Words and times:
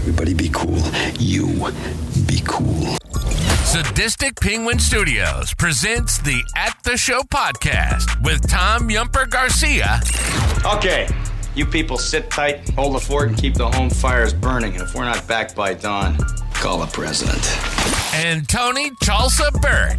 Everybody 0.00 0.32
be 0.32 0.48
cool. 0.48 0.80
You 1.18 1.46
be 2.26 2.40
cool. 2.46 2.96
Sadistic 3.64 4.40
Penguin 4.40 4.78
Studios 4.78 5.52
presents 5.54 6.18
the 6.18 6.42
At 6.56 6.76
the 6.84 6.96
Show 6.96 7.20
podcast 7.20 8.20
with 8.22 8.48
Tom 8.48 8.88
Yumper 8.88 9.28
Garcia. 9.28 10.00
Okay, 10.64 11.06
you 11.54 11.66
people 11.66 11.98
sit 11.98 12.30
tight, 12.30 12.68
hold 12.70 12.94
the 12.94 13.00
fort, 13.00 13.28
and 13.28 13.36
keep 13.36 13.54
the 13.54 13.70
home 13.70 13.90
fires 13.90 14.32
burning. 14.32 14.72
And 14.72 14.82
if 14.82 14.94
we're 14.94 15.04
not 15.04 15.28
back 15.28 15.54
by 15.54 15.74
dawn, 15.74 16.16
Call 16.60 16.78
the 16.80 16.86
president. 16.88 17.42
And 18.14 18.46
Tony 18.46 18.90
Chalsa 19.02 19.50
Burt. 19.62 19.96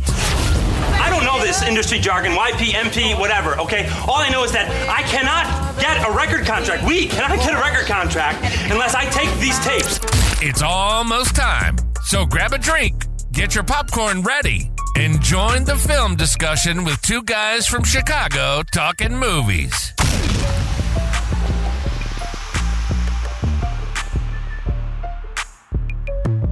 I 1.02 1.10
don't 1.10 1.26
know 1.26 1.42
this 1.42 1.64
industry 1.64 1.98
jargon, 1.98 2.34
YP, 2.34 2.74
MP, 2.74 3.20
whatever, 3.20 3.60
okay? 3.60 3.90
All 4.08 4.18
I 4.18 4.30
know 4.30 4.44
is 4.44 4.52
that 4.52 4.70
I 4.88 5.02
cannot 5.10 5.46
get 5.82 6.08
a 6.08 6.12
record 6.12 6.46
contract. 6.46 6.86
We 6.86 7.08
cannot 7.08 7.40
get 7.40 7.54
a 7.54 7.58
record 7.58 7.88
contract 7.88 8.38
unless 8.70 8.94
I 8.94 9.06
take 9.06 9.34
these 9.40 9.58
tapes. 9.66 10.00
It's 10.44 10.62
almost 10.62 11.36
time. 11.36 11.76
So 12.04 12.28
grab 12.28 12.54
a 12.54 12.59
drink, 12.59 13.08
get 13.32 13.56
your 13.56 13.64
popcorn 13.64 14.22
ready, 14.22 14.72
and 14.95 15.20
join 15.22 15.64
the 15.64 15.76
film 15.76 16.16
discussion 16.18 16.84
with 16.84 17.02
two 17.02 17.23
guys 17.23 17.66
from 17.66 17.84
Chicago 17.84 18.62
talking 18.72 19.16
movies. 19.18 19.94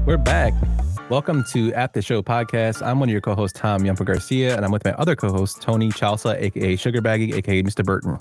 We're 0.08 0.18
back. 0.18 0.54
Welcome 1.10 1.44
to 1.46 1.74
At 1.74 1.94
the 1.94 2.04
Show 2.04 2.22
podcast. 2.22 2.86
I'm 2.86 3.00
one 3.00 3.10
of 3.10 3.12
your 3.12 3.20
co-hosts, 3.20 3.60
Tom 3.60 3.82
Yumper 3.82 4.06
Garcia, 4.06 4.56
and 4.56 4.64
I'm 4.64 4.72
with 4.72 4.86
my 4.86 4.92
other 4.92 5.16
co-host, 5.16 5.60
Tony 5.60 5.90
Chalsa, 5.90 6.40
aka 6.40 6.76
Sugar 6.76 7.02
Baggy, 7.02 7.34
aka 7.34 7.64
Mr. 7.64 7.84
Burton. 7.84 8.20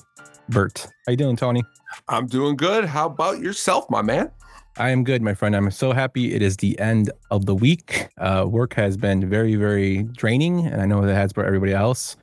Bert, 0.49 0.87
how 1.05 1.11
you 1.11 1.19
doing, 1.19 1.37
Tony? 1.37 1.63
I'm 2.09 2.27
doing 2.27 2.57
good. 2.57 2.87
How 2.87 3.05
about 3.05 3.41
yourself, 3.41 3.91
my 3.91 4.01
man? 4.01 4.31
I 4.79 4.89
am 4.89 5.05
good, 5.05 5.21
my 5.21 5.35
friend. 5.35 5.55
I'm 5.55 5.71
so 5.71 5.93
happy 5.93 6.35
it 6.35 6.41
is 6.41 6.57
the 6.57 6.79
end 6.81 7.11
of 7.31 7.45
the 7.45 7.55
week. 7.55 8.09
Uh, 8.17 8.47
work 8.49 8.73
has 8.73 8.97
been 8.97 9.29
very, 9.29 9.55
very 9.57 10.05
draining, 10.05 10.65
and 10.65 10.81
I 10.81 10.87
know 10.87 11.05
that 11.05 11.15
has 11.15 11.33
for 11.33 11.45
everybody 11.45 11.75
else. 11.75 12.17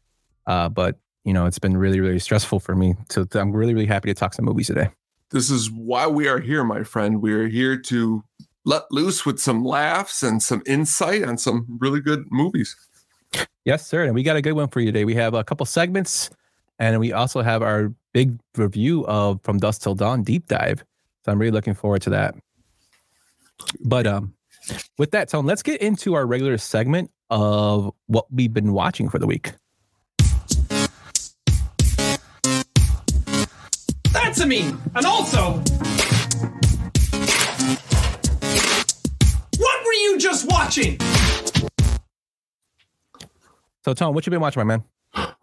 Uh, 0.48 0.68
but 0.68 0.98
you 1.26 1.34
know, 1.34 1.46
it's 1.46 1.60
been 1.60 1.78
really, 1.78 2.00
really 2.00 2.18
stressful 2.18 2.60
for 2.60 2.76
me. 2.76 2.96
So 3.12 3.28
I'm 3.36 3.52
really, 3.52 3.76
really 3.76 3.86
happy 3.86 4.10
to 4.10 4.16
talk 4.16 4.34
some 4.34 4.46
movies 4.46 4.66
today. 4.66 4.90
This 5.30 5.52
is 5.52 5.70
why 5.70 6.08
we 6.08 6.28
are 6.28 6.40
here, 6.40 6.64
my 6.64 6.82
friend. 6.82 7.22
We 7.22 7.34
are 7.34 7.48
here 7.48 7.78
to 7.78 8.24
let 8.66 8.92
loose 8.92 9.26
with 9.26 9.40
some 9.40 9.64
laughs 9.64 10.24
and 10.24 10.42
some 10.42 10.62
insight 10.66 11.24
on 11.24 11.38
some 11.38 11.66
really 11.80 12.02
good 12.02 12.26
movies. 12.32 12.76
Yes, 13.64 13.86
sir. 13.86 14.04
And 14.04 14.14
we 14.14 14.24
got 14.24 14.36
a 14.36 14.42
good 14.42 14.54
one 14.54 14.68
for 14.68 14.80
you 14.80 14.88
today. 14.88 15.06
We 15.06 15.16
have 15.16 15.34
a 15.34 15.44
couple 15.44 15.66
segments, 15.66 16.30
and 16.80 17.00
we 17.00 17.14
also 17.14 17.42
have 17.42 17.62
our 17.62 17.94
big 18.14 18.38
review 18.56 19.06
of 19.08 19.42
From 19.44 19.60
Dusk 19.60 19.82
Till 19.82 19.96
Dawn 19.96 20.24
deep 20.24 20.48
dive. 20.48 20.84
So 21.24 21.32
I'm 21.32 21.40
really 21.40 21.52
looking 21.52 21.74
forward 21.74 22.02
to 22.04 22.10
that. 22.12 22.36
But 23.84 24.08
um, 24.08 24.34
with 24.98 25.12
that, 25.12 25.30
Tone, 25.30 25.46
let's 25.46 25.64
get 25.64 25.82
into 25.82 26.14
our 26.14 26.26
regular 26.26 26.58
segment 26.58 27.12
of 27.30 27.94
what 28.08 28.26
we've 28.32 28.54
been 28.54 28.74
watching 28.74 29.10
for 29.10 29.20
the 29.20 29.28
week. 29.28 29.54
That's 34.14 34.40
a 34.40 34.46
me. 34.46 34.74
And 34.96 35.06
also, 35.06 35.62
you 39.96 40.18
just 40.18 40.48
watching? 40.50 40.98
So, 43.84 43.94
Tone, 43.94 44.14
what 44.14 44.26
you 44.26 44.32
been 44.32 44.40
watching, 44.42 44.62
my 44.62 44.78
man? 44.78 44.84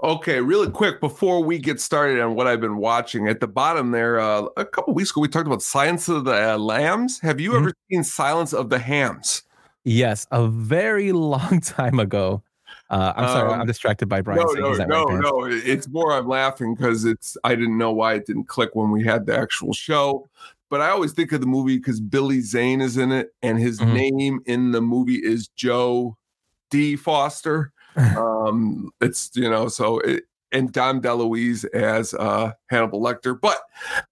Okay, 0.02 0.40
really 0.40 0.68
quick 0.70 1.00
before 1.00 1.42
we 1.44 1.58
get 1.58 1.80
started 1.80 2.20
on 2.20 2.34
what 2.34 2.46
I've 2.46 2.60
been 2.60 2.76
watching, 2.76 3.28
at 3.28 3.40
the 3.40 3.46
bottom 3.46 3.92
there, 3.92 4.18
uh, 4.18 4.46
a 4.56 4.64
couple 4.64 4.92
weeks 4.94 5.10
ago 5.12 5.20
we 5.20 5.28
talked 5.28 5.46
about 5.46 5.62
Silence 5.62 6.08
of 6.08 6.24
the 6.24 6.54
uh, 6.54 6.58
Lambs. 6.58 7.20
Have 7.20 7.40
you 7.40 7.52
Mhm. 7.52 7.56
ever 7.60 7.72
seen 7.90 8.04
Silence 8.04 8.52
of 8.52 8.68
the 8.68 8.78
Hams? 8.80 9.44
Yes, 9.84 10.26
a 10.30 10.46
very 10.48 11.12
long 11.12 11.60
time 11.60 11.98
ago. 12.00 12.42
Uh, 12.90 13.12
I'm 13.16 13.28
sorry, 13.28 13.52
Um, 13.54 13.60
I'm 13.60 13.66
distracted 13.66 14.08
by 14.08 14.20
Brian. 14.20 14.40
No, 14.44 14.52
no, 14.52 14.68
he's 14.70 14.78
no, 14.80 14.86
wearing 14.86 15.06
pants. 15.22 15.30
no. 15.30 15.44
It's 15.72 15.88
more 15.88 16.12
I'm 16.12 16.28
laughing 16.28 16.74
because 16.74 17.04
it's 17.06 17.36
I 17.44 17.54
didn't 17.54 17.78
know 17.78 17.92
why 17.92 18.14
it 18.14 18.26
didn't 18.26 18.48
click 18.48 18.70
when 18.74 18.90
we 18.90 19.02
had 19.04 19.24
the 19.24 19.38
actual 19.38 19.72
show. 19.72 20.28
But 20.72 20.80
I 20.80 20.88
always 20.88 21.12
think 21.12 21.32
of 21.32 21.42
the 21.42 21.46
movie 21.46 21.76
because 21.76 22.00
Billy 22.00 22.40
Zane 22.40 22.80
is 22.80 22.96
in 22.96 23.12
it, 23.12 23.34
and 23.42 23.58
his 23.58 23.78
Mhm. 23.78 23.92
name 23.92 24.40
in 24.46 24.72
the 24.72 24.80
movie 24.80 25.22
is 25.22 25.48
Joe 25.48 26.16
D. 26.70 26.96
Foster. 26.96 27.74
um, 28.16 28.90
it's 29.02 29.30
you 29.34 29.50
know 29.50 29.68
so 29.68 29.98
it, 29.98 30.24
and 30.50 30.72
Dom 30.72 31.02
DeLuise 31.02 31.66
as 31.74 32.14
uh, 32.14 32.52
Hannibal 32.70 33.02
Lecter. 33.02 33.38
But 33.38 33.58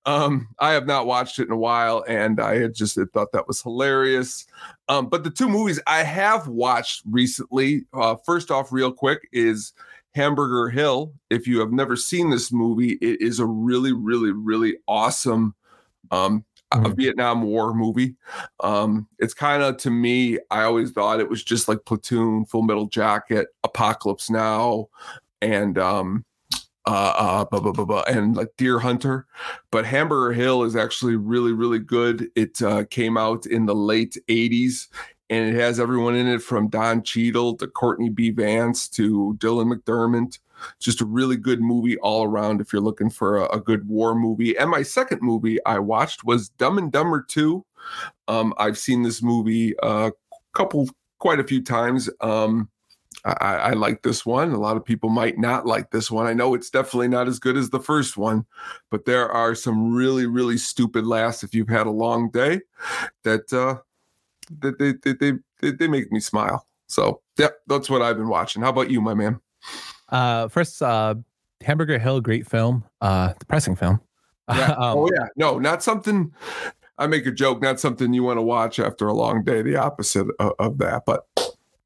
um, 0.04 0.48
I 0.58 0.72
have 0.72 0.86
not 0.86 1.06
watched 1.06 1.38
it 1.38 1.46
in 1.46 1.52
a 1.52 1.56
while, 1.56 2.04
and 2.06 2.38
I 2.38 2.58
had 2.58 2.74
just 2.74 2.98
thought 3.14 3.32
that 3.32 3.48
was 3.48 3.62
hilarious. 3.62 4.44
Um, 4.90 5.08
but 5.08 5.24
the 5.24 5.30
two 5.30 5.48
movies 5.48 5.80
I 5.86 6.02
have 6.02 6.46
watched 6.46 7.04
recently, 7.06 7.86
uh, 7.94 8.16
first 8.26 8.50
off, 8.50 8.70
real 8.70 8.92
quick, 8.92 9.26
is 9.32 9.72
Hamburger 10.14 10.68
Hill. 10.68 11.14
If 11.30 11.46
you 11.46 11.58
have 11.60 11.72
never 11.72 11.96
seen 11.96 12.28
this 12.28 12.52
movie, 12.52 12.98
it 13.00 13.22
is 13.22 13.38
a 13.38 13.46
really, 13.46 13.94
really, 13.94 14.32
really 14.32 14.76
awesome 14.86 15.54
um, 16.10 16.44
a 16.72 16.78
Mhm. 16.78 16.96
Vietnam 16.96 17.42
War 17.42 17.74
movie. 17.74 18.14
Um, 18.60 19.08
it's 19.18 19.34
kind 19.34 19.62
of 19.62 19.76
to 19.78 19.90
me, 19.90 20.38
I 20.50 20.62
always 20.62 20.92
thought 20.92 21.20
it 21.20 21.28
was 21.28 21.42
just 21.42 21.68
like 21.68 21.84
Platoon, 21.84 22.44
Full 22.46 22.62
Metal 22.62 22.86
Jacket, 22.86 23.48
Apocalypse 23.64 24.30
Now, 24.30 24.88
and 25.42 25.78
um, 25.78 26.24
uh, 26.86 27.14
uh, 27.16 27.44
blah, 27.44 27.60
blah, 27.60 27.72
blah, 27.72 27.84
blah, 27.84 28.02
and 28.08 28.36
like 28.36 28.48
Deer 28.56 28.78
Hunter. 28.78 29.26
But 29.70 29.84
Hamburger 29.84 30.32
Hill 30.32 30.62
is 30.64 30.76
actually 30.76 31.16
really, 31.16 31.52
really 31.52 31.78
good. 31.78 32.28
It 32.36 32.60
uh, 32.62 32.84
came 32.84 33.16
out 33.16 33.46
in 33.46 33.66
the 33.66 33.74
late 33.74 34.16
80s 34.28 34.88
and 35.28 35.48
it 35.54 35.60
has 35.60 35.78
everyone 35.78 36.14
in 36.16 36.26
it 36.26 36.42
from 36.42 36.68
Don 36.68 37.02
Cheadle 37.02 37.56
to 37.58 37.66
Courtney 37.68 38.08
B. 38.08 38.30
Vance 38.30 38.88
to 38.90 39.36
Dylan 39.38 39.72
McDermott. 39.72 40.38
Just 40.78 41.00
a 41.00 41.04
really 41.04 41.36
good 41.36 41.60
movie 41.60 41.96
all 41.98 42.24
around 42.24 42.60
if 42.60 42.72
you're 42.72 42.82
looking 42.82 43.10
for 43.10 43.38
a, 43.38 43.56
a 43.56 43.60
good 43.60 43.88
war 43.88 44.14
movie. 44.14 44.56
And 44.56 44.70
my 44.70 44.82
second 44.82 45.22
movie 45.22 45.58
I 45.64 45.78
watched 45.78 46.24
was 46.24 46.48
Dumb 46.50 46.78
and 46.78 46.90
Dumber 46.90 47.22
2. 47.22 47.64
Um, 48.28 48.54
I've 48.58 48.78
seen 48.78 49.02
this 49.02 49.22
movie 49.22 49.74
a 49.82 50.12
couple, 50.52 50.88
quite 51.18 51.40
a 51.40 51.44
few 51.44 51.62
times. 51.62 52.10
Um, 52.20 52.68
I, 53.24 53.56
I 53.56 53.72
like 53.72 54.02
this 54.02 54.24
one. 54.24 54.52
A 54.52 54.58
lot 54.58 54.76
of 54.76 54.84
people 54.84 55.10
might 55.10 55.38
not 55.38 55.66
like 55.66 55.90
this 55.90 56.10
one. 56.10 56.26
I 56.26 56.32
know 56.32 56.54
it's 56.54 56.70
definitely 56.70 57.08
not 57.08 57.28
as 57.28 57.38
good 57.38 57.56
as 57.56 57.70
the 57.70 57.80
first 57.80 58.16
one, 58.16 58.46
but 58.90 59.04
there 59.04 59.28
are 59.28 59.54
some 59.54 59.92
really, 59.92 60.26
really 60.26 60.56
stupid 60.56 61.06
laughs 61.06 61.42
if 61.42 61.54
you've 61.54 61.68
had 61.68 61.86
a 61.86 61.90
long 61.90 62.30
day 62.30 62.60
that 63.24 63.52
uh, 63.52 63.76
that 64.60 64.78
they, 64.78 64.94
they, 65.04 65.38
they, 65.60 65.70
they, 65.70 65.88
make 65.88 66.10
me 66.10 66.20
smile. 66.20 66.66
So, 66.88 67.20
yep, 67.38 67.58
that's 67.66 67.90
what 67.90 68.02
I've 68.02 68.16
been 68.16 68.28
watching. 68.28 68.62
How 68.62 68.70
about 68.70 68.90
you, 68.90 69.00
my 69.00 69.14
man? 69.14 69.40
Uh, 70.10 70.48
first, 70.48 70.82
uh, 70.82 71.14
Hamburger 71.62 71.98
Hill, 71.98 72.20
great 72.20 72.46
film, 72.46 72.84
uh, 73.00 73.32
depressing 73.38 73.76
film. 73.76 74.00
Yeah. 74.48 74.72
Um, 74.78 74.98
oh, 74.98 75.08
yeah. 75.12 75.26
No, 75.36 75.58
not 75.58 75.82
something. 75.82 76.32
I 76.98 77.06
make 77.06 77.24
a 77.24 77.30
joke, 77.30 77.62
not 77.62 77.78
something 77.78 78.12
you 78.12 78.24
want 78.24 78.38
to 78.38 78.42
watch 78.42 78.78
after 78.80 79.06
a 79.06 79.14
long 79.14 79.44
day. 79.44 79.62
The 79.62 79.76
opposite 79.76 80.26
of, 80.40 80.52
of 80.58 80.78
that, 80.78 81.04
but 81.06 81.24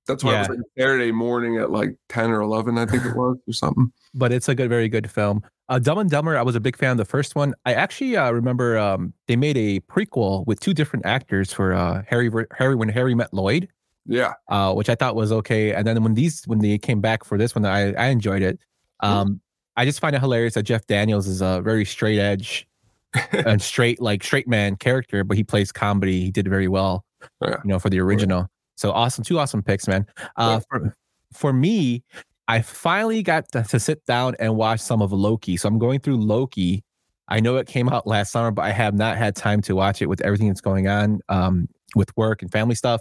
that's 0.06 0.24
why 0.24 0.36
it 0.36 0.38
was 0.38 0.48
Yeah. 0.48 0.54
like 0.54 0.60
Saturday 0.78 1.12
morning 1.12 1.58
at 1.58 1.70
like 1.70 1.96
ten 2.08 2.30
or 2.30 2.40
eleven, 2.40 2.78
I 2.78 2.86
think 2.86 3.04
it 3.04 3.14
was, 3.16 3.36
or 3.46 3.52
something. 3.52 3.92
but 4.14 4.32
it's 4.32 4.48
a 4.48 4.54
good, 4.54 4.68
very 4.70 4.88
good 4.88 5.10
film. 5.10 5.42
Uh, 5.68 5.78
Dumb 5.78 5.98
and 5.98 6.10
Dumber, 6.10 6.36
I 6.36 6.42
was 6.42 6.56
a 6.56 6.60
big 6.60 6.76
fan 6.76 6.92
of 6.92 6.96
the 6.96 7.04
first 7.04 7.34
one. 7.36 7.54
I 7.64 7.74
actually 7.74 8.16
uh, 8.16 8.30
remember 8.30 8.76
um, 8.78 9.12
they 9.28 9.36
made 9.36 9.56
a 9.56 9.80
prequel 9.80 10.46
with 10.46 10.60
two 10.60 10.74
different 10.74 11.06
actors 11.06 11.52
for 11.52 11.72
uh, 11.74 12.02
Harry, 12.06 12.30
Harry 12.56 12.74
when 12.74 12.88
Harry 12.88 13.14
met 13.14 13.32
Lloyd, 13.32 13.68
Yeah, 14.06 14.34
uh, 14.48 14.74
which 14.74 14.88
I 14.88 14.94
thought 14.94 15.14
was 15.16 15.32
okay. 15.32 15.72
And 15.72 15.86
then 15.86 16.02
when 16.02 16.14
these, 16.14 16.44
when 16.46 16.58
they 16.58 16.76
came 16.78 17.00
back 17.00 17.24
for 17.24 17.38
this 17.38 17.54
one, 17.54 17.64
I, 17.64 17.92
I 17.94 18.06
enjoyed 18.08 18.42
it. 18.42 18.58
Um, 19.00 19.40
I 19.76 19.84
just 19.84 20.00
find 20.00 20.14
it 20.14 20.20
hilarious 20.20 20.54
that 20.54 20.62
Jeff 20.64 20.86
Daniels 20.86 21.26
is 21.26 21.40
a 21.40 21.60
very 21.62 21.84
straight 21.84 22.18
edge 22.18 22.66
and 23.32 23.60
straight, 23.62 24.00
like 24.00 24.22
straight 24.22 24.46
man 24.48 24.76
character, 24.76 25.24
but 25.24 25.36
he 25.36 25.44
plays 25.44 25.72
comedy. 25.72 26.20
He 26.20 26.30
did 26.30 26.48
very 26.48 26.68
well, 26.68 27.04
Yeah. 27.42 27.56
you 27.64 27.68
know, 27.70 27.78
for 27.78 27.90
the 27.90 28.00
original. 28.00 28.46
So 28.76 28.92
awesome, 28.92 29.24
two 29.24 29.38
awesome 29.38 29.62
picks, 29.62 29.86
man. 29.88 30.06
Uh, 30.36 30.60
for 30.68 30.96
for 31.32 31.52
me, 31.52 32.02
I 32.48 32.60
finally 32.60 33.22
got 33.22 33.50
to, 33.52 33.62
to 33.62 33.80
sit 33.80 34.04
down 34.06 34.36
and 34.38 34.56
watch 34.56 34.80
some 34.80 35.00
of 35.00 35.12
Loki. 35.12 35.56
So 35.56 35.68
I'm 35.68 35.78
going 35.78 36.00
through 36.00 36.18
Loki. 36.18 36.84
I 37.28 37.40
know 37.40 37.56
it 37.56 37.66
came 37.66 37.88
out 37.88 38.06
last 38.06 38.32
summer, 38.32 38.50
but 38.50 38.62
I 38.62 38.70
have 38.70 38.94
not 38.94 39.16
had 39.16 39.34
time 39.34 39.62
to 39.62 39.74
watch 39.74 40.02
it 40.02 40.06
with 40.06 40.20
everything 40.20 40.48
that's 40.48 40.60
going 40.60 40.88
on 40.88 41.20
um, 41.28 41.68
with 41.96 42.14
work 42.16 42.42
and 42.42 42.52
family 42.52 42.74
stuff. 42.74 43.00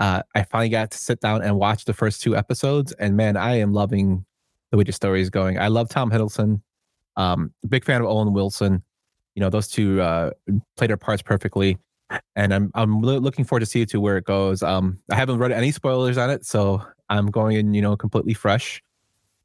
Uh, 0.00 0.22
I 0.34 0.44
finally 0.44 0.70
got 0.70 0.90
to 0.92 0.98
sit 0.98 1.20
down 1.20 1.42
and 1.42 1.56
watch 1.56 1.84
the 1.84 1.92
first 1.92 2.22
two 2.22 2.34
episodes, 2.34 2.92
and 2.92 3.16
man, 3.16 3.36
I 3.36 3.58
am 3.58 3.74
loving 3.74 4.24
the 4.70 4.78
way 4.78 4.84
the 4.84 4.92
story 4.92 5.20
is 5.20 5.28
going. 5.28 5.58
I 5.58 5.68
love 5.68 5.90
Tom 5.90 6.10
Hiddleston. 6.10 6.62
Um, 7.16 7.52
big 7.68 7.84
fan 7.84 8.00
of 8.00 8.06
Owen 8.06 8.32
Wilson. 8.32 8.82
You 9.34 9.40
know, 9.40 9.50
those 9.50 9.68
two 9.68 10.00
uh, 10.00 10.30
play 10.76 10.86
their 10.86 10.96
parts 10.96 11.22
perfectly, 11.22 11.76
and 12.34 12.54
I'm 12.54 12.70
I'm 12.74 13.02
lo- 13.02 13.18
looking 13.18 13.44
forward 13.44 13.60
to 13.60 13.66
see 13.66 13.84
to 13.86 14.00
where 14.00 14.16
it 14.16 14.24
goes. 14.24 14.62
Um, 14.62 14.98
I 15.10 15.16
haven't 15.16 15.38
read 15.38 15.52
any 15.52 15.70
spoilers 15.70 16.16
on 16.16 16.30
it, 16.30 16.46
so 16.46 16.82
I'm 17.10 17.26
going 17.26 17.56
in, 17.56 17.74
you 17.74 17.82
know, 17.82 17.94
completely 17.94 18.34
fresh. 18.34 18.82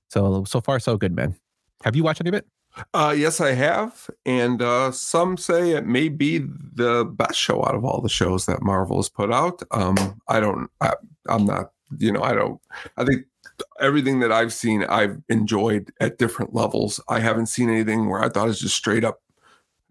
So 0.08 0.46
so 0.46 0.62
far, 0.62 0.80
so 0.80 0.96
good, 0.98 1.14
man. 1.14 1.36
Have 1.84 1.98
you 1.98 2.04
watched 2.04 2.22
any 2.22 2.30
of 2.30 2.34
it? 2.36 2.48
Uh, 2.94 3.14
yes, 3.18 3.40
I 3.40 3.52
have, 3.54 4.10
and 4.26 4.62
uh, 4.62 4.92
some 4.92 5.38
say 5.38 5.72
it 5.72 5.86
may 5.86 6.10
be 6.10 6.40
the 6.40 7.06
best 7.06 7.36
show 7.36 7.66
out 7.66 7.76
of 7.76 7.86
all 7.86 8.02
the 8.02 8.10
shows 8.10 8.46
that 8.48 8.62
Marvel 8.62 8.98
has 8.98 9.10
put 9.10 9.32
out. 9.32 9.62
Um, 9.72 10.20
I 10.28 10.40
don't. 10.40 10.70
I, 10.82 10.94
I'm 11.30 11.46
not. 11.46 11.72
You 11.98 12.12
know, 12.12 12.22
I 12.22 12.34
don't. 12.34 12.60
I 12.98 13.06
think 13.06 13.26
everything 13.80 14.20
that 14.20 14.32
I've 14.32 14.52
seen, 14.52 14.84
I've 14.84 15.22
enjoyed 15.30 15.92
at 16.02 16.18
different 16.18 16.54
levels. 16.54 17.00
I 17.08 17.20
haven't 17.20 17.46
seen 17.48 17.70
anything 17.70 18.10
where 18.10 18.22
I 18.22 18.28
thought 18.30 18.46
it 18.46 18.50
was 18.50 18.60
just 18.60 18.76
straight 18.76 19.06
up 19.06 19.22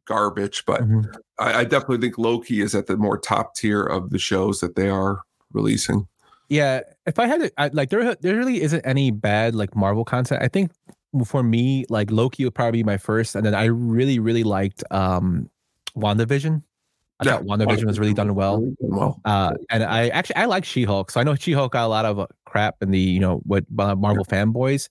garbage, 0.06 0.64
but 0.66 0.82
Mhm. 0.82 1.14
I, 1.38 1.60
I 1.60 1.64
definitely 1.64 1.98
think 1.98 2.18
Loki 2.18 2.60
is 2.60 2.74
at 2.74 2.86
the 2.86 2.96
more 2.96 3.16
top 3.16 3.54
tier 3.54 3.82
of 3.82 4.10
the 4.10 4.18
shows 4.18 4.60
that 4.60 4.76
they 4.76 4.90
are 4.90 5.22
releasing. 5.52 6.06
Yeah, 6.50 6.80
if 7.06 7.18
I 7.18 7.26
had 7.26 7.40
to, 7.40 7.70
like, 7.72 7.88
there 7.88 8.14
there 8.16 8.36
really 8.36 8.60
isn't 8.60 8.82
any 8.84 9.10
bad 9.10 9.54
like 9.54 9.74
Marvel 9.74 10.04
content. 10.04 10.42
I 10.42 10.48
think 10.48 10.72
for 11.24 11.42
me, 11.42 11.84
like 11.88 12.10
Loki 12.10 12.44
would 12.44 12.54
probably 12.54 12.80
be 12.80 12.84
my 12.84 12.96
first, 12.96 13.34
and 13.34 13.44
then 13.44 13.54
I 13.54 13.64
really 13.66 14.18
really 14.18 14.42
liked 14.44 14.82
um 14.90 15.50
WandaVision. 15.96 16.62
I 17.20 17.24
thought 17.24 17.44
WandaVision 17.44 17.84
was 17.84 18.00
really 18.00 18.14
done 18.14 18.34
well. 18.34 18.72
Well. 18.80 19.20
Uh, 19.24 19.54
and 19.70 19.84
I 19.84 20.08
actually 20.08 20.36
I 20.36 20.46
like 20.46 20.64
She-Hulk, 20.64 21.10
so 21.10 21.20
I 21.20 21.22
know 21.22 21.36
She-Hulk 21.36 21.72
got 21.72 21.86
a 21.86 21.88
lot 21.88 22.04
of 22.04 22.18
uh, 22.18 22.26
crap 22.44 22.76
in 22.82 22.90
the 22.90 22.98
you 22.98 23.20
know 23.20 23.40
what 23.44 23.64
uh, 23.78 23.94
Marvel 23.94 24.24
fanboys 24.24 24.88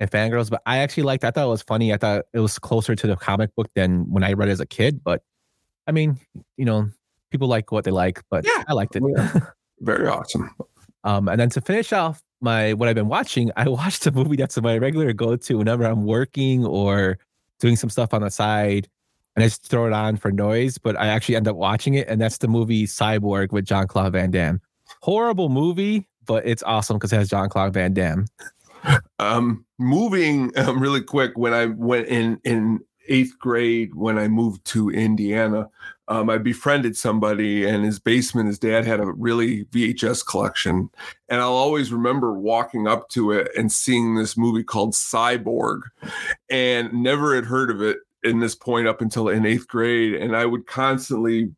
and 0.00 0.10
fangirls, 0.10 0.48
but 0.48 0.62
I 0.64 0.78
actually 0.78 1.02
liked. 1.02 1.24
I 1.24 1.30
thought 1.30 1.44
it 1.44 1.50
was 1.50 1.62
funny. 1.62 1.92
I 1.92 1.98
thought 1.98 2.24
it 2.32 2.40
was 2.40 2.58
closer 2.58 2.94
to 2.94 3.06
the 3.06 3.16
comic 3.16 3.54
book 3.54 3.68
than 3.74 4.10
when 4.10 4.24
I 4.24 4.32
read 4.32 4.48
it 4.48 4.52
as 4.52 4.60
a 4.60 4.66
kid. 4.66 5.04
But 5.04 5.22
I 5.86 5.92
mean, 5.92 6.18
you 6.56 6.64
know, 6.64 6.88
people 7.30 7.48
like 7.48 7.70
what 7.70 7.84
they 7.84 7.90
like, 7.90 8.22
but 8.30 8.44
Yeah. 8.46 8.64
I 8.66 8.72
liked 8.72 8.96
it. 8.96 9.02
Very 9.80 10.08
awesome. 10.08 10.50
Um, 11.04 11.28
and 11.28 11.40
then 11.40 11.50
to 11.50 11.60
finish 11.60 11.92
off 11.92 12.22
my 12.40 12.72
what 12.74 12.88
I've 12.88 12.94
been 12.94 13.08
watching, 13.08 13.50
I 13.56 13.68
watched 13.68 14.06
a 14.06 14.12
movie 14.12 14.36
that's 14.36 14.60
my 14.60 14.78
regular 14.78 15.12
go 15.12 15.36
to 15.36 15.58
whenever 15.58 15.84
I'm 15.84 16.04
working 16.04 16.64
or 16.64 17.18
doing 17.58 17.76
some 17.76 17.90
stuff 17.90 18.14
on 18.14 18.22
the 18.22 18.30
side, 18.30 18.88
and 19.36 19.44
I 19.44 19.46
just 19.46 19.66
throw 19.66 19.86
it 19.86 19.92
on 19.92 20.16
for 20.16 20.32
noise. 20.32 20.78
But 20.78 20.98
I 20.98 21.06
actually 21.06 21.36
end 21.36 21.48
up 21.48 21.56
watching 21.56 21.94
it, 21.94 22.08
and 22.08 22.20
that's 22.20 22.38
the 22.38 22.48
movie 22.48 22.86
Cyborg 22.86 23.52
with 23.52 23.64
Jean-Claude 23.64 24.12
Van 24.12 24.30
Damme. 24.30 24.60
Horrible 25.02 25.48
movie, 25.48 26.08
but 26.26 26.46
it's 26.46 26.62
awesome 26.64 26.96
because 26.96 27.12
it 27.12 27.16
has 27.16 27.30
Jean-Claude 27.30 27.72
Van 27.72 27.92
Damme. 27.92 28.26
Um, 29.18 29.66
moving 29.78 30.50
um, 30.56 30.80
really 30.80 31.02
quick 31.02 31.36
when 31.36 31.52
I 31.52 31.66
went 31.66 32.08
in 32.08 32.40
in 32.44 32.80
eighth 33.10 33.38
grade 33.38 33.94
when 33.94 34.18
I 34.18 34.28
moved 34.28 34.64
to 34.66 34.88
Indiana, 34.88 35.68
um, 36.08 36.30
I 36.30 36.38
befriended 36.38 36.96
somebody 36.96 37.66
and 37.66 37.84
his 37.84 37.98
basement. 37.98 38.48
His 38.48 38.58
dad 38.58 38.86
had 38.86 39.00
a 39.00 39.12
really 39.12 39.64
VHS 39.66 40.26
collection, 40.26 40.88
and 41.28 41.40
I'll 41.40 41.52
always 41.52 41.92
remember 41.92 42.32
walking 42.32 42.86
up 42.86 43.08
to 43.10 43.32
it 43.32 43.50
and 43.56 43.70
seeing 43.70 44.14
this 44.14 44.36
movie 44.36 44.64
called 44.64 44.94
Cyborg, 44.94 45.82
and 46.48 46.92
never 46.92 47.34
had 47.34 47.44
heard 47.44 47.70
of 47.70 47.82
it 47.82 47.98
in 48.22 48.40
this 48.40 48.54
point 48.54 48.88
up 48.88 49.00
until 49.00 49.28
in 49.28 49.44
eighth 49.44 49.68
grade, 49.68 50.14
and 50.14 50.34
I 50.34 50.46
would 50.46 50.66
constantly. 50.66 51.52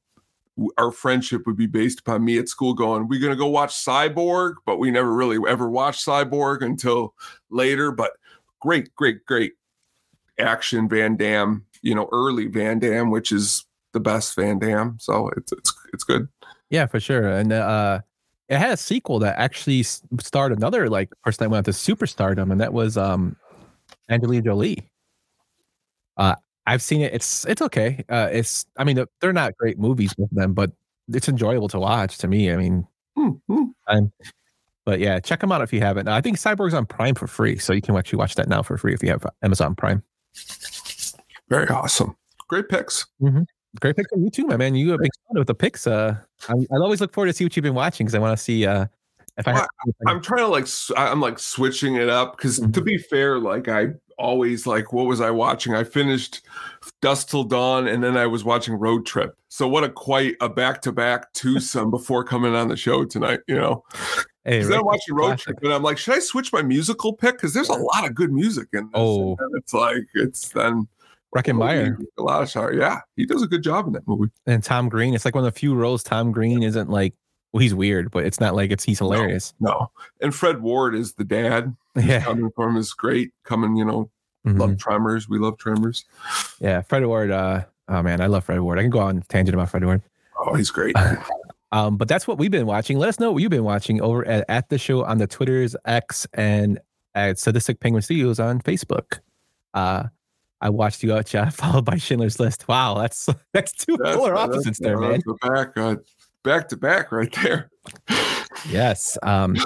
Our 0.77 0.93
friendship 0.93 1.47
would 1.47 1.57
be 1.57 1.67
based 1.67 2.01
upon 2.01 2.27
me 2.27 2.37
at 2.37 2.47
school 2.47 2.75
going, 2.75 3.09
We're 3.09 3.23
gonna 3.23 3.37
go 3.37 3.47
watch 3.47 3.73
Cyborg, 3.73 4.57
but 4.67 4.77
we 4.77 4.91
never 4.91 5.11
really 5.11 5.39
ever 5.49 5.71
watched 5.71 6.07
Cyborg 6.07 6.61
until 6.61 7.15
later, 7.49 7.91
but 7.91 8.13
great, 8.61 8.95
great, 8.95 9.25
great 9.25 9.55
action 10.39 10.89
Van 10.89 11.17
Damme, 11.17 11.65
you 11.83 11.95
know, 11.95 12.09
early 12.13 12.47
Van 12.47 12.79
Damme, 12.79 13.11
which 13.11 13.33
is 13.33 13.65
the 13.93 14.01
best 14.01 14.35
Van 14.37 14.59
Damme. 14.59 14.97
So 15.01 15.31
it's 15.37 15.53
it's 15.53 15.75
it's 15.93 16.05
good. 16.05 16.29
Yeah, 16.71 16.87
for 16.87 17.01
sure. 17.01 17.29
And 17.29 17.53
uh, 17.53 18.01
it 18.49 18.59
had 18.59 18.73
a 18.73 18.77
sequel 18.77 19.19
that 19.21 19.39
actually 19.39 19.83
starred 19.83 20.53
another 20.53 20.89
like 20.89 21.11
person 21.23 21.45
that 21.45 21.51
went 21.51 21.67
to 21.67 21.73
superstardom, 21.73 22.51
and 22.51 22.61
that 22.61 22.73
was 22.73 22.97
um, 22.97 23.37
Angelina 24.09 24.43
Jolie. 24.43 24.91
Uh, 26.17 26.35
I've 26.67 26.83
seen 26.83 27.01
it. 27.01 27.13
It's 27.13 27.45
it's 27.47 27.63
okay. 27.63 28.05
Uh, 28.09 28.29
it's 28.33 28.67
I 28.77 28.85
mean 28.85 29.05
they're 29.21 29.33
not 29.33 29.57
great 29.57 29.79
movies 29.79 30.15
with 30.17 30.31
them, 30.31 30.55
but 30.55 30.73
it's 31.13 31.29
enjoyable 31.29 31.69
to 31.69 31.79
watch. 31.79 32.19
To 32.19 32.29
me, 32.29 32.51
I 32.53 32.57
mean, 32.57 32.87
Hmm, 33.17 33.31
hmm. 33.49 33.65
I'm, 33.87 34.13
but 34.85 35.01
yeah, 35.01 35.21
check 35.21 35.41
them 35.41 35.53
out 35.53 35.63
if 35.63 35.73
you 35.73 35.81
haven't. 35.81 36.09
I 36.09 36.21
think 36.21 36.39
Cyborg's 36.39 36.75
on 36.75 36.87
Prime 36.87 37.15
for 37.15 37.27
free, 37.27 37.59
so 37.59 37.73
you 37.73 37.83
can 37.83 37.97
actually 37.97 38.19
watch 38.19 38.35
that 38.37 38.49
now 38.49 38.63
for 38.63 38.77
free 38.77 38.95
if 38.95 39.03
you 39.03 39.11
have 39.11 39.27
Amazon 39.43 39.75
Prime. 39.75 40.03
Very 41.49 41.69
awesome. 41.69 42.17
Great 42.49 42.69
picks. 42.69 43.07
Great 43.81 43.97
pick 43.97 44.07
from 44.11 44.23
you 44.23 44.31
too, 44.31 44.47
my 44.47 44.57
man. 44.57 44.75
You 44.75 44.91
have 44.91 45.01
been 45.01 45.11
fun 45.29 45.39
with 45.39 45.47
the 45.47 45.55
picks. 45.55 45.87
Uh, 45.87 46.17
I, 46.49 46.53
I 46.53 46.77
always 46.77 47.01
look 47.01 47.13
forward 47.13 47.29
to 47.29 47.33
see 47.33 47.45
what 47.45 47.57
you've 47.57 47.63
been 47.63 47.75
watching 47.75 48.05
because 48.07 48.15
I 48.15 48.19
want 48.19 48.37
to 48.37 48.43
see 48.43 48.67
uh 48.67 48.87
if 49.39 49.49
I. 49.49 49.55
Well, 49.55 49.67
I- 50.07 50.11
I'm 50.11 50.21
trying 50.21 50.41
to 50.45 50.49
like 50.49 50.67
I'm 50.97 51.21
like 51.21 51.39
switching 51.39 51.95
it 51.97 52.09
up 52.09 52.37
because 52.37 52.59
to 52.59 52.81
be 52.83 52.99
fair, 52.99 53.39
like 53.39 53.69
I 53.69 53.89
always 54.19 54.67
like 54.67 54.93
what 54.93 55.07
was 55.07 55.21
I 55.23 55.31
watching? 55.31 55.75
I 55.75 55.85
finished 55.85 56.43
Dusk 57.01 57.29
Till 57.31 57.45
Dawn 57.45 57.89
and 57.89 58.05
then 58.05 58.17
I 58.17 58.27
was 58.27 58.45
watching 58.45 58.75
Road 58.75 59.07
Trip. 59.07 59.35
So 59.49 59.67
what 59.67 59.85
a 59.85 59.89
quite 59.89 60.37
a 60.43 60.49
back 60.51 60.83
to 60.83 60.93
back 60.93 61.33
twosome 61.33 61.91
before 61.91 62.25
coming 62.25 62.55
on 62.55 62.69
the 62.69 62.77
show 62.77 63.05
tonight, 63.07 63.41
you 63.49 63.55
know. 63.57 63.85
Hey, 64.45 64.59
Because 64.59 64.75
I'm 64.75 64.85
watching 64.85 65.15
Road 65.15 65.27
classic. 65.27 65.45
Trip 65.45 65.59
and 65.63 65.73
I'm 65.73 65.83
like, 65.83 65.99
should 65.99 66.15
I 66.15 66.19
switch 66.19 66.53
my 66.53 66.63
musical 66.63 67.13
pick? 67.13 67.37
Because 67.37 67.55
there's 67.55 67.69
a 67.69 67.75
lot 67.75 68.05
of 68.07 68.15
good 68.15 68.33
music 68.33 68.69
in 68.73 68.85
this. 68.85 68.91
Oh. 68.95 69.37
And 69.39 69.57
it's 69.57 69.73
like 69.73 70.05
it's 70.15 70.49
then 70.51 70.89
Breckin 71.35 71.57
Meyer 71.57 71.99
a 72.19 72.23
lot 72.23 72.43
of 72.43 72.51
sorry. 72.51 72.79
Yeah, 72.79 73.01
he 73.17 73.25
does 73.25 73.43
a 73.43 73.47
good 73.47 73.63
job 73.63 73.87
in 73.87 73.93
that 73.95 74.07
movie. 74.07 74.31
and 74.47 74.63
Tom 74.63 74.89
Green. 74.89 75.15
It's 75.15 75.25
like 75.25 75.35
one 75.35 75.45
of 75.45 75.53
the 75.53 75.59
few 75.59 75.75
roles 75.75 76.03
Tom 76.03 76.33
Green 76.33 76.63
isn't 76.63 76.91
like. 76.91 77.15
Well, 77.53 77.61
he's 77.61 77.75
weird, 77.75 78.11
but 78.11 78.25
it's 78.25 78.41
not 78.41 78.55
like 78.55 78.71
it's 78.71 78.83
he's 78.83 78.99
hilarious. 78.99 79.53
No, 79.61 79.91
and 80.23 80.35
Fred 80.35 80.63
Ward 80.63 80.95
is 80.95 81.13
the 81.15 81.25
dad. 81.25 81.77
Yeah, 81.95 82.23
Coming 82.23 82.51
from 82.57 82.79
is 82.79 82.95
great. 82.95 83.31
Coming, 83.45 83.77
you 83.77 83.85
know, 83.85 84.11
mhm. 84.47 84.59
love 84.59 84.79
Tremors. 84.79 85.29
We 85.29 85.39
love 85.39 85.59
Tremors. 85.59 86.07
yeah. 86.61 86.81
Fred 86.81 87.05
Ward. 87.05 87.31
Uh, 87.31 87.65
oh 87.89 88.03
man, 88.03 88.23
I 88.23 88.27
love 88.27 88.45
Fred 88.45 88.61
Ward. 88.61 88.79
I 88.79 88.83
can 88.83 88.91
go 88.91 89.01
on 89.01 89.21
tangent 89.29 89.55
about 89.55 89.69
Fred 89.69 89.85
Ward. 89.85 90.01
Oh, 90.39 90.55
he's 90.55 90.71
great. 90.71 90.97
Um, 91.73 91.97
but 91.97 92.07
that's 92.07 92.29
what 92.29 92.39
we've 92.39 92.51
been 92.51 92.67
watching. 92.67 92.99
Let 92.99 93.09
us 93.09 93.19
know 93.19 93.33
what 93.33 93.43
you've 93.43 93.51
been 93.51 93.65
watching 93.65 94.01
over 94.03 94.27
at, 94.27 94.45
at 94.49 94.69
the 94.69 94.79
show 94.79 95.05
on 95.05 95.19
the 95.19 95.27
Twitters, 95.27 95.75
X, 95.87 96.27
and 96.35 96.79
at 97.15 97.39
Sadistic 97.39 97.81
Penguin 97.81 98.03
Studios 98.03 98.39
on 98.39 98.61
Facebook. 98.61 99.19
Uh, 99.75 100.05
I 100.61 100.69
watched 100.69 101.03
you 101.03 101.15
out, 101.15 101.27
chat, 101.27 101.53
followed 101.55 101.85
by 101.87 101.97
Schindler's 101.97 102.39
List. 102.39 102.69
Wow, 102.69 102.95
that's 102.95 103.29
that's 103.53 103.73
two 103.73 103.97
That's- 103.97 104.17
polar 104.17 104.35
that's- 104.35 104.49
opposites 104.51 104.79
there, 104.79 104.99
man. 104.99 105.23
that's 105.27 105.49
back, 105.49 105.77
uh, 105.77 105.97
back 106.45 106.69
to 106.69 106.77
back, 106.77 107.11
right 107.11 107.33
there. 107.43 107.71
Yes. 108.69 109.17
Um, 109.23 109.57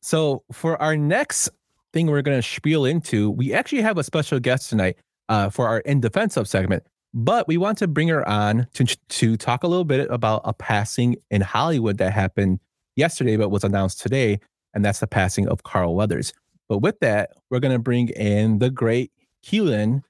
so 0.00 0.42
for 0.52 0.80
our 0.80 0.96
next 0.96 1.50
thing 1.92 2.06
we're 2.06 2.22
going 2.22 2.38
to 2.40 2.48
spiel 2.48 2.84
into, 2.84 3.30
we 3.30 3.52
actually 3.52 3.82
have 3.82 3.98
a 3.98 4.04
special 4.04 4.38
guest 4.40 4.70
tonight 4.70 4.96
uh, 5.28 5.50
for 5.50 5.66
our 5.68 5.80
in 5.80 6.00
defense 6.00 6.36
of 6.36 6.46
segment, 6.48 6.84
but 7.14 7.46
we 7.48 7.56
want 7.56 7.78
to 7.78 7.86
bring 7.86 8.08
her 8.08 8.28
on 8.28 8.66
to 8.74 8.84
to 8.84 9.36
talk 9.36 9.62
a 9.62 9.68
little 9.68 9.84
bit 9.84 10.10
about 10.10 10.42
a 10.44 10.52
passing 10.52 11.16
in 11.30 11.40
Hollywood 11.40 11.98
that 11.98 12.12
happened 12.12 12.58
yesterday, 12.96 13.36
but 13.36 13.48
was 13.50 13.64
announced 13.64 14.00
today, 14.00 14.40
and 14.74 14.84
that's 14.84 15.00
the 15.00 15.06
passing 15.06 15.48
of 15.48 15.62
Carl 15.62 15.94
Weathers. 15.94 16.32
But 16.68 16.78
with 16.78 16.98
that, 17.00 17.30
we're 17.50 17.60
going 17.60 17.72
to 17.74 17.78
bring 17.78 18.08
in 18.08 18.58
the 18.58 18.68
great 18.70 19.12
Keelin, 19.44 20.02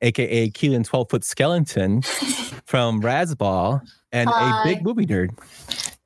aka 0.00 0.48
Keelin 0.50 0.84
12 0.84 1.10
foot 1.10 1.24
skeleton 1.24 2.02
from 2.64 3.02
Razzball 3.02 3.82
and 4.12 4.30
a 4.30 4.60
big 4.64 4.82
movie 4.82 5.06
nerd. 5.06 5.36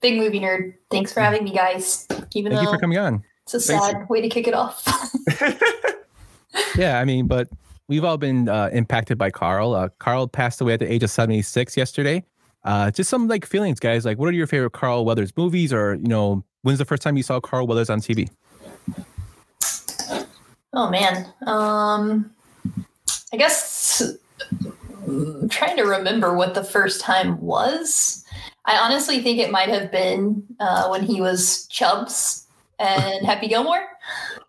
Big 0.01 0.17
movie 0.19 0.41
nerd. 0.41 0.75
Thanks 0.91 1.13
for 1.13 1.21
having 1.21 1.45
me, 1.45 1.53
guys. 1.53 2.09
Even 2.35 2.53
Thank 2.53 2.65
you 2.65 2.73
for 2.73 2.79
coming 2.79 2.99
on. 2.99 3.23
it's 3.45 3.55
a 3.55 3.61
Thanks. 3.61 3.87
sad 3.87 4.09
way 4.09 4.21
to 4.23 4.29
kick 4.29 4.49
it 4.49 4.55
off. 4.55 4.85
Yeah, 6.77 6.99
I 6.99 7.05
mean, 7.05 7.27
but 7.27 7.49
we've 7.91 8.05
all 8.05 8.17
been 8.17 8.49
uh, 8.49 8.71
impacted 8.73 9.19
by 9.19 9.31
Carl. 9.31 9.75
Uh, 9.75 9.89
Carl 9.99 10.29
passed 10.29 10.61
away 10.61 10.75
at 10.75 10.79
the 10.79 10.91
age 10.91 11.03
of 11.03 11.11
76 11.11 11.77
yesterday. 11.77 12.25
Uh, 12.65 12.91
just 12.91 13.11
some 13.11 13.27
like 13.27 13.45
feelings, 13.45 13.81
guys. 13.81 14.05
Like, 14.05 14.17
what 14.17 14.29
are 14.29 14.33
your 14.33 14.47
favorite 14.47 14.73
Carl 14.73 15.05
Weathers 15.05 15.37
movies, 15.37 15.73
or 15.73 15.97
you 15.97 16.07
know, 16.07 16.45
when's 16.63 16.79
the 16.79 16.85
first 16.85 17.03
time 17.03 17.17
you 17.17 17.23
saw 17.23 17.41
Carl 17.41 17.67
Weathers 17.67 17.91
on 17.91 18.01
TV? 18.01 18.31
oh 20.73 20.89
man. 20.89 21.27
Um 21.47 22.31
I 23.33 23.37
guess 23.37 24.03
I'm 25.07 25.49
trying 25.49 25.77
to 25.77 25.83
remember 25.83 26.35
what 26.35 26.55
the 26.55 26.65
first 26.65 27.01
time 27.01 27.41
was. 27.41 28.25
I 28.67 28.77
honestly 28.77 29.21
think 29.21 29.39
it 29.39 29.51
might 29.51 29.69
have 29.69 29.91
been 29.91 30.45
uh, 30.61 30.89
when 30.89 31.03
he 31.03 31.21
was 31.21 31.67
Chubbs 31.67 32.47
and 32.79 33.25
Happy 33.27 33.49
Gilmore. 33.49 33.87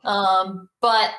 Um, 0.04 0.70
but 0.82 1.12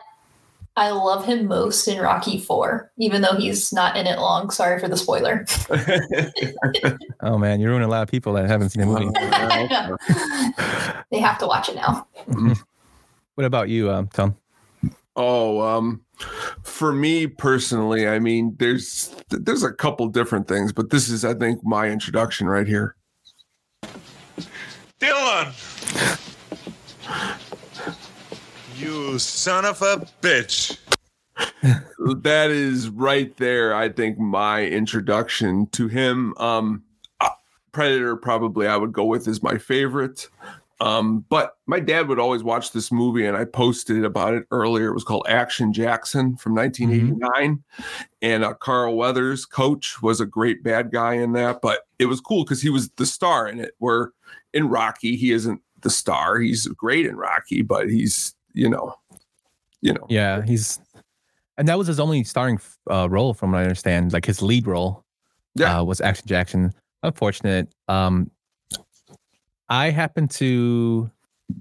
I 0.76 0.90
love 0.90 1.24
him 1.26 1.46
most 1.46 1.86
in 1.86 2.00
Rocky 2.00 2.38
Four, 2.38 2.90
even 2.96 3.20
though 3.20 3.34
he's 3.34 3.72
not 3.72 3.96
in 3.96 4.06
it 4.06 4.18
long. 4.18 4.50
Sorry 4.50 4.80
for 4.80 4.88
the 4.88 4.96
spoiler. 4.96 5.46
Oh 7.24 7.38
man, 7.38 7.60
you're 7.60 7.70
ruining 7.70 7.86
a 7.86 7.90
lot 7.90 8.02
of 8.02 8.08
people 8.10 8.32
that 8.32 8.48
haven't 8.48 8.70
seen 8.70 8.80
the 8.80 8.86
movie. 8.86 9.06
they 11.12 11.20
have 11.20 11.38
to 11.38 11.46
watch 11.46 11.68
it 11.68 11.76
now. 11.76 12.04
what 13.36 13.44
about 13.44 13.68
you, 13.68 13.90
um, 13.90 14.08
Tom? 14.08 14.36
Oh, 15.14 15.60
um, 15.60 16.00
for 16.64 16.92
me 16.92 17.28
personally, 17.28 18.08
I 18.08 18.18
mean, 18.18 18.56
there's 18.58 19.14
there's 19.30 19.62
a 19.62 19.72
couple 19.72 20.08
different 20.08 20.48
things, 20.48 20.72
but 20.72 20.90
this 20.90 21.08
is, 21.08 21.24
I 21.24 21.34
think, 21.34 21.64
my 21.64 21.88
introduction 21.88 22.48
right 22.48 22.66
here. 22.66 22.96
Dillon! 24.98 25.52
You 28.76 29.18
son 29.18 29.64
of 29.64 29.82
a 29.82 30.06
bitch. 30.20 30.78
that 31.62 32.50
is 32.50 32.88
right 32.88 33.36
there. 33.36 33.74
I 33.74 33.88
think 33.88 34.18
my 34.18 34.64
introduction 34.64 35.66
to 35.68 35.88
him. 35.88 36.34
Um, 36.38 36.82
uh, 37.20 37.28
Predator 37.72 38.16
probably 38.16 38.66
I 38.66 38.76
would 38.76 38.92
go 38.92 39.04
with 39.04 39.28
is 39.28 39.42
my 39.42 39.58
favorite. 39.58 40.28
Um, 40.80 41.24
but 41.28 41.58
my 41.66 41.78
dad 41.78 42.08
would 42.08 42.18
always 42.18 42.42
watch 42.42 42.72
this 42.72 42.90
movie, 42.90 43.24
and 43.24 43.36
I 43.36 43.44
posted 43.44 44.04
about 44.04 44.34
it 44.34 44.46
earlier. 44.50 44.88
It 44.88 44.94
was 44.94 45.04
called 45.04 45.26
Action 45.28 45.72
Jackson 45.72 46.36
from 46.36 46.56
1989, 46.56 47.62
and 48.20 48.44
uh, 48.44 48.54
Carl 48.54 48.96
Weathers, 48.96 49.44
coach, 49.46 50.02
was 50.02 50.20
a 50.20 50.26
great 50.26 50.64
bad 50.64 50.90
guy 50.90 51.14
in 51.14 51.34
that. 51.34 51.62
But 51.62 51.86
it 52.00 52.06
was 52.06 52.20
cool 52.20 52.42
because 52.42 52.62
he 52.62 52.68
was 52.68 52.90
the 52.96 53.06
star 53.06 53.46
in 53.46 53.60
it. 53.60 53.76
Where 53.78 54.10
in 54.52 54.68
Rocky, 54.68 55.14
he 55.14 55.30
isn't 55.30 55.60
the 55.82 55.90
star. 55.90 56.38
He's 56.38 56.66
great 56.66 57.06
in 57.06 57.14
Rocky, 57.16 57.62
but 57.62 57.88
he's 57.88 58.34
you 58.54 58.68
know, 58.68 58.94
you 59.80 59.92
know, 59.94 60.06
Yeah, 60.08 60.42
he's 60.42 60.80
and 61.58 61.68
that 61.68 61.76
was 61.78 61.86
his 61.86 62.00
only 62.00 62.24
starring 62.24 62.58
uh, 62.90 63.08
role, 63.10 63.34
from 63.34 63.52
what 63.52 63.58
I 63.58 63.62
understand. 63.62 64.12
Like 64.12 64.24
his 64.24 64.40
lead 64.42 64.66
role, 64.66 65.04
Yeah. 65.54 65.80
uh, 65.80 65.84
was 65.84 66.00
Action 66.00 66.26
Jackson. 66.26 66.72
Unfortunate. 67.02 67.68
Um, 67.88 68.30
I 69.68 69.90
happened 69.90 70.30
to 70.32 71.10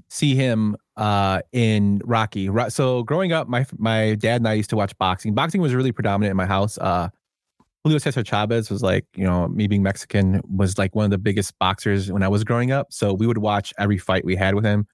see 0.09 0.35
him 0.35 0.75
uh, 0.97 1.41
in 1.51 2.01
Rocky. 2.05 2.49
Ro- 2.49 2.69
So 2.69 3.03
growing 3.03 3.31
up, 3.33 3.47
my 3.47 3.65
my 3.77 4.15
dad 4.15 4.41
and 4.41 4.47
I 4.47 4.53
used 4.53 4.69
to 4.71 4.75
watch 4.75 4.97
boxing. 4.97 5.33
Boxing 5.33 5.61
was 5.61 5.73
really 5.73 5.91
predominant 5.91 6.31
in 6.31 6.37
my 6.37 6.45
house. 6.45 6.77
Uh, 6.77 7.09
Julio 7.83 7.97
Cesar 7.97 8.23
Chavez 8.23 8.69
was 8.69 8.83
like, 8.83 9.05
you 9.15 9.23
know, 9.23 9.47
me 9.47 9.65
being 9.67 9.81
Mexican 9.81 10.41
was 10.47 10.77
like 10.77 10.93
one 10.95 11.05
of 11.05 11.11
the 11.11 11.17
biggest 11.17 11.57
boxers 11.57 12.11
when 12.11 12.21
I 12.21 12.27
was 12.27 12.43
growing 12.43 12.71
up. 12.71 12.93
So 12.93 13.13
we 13.13 13.25
would 13.25 13.39
watch 13.39 13.73
every 13.79 13.97
fight 13.97 14.23
we 14.23 14.35
had 14.35 14.53
with 14.53 14.63
him. 14.63 14.85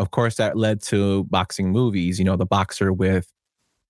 Of 0.00 0.10
course, 0.10 0.36
that 0.36 0.56
led 0.56 0.80
to 0.84 1.24
boxing 1.24 1.70
movies. 1.70 2.18
You 2.18 2.24
know, 2.24 2.36
the 2.36 2.46
boxer 2.46 2.92
with 2.92 3.30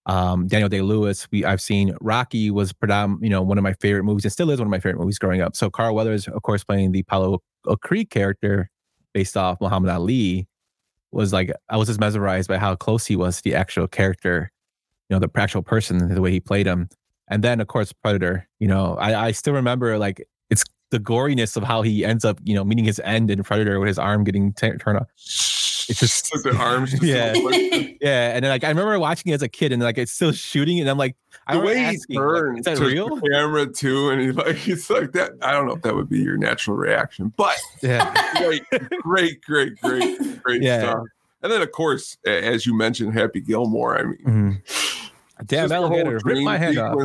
um, 0.06 0.48
Daniel 0.48 0.68
Day 0.68 0.82
Lewis. 0.82 1.28
We 1.30 1.44
I've 1.44 1.60
seen 1.60 1.96
Rocky 2.00 2.50
was 2.50 2.72
predominant, 2.72 3.22
you 3.22 3.30
know, 3.30 3.42
one 3.42 3.58
of 3.58 3.64
my 3.64 3.74
favorite 3.74 4.04
movies 4.04 4.24
and 4.24 4.32
still 4.32 4.50
is 4.50 4.58
one 4.58 4.66
of 4.66 4.70
my 4.70 4.80
favorite 4.80 5.00
movies 5.00 5.18
growing 5.18 5.40
up. 5.40 5.54
So 5.54 5.70
Carl 5.70 5.94
Weathers, 5.94 6.26
of 6.26 6.42
course, 6.42 6.64
playing 6.64 6.92
the 6.92 7.04
Paulo 7.04 7.42
Creed 7.82 8.10
character 8.10 8.70
based 9.12 9.36
off 9.36 9.60
Muhammad 9.60 9.90
Ali 9.90 10.48
was 11.12 11.32
like 11.32 11.52
I 11.68 11.76
was 11.76 11.88
just 11.88 12.00
mesmerized 12.00 12.48
by 12.48 12.58
how 12.58 12.74
close 12.74 13.06
he 13.06 13.16
was 13.16 13.36
to 13.36 13.42
the 13.42 13.54
actual 13.54 13.86
character, 13.86 14.50
you 15.08 15.14
know, 15.14 15.20
the 15.20 15.30
actual 15.40 15.62
person, 15.62 16.12
the 16.14 16.20
way 16.20 16.32
he 16.32 16.40
played 16.40 16.66
him. 16.66 16.88
And 17.28 17.44
then 17.44 17.60
of 17.60 17.68
course 17.68 17.92
Predator, 17.92 18.48
you 18.58 18.66
know, 18.68 18.96
I, 18.96 19.26
I 19.26 19.30
still 19.32 19.54
remember 19.54 19.98
like 19.98 20.26
it's 20.50 20.64
the 20.90 20.98
goriness 20.98 21.56
of 21.56 21.62
how 21.62 21.82
he 21.82 22.04
ends 22.04 22.24
up, 22.24 22.40
you 22.42 22.54
know, 22.54 22.64
meeting 22.64 22.84
his 22.84 23.00
end 23.04 23.30
in 23.30 23.42
Predator 23.44 23.78
with 23.78 23.88
his 23.88 23.98
arm 23.98 24.24
getting 24.24 24.52
t- 24.52 24.72
turned 24.72 24.98
off. 24.98 25.08
It's 25.88 26.00
just 26.00 26.32
Like 26.34 26.42
the 26.42 26.56
arms. 26.56 26.90
just 26.92 27.02
Yeah. 27.02 27.32
like- 27.42 27.98
yeah, 28.00 28.34
and 28.34 28.44
then 28.44 28.50
like 28.50 28.64
I 28.64 28.68
remember 28.68 28.98
watching 28.98 29.32
it 29.32 29.34
as 29.36 29.42
a 29.42 29.48
kid, 29.48 29.72
and 29.72 29.82
like 29.82 29.98
it's 29.98 30.12
still 30.12 30.32
shooting, 30.32 30.80
and 30.80 30.88
I'm 30.88 30.98
like, 30.98 31.16
I 31.46 31.54
the 31.54 31.60
remember 31.60 31.80
way 31.80 31.84
he 31.90 31.96
asking, 31.96 32.16
like, 32.16 32.24
turns 32.26 32.58
is 32.60 32.64
that 32.66 32.76
to 32.78 32.84
real? 32.84 33.16
the 33.16 33.28
camera 33.30 33.66
too, 33.66 34.10
and 34.10 34.20
he's 34.20 34.34
like, 34.34 34.56
he's 34.56 34.90
like 34.90 35.12
that. 35.12 35.32
I 35.42 35.52
don't 35.52 35.66
know 35.66 35.74
if 35.74 35.82
that 35.82 35.94
would 35.94 36.08
be 36.08 36.18
your 36.20 36.36
natural 36.36 36.76
reaction, 36.76 37.32
but 37.36 37.56
Yeah, 37.82 38.12
great, 38.36 38.62
great, 39.02 39.40
great, 39.42 39.80
great, 39.80 40.42
great 40.42 40.62
Yeah. 40.62 40.80
stuff. 40.80 41.04
And 41.42 41.50
then, 41.50 41.62
of 41.62 41.72
course, 41.72 42.18
as 42.26 42.66
you 42.66 42.74
mentioned, 42.76 43.14
Happy 43.14 43.40
Gilmore. 43.40 43.98
I 43.98 44.02
mean, 44.02 44.18
Mhm. 44.26 44.62
damn 45.46 45.68
just 45.68 45.68
the 45.70 45.76
whole 45.76 45.86
alligator, 45.86 46.10
rip 46.16 46.22
dream 46.22 46.44
my 46.44 46.58
head 46.58 46.76
off. 46.76 46.98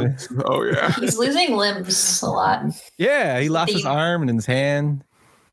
Oh 0.45 0.63
yeah, 0.63 0.91
He's 0.99 1.17
losing 1.17 1.55
limbs 1.55 2.21
a 2.21 2.27
lot. 2.27 2.63
Yeah, 2.97 3.39
he 3.39 3.47
lost 3.49 3.71
his 3.71 3.85
arm 3.85 4.21
and 4.27 4.29
his 4.37 4.45
hand. 4.45 5.03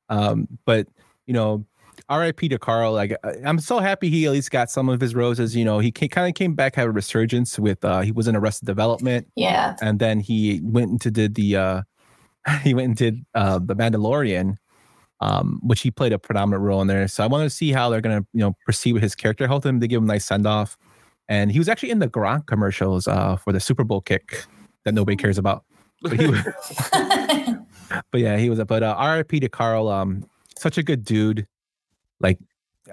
Um, 0.08 0.48
but 0.64 0.88
you 1.26 1.32
know, 1.34 1.64
R.I.P. 2.12 2.48
to 2.50 2.58
Carl. 2.58 2.92
Like 2.92 3.12
I- 3.24 3.36
I'm 3.44 3.58
so 3.58 3.78
happy 3.80 4.10
he 4.10 4.26
at 4.26 4.32
least 4.32 4.50
got 4.50 4.70
some 4.70 4.88
of 4.88 5.00
his 5.00 5.14
roses. 5.14 5.56
You 5.56 5.64
know, 5.64 5.78
he 5.78 5.90
kind 5.92 6.28
of 6.28 6.34
came 6.34 6.54
back, 6.54 6.74
had 6.76 6.86
a 6.86 6.90
resurgence 6.90 7.58
with. 7.58 7.84
uh 7.84 8.00
He 8.02 8.12
was 8.12 8.28
in 8.28 8.36
Arrested 8.36 8.66
Development, 8.66 9.26
Yeah. 9.36 9.76
and 9.80 9.98
then 9.98 10.20
he 10.20 10.60
went 10.62 10.90
into 10.90 11.10
did 11.10 11.34
the. 11.34 11.56
uh 11.56 11.82
He 12.62 12.74
went 12.74 12.86
and 12.88 12.96
did 12.96 13.24
uh 13.34 13.58
the 13.58 13.74
Mandalorian. 13.76 14.56
Um, 15.20 15.60
which 15.62 15.82
he 15.82 15.92
played 15.92 16.12
a 16.12 16.18
predominant 16.18 16.64
role 16.64 16.82
in 16.82 16.88
there. 16.88 17.06
So 17.06 17.22
I 17.22 17.28
want 17.28 17.44
to 17.44 17.50
see 17.50 17.70
how 17.70 17.88
they're 17.90 18.00
gonna, 18.00 18.26
you 18.32 18.40
know, 18.40 18.56
proceed 18.64 18.92
with 18.94 19.04
his 19.04 19.14
character. 19.14 19.46
Hope 19.46 19.62
them 19.62 19.78
to 19.78 19.86
give 19.86 19.98
him 19.98 20.10
a 20.10 20.12
nice 20.14 20.24
send 20.24 20.48
off. 20.48 20.76
And 21.28 21.52
he 21.52 21.60
was 21.60 21.68
actually 21.68 21.90
in 21.90 22.00
the 22.00 22.08
Gronk 22.08 22.46
commercials 22.46 23.06
uh, 23.06 23.36
for 23.36 23.52
the 23.52 23.60
Super 23.60 23.84
Bowl 23.84 24.00
kick 24.00 24.44
that 24.84 24.94
nobody 24.94 25.16
cares 25.16 25.38
about. 25.38 25.62
But 26.02 26.18
he 26.18 26.26
was, 26.26 26.40
but 28.10 28.20
yeah, 28.20 28.36
he 28.36 28.50
was. 28.50 28.58
a 28.58 28.64
But 28.64 28.82
uh, 28.82 28.96
RIP 29.16 29.40
to 29.42 29.48
Carl. 29.48 29.88
Um, 29.88 30.24
such 30.58 30.76
a 30.76 30.82
good 30.82 31.04
dude. 31.04 31.46
Like, 32.22 32.38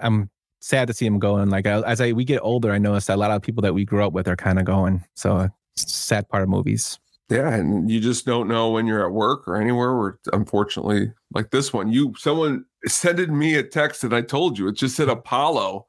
I'm 0.02 0.28
sad 0.60 0.88
to 0.88 0.94
see 0.94 1.06
him 1.06 1.18
going. 1.18 1.48
Like, 1.50 1.66
I- 1.66 1.80
as 1.82 2.00
I 2.00 2.12
we 2.12 2.24
get 2.24 2.40
older, 2.42 2.72
I 2.72 2.78
notice 2.78 3.06
that 3.06 3.16
a 3.16 3.20
lot 3.20 3.30
of 3.30 3.42
people 3.42 3.62
that 3.62 3.74
we 3.74 3.84
grew 3.84 4.04
up 4.04 4.12
with 4.12 4.28
are 4.28 4.36
kind 4.36 4.58
of 4.58 4.64
going. 4.64 5.04
So 5.14 5.36
uh, 5.36 5.48
sad 5.76 6.28
part 6.28 6.42
of 6.42 6.48
movies. 6.48 6.98
yeah, 7.30 7.54
and 7.54 7.90
you 7.90 8.00
just 8.00 8.26
don't 8.26 8.48
know 8.48 8.70
when 8.70 8.86
you're 8.86 9.06
at 9.06 9.12
work 9.12 9.46
or 9.48 9.56
anywhere. 9.56 9.96
Where 9.96 10.18
unfortunately, 10.32 11.12
like 11.32 11.50
this 11.50 11.72
one, 11.72 11.92
you 11.92 12.12
someone 12.18 12.64
sent 12.86 13.18
me 13.30 13.54
a 13.54 13.62
text 13.62 14.04
and 14.04 14.14
I 14.14 14.20
told 14.22 14.58
you 14.58 14.68
it 14.68 14.76
just 14.76 14.96
said 14.96 15.08
Apollo, 15.08 15.86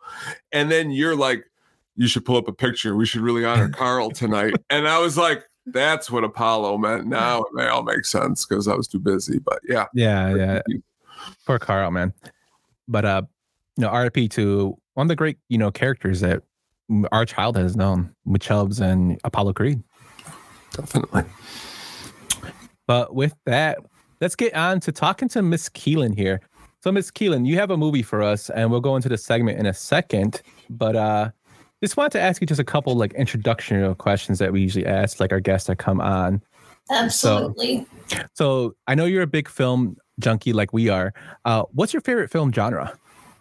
and 0.52 0.72
then 0.72 0.92
you're 0.92 1.16
like, 1.16 1.44
you 1.96 2.08
should 2.08 2.26
pull 2.26 2.38
up 2.38 2.48
a 2.48 2.54
picture. 2.54 2.96
We 2.96 3.06
should 3.06 3.22
really 3.22 3.44
honor 3.46 3.70
Carl 3.70 4.12
tonight, 4.12 4.54
and 4.70 4.88
I 4.88 5.00
was 5.00 5.18
like. 5.18 5.44
That's 5.68 6.10
what 6.10 6.24
Apollo 6.24 6.80
meant. 6.80 7.06
Now 7.06 7.42
it 7.44 7.54
may 7.54 7.68
all 7.68 7.84
make 7.84 8.04
sense 8.04 8.48
because 8.48 8.68
I 8.68 8.74
was 8.74 8.88
too 8.88 8.98
busy. 8.98 9.38
But 9.38 9.60
yeah, 9.70 9.86
Yeah, 9.94 10.34
yeah. 10.36 10.62
Poor 11.46 11.60
Carl, 11.60 11.92
man. 11.92 12.14
But 12.92 13.06
uh, 13.06 13.22
you 13.78 13.84
know, 13.84 13.92
RIP 13.92 14.30
to 14.32 14.78
one 14.94 15.06
of 15.06 15.08
the 15.08 15.16
great 15.16 15.38
you 15.48 15.58
know 15.58 15.72
characters 15.72 16.20
that 16.20 16.44
our 17.12 17.26
child 17.26 17.56
has 17.58 17.76
known 17.76 18.14
with 18.26 18.42
Chubbs 18.42 18.80
and 18.80 19.20
Apollo 19.24 19.54
Creed. 19.54 19.82
definitely. 20.74 21.24
But 22.88 23.16
with 23.16 23.34
that, 23.46 23.80
let's 24.20 24.36
get 24.36 24.54
on 24.54 24.82
to 24.82 24.92
talking 24.92 25.30
to 25.30 25.42
Miss 25.42 25.70
Keelin 25.70 26.16
here. 26.16 26.42
So, 26.84 26.92
Miss 26.92 27.12
Keelin, 27.12 27.46
you 27.46 27.56
have 27.58 27.72
a 27.72 27.78
movie 27.78 28.02
for 28.02 28.22
us, 28.22 28.50
and 28.50 28.72
we'll 28.72 28.82
go 28.82 28.96
into 28.96 29.08
the 29.08 29.18
segment 29.18 29.60
in 29.60 29.66
a 29.66 29.74
second. 29.74 30.42
But 30.70 30.96
uh, 30.96 31.30
just 31.82 31.96
wanted 31.96 32.14
to 32.14 32.22
ask 32.22 32.42
you 32.42 32.48
just 32.48 32.60
a 32.60 32.66
couple 32.66 32.96
like 32.96 33.14
introductory 33.14 33.96
questions 33.96 34.40
that 34.40 34.52
we 34.52 34.62
usually 34.62 34.86
ask, 34.86 35.20
like 35.20 35.32
our 35.32 35.40
guests 35.40 35.68
that 35.68 35.78
come 35.78 36.02
on. 36.02 36.42
Absolutely. 36.90 37.86
So, 38.34 38.76
I 38.88 38.96
know 38.96 39.06
you're 39.06 39.22
a 39.22 39.28
big 39.28 39.48
film 39.48 39.96
junkie 40.22 40.54
like 40.54 40.74
we 40.74 40.90
are. 40.90 41.14
Uh, 41.46 41.64
what's 41.74 41.94
your 41.94 42.02
favorite 42.02 42.30
film 42.30 42.52
genre? 42.52 42.98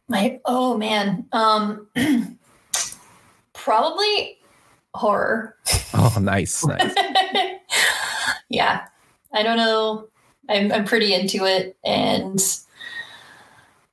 My 0.09 0.41
oh 0.45 0.77
man. 0.77 1.27
Um 1.33 1.87
probably 3.53 4.39
horror. 4.95 5.57
Oh, 5.95 6.17
nice, 6.21 6.65
nice. 6.65 6.95
yeah. 8.49 8.87
I 9.33 9.43
don't 9.43 9.57
know. 9.57 10.09
I'm 10.49 10.73
I'm 10.73 10.85
pretty 10.85 11.15
into 11.15 11.45
it 11.45 11.77
and 11.85 12.41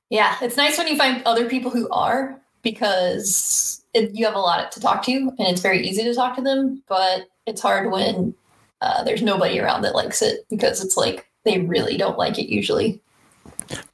yeah, 0.10 0.38
it's 0.42 0.58
nice 0.58 0.78
when 0.78 0.88
you 0.88 0.98
find 0.98 1.22
other 1.26 1.50
people 1.50 1.70
who 1.70 1.90
are 1.90 2.40
because 2.62 3.84
it, 3.94 4.12
you 4.14 4.26
have 4.26 4.36
a 4.36 4.40
lot 4.40 4.72
to 4.72 4.80
talk 4.80 5.04
to 5.04 5.14
and 5.14 5.48
it's 5.48 5.62
very 5.62 5.86
easy 5.86 6.04
to 6.04 6.14
talk 6.14 6.36
to 6.36 6.42
them, 6.42 6.82
but 6.88 7.28
it's 7.46 7.62
hard 7.62 7.92
when 7.92 8.34
uh, 8.82 9.04
there's 9.04 9.22
nobody 9.22 9.60
around 9.60 9.82
that 9.82 9.96
likes 9.96 10.22
it 10.22 10.46
because 10.50 10.84
it's 10.84 10.98
like 10.98 11.27
they 11.48 11.60
really 11.60 11.98
don't 11.98 12.18
like 12.18 12.38
it 12.38 12.52
usually. 12.52 13.02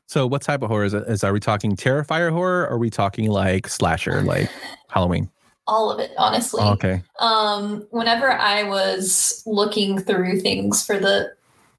So, 0.07 0.27
what 0.27 0.41
type 0.41 0.61
of 0.61 0.69
horror 0.69 0.85
is 0.85 0.93
it? 0.93 1.03
Is 1.07 1.23
are 1.23 1.33
we 1.33 1.39
talking 1.39 1.75
Terrifier 1.75 2.31
horror? 2.31 2.63
Or 2.63 2.71
are 2.71 2.77
we 2.77 2.89
talking 2.89 3.29
like 3.29 3.67
slasher, 3.67 4.21
like 4.21 4.49
Halloween? 4.89 5.29
All 5.65 5.89
of 5.91 5.99
it, 5.99 6.11
honestly. 6.17 6.61
Oh, 6.61 6.73
okay. 6.73 7.01
um 7.19 7.87
whenever 7.91 8.29
i 8.31 8.63
was 8.63 9.41
looking 9.45 9.97
through 9.97 10.41
things 10.41 10.85
for 10.85 10.99
the 10.99 11.33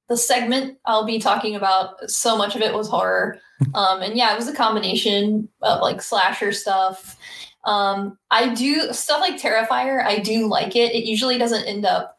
the 0.09 0.16
segment 0.16 0.78
i'll 0.87 1.04
be 1.04 1.19
talking 1.19 1.54
about 1.54 2.11
so 2.11 2.37
much 2.37 2.57
of 2.57 2.62
it 2.62 2.73
was 2.73 2.88
horror 2.88 3.38
um 3.75 4.00
and 4.00 4.16
yeah 4.16 4.33
it 4.33 4.38
was 4.38 4.49
a 4.49 4.54
combination 4.54 5.49
of 5.61 5.81
like 5.81 6.00
slasher 6.00 6.50
stuff 6.50 7.16
um 7.64 8.19
i 8.31 8.54
do 8.54 8.93
stuff 8.93 9.21
like 9.21 9.40
terrifier 9.40 10.02
i 10.04 10.19
do 10.19 10.47
like 10.49 10.75
it 10.76 10.95
it 10.95 11.04
usually 11.04 11.38
doesn't 11.38 11.64
end 11.64 11.85
up 11.85 12.19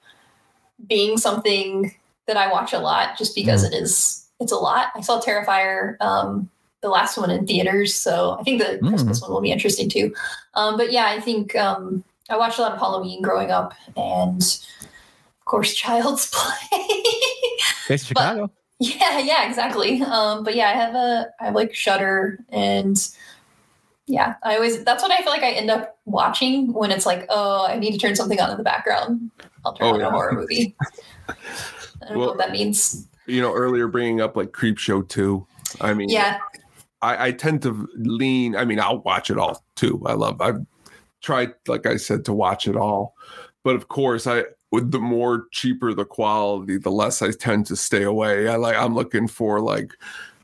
being 0.88 1.18
something 1.18 1.94
that 2.28 2.38
i 2.38 2.52
watch 2.52 2.74
a 2.74 2.80
lot 2.80 3.18
just 3.18 3.36
because 3.36 3.64
it 3.64 3.74
is 3.74 4.28
it's 4.40 4.52
a 4.52 4.56
lot 4.58 4.88
i 4.96 5.02
saw 5.02 5.20
terrifier 5.22 5.96
um 6.02 6.50
the 6.82 6.90
last 6.90 7.18
one 7.18 7.32
in 7.32 7.46
theaters 7.48 7.94
so 7.96 8.38
i 8.40 8.44
think 8.44 8.62
the 8.62 8.80
Mm. 8.82 8.90
christmas 8.90 9.22
one 9.22 9.32
will 9.32 9.42
be 9.42 9.52
interesting 9.52 9.90
too 9.90 10.14
um 10.56 10.78
but 10.78 10.92
yeah 10.92 11.06
i 11.08 11.20
think 11.20 11.56
um 11.56 12.04
I 12.28 12.38
watched 12.38 12.58
a 12.58 12.64
lot 12.64 12.72
of 12.72 12.80
Halloween 12.80 13.22
growing 13.22 13.52
up, 13.52 13.76
and 13.96 14.42
of 14.42 15.46
course, 15.46 15.76
Child's 15.84 16.28
Play. 16.34 16.80
Based 17.88 18.06
in 18.06 18.08
Chicago. 18.08 18.50
yeah, 18.80 19.20
yeah, 19.20 19.48
exactly. 19.48 20.02
Um, 20.02 20.44
but 20.44 20.56
yeah, 20.56 20.70
I 20.70 20.74
have 20.74 20.96
a 20.96 21.28
I 21.40 21.46
have 21.46 21.54
like 21.54 21.76
Shutter, 21.76 22.40
and 22.50 22.98
yeah, 24.08 24.38
I 24.42 24.56
always 24.56 24.84
that's 24.84 25.04
what 25.04 25.12
I 25.12 25.18
feel 25.22 25.30
like 25.32 25.44
I 25.44 25.52
end 25.52 25.70
up 25.70 26.00
watching 26.06 26.74
when 26.74 26.90
it's 26.90 27.06
like, 27.06 27.28
oh, 27.30 27.68
I 27.68 27.78
need 27.78 27.92
to 27.92 28.00
turn 28.00 28.16
something 28.16 28.40
on 28.40 28.50
in 28.50 28.58
the 28.58 28.64
background. 28.64 29.30
I'll 29.64 29.74
turn 29.74 29.90
Oh, 29.90 29.94
on 29.94 30.00
yeah. 30.00 30.08
a 30.08 30.10
horror 30.10 30.32
movie. 30.34 30.76
I 32.02 32.06
don't 32.08 32.14
know 32.14 32.20
Well- 32.20 32.30
what 32.30 32.38
that 32.40 32.52
means. 32.52 33.08
You 33.28 33.42
know, 33.42 33.54
earlier 33.54 33.88
bringing 33.88 34.22
up 34.22 34.38
like 34.38 34.52
Creepshow 34.52 35.08
2. 35.10 35.48
I 35.82 35.96
mean, 35.96 36.10
Yeah, 36.10 36.38
I, 37.02 37.28
I 37.28 37.32
tend 37.32 37.64
to 37.64 37.90
lean. 37.96 38.56
I 38.56 38.66
mean, 38.66 38.80
I'll 38.80 39.00
watch 39.00 39.32
it 39.32 39.38
all 39.40 39.64
too. 39.76 40.02
I 40.06 40.14
love. 40.14 40.40
I've 40.42 40.60
tried, 41.22 41.54
like 41.68 41.88
I 41.88 41.98
said, 41.98 42.24
to 42.26 42.34
watch 42.34 42.68
it 42.68 42.76
all, 42.76 43.16
but 43.64 43.76
of 43.76 43.88
course, 43.88 44.28
I 44.28 44.44
with 44.72 44.92
the 44.92 45.00
more 45.00 45.46
cheaper 45.52 45.94
the 45.94 46.06
quality, 46.06 46.78
the 46.78 46.92
less 46.92 47.22
I 47.24 47.32
tend 47.32 47.66
to 47.68 47.76
stay 47.76 48.04
away. 48.04 48.48
I 48.48 48.58
like 48.58 48.76
I'm 48.76 48.94
looking 48.94 49.28
for 49.28 49.60
like 49.60 49.94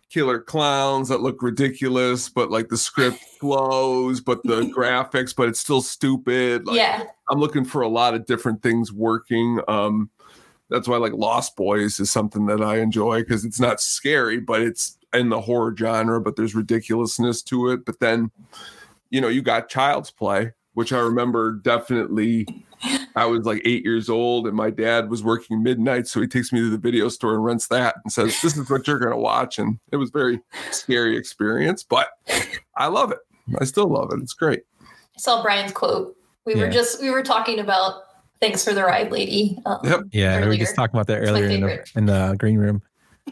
killer 0.10 0.40
clowns 0.40 1.08
that 1.10 1.22
look 1.22 1.42
ridiculous, 1.44 2.30
but 2.30 2.50
like 2.50 2.70
the 2.70 2.78
script 2.78 3.20
flows, 3.40 4.22
but 4.22 4.42
the 4.44 4.62
graphics, 4.76 5.36
but 5.36 5.48
it's 5.50 5.60
still 5.60 5.82
stupid. 5.82 6.66
Like, 6.66 6.78
yeah. 6.78 7.04
I'm 7.30 7.40
looking 7.40 7.64
for 7.64 7.82
a 7.84 7.88
lot 7.88 8.16
of 8.16 8.26
different 8.26 8.64
things 8.64 8.92
working. 8.92 9.60
Um, 9.68 10.10
that's 10.72 10.88
why 10.88 10.98
like 10.98 11.14
Lost 11.14 11.56
Boys 11.56 12.00
is 12.00 12.10
something 12.10 12.48
that 12.48 12.62
I 12.62 12.80
enjoy 12.80 13.20
because 13.20 13.46
it's 13.46 13.60
not 13.60 13.80
scary, 13.82 14.40
but 14.40 14.62
it's 14.62 14.98
in 15.14 15.30
the 15.30 15.42
horror 15.42 15.76
genre, 15.78 16.20
but 16.22 16.36
there's 16.36 16.56
ridiculousness 16.56 17.44
to 17.44 17.70
it. 17.70 17.86
But 17.86 18.00
then, 18.00 18.32
you 19.10 19.22
know, 19.22 19.28
you 19.28 19.42
got 19.42 19.70
Child's 19.70 20.10
Play, 20.10 20.54
which 20.74 20.94
I 20.94 21.00
remember 21.00 21.52
definitely. 21.54 22.48
I 23.16 23.26
was 23.26 23.46
like 23.46 23.62
eight 23.64 23.84
years 23.84 24.10
old, 24.10 24.48
and 24.48 24.56
my 24.56 24.72
dad 24.72 25.12
was 25.12 25.24
working 25.24 25.62
midnight, 25.62 26.08
so 26.08 26.20
he 26.20 26.26
takes 26.26 26.52
me 26.52 26.62
to 26.62 26.70
the 26.72 26.80
video 26.80 27.10
store 27.10 27.36
and 27.36 27.44
rents 27.46 27.68
that 27.68 27.96
and 28.04 28.12
says, 28.12 28.42
"This 28.42 28.58
is 28.58 28.68
what 28.72 28.88
you're 28.88 28.98
going 28.98 29.12
to 29.12 29.18
watch." 29.18 29.60
And 29.60 29.78
it 29.92 29.98
was 29.98 30.10
very 30.10 30.40
scary 30.72 31.16
experience, 31.16 31.84
but 31.84 32.08
I 32.78 32.88
love 32.88 33.12
it. 33.12 33.20
I 33.60 33.66
still 33.66 33.88
love 33.88 34.12
it. 34.14 34.20
It's 34.24 34.34
great. 34.34 34.62
I 34.82 35.20
saw 35.20 35.44
Brian's 35.44 35.74
quote. 35.74 36.16
We 36.46 36.56
Yeah. 36.56 36.62
were 36.66 36.70
just 36.72 37.02
we 37.02 37.12
were 37.12 37.22
talking 37.22 37.60
about 37.60 38.02
thanks 38.42 38.64
for 38.64 38.74
the 38.74 38.84
ride, 38.84 39.12
lady. 39.12 39.58
Um, 39.66 39.80
Yep. 39.84 40.02
Yeah, 40.12 40.42
we 40.42 40.48
were 40.48 40.58
just 40.58 40.76
talking 40.76 40.96
about 40.96 41.08
that 41.08 41.20
earlier 41.20 41.48
in 41.48 41.62
the, 41.62 41.92
in 41.96 42.06
the 42.08 42.36
green 42.38 42.58
room. 42.58 42.82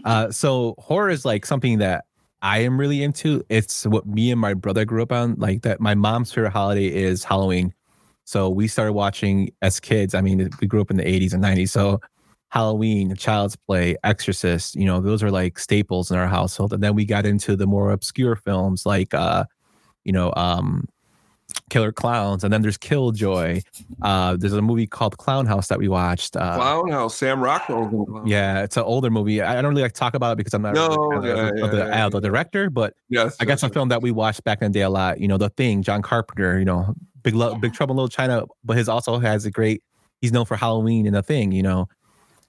Uh, 0.05 0.31
so 0.31 0.75
horror 0.77 1.09
is 1.09 1.25
like 1.25 1.45
something 1.45 1.79
that 1.79 2.05
I 2.41 2.59
am 2.59 2.79
really 2.79 3.03
into. 3.03 3.43
It's 3.49 3.85
what 3.85 4.05
me 4.05 4.31
and 4.31 4.39
my 4.39 4.53
brother 4.53 4.85
grew 4.85 5.01
up 5.01 5.11
on. 5.11 5.35
Like 5.37 5.63
that, 5.63 5.81
my 5.81 5.95
mom's 5.95 6.31
favorite 6.31 6.51
holiday 6.51 6.87
is 6.87 7.23
Halloween. 7.23 7.73
So 8.23 8.49
we 8.49 8.67
started 8.67 8.93
watching 8.93 9.51
as 9.61 9.79
kids. 9.79 10.13
I 10.13 10.21
mean, 10.21 10.49
we 10.61 10.67
grew 10.67 10.81
up 10.81 10.91
in 10.91 10.97
the 10.97 11.03
80s 11.03 11.33
and 11.33 11.43
90s. 11.43 11.69
So 11.69 11.99
Halloween, 12.49 13.15
Child's 13.15 13.55
Play, 13.55 13.95
Exorcist, 14.03 14.75
you 14.75 14.85
know, 14.85 15.01
those 15.01 15.23
are 15.23 15.31
like 15.31 15.57
staples 15.57 16.11
in 16.11 16.17
our 16.17 16.27
household. 16.27 16.71
And 16.71 16.83
then 16.83 16.95
we 16.95 17.05
got 17.05 17.25
into 17.25 17.55
the 17.55 17.67
more 17.67 17.91
obscure 17.91 18.35
films 18.35 18.85
like, 18.85 19.13
uh, 19.13 19.45
you 20.03 20.11
know, 20.11 20.31
um, 20.35 20.87
Killer 21.69 21.91
Clowns. 21.91 22.43
And 22.43 22.51
then 22.51 22.61
there's 22.61 22.77
Killjoy. 22.77 23.61
Uh, 24.01 24.35
there's 24.37 24.53
a 24.53 24.61
movie 24.61 24.87
called 24.87 25.17
Clown 25.17 25.45
House 25.45 25.67
that 25.67 25.79
we 25.79 25.87
watched. 25.87 26.35
Uh, 26.35 26.55
Clown 26.55 26.89
House, 26.89 27.15
Sam 27.15 27.41
Rockwell. 27.41 27.83
was 27.85 27.93
in 27.93 28.05
Clown 28.05 28.21
House. 28.21 28.29
yeah, 28.29 28.63
it's 28.63 28.77
an 28.77 28.83
older 28.83 29.09
movie. 29.09 29.41
I 29.41 29.57
I 29.59 29.61
don't 29.61 29.69
really 29.71 29.83
like 29.83 29.93
to 29.93 29.99
talk 29.99 30.13
about 30.15 30.33
it 30.33 30.37
because 30.37 30.53
I'm 30.53 30.61
not 30.61 30.73
No, 30.75 30.87
really 31.09 31.29
a 31.29 31.33
of, 31.33 31.57
yeah, 31.57 31.65
of 31.65 31.71
the, 31.71 31.77
yeah, 31.77 32.09
the 32.09 32.19
director, 32.19 32.69
but 32.69 32.93
Yes. 33.09 33.35
I 33.39 33.45
guess 33.45 33.63
a 33.63 33.69
film 33.69 33.89
that 33.89 34.01
we 34.01 34.11
watched 34.11 34.43
back 34.43 34.61
in 34.61 34.71
the 34.71 34.79
day 34.79 34.83
a 34.83 34.89
lot. 34.89 35.19
You 35.19 35.27
know, 35.27 35.37
The 35.37 35.49
Thing, 35.49 35.83
John 35.83 36.01
Carpenter. 36.01 36.57
You 36.59 36.65
know, 36.65 36.93
Big 37.23 37.35
Lo- 37.35 37.55
Big 37.55 37.73
Trouble 37.73 37.93
in 37.93 37.97
Little 37.97 38.09
China, 38.09 38.45
but 38.63 38.77
his 38.77 38.87
also 38.89 39.19
has 39.19 39.45
a 39.45 39.51
great. 39.51 39.83
He's 40.21 40.31
known 40.31 40.45
for 40.45 40.55
Halloween 40.57 41.05
and 41.05 41.15
The 41.15 41.21
Thing. 41.23 41.51
You 41.51 41.63
know, 41.63 41.89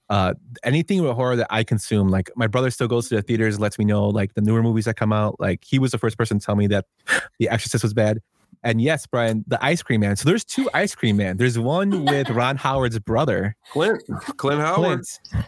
uh, 0.08 0.34
anything 0.64 1.02
with 1.02 1.12
horror 1.12 1.36
that 1.36 1.46
I 1.50 1.62
consume. 1.64 2.08
Like 2.08 2.30
my 2.36 2.46
brother 2.46 2.70
still 2.70 2.88
goes 2.88 3.08
to 3.08 3.16
the 3.16 3.22
theaters, 3.22 3.58
lets 3.60 3.78
me 3.78 3.84
know 3.84 4.08
like 4.08 4.34
the 4.34 4.40
newer 4.40 4.62
movies 4.62 4.84
that 4.86 4.96
come 4.96 5.12
out. 5.12 5.38
Like 5.40 5.62
he 5.64 5.78
was 5.78 5.90
the 5.92 5.98
first 5.98 6.18
person 6.18 6.38
to 6.38 6.44
tell 6.46 6.56
me 6.56 6.66
that 6.68 6.86
The 7.38 7.48
Exorcist 7.48 7.82
was 7.84 7.94
bad. 7.94 8.20
And 8.62 8.80
yes, 8.80 9.06
Brian, 9.06 9.44
the 9.46 9.62
Ice 9.64 9.82
Cream 9.82 10.00
Man. 10.00 10.16
So 10.16 10.28
there's 10.28 10.44
two 10.44 10.68
Ice 10.74 10.94
Cream 10.94 11.16
Man. 11.16 11.38
There's 11.38 11.58
one 11.58 12.04
with 12.04 12.28
Ron 12.30 12.56
Howard's 12.56 12.98
brother, 12.98 13.56
Clint. 13.72 14.02
Clint 14.36 14.60
Howard. 14.60 15.04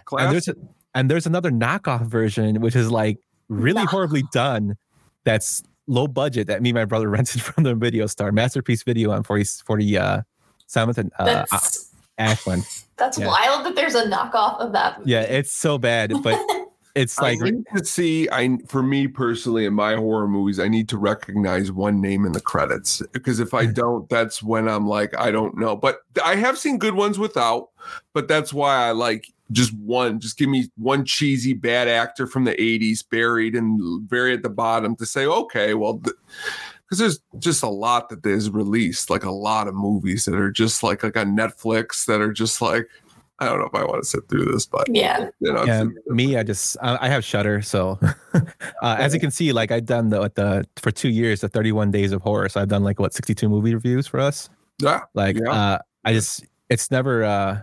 Clint, 0.07 0.25
and 0.25 0.33
there's 0.33 0.49
a, 0.49 0.55
and 0.95 1.11
there's 1.11 1.27
another 1.27 1.51
knockoff 1.51 2.07
version 2.07 2.61
which 2.61 2.77
is 2.77 2.91
like 2.91 3.19
really 3.49 3.85
horribly 3.85 4.23
done 4.33 4.77
that's 5.25 5.63
low 5.87 6.07
budget 6.07 6.47
that 6.47 6.63
me 6.63 6.71
and 6.71 6.77
my 6.77 6.85
brother 6.85 7.09
rented 7.11 7.43
from 7.43 7.65
the 7.65 7.75
video 7.75 8.07
store 8.07 8.33
masterpiece 8.33 8.83
video 8.83 9.11
on 9.11 9.23
40 9.23 9.45
40 9.65 9.99
uh 9.99 10.23
7th 10.69 10.99
and 10.99 11.13
uh 11.19 11.45
That's 11.51 11.93
ashland 12.19 12.65
that's 12.97 13.19
yeah. 13.19 13.27
wild 13.27 13.67
that 13.67 13.75
there's 13.75 13.95
a 13.95 14.05
knockoff 14.05 14.59
of 14.59 14.73
that. 14.73 14.99
Movie. 14.99 15.11
yeah 15.11 15.23
it's 15.23 15.53
so 15.53 15.79
bad 15.79 16.13
but 16.23 16.39
it's 16.95 17.19
like 17.19 17.39
I 17.43 17.51
need 17.51 17.65
to 17.75 17.85
see. 17.85 18.29
I 18.31 18.59
for 18.69 18.83
me 18.83 19.09
personally 19.09 19.65
in 19.65 19.75
my 19.75 19.95
horror 19.95 20.29
movies, 20.29 20.61
I 20.61 20.69
need 20.69 20.89
to 20.91 20.99
recognize 20.99 21.73
one 21.73 22.01
name 22.01 22.27
in 22.27 22.33
the 22.33 22.41
credits 22.41 23.03
because 23.13 23.41
if 23.41 23.55
I 23.55 23.67
mm. 23.67 23.75
don't, 23.75 24.09
that's 24.09 24.43
when 24.43 24.69
I'm 24.69 24.87
like, 24.87 25.19
I 25.19 25.31
don't 25.31 25.57
know. 25.57 25.75
But 25.75 26.01
I 26.23 26.37
have 26.37 26.59
seen 26.59 26.79
good 26.79 26.95
ones 26.95 27.19
without. 27.19 27.71
But 28.13 28.29
that's 28.29 28.53
why 28.53 28.89
I 28.89 28.91
like 28.91 29.33
just 29.53 29.75
one. 29.75 30.21
Just 30.21 30.37
give 30.37 30.49
me 30.49 30.71
one 30.77 31.05
cheesy 31.05 31.55
bad 31.55 31.89
actor 31.89 32.27
from 32.27 32.45
the 32.45 32.55
'80s 32.55 33.09
buried 33.09 33.55
and 33.55 34.09
very 34.09 34.35
at 34.35 34.43
the 34.43 34.51
bottom 34.51 34.95
to 34.97 35.07
say, 35.07 35.27
okay, 35.27 35.75
well. 35.75 35.95
because 35.95 36.99
there's 36.99 37.21
just 37.39 37.63
a 37.63 37.69
lot 37.69 38.11
that 38.11 38.27
is 38.27 38.51
released, 38.51 39.09
like 39.09 39.25
a 39.25 39.31
lot 39.31 39.67
of 39.67 39.75
movies 39.75 40.27
that 40.27 40.35
are 40.35 40.51
just 40.51 40.83
like 40.83 41.03
like 41.03 41.17
on 41.17 41.35
Netflix 41.35 42.05
that 42.05 42.21
are 42.21 42.35
just 42.35 42.61
like 42.61 42.87
I 43.43 43.47
don't 43.47 43.59
know 43.59 43.67
if 43.67 43.75
I 43.75 43.85
want 43.85 44.03
to 44.03 44.09
sit 44.09 44.29
through 44.29 44.45
this, 44.53 44.67
but 44.67 44.87
Yeah. 44.89 45.29
you 45.41 45.53
know, 45.53 45.65
yeah, 45.65 45.85
me 46.07 46.37
i 46.37 46.43
just 46.43 46.77
I 46.81 46.97
I 47.07 47.09
have 47.09 47.25
shutter 47.25 47.61
so 47.63 47.99
uh, 48.35 48.97
as 48.99 49.13
you 49.15 49.21
can 49.21 49.31
see 49.31 49.53
like 49.53 49.71
i've 49.71 49.87
done 49.87 50.09
the, 50.11 50.31
the 50.35 50.65
for 50.77 50.91
two 50.91 51.09
years 51.11 51.41
the 51.41 51.49
31 51.49 51.91
days 51.91 52.13
of 52.13 52.23
horror 52.23 52.49
so 52.49 52.61
i've 52.61 52.69
done 52.69 52.85
like 52.85 52.99
what 53.01 53.13
62 53.15 53.49
movie 53.49 53.75
reviews 53.75 54.07
for 54.07 54.21
us? 54.21 54.49
Yeah, 54.81 55.01
like 55.15 55.37
Yeah. 55.37 55.51
uh 55.53 55.79
i 56.05 56.13
just 56.13 56.45
it's 56.71 56.91
never 56.91 57.25
uh 57.25 57.61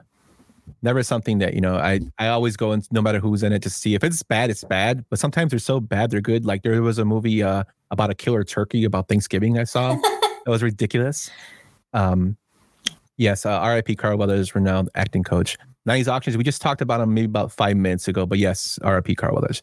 never 0.83 1.01
something 1.03 1.39
that 1.39 1.53
you 1.55 1.61
know 1.61 1.75
i 1.77 1.99
i 2.19 2.27
always 2.27 2.55
go 2.57 2.71
in 2.73 2.83
no 2.91 3.01
matter 3.01 3.19
who's 3.19 3.41
in 3.43 3.51
it 3.53 3.61
to 3.63 3.69
see. 3.69 3.95
If 3.95 4.03
it's 4.03 4.21
bad 4.23 4.49
it's 4.49 4.63
bad 4.63 5.03
but 5.09 5.17
sometimes 5.19 5.49
they're 5.51 5.59
so 5.73 5.79
bad 5.79 6.11
they're 6.11 6.21
good. 6.21 6.45
Like 6.45 6.61
there 6.63 6.81
was 6.81 6.97
a 6.99 7.05
movie 7.05 7.41
uh 7.43 7.63
about 7.91 8.09
a 8.11 8.15
killer 8.15 8.43
turkey 8.43 8.83
about 8.85 9.07
thanksgiving 9.07 9.57
i 9.57 9.63
saw. 9.65 9.97
That 10.45 10.51
was 10.51 10.63
ridiculous. 10.63 11.29
Um 11.93 12.37
yes 13.19 13.45
uh, 13.45 13.61
rip 13.61 13.95
carl 13.99 14.17
weathers 14.17 14.55
renowned 14.55 14.89
acting 14.95 15.23
coach. 15.23 15.57
90s 15.87 16.07
auctions 16.07 16.35
we 16.37 16.43
just 16.43 16.61
talked 16.61 16.81
about 16.81 16.99
him 17.01 17.13
maybe 17.13 17.25
about 17.25 17.51
five 17.51 17.77
minutes 17.77 18.07
ago 18.07 18.25
but 18.25 18.37
yes 18.37 18.79
rip 18.83 19.15
carl 19.17 19.35
weathers 19.35 19.61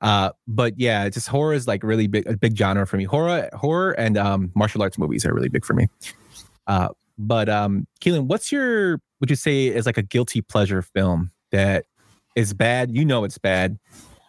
uh 0.00 0.30
but 0.46 0.78
yeah 0.78 1.08
just 1.08 1.28
horror 1.28 1.52
is 1.52 1.66
like 1.66 1.82
really 1.82 2.06
big 2.06 2.26
a 2.26 2.36
big 2.36 2.56
genre 2.56 2.86
for 2.86 2.96
me. 2.96 3.04
Horror 3.04 3.48
horror 3.54 3.92
and 3.92 4.16
um 4.16 4.52
martial 4.54 4.82
arts 4.82 4.98
movies 4.98 5.24
are 5.24 5.34
really 5.34 5.48
big 5.48 5.64
for 5.64 5.74
me. 5.74 5.86
Uh 6.66 6.88
but 7.16 7.48
um 7.48 7.86
keelin 8.00 8.26
what's 8.26 8.52
your 8.52 9.00
would 9.20 9.30
you 9.30 9.36
say 9.36 9.66
is 9.66 9.86
like 9.86 9.98
a 9.98 10.02
guilty 10.02 10.40
pleasure 10.40 10.82
film 10.82 11.32
that 11.50 11.86
is 12.36 12.54
bad? 12.54 12.94
You 12.94 13.04
know 13.04 13.24
it's 13.24 13.38
bad 13.38 13.78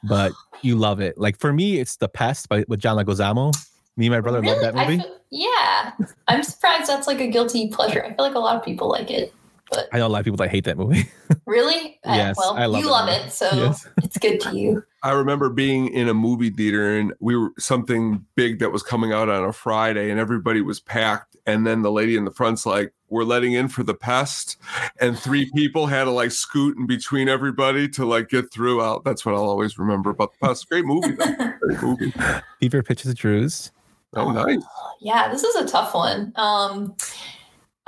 but 0.03 0.31
you 0.61 0.75
love 0.75 1.01
it. 1.01 1.17
Like 1.17 1.37
for 1.37 1.53
me 1.53 1.77
it's 1.79 1.97
the 1.97 2.07
pest 2.07 2.49
by 2.49 2.65
with 2.67 2.79
john 2.79 2.97
leguizamo 2.97 3.53
me 3.99 4.07
and 4.07 4.15
my 4.15 4.21
brother 4.21 4.41
love 4.41 4.61
that 4.61 4.73
movie 4.73 4.97
feel- 4.99 5.17
yeah. 5.29 5.91
I'm 6.27 6.41
surprised 6.41 6.89
that's 6.89 7.05
like 7.05 7.19
a 7.19 7.27
guilty 7.27 7.67
pleasure. 7.67 8.03
I 8.03 8.07
feel 8.15 8.25
like 8.25 8.33
a 8.35 8.39
lot 8.39 8.55
of 8.55 8.63
people 8.63 8.89
like 8.89 9.11
it. 9.11 9.33
But 9.71 9.87
i 9.93 9.99
know 9.99 10.07
a 10.07 10.09
lot 10.09 10.17
of 10.17 10.25
people 10.25 10.37
that 10.37 10.49
hate 10.49 10.63
that 10.63 10.79
movie 10.79 11.07
really? 11.45 11.99
Uh, 12.03 12.13
Yes, 12.15 12.35
well, 12.39 12.57
I 12.57 12.65
love 12.65 12.81
you 12.81 12.87
it. 12.87 12.91
love 12.91 13.07
it, 13.09 13.31
so 13.31 13.47
Yes. 13.53 13.87
it's 13.97 14.17
good 14.17 14.39
to 14.41 14.57
you. 14.57 14.83
I 15.03 15.11
remember 15.11 15.49
being 15.49 15.89
in 15.89 16.09
a 16.09 16.13
movie 16.15 16.49
theater 16.49 16.97
and 16.97 17.13
we 17.19 17.35
were 17.37 17.51
something 17.59 18.25
big 18.35 18.57
that 18.59 18.71
was 18.71 18.81
coming 18.81 19.13
out 19.13 19.29
on 19.29 19.43
a 19.43 19.53
Friday 19.53 20.09
and 20.09 20.19
everybody 20.19 20.61
was 20.61 20.79
packed. 20.79 21.35
And 21.45 21.67
then 21.67 21.83
the 21.83 21.91
lady 21.91 22.15
in 22.17 22.25
the 22.25 22.31
front's 22.31 22.65
like, 22.65 22.93
We're 23.09 23.23
letting 23.23 23.53
in 23.53 23.67
for 23.67 23.83
the 23.83 23.93
pest. 23.93 24.57
And 24.99 25.17
three 25.17 25.49
people 25.55 25.85
had 25.87 26.05
to 26.05 26.11
like 26.11 26.31
scoot 26.31 26.75
in 26.77 26.87
between 26.87 27.29
everybody 27.29 27.87
to 27.89 28.05
like 28.05 28.29
get 28.29 28.51
through 28.51 28.81
out. 28.81 29.03
That's 29.03 29.23
what 29.25 29.35
I'll 29.35 29.43
always 29.49 29.77
remember 29.77 30.09
about 30.09 30.31
the 30.33 30.47
pest. 30.47 30.67
Great 30.67 30.85
movie, 30.85 31.11
though. 31.11 31.35
Great 31.61 31.81
movie. 31.83 32.13
fever 32.59 32.81
pitches 32.83 33.13
drews 33.13 33.71
Oh, 34.15 34.31
nice. 34.31 34.63
Yeah, 35.01 35.29
this 35.31 35.43
is 35.43 35.55
a 35.55 35.67
tough 35.67 35.93
one. 35.93 36.33
Um 36.35 36.95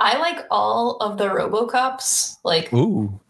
I 0.00 0.18
like 0.18 0.46
all 0.50 0.96
of 0.96 1.16
the 1.18 1.28
RoboCops, 1.28 2.38
like 2.44 2.72
ooh 2.72 3.20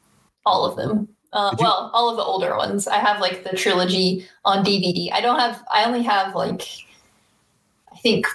all 0.45 0.65
of 0.65 0.77
them. 0.77 1.09
Uh, 1.33 1.55
well, 1.59 1.91
all 1.95 2.11
of 2.11 2.17
the 2.17 2.23
older 2.23 2.57
ones. 2.57 2.87
I 2.87 2.99
have 2.99 3.21
like 3.21 3.43
the 3.43 3.57
trilogy 3.57 4.27
on 4.45 4.65
DVD. 4.65 5.11
I 5.13 5.21
don't 5.21 5.39
have. 5.39 5.63
I 5.73 5.85
only 5.85 6.03
have 6.03 6.35
like, 6.35 6.63
I 7.91 7.97
think, 7.99 8.27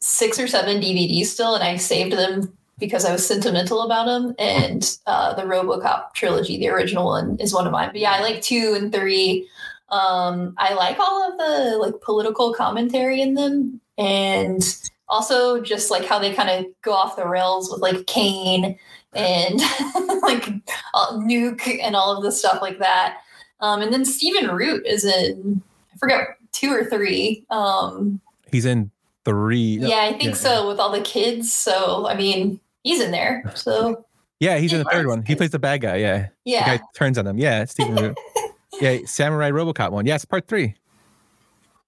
six 0.00 0.38
or 0.40 0.48
seven 0.48 0.80
DVDs 0.80 1.26
still, 1.26 1.54
and 1.54 1.62
I 1.62 1.76
saved 1.76 2.12
them 2.12 2.52
because 2.78 3.04
I 3.04 3.12
was 3.12 3.24
sentimental 3.24 3.82
about 3.82 4.06
them. 4.06 4.34
And 4.38 4.98
uh, 5.06 5.34
the 5.34 5.42
RoboCop 5.42 6.14
trilogy, 6.14 6.58
the 6.58 6.70
original 6.70 7.06
one, 7.06 7.36
is 7.38 7.54
one 7.54 7.66
of 7.66 7.72
mine. 7.72 7.90
But 7.92 8.00
yeah, 8.00 8.12
I 8.12 8.20
like 8.20 8.42
two 8.42 8.76
and 8.76 8.92
three. 8.92 9.48
Um, 9.90 10.54
I 10.58 10.74
like 10.74 10.98
all 10.98 11.30
of 11.30 11.38
the 11.38 11.78
like 11.78 12.00
political 12.00 12.52
commentary 12.52 13.20
in 13.20 13.34
them, 13.34 13.80
and 13.96 14.62
also 15.08 15.60
just 15.60 15.90
like 15.90 16.04
how 16.04 16.18
they 16.18 16.32
kind 16.32 16.50
of 16.50 16.66
go 16.82 16.92
off 16.92 17.16
the 17.16 17.26
rails 17.26 17.70
with 17.70 17.80
like 17.80 18.06
Cain 18.06 18.78
and 19.14 19.58
like 20.22 20.48
uh, 20.94 21.12
Nuke 21.14 21.78
and 21.82 21.96
all 21.96 22.16
of 22.16 22.22
the 22.22 22.32
stuff 22.32 22.60
like 22.60 22.78
that. 22.78 23.18
Um, 23.60 23.82
and 23.82 23.92
then 23.92 24.04
Stephen 24.04 24.54
Root 24.54 24.86
is 24.86 25.04
in, 25.04 25.62
I 25.92 25.98
forget, 25.98 26.28
two 26.52 26.70
or 26.70 26.84
three. 26.84 27.44
Um, 27.50 28.20
he's 28.52 28.64
in 28.64 28.90
three 29.24 29.78
yeah, 29.80 30.02
I 30.02 30.10
think 30.10 30.22
yeah. 30.22 30.34
so 30.34 30.68
with 30.68 30.78
all 30.78 30.92
the 30.92 31.00
kids. 31.00 31.52
So, 31.52 32.06
I 32.06 32.14
mean, 32.14 32.60
he's 32.82 33.00
in 33.00 33.10
there. 33.10 33.50
So, 33.54 34.04
yeah 34.40 34.58
he's 34.58 34.72
in 34.72 34.78
the 34.78 34.84
third 34.84 35.08
one 35.08 35.24
he 35.24 35.34
plays 35.34 35.50
the 35.50 35.58
bad 35.58 35.80
guy 35.80 35.96
yeah 35.96 36.18
the 36.18 36.30
yeah. 36.44 36.76
guy 36.76 36.84
turns 36.94 37.18
on 37.18 37.24
them. 37.24 37.38
Yeah, 37.38 37.64
Stephen 37.64 37.96
Root. 37.96 38.18
yeah, 38.80 38.98
Samurai 39.06 39.50
Robocop 39.50 39.90
one. 39.90 40.06
Yeah, 40.06 40.14
it's 40.14 40.24
part 40.24 40.48
three. 40.48 40.74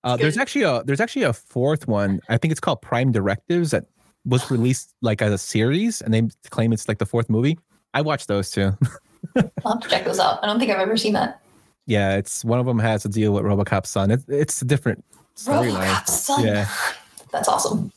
Uh, 0.03 0.17
there's 0.17 0.39
actually 0.39 0.63
a 0.63 0.83
there's 0.85 1.01
actually 1.01 1.25
a 1.25 1.33
fourth 1.33 1.87
one. 1.87 2.21
I 2.29 2.39
think 2.39 2.53
it's 2.53 2.61
called 2.61 2.81
Prime 2.81 3.13
Directives 3.13 3.71
that 3.73 3.85
was 4.25 4.51
released 4.51 4.95
like 5.03 5.21
as 5.23 5.33
a 5.33 5.39
series, 5.39 6.01
and 6.01 6.13
they 6.15 6.23
claim 6.51 6.73
it's 6.73 6.89
like 6.89 6.99
the 6.99 7.07
fourth 7.07 7.29
movie. 7.29 7.59
I 7.93 8.01
watched 8.03 8.29
those 8.29 8.51
too. 8.51 8.73
I'll 9.65 9.73
have 9.73 9.81
to 9.83 9.89
check 9.89 10.05
those 10.05 10.19
out. 10.19 10.39
I 10.43 10.47
don't 10.47 10.59
think 10.59 10.71
I've 10.71 10.79
ever 10.81 10.97
seen 10.97 11.13
that. 11.15 11.41
yeah, 11.87 12.17
it's 12.17 12.45
one 12.45 12.59
of 12.59 12.67
them 12.67 12.79
has 12.79 13.03
to 13.03 13.09
deal 13.09 13.33
with 13.33 13.45
RoboCop's 13.45 13.91
son. 13.91 14.11
It, 14.11 14.23
it's 14.29 14.63
a 14.63 14.65
different 14.65 15.05
storyline. 15.37 15.87
RoboCop's 15.87 16.23
son. 16.23 16.47
Yeah. 16.47 16.69
That's 17.33 17.49
awesome. 17.49 17.93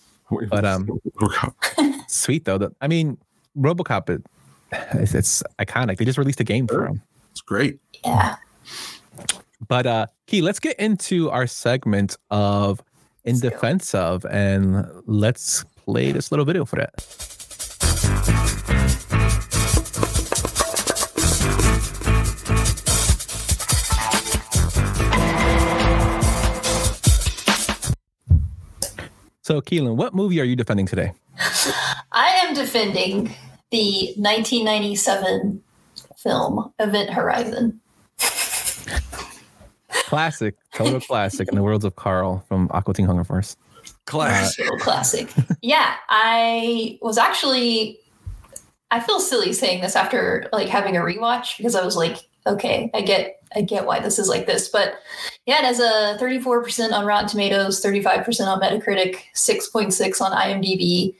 But, 0.49 0.65
um, 0.65 0.99
Sweet 2.07 2.45
though. 2.45 2.57
That 2.57 2.71
I 2.81 2.87
mean, 2.87 3.17
RoboCop. 3.57 4.09
It, 4.09 4.25
it's, 4.99 5.13
it's 5.13 5.43
iconic. 5.59 5.97
They 5.97 6.05
just 6.05 6.17
released 6.17 6.39
a 6.39 6.43
game 6.43 6.67
for 6.67 6.85
him. 6.85 7.01
It's 7.31 7.41
great. 7.41 7.79
Yeah. 8.03 8.35
But 9.67 9.85
uh 9.85 10.07
Key, 10.27 10.41
let's 10.41 10.59
get 10.59 10.79
into 10.79 11.29
our 11.29 11.47
segment 11.47 12.17
of 12.31 12.81
in 13.23 13.33
Let's 13.35 13.41
go. 13.41 13.49
defense 13.49 13.95
of 13.95 14.25
and 14.25 14.85
let's 15.05 15.63
play 15.85 16.11
this 16.11 16.31
little 16.31 16.45
video 16.45 16.65
for 16.65 16.77
that. 16.77 16.93
So 29.41 29.59
Keelin, 29.59 29.97
what 29.97 30.15
movie 30.15 30.39
are 30.39 30.45
you 30.45 30.55
defending 30.55 30.85
today? 30.85 31.11
I 32.13 32.29
am 32.45 32.53
defending 32.53 33.35
the 33.71 34.13
1997 34.15 35.61
film 36.17 36.73
Event 36.79 37.09
Horizon. 37.09 37.81
Classic, 40.13 40.55
total 40.73 41.01
classic 41.01 41.49
in 41.49 41.55
the 41.55 41.63
worlds 41.63 41.83
of 41.83 41.95
Carl 41.95 42.45
from 42.47 42.69
Aqua 42.71 42.93
Teen 42.93 43.07
Hunger 43.07 43.23
Force. 43.23 43.57
Class. 44.05 44.59
Little 44.59 44.77
classic. 44.77 45.33
yeah, 45.61 45.95
I 46.09 46.99
was 47.01 47.17
actually. 47.17 47.99
I 48.91 48.99
feel 48.99 49.19
silly 49.19 49.53
saying 49.53 49.81
this 49.81 49.95
after 49.95 50.47
like 50.53 50.69
having 50.69 50.95
a 50.95 50.99
rewatch 50.99 51.57
because 51.57 51.73
I 51.73 51.83
was 51.83 51.97
like, 51.97 52.29
okay, 52.45 52.91
I 52.93 53.01
get, 53.01 53.41
I 53.55 53.61
get 53.61 53.87
why 53.87 53.99
this 53.99 54.19
is 54.19 54.29
like 54.29 54.45
this, 54.45 54.69
but 54.69 54.99
yeah, 55.47 55.59
it 55.59 55.65
has 55.65 55.79
a 55.79 56.15
34% 56.21 56.91
on 56.91 57.03
Rotten 57.03 57.27
Tomatoes, 57.27 57.83
35% 57.83 58.45
on 58.45 58.61
Metacritic, 58.61 59.15
6.6 59.35 60.21
on 60.21 60.31
IMDb, 60.31 61.15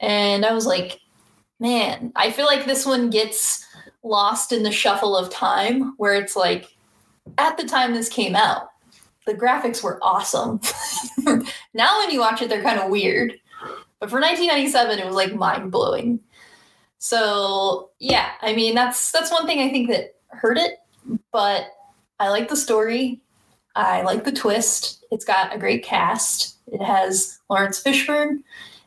and 0.00 0.44
I 0.44 0.52
was 0.52 0.66
like, 0.66 1.00
man, 1.60 2.12
I 2.14 2.30
feel 2.30 2.44
like 2.44 2.66
this 2.66 2.84
one 2.84 3.08
gets 3.08 3.64
lost 4.02 4.52
in 4.52 4.62
the 4.62 4.70
shuffle 4.70 5.16
of 5.16 5.30
time 5.30 5.94
where 5.96 6.14
it's 6.14 6.36
like, 6.36 6.76
at 7.36 7.56
the 7.56 7.64
time 7.64 7.92
this 7.92 8.08
came 8.08 8.34
out, 8.34 8.70
the 9.26 9.34
graphics 9.34 9.82
were 9.82 9.98
awesome. 10.02 10.60
now 11.74 11.98
when 11.98 12.10
you 12.10 12.20
watch 12.20 12.40
it, 12.40 12.48
they're 12.48 12.62
kind 12.62 12.80
of 12.80 12.90
weird. 12.90 13.34
But 14.00 14.10
for 14.10 14.20
1997, 14.20 14.98
it 14.98 15.06
was 15.06 15.14
like 15.14 15.34
mind 15.34 15.70
blowing. 15.70 16.20
So 16.98 17.90
yeah, 17.98 18.30
I 18.42 18.54
mean 18.54 18.74
that's 18.74 19.12
that's 19.12 19.30
one 19.30 19.46
thing 19.46 19.60
I 19.60 19.70
think 19.70 19.88
that 19.90 20.16
hurt 20.28 20.58
it, 20.58 20.80
but 21.32 21.66
I 22.18 22.28
like 22.28 22.48
the 22.48 22.56
story. 22.56 23.20
I 23.76 24.02
like 24.02 24.24
the 24.24 24.32
twist. 24.32 25.04
It's 25.10 25.24
got 25.24 25.54
a 25.54 25.58
great 25.58 25.84
cast. 25.84 26.56
It 26.66 26.82
has 26.82 27.38
Laurence 27.48 27.82
Fishburne. 27.82 28.42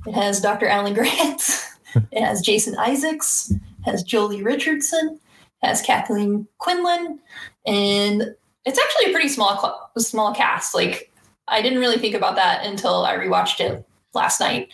It 0.06 0.14
has 0.14 0.42
Dr. 0.42 0.68
Alan 0.68 0.94
Grant. 0.94 1.68
it 2.12 2.22
has 2.24 2.42
Jason 2.42 2.78
Isaacs. 2.78 3.52
It 3.52 3.90
has 3.90 4.04
Joely 4.04 4.44
Richardson. 4.44 5.20
It 5.64 5.68
has 5.68 5.82
Kathleen 5.82 6.48
Quinlan, 6.58 7.20
and 7.66 8.36
it's 8.66 8.80
actually 8.80 9.10
a 9.10 9.14
pretty 9.14 9.30
small 9.30 9.92
small 9.98 10.34
cast. 10.34 10.76
Like 10.76 11.12
I 11.48 11.62
didn't 11.62 11.80
really 11.80 11.98
think 11.98 12.16
about 12.16 12.36
that 12.36 12.66
until 12.66 13.06
I 13.06 13.16
rewatched 13.16 13.60
it 13.60 13.86
last 14.14 14.40
night, 14.40 14.70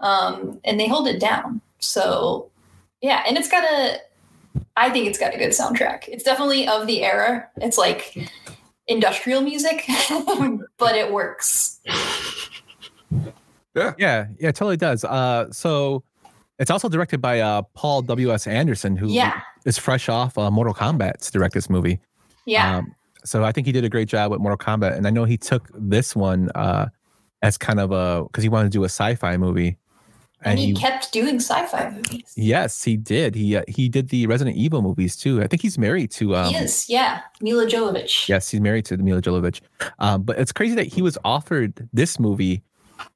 um, 0.00 0.60
and 0.64 0.78
they 0.78 0.88
hold 0.88 1.08
it 1.08 1.20
down. 1.20 1.60
So 1.78 2.50
yeah, 3.00 3.24
and 3.26 3.36
it's 3.36 3.48
got 3.48 3.64
a. 3.64 3.98
I 4.76 4.90
think 4.90 5.06
it's 5.06 5.18
got 5.18 5.34
a 5.34 5.38
good 5.38 5.50
soundtrack. 5.50 6.08
It's 6.08 6.24
definitely 6.24 6.66
of 6.66 6.86
the 6.86 7.02
era. 7.04 7.48
It's 7.56 7.78
like 7.78 8.16
industrial 8.86 9.40
music, 9.40 9.84
but 10.78 10.96
it 10.96 11.12
works. 11.12 11.80
Yeah, 13.74 13.94
yeah, 13.98 14.26
it 14.38 14.56
totally 14.56 14.76
does. 14.76 15.04
Uh, 15.04 15.50
so 15.52 16.02
it's 16.58 16.70
also 16.70 16.88
directed 16.88 17.20
by 17.20 17.40
uh 17.40 17.62
Paul 17.74 18.02
W. 18.02 18.32
S. 18.32 18.46
Anderson, 18.46 18.96
who 18.96 19.06
is 19.06 19.12
Yeah, 19.12 19.40
fresh 19.72 20.08
off 20.08 20.36
uh, 20.36 20.50
Mortal 20.50 20.74
Kombat 20.74 21.18
to 21.26 21.32
direct 21.32 21.54
this 21.54 21.70
movie. 21.70 22.00
Yeah, 22.50 22.78
Um, 22.78 22.94
so 23.24 23.44
I 23.44 23.52
think 23.52 23.66
he 23.66 23.72
did 23.72 23.84
a 23.84 23.88
great 23.88 24.08
job 24.08 24.30
with 24.32 24.40
Mortal 24.40 24.58
Kombat, 24.58 24.96
and 24.96 25.06
I 25.06 25.10
know 25.10 25.24
he 25.24 25.36
took 25.36 25.68
this 25.74 26.16
one 26.16 26.50
uh 26.54 26.86
as 27.42 27.56
kind 27.56 27.80
of 27.80 27.90
a 27.92 28.24
because 28.24 28.42
he 28.42 28.48
wanted 28.50 28.72
to 28.72 28.78
do 28.78 28.82
a 28.82 28.88
sci-fi 28.88 29.36
movie, 29.36 29.76
and 30.42 30.58
he 30.58 30.74
kept 30.74 31.12
doing 31.12 31.36
sci-fi 31.36 31.90
movies. 31.90 32.32
yes, 32.36 32.82
he 32.82 32.96
did. 32.96 33.34
He 33.34 33.56
uh, 33.56 33.62
he 33.68 33.88
did 33.88 34.08
the 34.08 34.26
Resident 34.26 34.56
Evil 34.56 34.82
movies 34.82 35.16
too. 35.16 35.42
I 35.42 35.46
think 35.46 35.62
he's 35.62 35.78
married 35.78 36.10
to 36.12 36.34
um, 36.36 36.52
he 36.52 36.56
is, 36.56 36.88
yeah, 36.88 37.20
Milla 37.40 37.66
Jovovich. 37.66 38.28
Yes, 38.28 38.50
he's 38.50 38.60
married 38.60 38.84
to 38.86 38.96
Milla 38.96 39.22
Jovovich. 39.22 39.60
Um, 39.98 40.22
but 40.22 40.38
it's 40.38 40.52
crazy 40.52 40.74
that 40.74 40.86
he 40.86 41.02
was 41.02 41.16
offered 41.24 41.88
this 41.92 42.18
movie, 42.18 42.62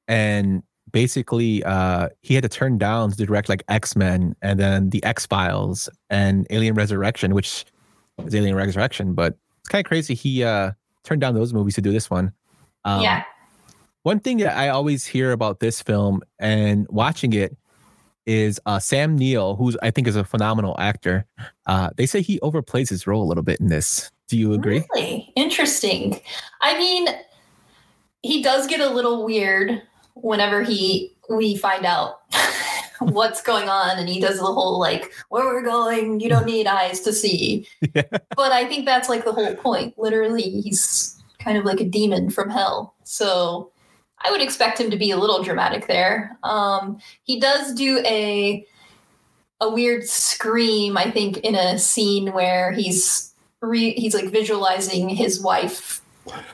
and 0.07 0.63
basically, 0.91 1.63
uh, 1.63 2.09
he 2.21 2.35
had 2.35 2.43
to 2.43 2.49
turn 2.49 2.77
down 2.77 3.11
to 3.11 3.25
direct 3.25 3.49
like 3.49 3.63
X 3.67 3.95
Men 3.95 4.35
and 4.41 4.59
then 4.59 4.89
the 4.91 5.03
X 5.03 5.25
Files 5.25 5.89
and 6.09 6.47
Alien 6.51 6.75
Resurrection, 6.75 7.33
which 7.33 7.65
is 8.25 8.35
Alien 8.35 8.55
Resurrection. 8.55 9.13
But 9.13 9.37
it's 9.61 9.69
kind 9.69 9.85
of 9.85 9.87
crazy 9.87 10.13
he 10.13 10.43
uh, 10.43 10.71
turned 11.03 11.21
down 11.21 11.35
those 11.35 11.53
movies 11.53 11.75
to 11.75 11.81
do 11.81 11.91
this 11.91 12.09
one. 12.09 12.31
Um, 12.83 13.01
yeah, 13.01 13.23
One 14.03 14.19
thing 14.19 14.37
that 14.37 14.55
I 14.55 14.69
always 14.69 15.05
hear 15.05 15.31
about 15.31 15.59
this 15.59 15.81
film 15.81 16.21
and 16.39 16.85
watching 16.89 17.33
it 17.33 17.57
is 18.25 18.59
uh, 18.65 18.79
Sam 18.79 19.15
Neill, 19.15 19.55
who's 19.55 19.77
I 19.81 19.91
think 19.91 20.07
is 20.07 20.15
a 20.15 20.23
phenomenal 20.23 20.75
actor. 20.79 21.25
Uh, 21.65 21.89
they 21.95 22.05
say 22.05 22.21
he 22.21 22.39
overplays 22.39 22.89
his 22.89 23.07
role 23.07 23.23
a 23.23 23.27
little 23.27 23.43
bit 23.43 23.59
in 23.59 23.67
this. 23.67 24.11
Do 24.27 24.37
you 24.37 24.53
agree? 24.53 24.83
Really 24.95 25.31
interesting. 25.35 26.19
I 26.61 26.77
mean, 26.77 27.07
he 28.23 28.41
does 28.41 28.67
get 28.67 28.81
a 28.81 28.89
little 28.89 29.23
weird 29.23 29.81
whenever 30.15 30.63
he 30.63 31.15
we 31.29 31.55
find 31.57 31.85
out 31.85 32.21
what's 32.99 33.41
going 33.41 33.69
on, 33.69 33.97
and 33.97 34.09
he 34.09 34.19
does 34.19 34.37
the 34.37 34.45
whole 34.45 34.79
like, 34.79 35.13
"Where 35.29 35.45
we're 35.45 35.63
going, 35.63 36.19
you 36.19 36.29
don't 36.29 36.45
need 36.45 36.67
eyes 36.67 37.01
to 37.01 37.13
see." 37.13 37.67
Yeah. 37.93 38.03
But 38.35 38.51
I 38.51 38.65
think 38.65 38.85
that's 38.85 39.07
like 39.09 39.23
the 39.23 39.31
whole 39.31 39.55
point. 39.55 39.97
Literally, 39.97 40.61
he's 40.61 41.21
kind 41.39 41.57
of 41.57 41.63
like 41.63 41.79
a 41.79 41.85
demon 41.85 42.29
from 42.29 42.49
hell. 42.49 42.95
So 43.03 43.71
I 44.19 44.31
would 44.31 44.41
expect 44.41 44.79
him 44.79 44.89
to 44.89 44.97
be 44.97 45.11
a 45.11 45.17
little 45.17 45.43
dramatic 45.43 45.87
there. 45.87 46.37
Um, 46.43 46.99
he 47.23 47.39
does 47.39 47.73
do 47.73 47.99
a 48.05 48.65
a 49.61 49.69
weird 49.69 50.03
scream, 50.03 50.97
I 50.97 51.09
think, 51.11 51.37
in 51.37 51.55
a 51.55 51.79
scene 51.79 52.33
where 52.33 52.71
he's 52.71 53.33
re- 53.61 53.93
he's 53.93 54.13
like 54.13 54.29
visualizing 54.29 55.09
his 55.09 55.41
wife 55.41 56.01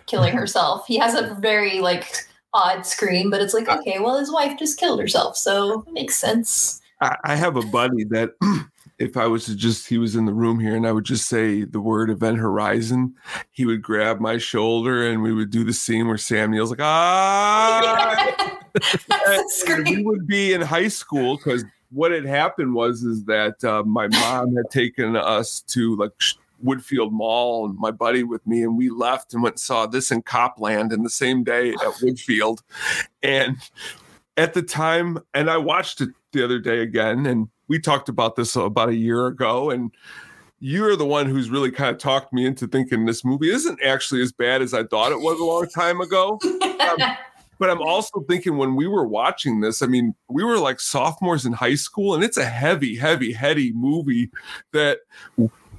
killing 0.05 0.35
herself. 0.35 0.85
He 0.87 0.97
has 0.97 1.15
a 1.15 1.35
very 1.35 1.79
like 1.79 2.27
odd 2.53 2.85
scream, 2.85 3.29
but 3.29 3.41
it's 3.41 3.53
like, 3.53 3.69
okay, 3.69 3.99
well, 3.99 4.17
his 4.17 4.31
wife 4.31 4.57
just 4.57 4.79
killed 4.79 4.99
herself, 4.99 5.37
so 5.37 5.83
it 5.87 5.93
makes 5.93 6.15
sense. 6.15 6.81
I, 7.01 7.17
I 7.23 7.35
have 7.35 7.55
a 7.55 7.61
buddy 7.61 8.03
that 8.05 8.31
if 8.99 9.17
I 9.17 9.25
was 9.25 9.45
to 9.45 9.55
just 9.55 9.87
he 9.87 9.97
was 9.97 10.15
in 10.15 10.25
the 10.25 10.33
room 10.33 10.59
here 10.59 10.75
and 10.75 10.85
I 10.85 10.91
would 10.91 11.05
just 11.05 11.27
say 11.27 11.63
the 11.63 11.81
word 11.81 12.09
event 12.09 12.37
horizon, 12.37 13.15
he 13.49 13.65
would 13.65 13.81
grab 13.81 14.19
my 14.19 14.37
shoulder 14.37 15.09
and 15.09 15.23
we 15.23 15.33
would 15.33 15.49
do 15.49 15.63
the 15.63 15.73
scene 15.73 16.07
where 16.07 16.17
Sam 16.17 16.51
Neill's 16.51 16.69
like, 16.69 16.81
ah 16.81 18.27
we 19.85 20.03
would 20.03 20.27
be 20.27 20.53
in 20.53 20.61
high 20.61 20.87
school 20.87 21.37
because 21.37 21.65
what 21.91 22.11
had 22.11 22.25
happened 22.25 22.73
was 22.73 23.03
is 23.03 23.25
that 23.25 23.61
uh, 23.63 23.83
my 23.83 24.07
mom 24.07 24.55
had 24.55 24.69
taken 24.69 25.15
us 25.15 25.61
to 25.61 25.95
like 25.97 26.11
Sh- 26.19 26.35
Woodfield 26.63 27.11
Mall 27.11 27.65
and 27.65 27.77
my 27.77 27.91
buddy 27.91 28.23
with 28.23 28.45
me, 28.45 28.63
and 28.63 28.77
we 28.77 28.89
left 28.89 29.33
and 29.33 29.43
went 29.43 29.53
and 29.53 29.59
saw 29.59 29.85
this 29.85 30.11
in 30.11 30.21
Cop 30.21 30.59
Land 30.59 30.93
in 30.93 31.03
the 31.03 31.09
same 31.09 31.43
day 31.43 31.71
at 31.71 31.79
Woodfield. 32.01 32.59
And 33.23 33.57
at 34.37 34.53
the 34.53 34.61
time, 34.61 35.19
and 35.33 35.49
I 35.49 35.57
watched 35.57 36.01
it 36.01 36.09
the 36.31 36.43
other 36.43 36.59
day 36.59 36.79
again, 36.79 37.25
and 37.25 37.49
we 37.67 37.79
talked 37.79 38.09
about 38.09 38.35
this 38.35 38.55
about 38.55 38.89
a 38.89 38.95
year 38.95 39.27
ago, 39.27 39.69
and 39.69 39.91
you're 40.59 40.95
the 40.95 41.05
one 41.05 41.27
who's 41.27 41.49
really 41.49 41.71
kind 41.71 41.89
of 41.89 41.97
talked 41.97 42.31
me 42.31 42.45
into 42.45 42.67
thinking 42.67 43.05
this 43.05 43.25
movie 43.25 43.49
isn't 43.49 43.81
actually 43.83 44.21
as 44.21 44.31
bad 44.31 44.61
as 44.61 44.73
I 44.73 44.83
thought 44.83 45.11
it 45.11 45.19
was 45.19 45.39
a 45.39 45.43
long 45.43 45.67
time 45.67 46.01
ago. 46.01 46.39
Um, 46.43 46.97
but 47.59 47.69
I'm 47.69 47.81
also 47.81 48.21
thinking 48.27 48.57
when 48.57 48.75
we 48.75 48.87
were 48.87 49.07
watching 49.07 49.61
this, 49.61 49.81
I 49.81 49.87
mean, 49.87 50.15
we 50.29 50.43
were 50.43 50.57
like 50.57 50.79
sophomores 50.79 51.45
in 51.45 51.53
high 51.53 51.75
school, 51.75 52.13
and 52.13 52.23
it's 52.23 52.37
a 52.37 52.45
heavy, 52.45 52.95
heavy, 52.95 53.31
heady 53.31 53.71
movie 53.73 54.29
that 54.71 54.99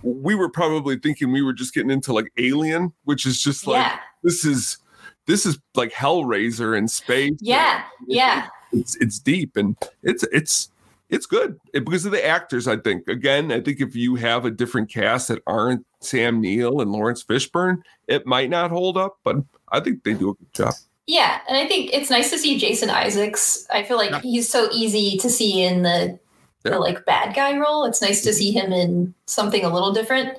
we 0.02 0.34
were 0.34 0.48
probably 0.48 0.98
thinking 0.98 1.32
we 1.32 1.42
were 1.42 1.52
just 1.52 1.74
getting 1.74 1.90
into 1.90 2.12
like 2.12 2.32
Alien, 2.38 2.92
which 3.04 3.26
is 3.26 3.42
just 3.42 3.66
like 3.66 3.84
yeah, 3.84 3.98
this 4.22 4.44
is 4.44 4.78
this 5.26 5.46
is 5.46 5.58
like 5.74 5.92
Hellraiser 5.92 6.76
in 6.76 6.88
space. 6.88 7.32
yeah, 7.40 7.84
yeah. 8.06 8.48
It's 8.72 8.96
it's 8.96 9.18
deep 9.18 9.56
and 9.56 9.76
it's 10.02 10.24
it's 10.32 10.70
it's 11.10 11.26
good 11.26 11.60
It- 11.74 11.84
because 11.84 12.04
of 12.06 12.12
the 12.12 12.24
actors. 12.26 12.66
I 12.66 12.76
think 12.78 13.06
again, 13.08 13.52
I 13.52 13.60
think 13.60 13.80
if 13.80 13.94
you 13.94 14.14
have 14.16 14.44
a 14.44 14.50
different 14.50 14.88
cast 14.90 15.28
that 15.28 15.42
aren't 15.46 15.84
Sam 16.00 16.40
Neill 16.40 16.80
and 16.80 16.90
Laurence 16.90 17.22
Fishburne, 17.22 17.82
it 18.08 18.26
might 18.26 18.48
not 18.50 18.70
hold 18.70 18.96
up, 18.96 19.18
but 19.22 19.36
I 19.70 19.80
think 19.80 20.04
they 20.04 20.14
do 20.14 20.30
a 20.30 20.34
good 20.34 20.52
job. 20.54 20.74
Yeah, 21.06 21.40
and 21.48 21.56
I 21.58 21.66
think 21.66 21.90
it's 21.92 22.10
nice 22.10 22.30
to 22.30 22.38
see 22.38 22.58
Jason 22.58 22.88
Isaacs. 22.88 23.66
I 23.70 23.82
feel 23.82 23.96
like 23.98 24.10
Yeah. 24.10 24.20
he's 24.20 24.48
so 24.48 24.68
easy 24.72 25.18
to 25.18 25.28
see 25.28 25.62
in 25.62 25.82
the 25.82 26.18
the 26.62 26.78
like 26.78 27.04
bad 27.04 27.34
guy 27.34 27.56
role. 27.58 27.84
It's 27.84 28.02
nice 28.02 28.22
to 28.22 28.32
see 28.32 28.50
him 28.50 28.72
in 28.72 29.14
something 29.26 29.64
a 29.64 29.72
little 29.72 29.92
different. 29.92 30.38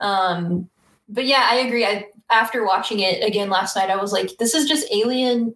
Um, 0.00 0.68
but 1.08 1.26
yeah, 1.26 1.48
I 1.50 1.56
agree. 1.56 1.84
I 1.84 2.06
after 2.30 2.64
watching 2.64 3.00
it 3.00 3.22
again 3.26 3.50
last 3.50 3.76
night, 3.76 3.90
I 3.90 3.96
was 3.96 4.12
like, 4.12 4.36
this 4.38 4.54
is 4.54 4.68
just 4.68 4.86
Alien 4.92 5.54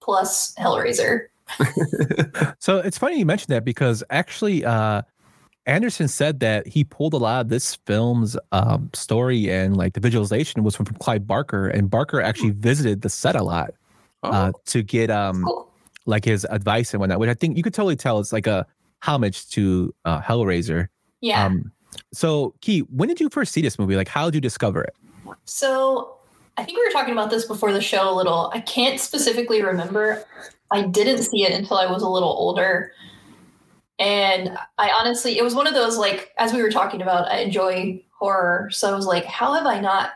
plus 0.00 0.54
Hellraiser. 0.56 1.26
So 2.60 2.78
it's 2.78 2.98
funny 2.98 3.18
you 3.18 3.26
mentioned 3.26 3.54
that 3.54 3.64
because 3.64 4.02
actually, 4.10 4.64
uh, 4.64 5.02
Anderson 5.66 6.08
said 6.08 6.40
that 6.40 6.66
he 6.66 6.84
pulled 6.84 7.14
a 7.14 7.18
lot 7.18 7.42
of 7.42 7.48
this 7.48 7.76
film's 7.86 8.36
um, 8.52 8.90
story 8.94 9.50
and 9.50 9.76
like 9.76 9.92
the 9.94 10.00
visualization 10.00 10.64
was 10.64 10.74
from, 10.74 10.86
from 10.86 10.96
Clive 10.96 11.26
Barker, 11.26 11.68
and 11.68 11.90
Barker 11.90 12.20
actually 12.20 12.50
visited 12.50 13.02
the 13.02 13.08
set 13.08 13.36
a 13.36 13.42
lot 13.42 13.70
Oh, 14.22 14.30
uh, 14.30 14.52
to 14.66 14.82
get 14.82 15.10
um 15.10 15.44
Cool. 15.44 15.70
like 16.06 16.24
his 16.24 16.44
advice 16.50 16.92
and 16.92 17.00
whatnot, 17.00 17.20
which 17.20 17.30
I 17.30 17.34
think 17.34 17.56
you 17.56 17.62
could 17.62 17.74
totally 17.74 17.96
tell 17.96 18.18
it's 18.18 18.32
like 18.32 18.46
a 18.46 18.66
homage 19.02 19.48
to 19.50 19.94
uh, 20.04 20.20
Hellraiser. 20.20 20.88
Yeah. 21.20 21.44
Um, 21.44 21.72
so 22.12 22.54
Key, 22.60 22.80
when 22.80 23.08
did 23.08 23.20
you 23.20 23.28
first 23.28 23.52
see 23.52 23.62
this 23.62 23.78
movie? 23.78 23.96
Like, 23.96 24.08
how 24.08 24.26
did 24.26 24.34
you 24.34 24.40
discover 24.40 24.82
it? 24.82 24.94
So 25.44 26.16
I 26.56 26.64
think 26.64 26.76
we 26.76 26.84
were 26.84 26.92
talking 26.92 27.12
about 27.12 27.30
this 27.30 27.44
before 27.44 27.72
the 27.72 27.80
show 27.80 28.12
a 28.12 28.14
little. 28.14 28.50
I 28.52 28.60
can't 28.60 29.00
specifically 29.00 29.62
remember. 29.62 30.24
I 30.70 30.82
didn't 30.82 31.22
see 31.22 31.44
it 31.44 31.52
until 31.52 31.78
I 31.78 31.86
was 31.86 32.02
a 32.02 32.08
little 32.08 32.30
older. 32.30 32.92
And 33.98 34.56
I 34.78 34.90
honestly, 34.90 35.38
it 35.38 35.42
was 35.42 35.54
one 35.54 35.66
of 35.66 35.74
those 35.74 35.96
like, 35.96 36.32
as 36.38 36.52
we 36.52 36.62
were 36.62 36.70
talking 36.70 37.02
about, 37.02 37.28
I 37.28 37.38
enjoy 37.38 38.02
horror. 38.18 38.68
So 38.70 38.92
I 38.92 38.96
was 38.96 39.06
like, 39.06 39.24
how 39.24 39.54
have 39.54 39.66
I 39.66 39.80
not 39.80 40.10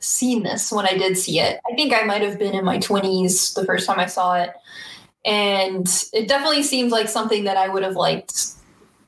seen 0.00 0.42
this 0.42 0.70
when 0.70 0.86
I 0.86 0.96
did 0.96 1.18
see 1.18 1.40
it? 1.40 1.60
I 1.70 1.74
think 1.74 1.92
I 1.92 2.02
might 2.02 2.22
have 2.22 2.38
been 2.38 2.54
in 2.54 2.64
my 2.64 2.78
20s 2.78 3.54
the 3.54 3.64
first 3.64 3.86
time 3.86 3.98
I 3.98 4.06
saw 4.06 4.34
it. 4.34 4.52
And 5.24 5.86
it 6.12 6.28
definitely 6.28 6.62
seemed 6.62 6.90
like 6.90 7.08
something 7.08 7.44
that 7.44 7.56
I 7.56 7.68
would 7.68 7.82
have 7.82 7.96
liked 7.96 8.48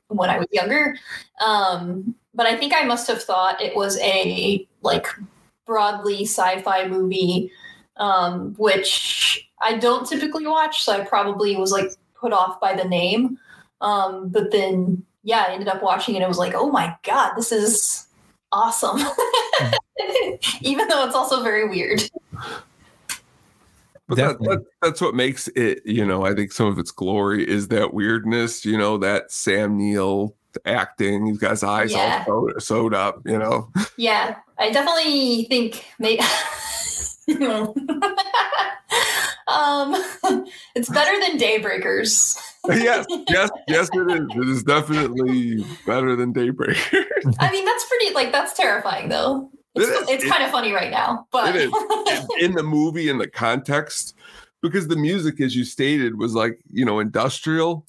when 0.08 0.30
I 0.30 0.38
was 0.38 0.48
younger. 0.50 0.96
Um, 1.40 2.14
but 2.34 2.46
I 2.46 2.56
think 2.56 2.74
I 2.74 2.84
must 2.84 3.08
have 3.08 3.22
thought 3.22 3.60
it 3.60 3.74
was 3.74 3.98
a 4.00 4.66
like 4.82 5.06
broadly 5.66 6.24
sci-fi 6.24 6.88
movie, 6.88 7.52
um, 7.96 8.54
which 8.56 9.48
I 9.62 9.78
don't 9.78 10.06
typically 10.06 10.46
watch, 10.46 10.82
so 10.82 10.92
I 10.92 11.04
probably 11.04 11.56
was 11.56 11.72
like 11.72 11.90
put 12.14 12.32
off 12.32 12.60
by 12.60 12.74
the 12.74 12.84
name. 12.84 13.38
Um, 13.80 14.28
but 14.28 14.50
then 14.50 15.04
yeah, 15.22 15.44
I 15.48 15.52
ended 15.52 15.68
up 15.68 15.82
watching 15.82 16.14
it. 16.14 16.18
And 16.18 16.24
it 16.24 16.28
was 16.28 16.38
like, 16.38 16.54
oh 16.54 16.70
my 16.70 16.96
god, 17.02 17.34
this 17.36 17.52
is 17.52 18.06
awesome. 18.52 18.98
Even 20.60 20.88
though 20.88 21.04
it's 21.06 21.14
also 21.14 21.42
very 21.42 21.68
weird. 21.68 22.02
But 24.10 24.16
that, 24.16 24.38
that, 24.40 24.64
that's 24.82 25.00
what 25.00 25.14
makes 25.14 25.48
it, 25.48 25.80
you 25.86 26.04
know, 26.04 26.26
I 26.26 26.34
think 26.34 26.52
some 26.52 26.66
of 26.66 26.78
its 26.78 26.90
glory 26.90 27.48
is 27.48 27.68
that 27.68 27.94
weirdness, 27.94 28.64
you 28.64 28.76
know, 28.76 28.98
that 28.98 29.30
Sam 29.32 29.78
Neill 29.78 30.34
acting. 30.66 31.26
He's 31.26 31.38
got 31.38 31.52
his 31.52 31.62
eyes 31.62 31.92
Yeah. 31.92 32.24
all 32.26 32.48
sewed, 32.48 32.62
sewed 32.62 32.94
up, 32.94 33.22
you 33.24 33.38
know. 33.38 33.70
Yeah, 33.96 34.36
I 34.58 34.70
definitely 34.72 35.44
think 35.44 35.84
maybe. 35.98 36.22
um, 39.48 39.94
it's 40.74 40.88
better 40.88 41.20
than 41.20 41.38
Daybreakers. 41.38 42.36
yes, 42.68 43.06
yes, 43.28 43.50
yes, 43.68 43.88
it 43.92 44.10
is. 44.10 44.26
It 44.36 44.48
is 44.48 44.62
definitely 44.64 45.64
better 45.86 46.14
than 46.16 46.34
daybreakers 46.34 47.34
I 47.38 47.50
mean, 47.50 47.64
that's 47.64 47.84
pretty 47.86 48.12
like 48.14 48.32
that's 48.32 48.52
terrifying 48.54 49.08
though. 49.08 49.50
It's, 49.74 49.86
It 49.88 50.02
is. 50.02 50.08
it's 50.08 50.24
It- 50.24 50.30
kind 50.30 50.42
of 50.44 50.50
funny 50.50 50.72
right 50.72 50.90
now, 50.90 51.26
but 51.30 51.54
It 51.54 51.62
is. 51.70 52.26
in 52.40 52.52
the 52.54 52.62
movie, 52.62 53.08
in 53.08 53.18
the 53.18 53.28
context, 53.28 54.14
because 54.62 54.88
the 54.88 54.96
music, 54.96 55.40
as 55.40 55.54
you 55.56 55.64
stated, 55.64 56.18
was 56.18 56.34
like, 56.34 56.58
you 56.72 56.84
know, 56.84 56.98
industrial. 56.98 57.86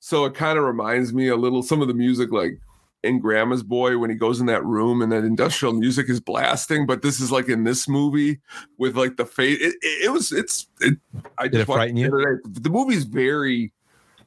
So 0.00 0.24
it 0.24 0.34
kind 0.34 0.58
of 0.58 0.64
reminds 0.64 1.12
me 1.12 1.28
a 1.28 1.36
little 1.36 1.62
some 1.62 1.80
of 1.80 1.88
the 1.88 1.94
music 1.94 2.32
like 2.32 2.58
in 3.04 3.18
Grandma's 3.18 3.62
Boy 3.64 3.98
when 3.98 4.10
he 4.10 4.16
goes 4.16 4.40
in 4.40 4.46
that 4.46 4.64
room 4.64 5.00
and 5.02 5.10
that 5.10 5.24
industrial 5.24 5.72
music 5.74 6.08
is 6.08 6.20
blasting. 6.20 6.86
But 6.86 7.02
this 7.02 7.20
is 7.20 7.32
like 7.32 7.48
in 7.48 7.64
this 7.64 7.88
movie 7.88 8.40
with 8.78 8.96
like 8.96 9.16
the 9.16 9.24
face. 9.26 9.58
It, 9.60 9.74
it, 9.82 10.04
it 10.06 10.12
was, 10.12 10.32
it's, 10.32 10.68
it, 10.80 10.98
I 11.38 11.44
Did 11.44 11.54
it 11.54 11.58
just 11.58 11.68
watched 11.68 11.78
frighten 11.78 11.94
the 11.96 12.00
you? 12.02 12.06
other. 12.08 12.42
The 12.44 12.70
movie's 12.70 13.04
very 13.04 13.72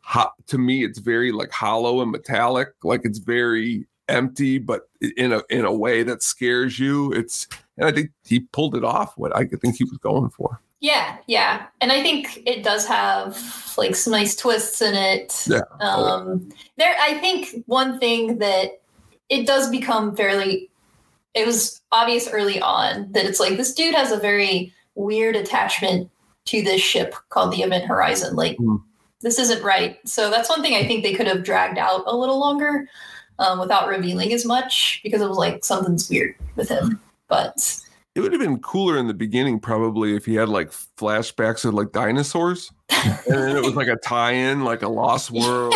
hot 0.02 0.34
to 0.48 0.58
me. 0.58 0.84
It's 0.84 1.00
very 1.00 1.32
like 1.32 1.52
hollow 1.52 2.02
and 2.02 2.12
metallic. 2.12 2.70
Like 2.84 3.02
it's 3.06 3.20
very 3.20 3.86
empty, 4.10 4.58
but 4.60 4.90
in 5.18 5.32
a 5.34 5.42
in 5.50 5.66
a 5.66 5.74
way 5.74 6.04
that 6.04 6.24
scares 6.24 6.80
you. 6.80 7.12
It's 7.14 7.48
and 7.78 7.88
I 7.88 7.92
think 7.92 8.12
he 8.26 8.40
pulled 8.42 8.76
it 8.76 8.84
off. 8.84 9.18
What 9.18 9.36
I 9.36 9.46
think 9.46 9.76
he 9.78 9.84
was 9.84 9.98
going 9.98 10.30
for. 10.30 10.60
yeah, 10.82 11.18
yeah, 11.28 11.66
and 11.82 11.92
I 11.92 12.02
think 12.02 12.42
it 12.46 12.64
does 12.64 12.86
have 12.88 13.38
like 13.78 13.96
some 13.96 14.12
nice 14.12 14.36
twists 14.36 14.82
in 14.82 14.94
it. 14.96 15.46
Yeah. 15.48 15.62
Um, 15.80 16.50
there, 16.78 16.96
I 17.00 17.16
think 17.20 17.64
one 17.66 18.00
thing 18.00 18.38
that 18.40 18.82
it 19.30 19.48
does 19.48 19.70
become 19.70 20.16
fairly. 20.16 20.70
It 21.34 21.46
was 21.46 21.82
obvious 21.92 22.30
early 22.30 22.62
on 22.62 23.12
that 23.12 23.26
it's 23.26 23.40
like 23.42 23.58
this 23.58 23.74
dude 23.74 23.94
has 23.96 24.12
a 24.14 24.18
very 24.20 24.74
weird 24.96 25.36
attachment 25.36 26.10
to 26.46 26.62
this 26.62 26.80
ship 26.82 27.14
called 27.30 27.52
the 27.52 27.62
Event 27.64 27.86
Horizon. 27.86 28.36
Like 28.38 28.58
Mm. 28.58 28.82
this 29.22 29.36
this 29.38 29.50
isn't 29.50 29.64
right. 29.64 29.98
So 30.08 30.30
that's 30.30 30.48
one 30.50 30.62
thing 30.62 30.76
I 30.76 30.88
think 30.88 31.04
they 31.04 31.14
could 31.14 31.28
have 31.28 31.44
dragged 31.44 31.78
out 31.78 32.04
a 32.06 32.16
little 32.16 32.40
longer 32.40 32.88
um, 33.40 33.60
without 33.60 33.88
revealing 33.88 34.34
as 34.34 34.46
much 34.46 35.00
because 35.04 35.22
it 35.22 35.28
was 35.28 35.38
like 35.38 35.64
something's 35.66 36.10
weird 36.10 36.36
with 36.56 36.70
him. 36.70 37.00
But 37.28 37.80
It 38.16 38.22
would 38.22 38.32
have 38.32 38.42
been 38.42 38.60
cooler 38.60 38.98
in 38.98 39.08
the 39.08 39.14
beginning, 39.14 39.60
probably, 39.60 40.16
if 40.16 40.26
he 40.26 40.36
had 40.36 40.50
like 40.50 40.72
flashbacks 40.72 41.66
of 41.66 41.74
like 41.74 41.92
dinosaurs, 41.92 42.72
and 42.90 43.20
then 43.28 43.56
it 43.58 43.64
was 43.64 43.74
like 43.76 43.88
a 43.88 43.98
tie-in, 43.98 44.64
like 44.64 44.82
a 44.84 44.88
Lost 44.88 45.32
World, 45.32 45.74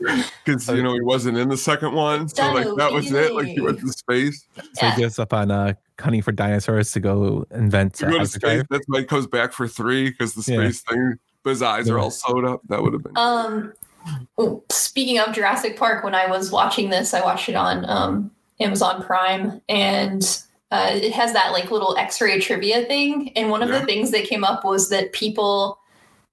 because 0.44 0.68
you 0.68 0.82
know 0.82 0.94
he 0.94 1.00
wasn't 1.00 1.36
in 1.36 1.48
the 1.48 1.56
second 1.56 1.92
one, 1.92 2.28
so 2.28 2.52
like 2.52 2.68
that 2.76 2.92
was 2.92 3.10
it. 3.12 3.34
Like 3.34 3.46
he 3.48 3.60
went 3.60 3.80
to 3.80 3.88
space. 3.92 4.46
So 4.74 4.88
he 4.90 4.96
gives 4.96 5.18
up 5.18 5.32
on 5.32 5.50
uh, 5.50 5.74
hunting 6.00 6.22
for 6.22 6.32
dinosaurs 6.32 6.92
to 6.92 7.00
go 7.00 7.44
invent 7.50 7.94
To 7.94 8.06
uh, 8.06 8.10
go 8.10 8.18
to 8.20 8.26
space. 8.26 8.62
That's 8.70 8.84
why 8.86 9.00
he 9.00 9.04
comes 9.04 9.26
back 9.26 9.52
for 9.52 9.66
three 9.68 10.08
because 10.10 10.34
the 10.34 10.50
Yeah. 10.50 10.60
space 10.60 10.82
thing. 10.82 11.14
But 11.44 11.50
his 11.50 11.62
eyes 11.62 11.88
are 11.88 11.98
all 11.98 12.10
sewed 12.10 12.44
up. 12.44 12.60
That 12.68 12.82
would 12.82 12.92
have 12.92 13.02
been. 13.02 13.16
um, 13.16 13.72
speaking 14.70 15.18
of 15.18 15.34
Jurassic 15.34 15.76
Park, 15.76 16.04
when 16.04 16.14
I 16.14 16.26
was 16.26 16.50
watching 16.50 16.90
this, 16.90 17.14
I 17.14 17.20
watched 17.20 17.48
it 17.48 17.54
on 17.56 17.88
um, 17.88 18.30
Amazon 18.60 19.02
Prime, 19.02 19.60
and 19.68 20.22
uh, 20.70 20.90
it 20.92 21.12
has 21.12 21.32
that 21.32 21.52
like 21.52 21.70
little 21.70 21.96
X-ray 21.96 22.40
trivia 22.40 22.84
thing. 22.84 23.32
And 23.36 23.50
one 23.50 23.62
of 23.62 23.68
Yeah. 23.70 23.80
the 23.80 23.86
things 23.86 24.10
that 24.10 24.24
came 24.24 24.44
up 24.44 24.64
was 24.64 24.88
that 24.90 25.12
people 25.12 25.78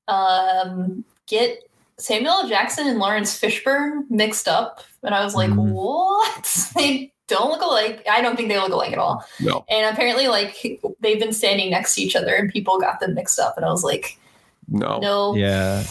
um, 0.07 1.03
get 1.27 1.63
Samuel 1.97 2.33
L. 2.43 2.49
Jackson 2.49 2.88
and 2.88 2.99
Laurence 2.99 3.39
Fishburne 3.39 4.09
mixed 4.09 4.47
up, 4.47 4.83
and 5.03 5.15
I 5.15 5.23
was 5.23 5.33
like, 5.35 5.49
Mhm. 5.49 5.71
"What? 5.71 6.71
They 6.75 7.11
don't 7.27 7.49
look 7.49 7.61
alike." 7.61 8.05
I 8.11 8.21
don't 8.21 8.35
think 8.35 8.49
they 8.49 8.59
look 8.59 8.71
alike 8.73 8.91
at 8.91 8.99
all. 8.99 9.25
no. 9.39 9.65
And 9.69 9.91
apparently, 9.91 10.27
like 10.27 10.79
they've 10.99 11.19
been 11.19 11.33
standing 11.33 11.71
next 11.71 11.95
to 11.95 12.01
each 12.01 12.15
other, 12.15 12.35
and 12.35 12.51
people 12.51 12.79
got 12.79 12.99
them 12.99 13.13
mixed 13.15 13.39
up. 13.39 13.55
And 13.57 13.65
I 13.65 13.69
was 13.71 13.83
like, 13.83 14.19
No. 14.67 14.99
"No, 14.99 15.36
Yeah, 15.36 15.84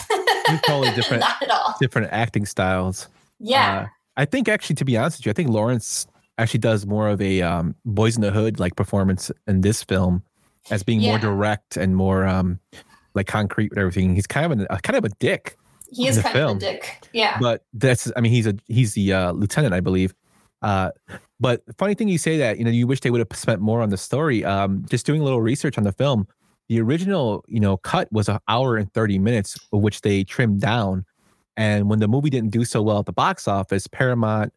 Two 0.48 0.58
totally 0.66 0.90
different, 0.94 1.20
not 1.20 1.42
at 1.42 1.50
all." 1.50 1.74
different 1.80 2.08
acting 2.12 2.46
styles. 2.46 3.08
Yeah, 3.38 3.80
Uh, 3.80 3.86
I 4.16 4.24
think 4.24 4.48
actually, 4.48 4.76
to 4.76 4.84
be 4.84 4.96
honest 4.96 5.18
with 5.18 5.26
you, 5.26 5.30
I 5.30 5.32
think 5.34 5.50
Lawrence 5.50 6.06
actually 6.38 6.60
does 6.60 6.86
more 6.86 7.08
of 7.08 7.20
a 7.20 7.42
um, 7.42 7.74
Boys 7.84 8.16
in 8.16 8.22
the 8.22 8.30
Hood 8.30 8.58
like 8.60 8.76
performance 8.76 9.30
in 9.46 9.60
this 9.60 9.82
film, 9.82 10.22
as 10.70 10.82
being 10.82 11.00
more 11.00 11.18
direct 11.18 11.76
and 11.76 11.94
more 11.96 12.24
um, 12.26 12.58
like 13.14 13.26
concrete 13.26 13.70
with 13.70 13.78
everything. 13.78 14.14
He's 14.14 14.26
kind 14.26 14.52
of 14.52 14.66
a 14.70 14.80
kind 14.82 14.96
of 14.96 15.04
a 15.04 15.08
dick, 15.20 15.56
he 15.90 16.06
is 16.08 16.16
in 16.16 16.22
the 16.22 16.28
kind 16.28 16.34
film. 16.34 16.50
of 16.52 16.56
a 16.56 16.60
dick. 16.60 17.08
Yeah, 17.12 17.38
but 17.40 17.64
that's 17.72 18.10
I 18.16 18.20
mean 18.20 18.32
he's 18.32 18.46
a 18.46 18.54
he's 18.66 18.94
the 18.94 19.12
uh, 19.12 19.32
lieutenant, 19.32 19.74
I 19.74 19.80
believe. 19.80 20.14
Uh, 20.62 20.90
but 21.40 21.62
funny 21.76 21.94
thing 21.94 22.08
you 22.08 22.16
say 22.18 22.38
that 22.38 22.58
you 22.58 22.64
know 22.64 22.70
you 22.70 22.86
wish 22.86 23.00
they 23.00 23.10
would 23.10 23.18
have 23.20 23.38
spent 23.38 23.60
more 23.60 23.82
on 23.82 23.90
the 23.90 23.96
story. 23.98 24.44
Um, 24.44 24.84
just 24.88 25.04
doing 25.06 25.20
a 25.20 25.24
little 25.24 25.42
research 25.42 25.76
on 25.76 25.84
the 25.84 25.92
film, 25.92 26.26
the 26.68 26.80
original 26.80 27.44
you 27.48 27.60
know 27.60 27.76
cut 27.76 28.12
was 28.12 28.28
an 28.28 28.38
hour 28.48 28.76
and 28.76 28.92
thirty 28.92 29.18
minutes, 29.18 29.58
which 29.72 30.00
they 30.00 30.24
trimmed 30.24 30.60
down. 30.60 31.04
And 31.56 31.88
when 31.88 32.00
the 32.00 32.08
movie 32.08 32.30
didn't 32.30 32.50
do 32.50 32.64
so 32.64 32.82
well 32.82 32.98
at 32.98 33.06
the 33.06 33.12
box 33.12 33.46
office, 33.46 33.86
Paramount, 33.86 34.52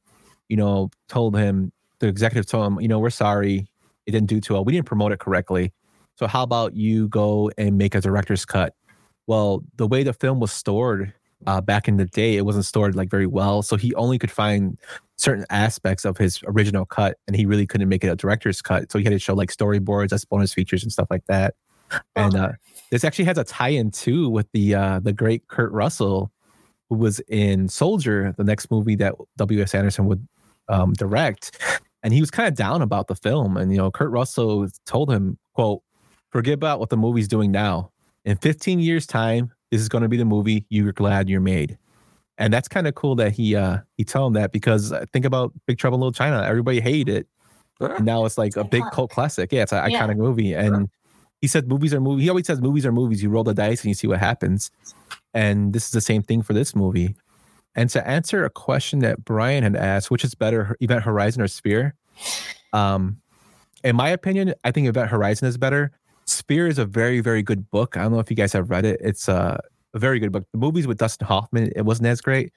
you 0.49 0.57
know, 0.57 0.89
told 1.09 1.37
him 1.37 1.71
the 1.99 2.07
executive 2.07 2.47
told 2.47 2.65
him, 2.65 2.81
you 2.81 2.87
know, 2.87 2.99
we're 2.99 3.09
sorry, 3.09 3.67
it 4.05 4.11
didn't 4.11 4.29
do 4.29 4.39
too 4.39 4.53
well. 4.53 4.65
We 4.65 4.73
didn't 4.73 4.87
promote 4.87 5.11
it 5.11 5.19
correctly. 5.19 5.73
So 6.15 6.25
how 6.27 6.43
about 6.43 6.75
you 6.75 7.07
go 7.09 7.51
and 7.57 7.77
make 7.77 7.93
a 7.93 8.01
director's 8.01 8.45
cut? 8.45 8.73
Well, 9.27 9.63
the 9.75 9.87
way 9.87 10.03
the 10.03 10.13
film 10.13 10.39
was 10.39 10.51
stored 10.51 11.13
uh, 11.45 11.61
back 11.61 11.87
in 11.87 11.97
the 11.97 12.05
day, 12.05 12.35
it 12.37 12.45
wasn't 12.45 12.65
stored 12.65 12.95
like 12.95 13.09
very 13.09 13.27
well. 13.27 13.61
So 13.61 13.75
he 13.75 13.93
only 13.95 14.17
could 14.17 14.31
find 14.31 14.79
certain 15.17 15.45
aspects 15.49 16.05
of 16.05 16.17
his 16.17 16.41
original 16.47 16.85
cut, 16.85 17.17
and 17.27 17.35
he 17.35 17.45
really 17.45 17.67
couldn't 17.67 17.89
make 17.89 18.03
it 18.03 18.07
a 18.07 18.15
director's 18.15 18.61
cut. 18.61 18.91
So 18.91 18.97
he 18.97 19.03
had 19.03 19.11
to 19.11 19.19
show 19.19 19.35
like 19.35 19.51
storyboards 19.51 20.13
as 20.13 20.25
bonus 20.25 20.53
features 20.53 20.81
and 20.81 20.91
stuff 20.91 21.07
like 21.11 21.25
that. 21.27 21.53
And 22.15 22.36
uh, 22.36 22.52
this 22.91 23.04
actually 23.04 23.26
has 23.26 23.38
a 23.38 23.43
tie-in 23.43 23.91
too 23.91 24.30
with 24.30 24.47
the 24.52 24.76
uh, 24.76 25.00
the 25.00 25.13
great 25.13 25.47
Kurt 25.47 25.71
Russell, 25.71 26.32
who 26.89 26.95
was 26.95 27.19
in 27.28 27.67
Soldier, 27.69 28.34
the 28.38 28.43
next 28.43 28.69
movie 28.71 28.95
that 28.95 29.15
W.S. 29.38 29.73
Anderson 29.76 30.06
would 30.06 30.28
um, 30.69 30.93
direct. 30.93 31.60
And 32.04 32.13
he 32.13 32.21
was 32.21 32.32
kind 32.32 32.47
of 32.47 32.56
down 32.56 32.82
about 32.82 33.08
the 33.08 33.15
film. 33.15 33.58
And 33.58 33.71
you 33.71 33.78
know, 33.78 33.91
Kurt 33.91 34.12
Russell 34.12 34.67
told 34.86 35.12
him, 35.12 35.38
"quote 35.54 35.82
forget 36.32 36.54
about 36.54 36.80
what 36.80 36.89
the 36.89 36.97
movie's 36.97 37.28
doing 37.28 37.52
now. 37.52 37.91
In 38.26 38.36
15 38.38 38.80
years' 38.80 39.08
time, 39.08 39.52
this 39.71 39.80
is 39.82 39.88
going 39.89 40.02
to 40.02 40.10
be 40.10 40.17
the 40.17 40.26
movie 40.26 40.65
you're 40.69 40.91
glad 40.91 41.30
you're 41.30 41.39
made. 41.41 41.78
And 42.38 42.54
that's 42.54 42.67
kind 42.67 42.86
of 42.86 42.93
cool 42.95 43.15
that 43.15 43.32
he 43.32 43.56
uh 43.56 43.78
he 43.95 44.04
told 44.04 44.28
him 44.36 44.41
that 44.41 44.52
because 44.52 44.91
uh, 44.91 45.06
think 45.12 45.26
about 45.26 45.54
Big 45.65 45.78
Trouble 45.78 45.95
in 45.95 46.02
Little 46.02 46.12
China. 46.12 46.43
Everybody 46.43 46.80
hated 46.80 47.10
it. 47.15 47.28
Yeah. 47.82 47.95
And 47.95 48.06
now 48.06 48.26
it's 48.26 48.38
like 48.38 48.56
a 48.56 48.63
big 48.63 48.84
cult 48.91 49.10
classic. 49.12 49.52
Yeah, 49.52 49.63
it's 49.63 49.71
an 49.73 49.89
Yeah. 49.89 50.00
iconic 50.06 50.17
movie. 50.17 50.54
And 50.54 50.89
he 51.41 51.47
said 51.47 51.67
movies 51.67 51.93
are 51.93 52.02
movies. 52.02 52.23
He 52.23 52.30
always 52.30 52.47
says 52.47 52.62
movies 52.62 52.86
are 52.86 52.91
movies. 52.91 53.21
You 53.21 53.30
roll 53.30 53.43
the 53.43 53.54
dice 53.54 53.82
and 53.82 53.89
you 53.89 53.93
see 53.93 54.08
what 54.08 54.19
happens. 54.19 54.71
And 55.34 55.73
this 55.73 55.86
is 55.86 55.91
the 55.91 56.02
same 56.02 56.23
thing 56.23 56.41
for 56.41 56.54
this 56.54 56.76
movie. 56.76 57.15
And 57.76 57.89
to 57.91 58.08
answer 58.08 58.43
a 58.43 58.50
question 58.50 59.00
that 59.00 59.23
Brian 59.23 59.63
had 59.63 59.76
asked, 59.76 60.10
which 60.10 60.23
is 60.23 60.34
better, 60.34 60.76
Event 60.80 61.04
Horizon 61.04 61.43
or 61.43 61.47
Sphere? 61.47 61.93
Um, 62.73 63.21
in 63.84 63.95
my 63.95 64.10
opinion, 64.10 64.56
I 64.63 64.71
think 64.71 64.88
Event 64.88 65.12
Horizon 65.12 65.47
is 65.47 65.58
better. 65.58 65.91
Sphere 66.26 66.67
is 66.67 66.80
a 66.80 66.86
very, 66.86 67.19
very 67.19 67.43
good 67.43 67.69
book. 67.69 67.95
I 67.95 68.02
don't 68.02 68.13
know 68.13 68.19
if 68.19 68.32
you 68.32 68.36
guys 68.36 68.52
have 68.54 68.71
read 68.71 68.84
it. 68.84 69.00
It's 69.02 69.30
uh, 69.30 69.58
a 69.93 70.00
very 70.00 70.19
good 70.19 70.32
book. 70.32 70.45
The 70.52 70.58
movies 70.58 70.88
with 70.88 70.97
Dustin 70.97 71.28
Hoffman, 71.28 71.71
it 71.76 71.84
wasn't 71.84 72.08
as 72.08 72.19
great, 72.19 72.52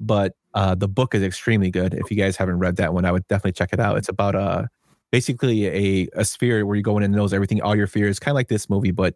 but 0.00 0.34
uh, 0.54 0.74
the 0.74 0.88
book 0.88 1.14
is 1.14 1.22
extremely 1.22 1.70
good. 1.70 1.92
If 1.92 2.10
you 2.10 2.16
guys 2.16 2.36
haven't 2.36 2.58
read 2.58 2.76
that 2.76 2.94
one, 2.94 3.04
I 3.04 3.12
would 3.12 3.28
definitely 3.28 3.52
check 3.52 3.70
it 3.72 3.78
out. 3.80 3.98
It's 3.98 4.08
about 4.08 4.34
uh, 4.34 4.64
basically 5.12 5.66
a, 5.66 6.08
a 6.14 6.24
sphere 6.24 6.66
where 6.66 6.74
you 6.74 6.82
go 6.82 6.96
in 6.96 7.04
and 7.04 7.14
knows 7.14 7.32
everything, 7.32 7.62
all 7.62 7.76
your 7.76 7.86
fears, 7.86 8.18
kind 8.18 8.32
of 8.32 8.34
like 8.34 8.48
this 8.48 8.68
movie, 8.68 8.90
but 8.90 9.14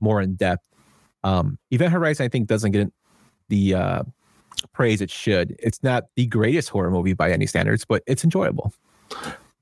more 0.00 0.20
in 0.20 0.34
depth. 0.34 0.64
Um, 1.22 1.58
Event 1.70 1.92
Horizon, 1.92 2.24
I 2.24 2.28
think, 2.28 2.48
doesn't 2.48 2.72
get 2.72 2.92
the 3.48 3.74
uh, 3.74 4.02
praise 4.72 5.00
it 5.00 5.10
should. 5.10 5.54
It's 5.60 5.82
not 5.82 6.04
the 6.16 6.26
greatest 6.26 6.70
horror 6.70 6.90
movie 6.90 7.12
by 7.12 7.30
any 7.30 7.46
standards, 7.46 7.84
but 7.84 8.02
it's 8.06 8.24
enjoyable. 8.24 8.72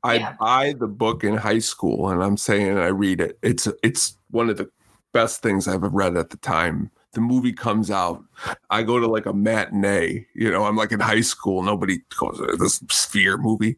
I 0.04 0.14
Yeah. 0.14 0.34
buy 0.38 0.74
the 0.78 0.88
book 0.88 1.22
in 1.24 1.36
high 1.36 1.58
school, 1.60 2.08
and 2.08 2.22
I'm 2.22 2.36
saying 2.36 2.78
I 2.78 2.86
read 2.88 3.20
it. 3.20 3.38
It's 3.42 3.68
it's 3.82 4.16
one 4.30 4.48
of 4.50 4.56
the 4.56 4.68
best 5.12 5.42
things 5.42 5.68
I've 5.68 5.74
ever 5.74 5.88
read 5.88 6.16
at 6.16 6.30
the 6.30 6.38
time. 6.38 6.90
The 7.12 7.20
movie 7.20 7.52
comes 7.52 7.90
out. 7.90 8.24
I 8.70 8.82
go 8.82 8.98
to 8.98 9.06
like 9.06 9.26
a 9.26 9.32
matinee. 9.32 10.26
You 10.34 10.50
know, 10.50 10.64
I'm 10.64 10.76
like 10.76 10.90
in 10.92 11.00
high 11.00 11.20
school. 11.20 11.62
Nobody 11.62 11.98
goes 12.18 12.38
to 12.38 12.56
this 12.56 12.82
Sphere 12.90 13.36
movie. 13.36 13.76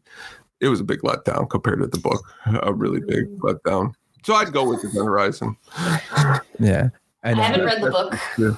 It 0.61 0.69
was 0.69 0.79
a 0.79 0.83
big 0.83 1.01
letdown 1.01 1.49
compared 1.49 1.79
to 1.81 1.87
the 1.87 1.99
book. 1.99 2.23
A 2.45 2.73
really 2.73 3.01
big 3.01 3.37
letdown. 3.39 3.93
So 4.23 4.35
I'd 4.35 4.53
go 4.53 4.67
with 4.67 4.83
Event 4.83 5.05
Horizon. 5.05 5.57
Yeah. 6.59 6.89
And 7.23 7.39
I 7.39 7.43
uh, 7.43 7.45
haven't 7.47 7.65
read 7.65 7.81
the 7.81 7.91
book. 7.91 8.15
Yeah. 8.37 8.55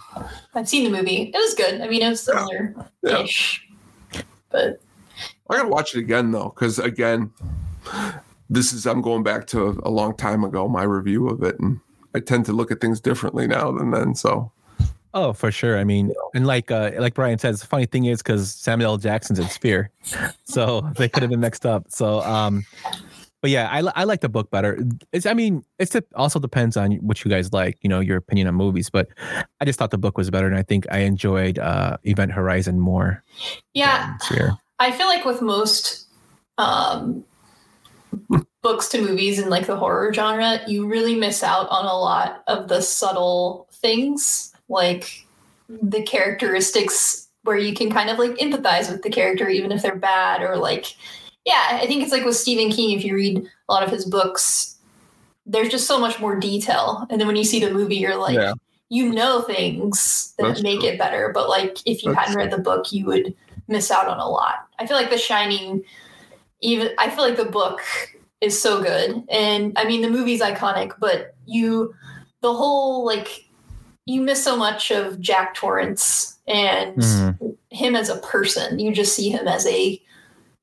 I've 0.54 0.68
seen 0.68 0.84
the 0.84 0.98
movie. 0.98 1.32
It 1.34 1.38
was 1.38 1.54
good. 1.54 1.82
I 1.82 1.88
mean, 1.88 2.02
it 2.02 2.10
was 2.10 2.22
similar 2.22 2.76
ish. 3.04 3.66
But 4.50 4.82
I 5.50 5.58
gotta 5.58 5.70
watch 5.70 5.96
it 5.96 6.00
again 6.00 6.32
though, 6.32 6.54
because 6.56 6.80
again, 6.80 7.32
this 8.50 8.74
is 8.74 8.86
I'm 8.86 9.02
going 9.02 9.24
back 9.24 9.48
to 9.48 9.80
a 9.84 9.90
long 9.90 10.16
time 10.16 10.44
ago, 10.44 10.68
my 10.68 10.84
review 10.84 11.28
of 11.30 11.44
it, 11.44 11.60
and 11.60 11.80
I 12.14 12.20
tend 12.20 12.46
to 12.48 12.54
look 12.54 12.72
at 12.72 12.82
things 12.82 13.00
differently 13.00 13.48
now 13.48 13.72
than 13.72 13.92
then. 13.92 14.16
So 14.16 14.52
Oh, 15.14 15.34
for 15.34 15.52
sure. 15.52 15.78
I 15.78 15.84
mean, 15.84 16.12
and 16.34 16.46
like 16.46 16.70
uh, 16.70 16.92
like 16.98 17.14
Brian 17.14 17.40
says, 17.40 17.62
the 17.62 17.68
funny 17.68 17.86
thing 17.86 18.06
is 18.06 18.22
because 18.22 18.52
Samuel 18.54 18.92
L. 18.92 18.98
Jackson's 18.98 19.40
in 19.40 19.48
Sphere, 19.48 19.90
so 20.44 20.82
they 20.98 21.10
could 21.10 21.24
have 21.24 21.30
been 21.30 21.40
mixed 21.40 21.66
up. 21.66 21.86
So, 21.90 22.22
um, 22.22 22.66
but 23.42 23.52
yeah, 23.52 23.70
I, 23.72 23.80
I 24.02 24.04
like 24.04 24.22
the 24.22 24.30
book 24.30 24.52
better. 24.52 24.80
It's 25.14 25.26
I 25.26 25.34
mean, 25.34 25.64
it's 25.80 25.96
it 25.96 26.08
also 26.16 26.40
depends 26.40 26.76
on 26.78 26.94
what 26.96 27.24
you 27.24 27.32
guys 27.32 27.54
like, 27.54 27.78
you 27.82 27.90
know, 27.90 28.00
your 28.00 28.18
opinion 28.18 28.48
on 28.48 28.56
movies. 28.56 28.90
But 28.90 29.08
I 29.62 29.66
just 29.66 29.80
thought 29.80 29.92
the 29.92 29.98
book 29.98 30.18
was 30.18 30.30
better, 30.30 30.48
and 30.48 30.58
I 30.58 30.64
think 30.64 30.86
I 30.92 31.00
enjoyed 31.00 31.58
uh, 31.58 31.98
Event 32.04 32.32
Horizon 32.32 32.80
more. 32.80 33.24
yeah. 34.32 34.52
I 34.80 34.92
feel 34.92 35.08
like 35.08 35.26
with 35.26 35.42
most 35.42 36.08
um, 36.58 37.24
books 38.62 38.90
to 38.90 39.02
movies 39.02 39.40
in 39.40 39.50
like 39.50 39.66
the 39.66 39.76
horror 39.78 40.14
genre, 40.14 40.60
you 40.68 40.88
really 40.88 41.16
miss 41.16 41.44
out 41.44 41.68
on 41.70 41.86
a 41.86 41.98
lot 41.98 42.44
of 42.48 42.68
the 42.68 42.82
subtle 42.82 43.68
things, 43.72 44.54
like 44.70 45.26
the 45.70 46.02
characteristics 46.04 47.28
where 47.44 47.58
you 47.58 47.74
can 47.74 47.90
kind 47.90 48.10
of 48.10 48.20
like 48.20 48.32
empathize 48.38 48.92
with 48.92 49.02
the 49.04 49.10
character, 49.10 49.48
even 49.50 49.72
if 49.72 49.82
they're 49.82 49.96
bad, 49.96 50.42
or 50.42 50.58
like, 50.58 50.96
yeah, 51.46 51.80
I 51.82 51.88
think 51.88 52.04
it's 52.04 52.12
like 52.12 52.26
with 52.26 52.36
Stephen 52.36 52.72
King, 52.72 52.98
if 52.98 53.06
you 53.06 53.16
read 53.16 53.38
a 53.70 53.74
lot 53.74 53.84
of 53.84 53.90
his 53.90 54.06
books, 54.06 54.76
there's 55.46 55.70
just 55.70 55.88
so 55.88 55.98
much 56.00 56.20
more 56.20 56.38
detail. 56.38 57.08
And 57.10 57.20
then 57.20 57.28
when 57.28 57.38
you 57.38 57.46
see 57.46 57.60
the 57.60 57.72
movie, 57.72 57.96
you're 57.96 58.18
like, 58.18 58.36
Yeah. 58.36 58.54
you 58.90 59.14
know 59.14 59.42
things 59.42 60.34
that 60.38 60.44
That's 60.48 60.62
make 60.62 60.82
true. 60.82 60.90
it 60.90 61.00
better. 61.00 61.32
But 61.34 61.48
like, 61.48 61.78
if 61.86 62.04
you 62.04 62.14
That's 62.14 62.28
hadn't 62.28 62.38
read 62.38 62.52
the 62.52 62.62
book, 62.62 62.92
you 62.92 63.06
would 63.06 63.34
miss 63.70 63.92
out 63.92 64.08
on 64.08 64.20
a 64.20 64.28
lot. 64.30 64.68
I 64.80 64.86
feel 64.86 64.98
like 64.98 65.10
The 65.10 65.18
Shining, 65.18 65.84
even 66.62 66.90
I 66.98 67.10
feel 67.10 67.24
like 67.24 67.38
the 67.38 67.46
book 67.46 67.82
is 68.42 68.62
so 68.62 68.84
good, 68.84 69.24
and 69.30 69.74
I 69.78 69.86
mean 69.86 70.02
the 70.02 70.10
movie's 70.10 70.42
iconic, 70.42 70.92
but 71.00 71.34
you, 71.46 71.94
the 72.42 72.54
whole 72.54 73.06
like, 73.06 73.46
you 74.08 74.22
miss 74.22 74.44
so 74.44 74.56
much 74.58 74.90
of 74.90 75.20
Jack 75.20 75.54
Torrance 75.54 76.38
and 76.48 76.96
Mhm. 76.98 77.58
him 77.70 77.96
as 77.96 78.10
a 78.10 78.16
person. 78.18 78.80
You 78.80 78.92
just 78.94 79.14
see 79.14 79.30
him 79.30 79.48
as 79.48 79.68
a 79.68 80.02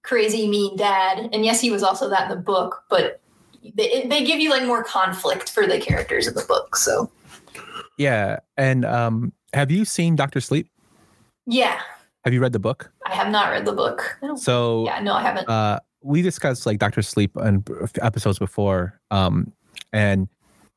crazy 0.03 0.49
mean 0.49 0.77
dad, 0.77 1.29
and 1.33 1.45
yes, 1.45 1.61
he 1.61 1.71
was 1.71 1.83
also 1.83 2.09
that 2.11 2.25
in 2.31 2.37
the 2.37 2.43
book, 2.43 2.83
but. 2.89 3.21
They, 3.77 4.05
they 4.07 4.23
give 4.25 4.41
you 4.41 4.51
like 4.51 4.65
more 4.67 4.85
conflict 4.85 5.49
for 5.51 5.67
the 5.67 5.79
characters 5.81 6.27
in 6.27 6.35
the 6.35 6.45
book, 6.47 6.77
so 6.77 7.11
Yeah, 7.97 8.41
and 8.59 8.85
um, 8.85 9.33
have 9.55 9.71
you 9.71 9.87
seen 9.87 10.17
Doctor 10.17 10.39
Sleep? 10.43 10.69
yeah, 11.47 11.81
Have 12.27 12.35
you 12.35 12.41
read 12.41 12.53
the 12.53 12.59
book? 12.59 12.93
I 13.07 13.15
have 13.15 13.31
not 13.31 13.51
read 13.51 13.65
the 13.65 13.73
book. 13.73 14.19
So 14.37 14.85
yeah, 14.85 15.01
no, 15.01 15.15
I 15.15 15.23
haven't. 15.23 15.49
uh 15.49 15.81
we 16.03 16.21
discussed 16.21 16.67
like 16.67 16.79
Doctor 16.79 17.01
Sleep 17.01 17.35
and 17.37 17.67
episodes 18.03 18.39
before. 18.39 19.01
Um 19.11 19.51
and 19.95 20.29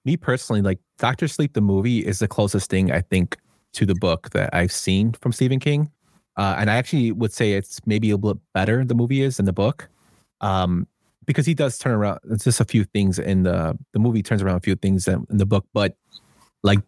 me 0.08 0.18
personally, 0.18 0.62
like 0.64 0.80
Doctor 0.98 1.28
Sleep 1.28 1.54
the 1.54 1.62
movie 1.62 2.00
is 2.00 2.18
the 2.20 2.28
closest 2.28 2.70
thing 2.72 2.92
I 2.92 3.02
think 3.02 3.38
to 3.74 3.86
the 3.86 3.94
book 3.96 4.32
that 4.32 4.50
I've 4.54 4.72
seen 4.72 5.12
from 5.22 5.32
Stephen 5.32 5.60
King. 5.60 5.92
Uh 6.38 6.56
and 6.58 6.72
I 6.72 6.76
actually 6.78 7.12
would 7.12 7.34
say 7.34 7.54
it's 7.54 7.80
maybe 7.86 8.10
a 8.12 8.18
bit 8.18 8.38
better 8.54 8.84
the 8.86 8.96
movie 8.96 9.22
is 9.22 9.38
than 9.38 9.46
the 9.46 9.54
book. 9.54 9.88
Um 10.42 10.88
because 11.26 11.46
he 11.46 11.54
does 11.54 11.78
turn 11.78 11.92
around 11.94 12.20
it's 12.32 12.46
just 12.46 12.62
a 12.62 12.66
few 12.66 12.86
things 12.86 13.20
in 13.20 13.44
the 13.44 13.78
the 13.94 14.00
movie 14.00 14.24
turns 14.24 14.42
around 14.42 14.56
a 14.56 14.62
few 14.62 14.76
things 14.76 15.08
in, 15.08 15.26
in 15.30 15.38
the 15.38 15.46
book, 15.46 15.66
but 15.74 15.96
like 16.64 16.80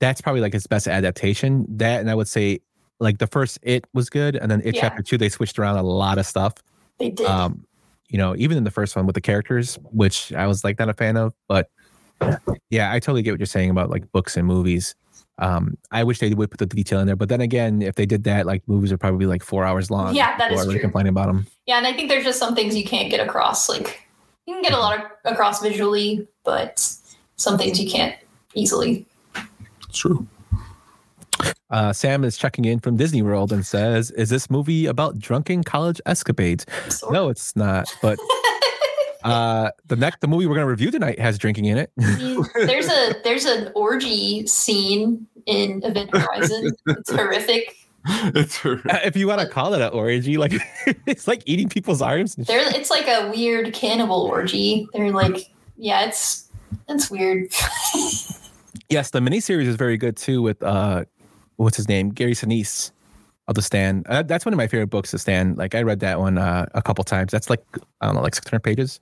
that's 0.00 0.20
probably 0.20 0.40
like 0.42 0.52
his 0.52 0.66
best 0.66 0.86
adaptation. 0.88 1.64
That 1.78 2.00
and 2.00 2.10
I 2.10 2.14
would 2.14 2.28
say 2.28 2.58
like 3.00 3.18
the 3.18 3.26
first 3.28 3.58
it 3.62 3.86
was 3.94 4.10
good 4.10 4.34
and 4.36 4.50
then 4.50 4.60
it 4.64 4.74
Yeah. 4.74 4.82
chapter 4.82 5.02
two 5.02 5.18
they 5.18 5.28
switched 5.28 5.58
around 5.58 5.76
a 5.76 5.82
lot 5.82 6.18
of 6.18 6.26
stuff 6.26 6.54
they 6.98 7.10
did. 7.10 7.26
um 7.26 7.64
you 8.08 8.18
know 8.18 8.34
even 8.36 8.56
in 8.56 8.64
the 8.64 8.70
first 8.70 8.96
one 8.96 9.04
with 9.06 9.14
the 9.14 9.20
characters 9.20 9.78
which 10.02 10.32
i 10.32 10.46
was 10.46 10.62
like 10.64 10.78
not 10.78 10.88
a 10.88 10.94
fan 10.94 11.16
of 11.16 11.34
but 11.48 11.68
yeah 12.70 12.92
i 12.92 12.98
totally 12.98 13.22
get 13.22 13.30
what 13.32 13.40
you're 13.40 13.46
saying 13.46 13.70
about 13.70 13.90
like 13.90 14.10
books 14.12 14.36
and 14.36 14.46
movies 14.46 14.94
um 15.38 15.76
i 15.90 16.02
wish 16.02 16.18
they 16.18 16.32
would 16.32 16.50
put 16.50 16.58
the 16.58 16.66
detail 16.66 16.98
in 17.00 17.06
there 17.06 17.16
but 17.16 17.28
then 17.28 17.40
again 17.40 17.82
if 17.82 17.94
they 17.94 18.06
did 18.06 18.24
that 18.24 18.46
like 18.46 18.62
movies 18.66 18.90
are 18.90 18.96
probably 18.98 19.26
like 19.26 19.42
four 19.42 19.64
hours 19.64 19.90
long 19.90 20.14
Yeah, 20.14 20.36
that 20.38 20.50
is 20.50 20.54
People 20.54 20.60
is 20.60 20.64
are 20.64 20.68
really 20.68 20.78
true. 20.78 20.82
complaining 20.82 21.10
about 21.10 21.26
them 21.26 21.46
Yeah, 21.66 21.76
and 21.78 21.86
I 21.86 21.92
think 21.92 22.08
there's 22.08 22.24
just 22.24 22.38
some 22.38 22.54
things 22.54 22.74
you 22.76 22.84
can't 22.84 23.10
get 23.10 23.20
across. 23.20 23.68
Like 23.68 24.02
you 24.46 24.54
can 24.54 24.62
get 24.62 24.72
a 24.72 24.78
lot 24.78 24.98
of, 24.98 25.04
across 25.32 25.60
visually, 25.60 26.26
but 26.44 26.80
some 27.36 27.58
things 27.58 27.78
you 27.80 27.90
can't 27.90 28.14
easily. 28.54 29.04
it's 29.88 29.98
true. 29.98 30.26
uh 31.70 31.92
sam 31.92 32.24
is 32.24 32.38
checking 32.38 32.64
in 32.64 32.78
from 32.78 32.96
disney 32.96 33.20
world 33.22 33.52
and 33.52 33.66
says 33.66 34.10
is 34.12 34.30
this 34.30 34.48
movie 34.48 34.86
about 34.86 35.18
drunken 35.18 35.62
college 35.64 36.00
escapades 36.06 36.64
Sort 36.88 37.12
no 37.12 37.28
it's 37.28 37.54
not 37.56 37.92
but 38.00 38.18
uh 39.26 39.70
the 39.86 39.96
next 39.96 40.20
the 40.20 40.28
movie 40.28 40.46
we're 40.46 40.54
going 40.54 40.66
to 40.66 40.70
review 40.70 40.90
tonight 40.90 41.18
has 41.18 41.38
drinking 41.38 41.64
in 41.64 41.78
it 41.78 41.90
I 42.00 42.16
mean, 42.16 42.44
there's 42.54 42.88
a 42.88 43.14
there's 43.24 43.44
an 43.44 43.72
orgy 43.74 44.46
scene 44.46 45.26
in 45.46 45.82
Event 45.84 46.10
Horizon. 46.16 46.72
It's 46.86 47.10
horrific. 47.10 47.76
It's 48.08 48.56
her. 48.58 48.80
if 49.04 49.16
you 49.16 49.26
want 49.26 49.40
to 49.40 49.48
call 49.48 49.74
it 49.74 49.82
an 49.82 49.92
orgy 49.92 50.36
like 50.36 50.52
it's 51.06 51.26
like 51.26 51.42
eating 51.46 51.68
people's 51.68 52.00
arms 52.00 52.36
and 52.36 52.46
There, 52.46 52.60
it's 52.74 52.90
like 52.90 53.08
a 53.08 53.30
weird 53.30 53.72
cannibal 53.74 54.22
orgy. 54.22 54.88
They're 54.92 55.10
like, 55.10 55.50
yeah, 55.76 56.06
it's 56.06 56.48
it's 56.88 57.10
weird. 57.10 57.52
Yes, 58.88 59.10
the 59.10 59.20
miniseries 59.20 59.66
is 59.66 59.74
very 59.76 59.96
good 59.96 60.16
too. 60.16 60.42
With 60.42 60.62
uh, 60.62 61.04
what's 61.56 61.76
his 61.76 61.88
name, 61.88 62.10
Gary 62.10 62.34
Sinise 62.34 62.92
of 63.48 63.54
the 63.54 63.62
Stand. 63.62 64.06
Uh, 64.08 64.22
that's 64.22 64.44
one 64.44 64.52
of 64.52 64.58
my 64.58 64.68
favorite 64.68 64.88
books. 64.88 65.10
The 65.10 65.18
Stand. 65.18 65.58
Like 65.58 65.74
I 65.74 65.82
read 65.82 66.00
that 66.00 66.20
one 66.20 66.38
uh, 66.38 66.66
a 66.74 66.82
couple 66.82 67.02
times. 67.04 67.32
That's 67.32 67.50
like 67.50 67.64
I 68.00 68.06
don't 68.06 68.14
know, 68.14 68.22
like 68.22 68.34
600 68.34 68.60
pages, 68.60 69.00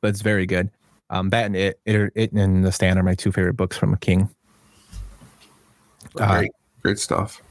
but 0.00 0.08
it's 0.08 0.22
very 0.22 0.46
good. 0.46 0.70
Um, 1.10 1.30
that 1.30 1.46
and 1.46 1.56
it, 1.56 1.80
it, 1.84 2.12
it 2.14 2.32
and 2.32 2.64
the 2.64 2.72
Stand 2.72 2.98
are 2.98 3.02
my 3.02 3.14
two 3.14 3.32
favorite 3.32 3.54
books 3.54 3.76
from 3.76 3.92
a 3.92 3.96
King. 3.98 4.28
Uh, 6.18 6.38
Great, 6.38 6.52
great 6.82 6.98
stuff. 6.98 7.42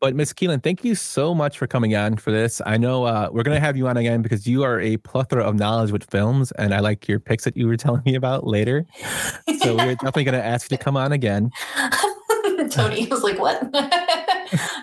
But 0.00 0.14
Miss 0.14 0.32
Keelin, 0.32 0.62
thank 0.62 0.84
you 0.84 0.94
so 0.94 1.34
much 1.34 1.58
for 1.58 1.66
coming 1.66 1.96
on 1.96 2.16
for 2.16 2.30
this. 2.30 2.62
I 2.64 2.76
know 2.76 3.04
uh, 3.04 3.30
we're 3.32 3.42
gonna 3.42 3.60
have 3.60 3.76
you 3.76 3.88
on 3.88 3.96
again 3.96 4.22
because 4.22 4.46
you 4.46 4.62
are 4.62 4.80
a 4.80 4.96
plethora 4.98 5.42
of 5.42 5.56
knowledge 5.56 5.90
with 5.90 6.08
films, 6.08 6.52
and 6.52 6.72
I 6.72 6.80
like 6.80 7.08
your 7.08 7.18
picks 7.18 7.44
that 7.44 7.56
you 7.56 7.66
were 7.66 7.76
telling 7.76 8.02
me 8.04 8.14
about 8.14 8.46
later. 8.46 8.86
So 9.58 9.76
we're 9.76 9.94
definitely 9.94 10.24
gonna 10.24 10.38
ask 10.38 10.70
you 10.70 10.76
to 10.76 10.82
come 10.82 10.96
on 10.96 11.12
again. 11.12 11.50
Tony 12.70 13.06
was 13.08 13.22
like, 13.22 13.38
"What?" 13.38 13.74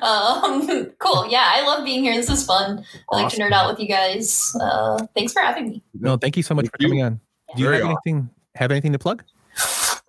Um, 0.02 0.92
cool. 1.00 1.28
Yeah, 1.30 1.46
I 1.46 1.66
love 1.66 1.86
being 1.86 2.04
here. 2.04 2.16
This 2.16 2.30
is 2.30 2.46
fun. 2.46 2.84
I 3.12 3.22
like 3.22 3.34
to 3.34 3.40
nerd 3.40 3.52
out 3.52 3.70
with 3.70 3.80
you 3.80 3.88
guys. 3.88 4.56
Uh, 4.60 5.06
thanks 5.16 5.34
for 5.34 5.42
having 5.42 5.70
me. 5.70 5.84
No, 6.00 6.18
thank 6.18 6.38
you 6.38 6.44
so 6.44 6.56
much 6.56 6.66
Thank 6.66 6.78
for 6.78 6.82
you. 6.84 6.88
coming 6.90 7.04
on. 7.04 7.20
Do 7.56 7.62
you 7.62 7.66
Very 7.70 7.78
have 7.78 7.86
awesome. 7.86 7.98
anything? 8.06 8.30
Have 8.56 8.72
anything 8.72 8.94
to 8.94 9.00
plug? 9.00 9.24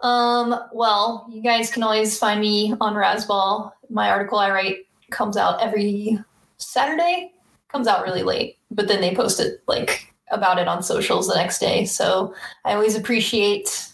Um, 0.01 0.55
well, 0.73 1.27
you 1.31 1.43
guys 1.43 1.71
can 1.71 1.83
always 1.83 2.19
find 2.19 2.41
me 2.41 2.75
on 2.81 2.95
Razzball. 2.95 3.73
My 3.91 4.11
article 4.11 4.39
I 4.39 4.51
write 4.51 4.77
comes 5.11 5.37
out 5.37 5.61
every 5.61 6.19
Saturday. 6.57 7.33
Comes 7.69 7.87
out 7.87 8.05
really 8.05 8.23
late, 8.23 8.59
but 8.71 8.89
then 8.89 9.01
they 9.01 9.15
post 9.15 9.39
it 9.41 9.63
like 9.69 10.13
about 10.31 10.59
it 10.59 10.69
on 10.69 10.83
socials 10.83 11.29
the 11.29 11.35
next 11.35 11.59
day. 11.59 11.85
So 11.85 12.35
I 12.65 12.73
always 12.75 12.97
appreciate 12.97 13.93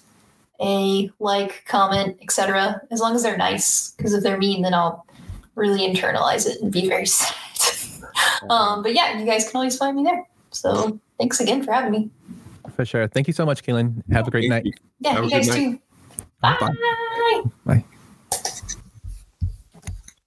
a 0.60 1.10
like, 1.18 1.64
comment, 1.66 2.16
etc. 2.22 2.80
As 2.90 3.00
long 3.00 3.14
as 3.14 3.22
they're 3.22 3.36
nice, 3.36 3.92
because 3.92 4.14
if 4.14 4.22
they're 4.22 4.38
mean, 4.38 4.62
then 4.62 4.74
I'll 4.74 5.05
really 5.56 5.80
internalize 5.80 6.46
it 6.46 6.60
and 6.62 6.72
be 6.72 6.88
very 6.88 7.06
sad. 7.06 7.34
um, 8.50 8.82
but 8.82 8.94
yeah, 8.94 9.18
you 9.18 9.26
guys 9.26 9.48
can 9.50 9.56
always 9.56 9.76
find 9.76 9.96
me 9.96 10.04
there. 10.04 10.24
So 10.52 10.98
thanks 11.18 11.40
again 11.40 11.64
for 11.64 11.72
having 11.72 11.90
me. 11.92 12.10
For 12.74 12.84
sure. 12.84 13.08
Thank 13.08 13.26
you 13.26 13.32
so 13.32 13.44
much, 13.44 13.64
Kaylin. 13.64 14.02
Have 14.12 14.28
a 14.28 14.30
great 14.30 14.48
night. 14.48 14.64
you. 14.64 14.72
Yeah, 15.00 15.12
Have 15.14 15.22
a 15.22 15.24
you 15.26 15.30
good 15.30 15.36
guys 15.36 15.48
night. 15.48 15.56
too. 15.56 15.80
Bye. 16.40 16.74
Bye. 17.64 17.84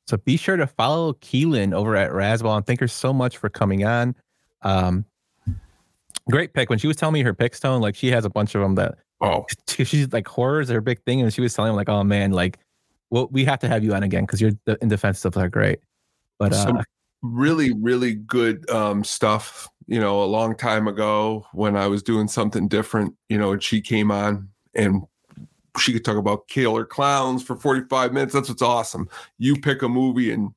So 0.08 0.18
be 0.18 0.38
sure 0.38 0.58
to 0.58 0.66
follow 0.66 1.14
Keelin 1.14 1.74
over 1.74 1.96
at 1.96 2.12
Razzball 2.12 2.58
and 2.58 2.66
thank 2.66 2.80
her 2.80 2.88
so 2.88 3.14
much 3.14 3.38
for 3.38 3.48
coming 3.50 3.86
on. 3.86 4.16
Um, 4.64 5.06
great 6.32 6.54
pick. 6.54 6.70
When 6.70 6.80
she 6.80 6.88
was 6.88 6.98
telling 6.98 7.14
me 7.14 7.22
her 7.22 7.34
pick 7.34 7.54
stone, 7.54 7.80
like 7.82 7.96
she 7.96 8.10
has 8.10 8.26
a 8.26 8.30
bunch 8.30 8.56
of 8.56 8.62
them 8.62 8.76
that 8.76 8.96
Oh, 9.22 9.46
she's 9.68 10.12
like 10.14 10.28
horrors 10.28 10.72
are 10.72 10.76
her 10.76 10.82
big 10.82 11.02
thing, 11.04 11.22
and 11.22 11.34
she 11.34 11.42
was 11.42 11.54
telling 11.54 11.72
me 11.72 11.76
like, 11.76 11.90
oh 11.90 12.04
man, 12.04 12.32
like, 12.32 12.58
well, 13.10 13.28
we 13.32 13.46
have 13.46 13.60
to 13.60 13.68
have 13.68 13.84
you 13.84 13.94
on 13.94 14.04
again 14.04 14.24
because 14.24 14.42
you're 14.42 14.52
the 14.66 14.78
in 14.82 14.88
defense 14.88 15.20
stuff 15.20 15.38
are 15.38 15.50
great. 15.50 15.80
But 16.38 16.54
uh, 16.54 16.64
Some- 16.64 16.84
really, 17.22 17.74
really 17.74 18.14
good 18.14 18.70
um, 18.70 19.04
stuff. 19.04 19.70
You 19.88 20.00
know, 20.00 20.24
a 20.24 20.26
long 20.26 20.56
time 20.56 20.88
ago 20.88 21.48
when 21.52 21.76
I 21.76 21.88
was 21.88 22.04
doing 22.04 22.28
something 22.28 22.68
different, 22.68 23.16
you 23.28 23.40
know, 23.40 23.54
and 23.54 23.64
she 23.64 23.82
came 23.82 24.12
on 24.12 24.50
and 24.76 25.04
she 25.80 25.94
could 25.94 26.06
talk 26.06 26.18
about 26.18 26.48
killer 26.48 26.86
clowns 26.86 27.42
for 27.42 27.56
45 27.56 28.14
minutes. 28.14 28.34
That's 28.34 28.50
what's 28.50 28.62
awesome. 28.62 29.10
You 29.40 29.56
pick 29.56 29.82
a 29.82 29.90
movie 29.90 30.32
and 30.32 30.52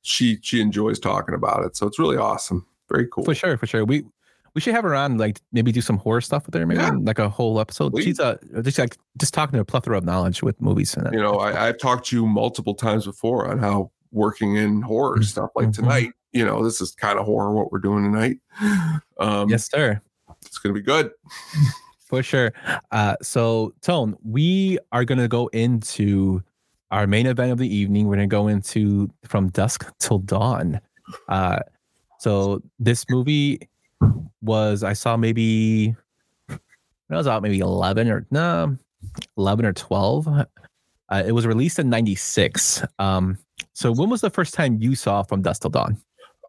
she 0.00 0.38
she 0.42 0.60
enjoys 0.60 0.98
talking 0.98 1.34
about 1.34 1.64
it. 1.64 1.76
So 1.76 1.86
it's 1.86 1.98
really 1.98 2.16
awesome. 2.16 2.66
Very 2.88 3.08
cool. 3.08 3.24
for 3.24 3.34
sure, 3.34 3.56
for 3.56 3.66
sure, 3.66 3.84
we 3.84 4.04
we 4.54 4.60
should 4.60 4.74
have 4.74 4.84
her 4.84 4.94
on, 4.94 5.16
like 5.18 5.40
maybe 5.52 5.72
do 5.72 5.80
some 5.80 5.96
horror 5.98 6.20
stuff 6.20 6.46
with 6.46 6.54
her, 6.54 6.66
maybe 6.66 6.80
Yeah. 6.80 6.90
like 7.00 7.18
a 7.18 7.28
whole 7.28 7.58
episode. 7.60 7.92
Please. 7.92 8.04
She's 8.04 8.18
a 8.18 8.38
just 8.62 8.78
like 8.78 8.96
just 9.18 9.32
talking 9.34 9.52
to 9.54 9.60
a 9.60 9.64
plethora 9.64 9.96
of 9.98 10.04
knowledge 10.04 10.42
with 10.42 10.60
movies 10.60 10.94
and 10.94 11.12
you 11.12 11.20
know, 11.20 11.36
I, 11.38 11.68
I've 11.68 11.78
talked 11.78 12.06
to 12.08 12.16
you 12.16 12.26
multiple 12.26 12.74
times 12.74 13.06
before 13.06 13.48
on 13.50 13.58
how 13.58 13.90
working 14.10 14.56
in 14.56 14.82
horror 14.82 15.22
stuff 15.22 15.50
like 15.56 15.68
Mhm. 15.68 15.74
tonight, 15.74 16.10
you 16.32 16.44
know, 16.44 16.62
this 16.62 16.80
is 16.80 16.94
kind 16.94 17.18
of 17.18 17.24
horror 17.24 17.54
what 17.54 17.72
we're 17.72 17.78
doing 17.80 18.04
tonight. 18.12 18.36
Um, 19.18 19.48
yes, 19.48 19.70
sir. 19.70 20.00
it's 20.44 20.58
going 20.58 20.74
to 20.74 20.80
be 20.80 20.84
good. 20.84 21.12
For 22.06 22.22
sure. 22.22 22.52
Uh, 22.90 23.16
so, 23.22 23.72
Tone, 23.82 24.16
we 24.24 24.78
are 24.90 25.04
going 25.04 25.18
to 25.18 25.28
go 25.28 25.46
into 25.48 26.42
our 26.90 27.06
main 27.06 27.26
event 27.26 27.52
of 27.52 27.58
the 27.58 27.72
evening. 27.74 28.06
We're 28.08 28.16
going 28.16 28.28
to 28.28 28.32
go 28.34 28.48
into 28.48 29.08
From 29.24 29.48
Dusk 29.50 29.90
Till 29.98 30.18
Dawn. 30.18 30.80
Uh, 31.28 31.60
so, 32.18 32.60
this 32.80 33.06
movie 33.08 33.60
was, 34.42 34.82
I 34.82 34.92
saw 34.92 35.16
maybe, 35.16 35.94
I 36.50 36.56
was 37.16 37.26
out 37.26 37.42
maybe 37.42 37.60
11 37.60 38.08
or 38.08 38.26
no, 38.30 38.76
11 39.36 39.64
or 39.64 39.72
12. 39.72 40.28
Uh, 40.28 40.44
it 41.26 41.32
was 41.32 41.46
released 41.46 41.78
in 41.78 41.90
96. 41.90 42.84
Um, 42.98 43.38
so, 43.74 43.92
when 43.92 44.10
was 44.10 44.20
the 44.20 44.30
first 44.30 44.54
time 44.54 44.80
you 44.80 44.94
saw 44.94 45.22
From 45.22 45.42
Dusk 45.42 45.62
Till 45.62 45.70
Dawn? 45.70 46.00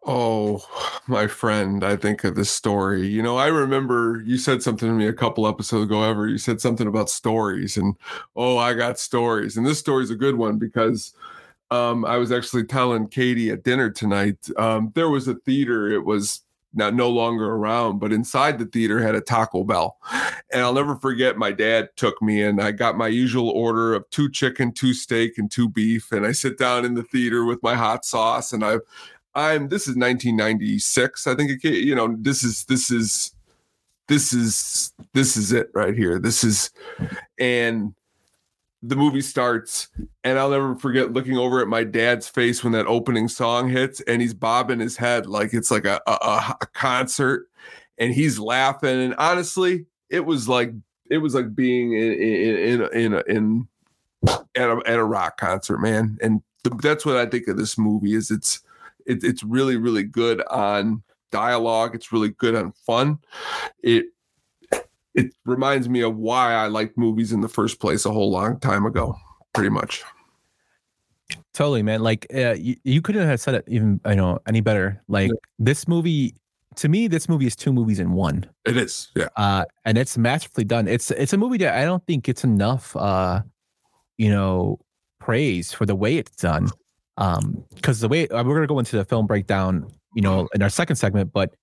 Oh, 0.06 0.62
my 1.06 1.26
friend, 1.26 1.82
I 1.82 1.96
think 1.96 2.24
of 2.24 2.34
this 2.34 2.50
story. 2.50 3.06
You 3.06 3.22
know, 3.22 3.38
I 3.38 3.46
remember 3.46 4.22
you 4.26 4.36
said 4.36 4.62
something 4.62 4.86
to 4.86 4.94
me 4.94 5.06
a 5.06 5.14
couple 5.14 5.46
episodes 5.46 5.84
ago 5.84 6.02
ever. 6.02 6.28
You 6.28 6.36
said 6.36 6.60
something 6.60 6.86
about 6.86 7.08
stories 7.08 7.78
and 7.78 7.96
oh, 8.36 8.58
I 8.58 8.74
got 8.74 8.98
stories. 8.98 9.56
And 9.56 9.64
this 9.64 9.78
story's 9.78 10.10
a 10.10 10.16
good 10.16 10.36
one 10.36 10.58
because 10.58 11.14
um, 11.70 12.04
I 12.04 12.18
was 12.18 12.32
actually 12.32 12.64
telling 12.64 13.08
Katie 13.08 13.50
at 13.50 13.64
dinner 13.64 13.88
tonight. 13.90 14.38
Um, 14.58 14.92
there 14.94 15.08
was 15.08 15.26
a 15.26 15.36
theater, 15.36 15.90
it 15.90 16.04
was 16.04 16.43
now 16.74 16.90
no 16.90 17.08
longer 17.08 17.46
around, 17.46 17.98
but 17.98 18.12
inside 18.12 18.58
the 18.58 18.66
theater 18.66 19.00
had 19.00 19.14
a 19.14 19.20
Taco 19.20 19.64
Bell. 19.64 19.96
And 20.52 20.62
I'll 20.62 20.74
never 20.74 20.96
forget 20.96 21.36
my 21.36 21.52
dad 21.52 21.88
took 21.96 22.20
me 22.22 22.42
and 22.42 22.60
I 22.60 22.70
got 22.70 22.96
my 22.96 23.08
usual 23.08 23.50
order 23.50 23.94
of 23.94 24.08
two 24.10 24.30
chicken, 24.30 24.72
two 24.72 24.94
steak, 24.94 25.38
and 25.38 25.50
two 25.50 25.68
beef. 25.68 26.12
And 26.12 26.26
I 26.26 26.32
sit 26.32 26.58
down 26.58 26.84
in 26.84 26.94
the 26.94 27.02
theater 27.02 27.44
with 27.44 27.62
my 27.62 27.74
hot 27.74 28.04
sauce 28.04 28.52
and 28.52 28.64
I 28.64 28.78
I'm 29.34 29.68
this 29.68 29.82
is 29.82 29.96
1996. 29.96 31.26
I 31.26 31.34
think 31.34 31.64
it, 31.64 31.64
you 31.64 31.94
know 31.94 32.14
this 32.18 32.44
is 32.44 32.64
this 32.66 32.90
is 32.90 33.32
this 34.06 34.32
is 34.32 34.92
this 35.12 35.36
is 35.36 35.52
it 35.52 35.70
right 35.74 35.94
here. 35.94 36.18
This 36.18 36.44
is 36.44 36.70
and 37.38 37.94
the 38.86 38.96
movie 38.96 39.22
starts 39.22 39.88
and 40.24 40.38
I'll 40.38 40.50
never 40.50 40.76
forget 40.76 41.12
looking 41.12 41.38
over 41.38 41.60
at 41.60 41.68
my 41.68 41.84
dad's 41.84 42.28
face 42.28 42.62
when 42.62 42.74
that 42.74 42.86
opening 42.86 43.28
song 43.28 43.70
hits 43.70 44.00
and 44.02 44.20
he's 44.20 44.34
bobbing 44.34 44.80
his 44.80 44.96
head 44.96 45.26
like 45.26 45.54
it's 45.54 45.70
like 45.70 45.86
a 45.86 46.00
a, 46.06 46.12
a- 46.60 46.66
concert 46.74 47.46
and 47.98 48.12
he's 48.12 48.38
laughing 48.38 49.00
and 49.00 49.14
honestly 49.16 49.86
it 50.10 50.26
was 50.26 50.48
like 50.48 50.72
it 51.10 51.18
was 51.18 51.34
like 51.34 51.54
being 51.54 51.94
in 51.94 52.12
in 52.12 52.82
in 52.82 52.82
in, 52.92 53.22
in 53.28 53.68
at 54.56 54.68
a, 54.68 54.82
at 54.86 54.98
a 54.98 55.04
rock 55.04 55.38
concert 55.38 55.78
man 55.78 56.18
and 56.20 56.42
th- 56.64 56.76
that's 56.82 57.06
what 57.06 57.16
I 57.16 57.26
think 57.26 57.48
of 57.48 57.56
this 57.56 57.78
movie 57.78 58.14
is 58.14 58.30
it's 58.30 58.60
it, 59.06 59.24
it's 59.24 59.42
really 59.42 59.76
really 59.76 60.04
good 60.04 60.42
on 60.48 61.02
dialogue 61.30 61.94
it's 61.94 62.12
really 62.12 62.30
good 62.30 62.54
on 62.54 62.72
fun. 62.72 63.18
It 63.82 64.06
it 65.14 65.32
reminds 65.44 65.88
me 65.88 66.00
of 66.00 66.16
why 66.16 66.54
i 66.54 66.66
liked 66.66 66.96
movies 66.98 67.32
in 67.32 67.40
the 67.40 67.48
first 67.48 67.80
place 67.80 68.04
a 68.04 68.10
whole 68.10 68.30
long 68.30 68.58
time 68.60 68.84
ago 68.86 69.14
pretty 69.52 69.70
much 69.70 70.02
Totally, 71.52 71.82
man. 71.82 72.02
Like 72.02 72.26
uh, 72.34 72.54
you, 72.54 72.76
you 72.84 73.00
couldn't 73.00 73.26
have 73.26 73.40
said 73.40 73.54
it 73.54 73.64
even 73.68 74.00
I 74.04 74.14
know 74.14 74.38
any 74.46 74.60
better. 74.60 75.02
Like 75.08 75.30
this 75.58 75.86
movie, 75.86 76.34
to 76.76 76.88
me, 76.88 77.06
this 77.06 77.28
movie 77.28 77.46
is 77.46 77.56
two 77.56 77.72
movies 77.72 77.98
in 78.00 78.12
one. 78.12 78.46
it 78.66 78.76
is 78.76 79.08
yeah 79.14 79.28
uh, 79.36 79.64
and 79.84 79.96
it's 79.96 80.18
masterfully 80.18 80.64
done. 80.64 80.88
It's 80.88 81.10
it's 81.12 81.32
a 81.32 81.38
movie 81.38 81.58
that 81.58 81.76
I 81.76 81.84
don't 81.84 82.04
think 82.06 82.24
gets 82.24 82.44
enough, 82.44 82.94
uh, 82.96 83.42
you 84.18 84.30
know, 84.30 84.80
praise 85.20 85.72
for 85.72 85.86
the 85.86 85.94
way 85.94 86.16
it's 86.16 86.36
done. 86.36 86.68
Um, 87.16 87.64
because 87.74 88.00
the 88.00 88.08
way 88.08 88.26
uh, 88.28 88.42
we're 88.42 88.54
gonna 88.54 88.66
go 88.66 88.80
into 88.80 88.96
the 88.96 89.04
film 89.04 89.26
breakdown, 89.26 89.90
you 90.14 90.22
know, 90.22 90.48
in 90.54 90.62
our 90.62 90.70
second 90.70 90.96
segment, 90.96 91.32
but 91.32 91.54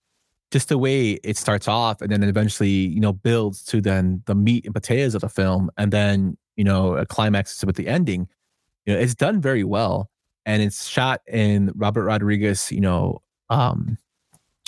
just 0.52 0.70
the 0.70 0.78
way 0.78 1.12
it 1.24 1.38
starts 1.38 1.68
off 1.68 2.02
and 2.02 2.12
then 2.12 2.24
eventually, 2.24 2.70
you 2.70 3.00
know, 3.00 3.14
builds 3.14 3.64
to 3.64 3.82
then 3.82 4.22
the 4.26 4.36
meat 4.36 4.66
and 4.66 4.74
potatoes 4.74 5.16
of 5.16 5.22
the 5.22 5.30
film, 5.30 5.72
and 5.78 5.92
then 5.92 6.38
you 6.56 6.64
know, 6.64 6.96
a 6.96 7.06
climax 7.06 7.64
with 7.66 7.76
the 7.76 7.88
ending. 7.88 8.28
You 8.86 8.94
know, 8.94 9.00
it's 9.00 9.16
done 9.16 9.42
very 9.42 9.64
well, 9.64 10.10
and 10.46 10.62
it's 10.62 10.88
shot 10.88 11.22
in 11.28 11.72
Robert 11.76 12.04
Rodriguez, 12.04 12.72
you 12.72 12.82
know, 12.82 13.22
um, 13.50 13.98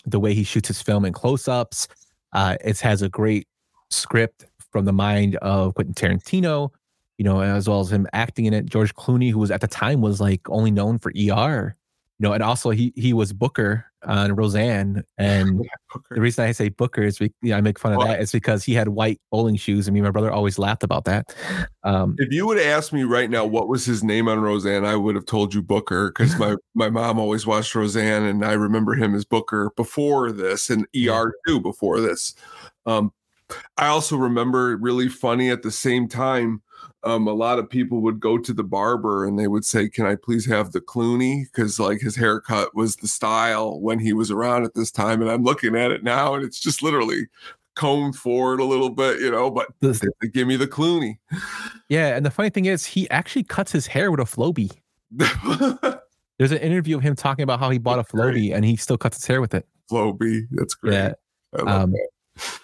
the 0.05 0.19
way 0.19 0.33
he 0.33 0.43
shoots 0.43 0.67
his 0.67 0.81
film 0.81 1.05
in 1.05 1.13
close-ups. 1.13 1.87
Uh, 2.31 2.57
it 2.63 2.79
has 2.79 3.01
a 3.01 3.09
great 3.09 3.47
script 3.89 4.45
from 4.71 4.85
the 4.85 4.93
mind 4.93 5.35
of 5.37 5.75
Quentin 5.75 5.93
Tarantino, 5.93 6.71
you 7.17 7.25
know, 7.25 7.41
as 7.41 7.69
well 7.69 7.81
as 7.81 7.91
him 7.91 8.07
acting 8.13 8.45
in 8.45 8.53
it. 8.53 8.65
George 8.65 8.95
Clooney, 8.95 9.31
who 9.31 9.39
was 9.39 9.51
at 9.51 9.61
the 9.61 9.67
time 9.67 10.01
was 10.01 10.19
like 10.19 10.41
only 10.49 10.71
known 10.71 10.97
for 10.97 11.11
ER, 11.11 11.75
you 12.17 12.23
know, 12.27 12.33
and 12.33 12.41
also 12.41 12.71
he 12.71 12.91
he 12.95 13.13
was 13.13 13.33
Booker 13.33 13.85
on 14.05 14.33
Roseanne. 14.33 15.03
And 15.17 15.61
the 16.09 16.21
reason 16.21 16.45
I 16.45 16.51
say 16.53 16.69
Booker 16.69 17.03
is, 17.03 17.19
be, 17.19 17.31
you 17.41 17.51
know, 17.51 17.57
I 17.57 17.61
make 17.61 17.77
fun 17.77 17.93
of 17.93 18.01
that 18.01 18.19
is 18.19 18.31
because 18.31 18.63
he 18.63 18.73
had 18.73 18.89
white 18.89 19.21
bowling 19.31 19.57
shoes. 19.57 19.87
I 19.87 19.91
mean, 19.91 20.03
my 20.03 20.11
brother 20.11 20.31
always 20.31 20.57
laughed 20.57 20.83
about 20.83 21.05
that. 21.05 21.35
Um, 21.83 22.15
if 22.17 22.31
you 22.31 22.47
would 22.47 22.63
asked 22.63 22.93
me 22.93 23.03
right 23.03 23.29
now 23.29 23.45
what 23.45 23.67
was 23.67 23.85
his 23.85 24.03
name 24.03 24.27
on 24.27 24.39
roseanne 24.39 24.85
i 24.85 24.95
would 24.95 25.15
have 25.15 25.25
told 25.25 25.53
you 25.53 25.61
booker 25.61 26.09
because 26.09 26.35
my 26.39 26.55
my 26.73 26.89
mom 26.89 27.19
always 27.19 27.45
watched 27.45 27.75
roseanne 27.75 28.23
and 28.23 28.43
i 28.43 28.53
remember 28.53 28.95
him 28.95 29.13
as 29.13 29.25
booker 29.25 29.71
before 29.75 30.31
this 30.31 30.69
and 30.69 30.89
er2 30.93 31.61
before 31.61 31.99
this 31.99 32.35
um 32.85 33.11
i 33.77 33.87
also 33.87 34.17
remember 34.17 34.75
really 34.77 35.09
funny 35.09 35.49
at 35.49 35.61
the 35.61 35.71
same 35.71 36.07
time 36.07 36.61
um, 37.03 37.27
a 37.27 37.33
lot 37.33 37.59
of 37.59 37.69
people 37.69 38.01
would 38.01 38.19
go 38.19 38.37
to 38.37 38.53
the 38.53 38.63
barber 38.63 39.25
and 39.25 39.37
they 39.37 39.47
would 39.47 39.65
say, 39.65 39.89
"Can 39.89 40.05
I 40.05 40.15
please 40.15 40.45
have 40.45 40.71
the 40.71 40.81
Clooney?" 40.81 41.43
Because 41.43 41.79
like 41.79 41.99
his 41.99 42.15
haircut 42.15 42.75
was 42.75 42.95
the 42.95 43.07
style 43.07 43.79
when 43.79 43.99
he 43.99 44.13
was 44.13 44.31
around 44.31 44.63
at 44.63 44.73
this 44.73 44.91
time. 44.91 45.21
And 45.21 45.29
I'm 45.29 45.43
looking 45.43 45.75
at 45.75 45.91
it 45.91 46.03
now, 46.03 46.33
and 46.33 46.43
it's 46.43 46.59
just 46.59 46.81
literally 46.81 47.27
combed 47.75 48.15
forward 48.15 48.59
a 48.59 48.65
little 48.65 48.89
bit, 48.89 49.19
you 49.19 49.31
know. 49.31 49.51
But 49.51 49.67
they, 49.81 49.91
they 50.21 50.27
give 50.29 50.47
me 50.47 50.55
the 50.55 50.67
Clooney. 50.67 51.17
yeah, 51.89 52.15
and 52.15 52.25
the 52.25 52.31
funny 52.31 52.49
thing 52.49 52.65
is, 52.65 52.85
he 52.85 53.09
actually 53.09 53.43
cuts 53.43 53.71
his 53.71 53.87
hair 53.87 54.09
with 54.09 54.21
a 54.21 54.23
Flowbee. 54.23 54.71
There's 56.39 56.51
an 56.51 56.57
interview 56.59 56.97
of 56.97 57.03
him 57.03 57.15
talking 57.15 57.43
about 57.43 57.59
how 57.59 57.69
he 57.69 57.77
bought 57.77 57.99
a 57.99 58.03
That's 58.03 58.11
great. 58.11 58.35
Flowbee 58.35 58.55
and 58.55 58.65
he 58.65 58.75
still 58.75 58.97
cuts 58.97 59.17
his 59.17 59.27
hair 59.27 59.41
with 59.41 59.53
it. 59.53 59.67
Flowbee, 59.91 60.47
that's 60.51 60.73
great. 60.73 60.93
Yeah. 60.93 61.13
Um, 61.59 61.91
that. 61.91 62.09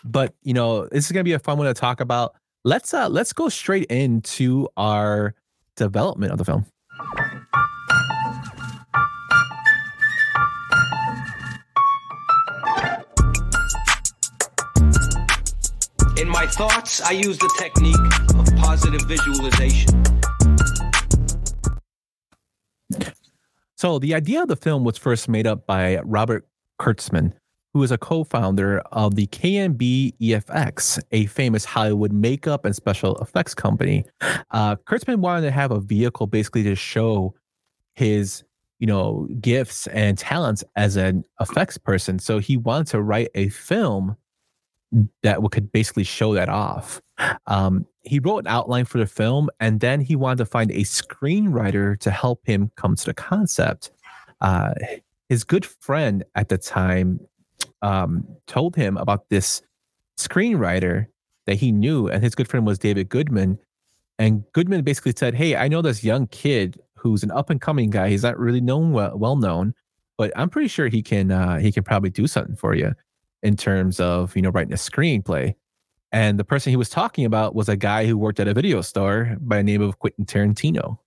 but 0.03 0.33
you 0.41 0.53
know 0.53 0.87
this 0.87 1.05
is 1.05 1.11
gonna 1.11 1.23
be 1.23 1.33
a 1.33 1.39
fun 1.39 1.57
one 1.57 1.67
to 1.67 1.73
talk 1.75 1.99
about 1.99 2.33
let's 2.69 2.93
uh 2.93 3.09
let's 3.09 3.33
go 3.33 3.49
straight 3.49 3.85
into 3.85 4.69
our 4.77 5.33
development 5.75 6.31
of 6.31 6.37
the 6.37 6.45
film 6.45 6.63
In 16.17 16.27
my 16.27 16.45
thoughts, 16.47 17.01
I 17.01 17.11
use 17.11 17.37
the 17.37 17.49
technique 17.57 17.95
of 18.37 18.45
positive 18.57 19.01
visualization. 19.07 20.03
So 23.77 23.99
the 23.99 24.13
idea 24.13 24.41
of 24.41 24.49
the 24.49 24.57
film 24.57 24.83
was 24.83 24.97
first 24.97 25.29
made 25.29 25.47
up 25.47 25.65
by 25.65 25.97
Robert 25.99 26.45
Kurtzman, 26.77 27.33
who 27.73 27.83
is 27.83 27.91
a 27.91 27.97
co-founder 27.97 28.79
of 28.91 29.15
the 29.15 29.27
KNB 29.27 30.15
EFX, 30.19 30.99
a 31.11 31.27
famous 31.27 31.65
Hollywood 31.65 32.11
makeup 32.11 32.65
and 32.65 32.75
special 32.75 33.15
effects 33.17 33.53
company. 33.53 34.05
Uh, 34.51 34.75
Kurtzman 34.75 35.17
wanted 35.17 35.41
to 35.41 35.51
have 35.51 35.71
a 35.71 35.79
vehicle 35.79 36.25
basically 36.25 36.63
to 36.63 36.75
show 36.75 37.35
his, 37.93 38.43
you 38.79 38.87
know, 38.87 39.27
gifts 39.39 39.87
and 39.87 40.17
talents 40.17 40.63
as 40.75 40.95
an 40.95 41.23
effects 41.39 41.77
person. 41.77 42.17
So 42.17 42.39
he 42.39 42.57
wanted 42.57 42.87
to 42.87 43.01
write 43.01 43.29
a 43.35 43.49
film 43.49 44.17
that 45.21 45.39
could 45.51 45.71
basically 45.71 46.03
show 46.03 46.33
that 46.33 46.49
off. 46.49 47.01
Um, 47.45 47.85
he 48.01 48.19
wrote 48.19 48.39
an 48.39 48.47
outline 48.47 48.85
for 48.85 48.97
the 48.97 49.05
film, 49.05 49.49
and 49.59 49.79
then 49.79 50.01
he 50.01 50.15
wanted 50.15 50.37
to 50.39 50.45
find 50.45 50.71
a 50.71 50.81
screenwriter 50.81 51.99
to 51.99 52.09
help 52.09 52.45
him 52.45 52.71
come 52.75 52.95
to 52.95 53.05
the 53.05 53.13
concept. 53.13 53.91
Uh, 54.41 54.73
his 55.27 55.43
good 55.43 55.65
friend 55.65 56.23
at 56.33 56.49
the 56.49 56.57
time 56.57 57.19
um, 57.81 58.27
told 58.47 58.75
him 58.75 58.97
about 58.97 59.29
this 59.29 59.61
screenwriter 60.17 61.07
that 61.45 61.55
he 61.55 61.71
knew, 61.71 62.07
and 62.07 62.23
his 62.23 62.35
good 62.35 62.47
friend 62.47 62.65
was 62.65 62.77
David 62.79 63.09
Goodman. 63.09 63.57
And 64.17 64.43
Goodman 64.53 64.83
basically 64.83 65.13
said, 65.17 65.33
"Hey, 65.33 65.55
I 65.55 65.67
know 65.67 65.81
this 65.81 66.03
young 66.03 66.27
kid 66.27 66.79
who's 66.95 67.23
an 67.23 67.31
up 67.31 67.49
and 67.49 67.61
coming 67.61 67.89
guy. 67.89 68.09
He's 68.09 68.23
not 68.23 68.37
really 68.37 68.61
known 68.61 68.91
well, 68.91 69.17
well 69.17 69.35
known, 69.37 69.73
but 70.17 70.31
I'm 70.35 70.49
pretty 70.49 70.67
sure 70.67 70.87
he 70.89 71.01
can 71.01 71.31
uh, 71.31 71.59
he 71.59 71.71
can 71.71 71.83
probably 71.83 72.09
do 72.09 72.27
something 72.27 72.55
for 72.55 72.75
you 72.75 72.93
in 73.43 73.55
terms 73.55 73.99
of 74.01 74.35
you 74.35 74.41
know 74.41 74.49
writing 74.49 74.73
a 74.73 74.77
screenplay." 74.77 75.55
And 76.11 76.39
the 76.39 76.43
person 76.43 76.71
he 76.71 76.75
was 76.75 76.89
talking 76.89 77.23
about 77.23 77.53
was 77.55 77.69
a 77.69 77.77
guy 77.77 78.05
who 78.07 78.17
worked 78.17 78.39
at 78.39 78.47
a 78.47 78.53
video 78.53 78.81
store 78.81 79.37
by 79.39 79.57
the 79.57 79.63
name 79.63 79.81
of 79.81 79.99
Quentin 79.99 80.25
Tarantino, 80.25 80.97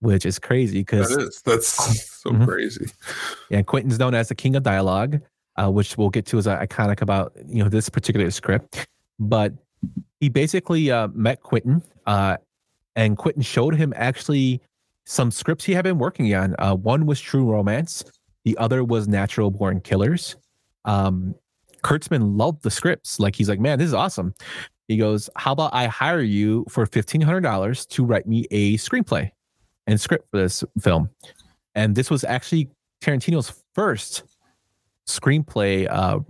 which 0.00 0.24
is 0.24 0.38
crazy 0.38 0.78
because 0.80 1.10
that 1.10 1.20
is 1.20 1.42
that's 1.42 1.66
so 2.22 2.30
Mhm. 2.30 2.46
crazy. 2.46 2.86
yeah, 3.50 3.62
Quentin's 3.62 3.98
known 3.98 4.14
as 4.14 4.28
the 4.28 4.34
king 4.34 4.54
of 4.56 4.62
dialogue, 4.62 5.20
uh, 5.58 5.70
which 5.70 5.98
we'll 5.98 6.10
get 6.10 6.24
to 6.26 6.38
as 6.38 6.46
iconic 6.46 7.02
about 7.02 7.32
you 7.46 7.62
know 7.62 7.68
this 7.68 7.88
particular 7.88 8.30
script. 8.30 8.86
But 9.18 9.52
he 10.20 10.28
basically 10.28 10.90
uh, 10.90 11.08
met 11.08 11.42
Quentin, 11.42 11.82
uh, 12.06 12.36
and 12.96 13.16
Quentin 13.16 13.42
showed 13.42 13.74
him 13.74 13.92
actually 13.96 14.60
some 15.04 15.30
scripts 15.30 15.64
he 15.64 15.72
had 15.72 15.84
been 15.84 15.98
working 15.98 16.34
on. 16.34 16.54
Uh, 16.58 16.74
one 16.74 17.06
was 17.06 17.20
True 17.20 17.50
Romance, 17.50 18.04
the 18.44 18.56
other 18.58 18.84
was 18.84 19.08
Natural 19.08 19.50
Born 19.50 19.80
Killers. 19.80 20.36
Um, 20.84 21.34
Kurtzman 21.82 22.36
loved 22.36 22.62
the 22.62 22.70
scripts. 22.70 23.20
Like 23.20 23.34
he's 23.34 23.48
like, 23.48 23.60
man, 23.60 23.78
this 23.78 23.88
is 23.88 23.94
awesome. 23.94 24.34
He 24.88 24.96
goes, 24.96 25.28
how 25.36 25.52
about 25.52 25.74
I 25.74 25.86
hire 25.86 26.22
you 26.22 26.64
for 26.68 26.86
fifteen 26.86 27.20
hundred 27.20 27.42
dollars 27.42 27.84
to 27.86 28.04
write 28.04 28.26
me 28.26 28.46
a 28.50 28.76
screenplay 28.76 29.30
and 29.86 30.00
script 30.00 30.28
for 30.30 30.38
this 30.38 30.64
film? 30.80 31.10
And 31.74 31.94
this 31.94 32.10
was 32.10 32.24
actually 32.24 32.70
Tarantino's 33.02 33.62
first 33.74 34.24
screenplay 35.08 35.86
uh, 35.90 36.20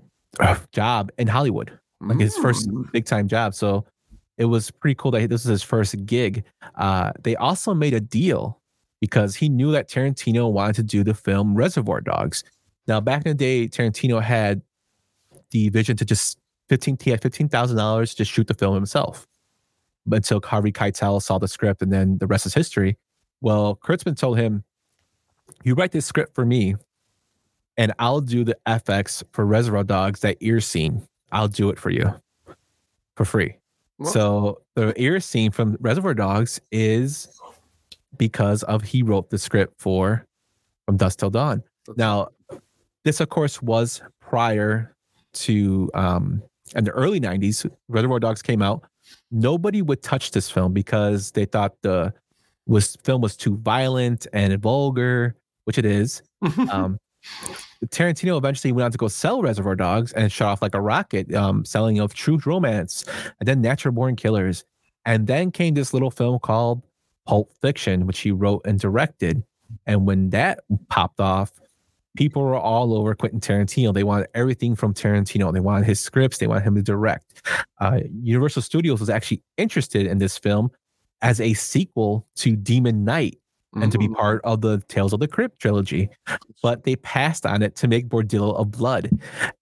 job 0.73 1.11
in 1.19 1.27
Hollywood, 1.29 1.71
like 2.01 2.21
his 2.21 2.37
first 2.39 2.69
Mm. 2.69 2.91
big 2.93 3.05
time 3.05 3.29
job. 3.29 3.55
So 3.55 3.85
it 4.37 4.45
was 4.47 4.71
pretty 4.71 4.95
cool 4.95 5.11
that 5.11 5.29
this 5.29 5.45
was 5.45 5.51
his 5.51 5.63
first 5.63 6.07
gig. 6.07 6.45
Uh, 6.77 7.13
they 7.23 7.35
also 7.37 7.75
made 7.75 7.93
a 7.93 8.01
deal 8.01 8.61
because 9.01 9.35
he 9.35 9.49
knew 9.49 9.73
that 9.73 9.89
Tarantino 9.91 10.51
wanted 10.51 10.77
to 10.77 10.83
do 10.83 11.03
the 11.05 11.15
film 11.15 11.55
Reservoir 11.55 12.01
Dogs. 12.01 12.45
Now, 12.87 13.01
back 13.01 13.27
in 13.27 13.31
the 13.31 13.35
day, 13.35 13.69
Tarantino 13.69 14.23
had 14.23 14.63
the 15.51 15.69
vision 15.71 15.97
to 15.97 16.05
just 16.05 16.39
fifteen. 16.69 16.97
He 17.01 17.11
had 17.11 17.21
fifteen 17.21 17.49
thousand 17.49 17.77
dollars 17.77 18.15
to 18.15 18.25
shoot 18.25 18.47
the 18.47 18.55
film 18.55 18.75
himself. 18.75 19.27
Until 20.11 20.41
Harvey 20.43 20.73
Keitel 20.73 21.21
saw 21.21 21.39
the 21.39 21.49
script, 21.49 21.83
and 21.83 21.93
then 21.93 22.17
the 22.19 22.27
rest 22.27 22.47
is 22.47 22.55
history. 22.55 22.97
Well, 23.43 23.77
Kurtzman 23.77 24.17
told 24.17 24.39
him, 24.39 24.65
"You 25.65 25.75
write 25.75 25.93
this 25.93 26.07
script 26.07 26.35
for 26.35 26.47
me, 26.47 26.77
and 27.79 27.93
I'll 27.99 28.21
do 28.21 28.45
the 28.45 28.57
FX 28.67 29.23
for 29.33 29.47
Reservoir 29.47 29.85
Dogs. 29.85 30.21
That 30.21 30.37
ear 30.41 30.61
scene, 30.61 31.07
I'll 31.33 31.49
do 31.49 31.71
it 31.71 31.79
for 31.79 31.89
you 31.91 32.13
for 33.17 33.25
free." 33.25 33.57
Well- 33.99 34.13
So 34.13 34.61
the 34.75 34.93
ear 35.01 35.19
scene 35.21 35.51
from 35.51 35.77
Reservoir 35.81 36.13
Dogs 36.15 36.61
is 36.71 37.29
because 38.19 38.63
of 38.65 38.83
he 38.83 39.03
wrote 39.03 39.31
the 39.31 39.39
script 39.39 39.81
for 39.81 40.27
From 40.87 40.97
Dusk 40.99 41.19
Till 41.21 41.31
Dawn. 41.31 41.63
Now, 41.97 42.29
this 43.05 43.21
of 43.21 43.29
course 43.31 43.63
was 43.63 44.03
prior 44.21 44.95
to 45.35 45.91
um 45.95 46.43
in 46.77 46.85
the 46.85 46.91
early 46.91 47.21
90s 47.21 47.65
reservoir 47.89 48.19
dogs 48.21 48.43
came 48.43 48.61
out 48.61 48.83
nobody 49.31 49.81
would 49.83 50.03
touch 50.03 50.33
this 50.33 50.51
film 50.51 50.73
because 50.75 51.31
they 51.33 51.45
thought 51.47 51.75
the 51.83 52.13
was 52.67 52.97
film 53.05 53.21
was 53.23 53.37
too 53.37 53.57
violent 53.59 54.27
and 54.35 54.59
vulgar 54.61 55.35
which 55.65 55.79
it 55.79 55.85
is 55.87 56.23
um 56.71 56.99
Tarantino 57.87 58.37
eventually 58.37 58.73
went 58.73 58.87
on 58.87 58.93
to 58.93 58.99
go 58.99 59.09
sell 59.09 59.41
Reservoir 59.41 59.77
Dogs 59.77 60.13
and 60.13 60.31
shot 60.33 60.49
off 60.49 60.63
like 60.63 60.75
a 60.75 60.81
rocket, 60.81 61.33
um, 61.35 61.65
selling 61.65 62.01
of 62.01 62.15
True 62.15 62.39
Romance 62.45 63.05
and 63.39 63.47
then 63.47 63.61
Natural 63.61 63.93
Born 63.93 64.17
Killers. 64.17 64.65
And 65.05 65.27
then 65.27 65.51
came 65.51 65.75
this 65.75 65.95
little 65.95 66.11
film 66.11 66.39
called 66.39 66.83
Pulp 67.27 67.53
Fiction, 67.63 68.07
which 68.07 68.21
he 68.21 68.31
wrote 68.31 68.63
and 68.65 68.79
directed. 68.79 69.43
And 69.87 70.07
when 70.07 70.31
that 70.31 70.61
popped 70.89 71.21
off, 71.21 71.53
people 72.17 72.43
were 72.43 72.59
all 72.59 72.93
over 72.93 73.15
Quentin 73.15 73.41
Tarantino. 73.41 73.95
They 73.95 74.03
wanted 74.03 74.29
everything 74.35 74.75
from 74.75 74.93
Tarantino. 74.93 75.53
They 75.53 75.61
wanted 75.61 75.87
his 75.87 76.01
scripts. 76.01 76.39
They 76.39 76.47
wanted 76.47 76.65
him 76.65 76.75
to 76.75 76.83
direct. 76.83 77.41
Uh, 77.81 78.01
Universal 78.23 78.63
Studios 78.63 79.01
was 79.01 79.09
actually 79.09 79.43
interested 79.57 80.07
in 80.07 80.19
this 80.19 80.37
film 80.37 80.71
as 81.23 81.41
a 81.41 81.55
sequel 81.55 82.27
to 82.37 82.57
Demon 82.57 83.05
Knight 83.05 83.39
and 83.75 83.93
to 83.93 83.99
be 83.99 84.09
Mhm. 84.09 84.15
part 84.17 84.41
of 84.45 84.61
the 84.63 84.79
Tales 84.89 85.13
of 85.13 85.21
the 85.21 85.29
Crypt 85.29 85.61
trilogy. 85.61 86.09
But 86.63 86.85
they 86.85 86.97
passed 86.97 87.45
on 87.47 87.63
it 87.63 87.77
to 87.77 87.89
make 87.89 88.09
Bordello 88.09 88.57
of 88.57 88.71
Blood. 88.71 89.11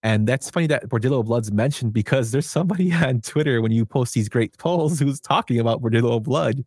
And 0.02 0.26
that's 0.26 0.48
funny 0.48 0.66
that 0.68 0.88
Bordello 0.88 1.20
of 1.20 1.26
Blood's 1.26 1.50
mentioned 1.52 1.92
because 1.92 2.30
there's 2.30 2.46
somebody 2.46 2.92
on 2.94 3.20
Twitter 3.20 3.61
when 3.61 3.72
you 3.72 3.84
post 3.84 4.14
these 4.14 4.28
great 4.28 4.57
polls 4.59 4.98
who's 5.00 5.20
talking 5.20 5.59
about 5.59 5.82
Bordello 5.82 6.16
of 6.16 6.22
Blood 6.22 6.64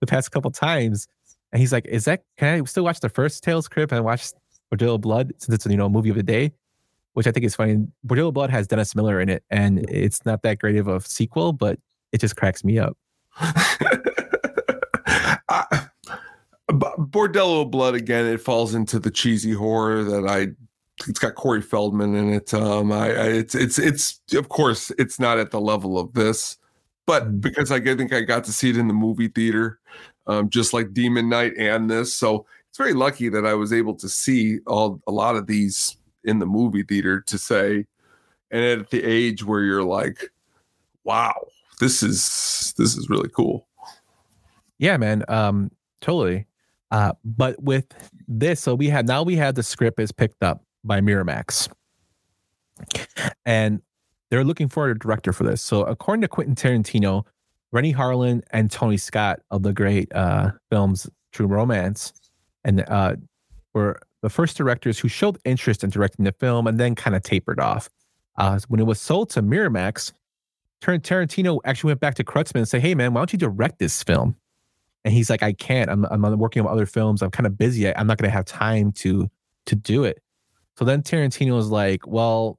the 0.00 0.06
past 0.06 0.30
couple 0.30 0.50
times. 0.50 1.06
And 1.52 1.60
he's 1.60 1.72
like, 1.72 1.86
Is 1.86 2.04
that 2.04 2.22
can 2.36 2.60
I 2.60 2.64
still 2.64 2.84
watch 2.84 3.00
the 3.00 3.08
first 3.08 3.42
Tales 3.42 3.68
Crypt 3.68 3.92
and 3.92 4.04
watch 4.04 4.28
Bordello 4.72 4.94
of 4.96 5.00
Blood 5.00 5.32
since 5.38 5.54
it's 5.54 5.66
you 5.66 5.76
know 5.76 5.86
a 5.86 5.90
movie 5.90 6.10
of 6.10 6.16
the 6.16 6.22
day? 6.22 6.52
Which 7.14 7.26
I 7.26 7.32
think 7.32 7.46
is 7.46 7.54
funny. 7.56 7.86
Bordello 8.06 8.28
of 8.28 8.34
Blood 8.34 8.50
has 8.50 8.66
Dennis 8.66 8.94
Miller 8.94 9.20
in 9.20 9.28
it, 9.28 9.42
and 9.50 9.78
it's 9.90 10.24
not 10.26 10.42
that 10.42 10.58
great 10.58 10.76
of 10.76 10.86
a 10.86 11.00
sequel, 11.00 11.52
but 11.52 11.78
it 12.12 12.20
just 12.20 12.36
cracks 12.36 12.62
me 12.62 12.78
up. 12.78 12.96
Bordello 17.10 17.70
Blood 17.70 17.94
again. 17.94 18.26
It 18.26 18.40
falls 18.40 18.74
into 18.74 18.98
the 18.98 19.10
cheesy 19.10 19.52
horror 19.52 20.04
that 20.04 20.26
I. 20.26 20.48
It's 21.06 21.18
got 21.18 21.34
Corey 21.34 21.60
Feldman 21.60 22.14
in 22.14 22.32
it. 22.32 22.54
Um, 22.54 22.90
I, 22.90 23.10
I 23.10 23.26
it's 23.28 23.54
it's 23.54 23.78
it's 23.78 24.20
of 24.34 24.48
course 24.48 24.90
it's 24.98 25.20
not 25.20 25.38
at 25.38 25.50
the 25.50 25.60
level 25.60 25.98
of 25.98 26.12
this, 26.14 26.56
but 27.04 27.40
because 27.40 27.70
I 27.70 27.80
think 27.80 28.12
I 28.12 28.22
got 28.22 28.44
to 28.44 28.52
see 28.52 28.70
it 28.70 28.78
in 28.78 28.88
the 28.88 28.94
movie 28.94 29.28
theater, 29.28 29.78
um, 30.26 30.48
just 30.48 30.72
like 30.72 30.94
Demon 30.94 31.28
Knight 31.28 31.52
and 31.58 31.90
this, 31.90 32.14
so 32.14 32.46
it's 32.68 32.78
very 32.78 32.94
lucky 32.94 33.28
that 33.28 33.46
I 33.46 33.54
was 33.54 33.72
able 33.72 33.94
to 33.94 34.08
see 34.08 34.58
all 34.66 35.00
a 35.06 35.12
lot 35.12 35.36
of 35.36 35.46
these 35.46 35.96
in 36.24 36.38
the 36.38 36.46
movie 36.46 36.82
theater 36.82 37.20
to 37.22 37.38
say, 37.38 37.86
and 38.50 38.64
at 38.64 38.90
the 38.90 39.02
age 39.04 39.44
where 39.44 39.62
you're 39.62 39.84
like, 39.84 40.30
wow, 41.04 41.34
this 41.80 42.02
is 42.02 42.74
this 42.76 42.96
is 42.96 43.08
really 43.08 43.28
cool. 43.28 43.66
Yeah, 44.78 44.96
man. 44.96 45.24
Um, 45.28 45.70
totally. 46.00 46.46
Uh, 46.90 47.12
but 47.24 47.60
with 47.62 47.86
this, 48.28 48.60
so 48.60 48.74
we 48.74 48.88
had 48.88 49.06
now 49.06 49.22
we 49.22 49.36
had 49.36 49.54
the 49.54 49.62
script 49.62 49.98
is 49.98 50.12
picked 50.12 50.42
up 50.42 50.62
by 50.84 51.00
Miramax, 51.00 51.68
and 53.44 53.82
they're 54.30 54.44
looking 54.44 54.68
for 54.68 54.90
a 54.90 54.98
director 54.98 55.32
for 55.32 55.44
this. 55.44 55.62
So 55.62 55.82
according 55.82 56.22
to 56.22 56.28
Quentin 56.28 56.54
Tarantino, 56.54 57.24
Renny 57.72 57.92
Harlin 57.92 58.42
and 58.50 58.70
Tony 58.70 58.96
Scott 58.96 59.40
of 59.50 59.62
the 59.62 59.72
great 59.72 60.12
uh, 60.14 60.52
films 60.70 61.08
True 61.32 61.46
Romance, 61.46 62.12
and 62.64 62.84
uh, 62.88 63.16
were 63.74 64.00
the 64.22 64.30
first 64.30 64.56
directors 64.56 64.98
who 64.98 65.08
showed 65.08 65.38
interest 65.44 65.84
in 65.84 65.90
directing 65.90 66.24
the 66.24 66.32
film, 66.32 66.66
and 66.66 66.78
then 66.78 66.94
kind 66.94 67.16
of 67.16 67.22
tapered 67.22 67.60
off. 67.60 67.88
Uh, 68.38 68.58
when 68.68 68.80
it 68.80 68.86
was 68.86 69.00
sold 69.00 69.30
to 69.30 69.42
Miramax, 69.42 70.12
Tarantino 70.82 71.60
actually 71.64 71.88
went 71.88 72.00
back 72.00 72.14
to 72.14 72.24
Kurtzman 72.24 72.56
and 72.56 72.68
said, 72.68 72.80
"Hey, 72.80 72.94
man, 72.94 73.12
why 73.12 73.20
don't 73.20 73.32
you 73.32 73.38
direct 73.38 73.78
this 73.78 74.02
film?" 74.02 74.36
And 75.06 75.14
he's 75.14 75.30
like, 75.30 75.42
"I 75.42 75.52
can't. 75.52 75.88
I'm 75.88 76.04
I'm 76.06 76.38
working 76.38 76.60
on 76.62 76.68
other 76.68 76.84
films. 76.84 77.22
I'm 77.22 77.30
kind 77.30 77.46
of 77.46 77.56
busy. 77.56 77.88
I, 77.88 77.94
I'm 77.96 78.08
not 78.08 78.18
going 78.18 78.28
to 78.28 78.34
have 78.34 78.44
time 78.44 78.90
to 78.92 79.30
to 79.66 79.76
do 79.76 80.02
it." 80.02 80.20
So 80.76 80.84
then 80.84 81.02
Tarantino 81.02 81.54
was 81.54 81.68
like, 81.68 82.06
"Well, 82.08 82.58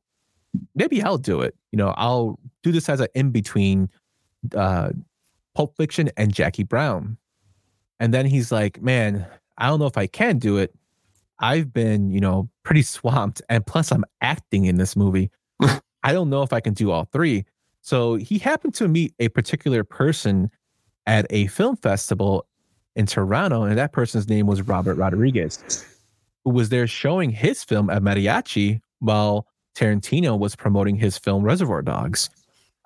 maybe 0.74 1.04
I'll 1.04 1.18
do 1.18 1.42
it. 1.42 1.56
You 1.74 1.78
know, 1.78 1.94
I'll 1.98 2.40
do 2.64 2.72
this 2.72 2.88
as 2.88 3.02
an 3.02 3.10
in 3.14 3.32
between 3.32 3.90
uh, 4.56 4.92
Pulp 5.56 5.76
Fiction 5.76 6.10
and 6.16 6.34
Jackie 6.34 6.64
Brown." 6.64 7.18
And 8.00 8.14
then 8.14 8.26
he's 8.26 8.50
like, 8.50 8.82
"Man, 8.82 9.28
I 9.58 9.68
don't 9.68 9.80
know 9.80 9.88
if 9.88 9.98
I 9.98 10.08
can 10.08 10.40
do 10.40 10.58
it. 10.58 10.74
I've 11.40 11.74
been, 11.74 12.12
you 12.12 12.22
know, 12.22 12.50
pretty 12.64 12.82
swamped, 12.82 13.42
and 13.50 13.66
plus 13.66 13.92
I'm 13.92 14.06
acting 14.22 14.66
in 14.66 14.78
this 14.78 14.96
movie. 14.96 15.32
I 15.62 16.14
don't 16.14 16.30
know 16.30 16.44
if 16.44 16.54
I 16.54 16.62
can 16.62 16.74
do 16.74 16.92
all 16.92 17.06
three. 17.12 17.44
So 17.82 18.16
he 18.16 18.38
happened 18.38 18.74
to 18.76 18.88
meet 18.88 19.14
a 19.20 19.28
particular 19.30 19.84
person 19.84 20.50
at 21.08 21.26
a 21.30 21.48
film 21.48 21.78
festival 21.78 22.46
in 22.96 23.06
Toronto, 23.06 23.64
and 23.64 23.78
that 23.78 23.94
person's 23.94 24.28
name 24.28 24.46
was 24.46 24.62
Robert 24.62 24.96
Rodriguez, 24.96 25.86
who 26.44 26.52
was 26.52 26.70
there 26.70 26.86
showing 26.86 27.32
his 27.32 27.64
film 27.64 27.90
El 27.90 28.02
Mariachi 28.02 28.82
while 29.00 29.48
Tarantino 29.76 30.38
was 30.38 30.56
promoting 30.56 30.98
his 30.98 31.18
film 31.18 31.44
Reservoir 31.44 31.82
Dogs. 31.82 32.30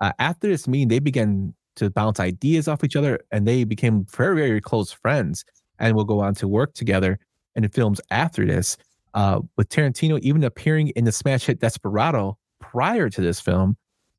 Uh, 0.00 0.12
after 0.18 0.48
this 0.48 0.68
meeting, 0.68 0.88
they 0.88 0.98
began 0.98 1.54
to 1.76 1.90
bounce 1.90 2.20
ideas 2.20 2.68
off 2.68 2.84
each 2.84 2.96
other, 2.96 3.20
and 3.30 3.46
they 3.46 3.64
became 3.64 4.04
very, 4.04 4.36
very 4.36 4.60
close 4.60 4.92
friends, 4.92 5.44
and 5.78 5.96
will 5.96 6.04
go 6.04 6.20
on 6.20 6.34
to 6.34 6.46
work 6.46 6.74
together 6.74 7.18
in 7.56 7.68
films 7.68 8.00
after 8.10 8.46
this. 8.46 8.76
Uh, 9.14 9.40
with 9.56 9.68
Tarantino 9.68 10.18
even 10.20 10.42
appearing 10.42 10.88
in 10.90 11.04
the 11.04 11.12
smash 11.12 11.44
hit 11.44 11.60
Desperado 11.60 12.38
prior 12.60 13.10
to 13.10 13.20
this 13.20 13.40
film 13.40 13.76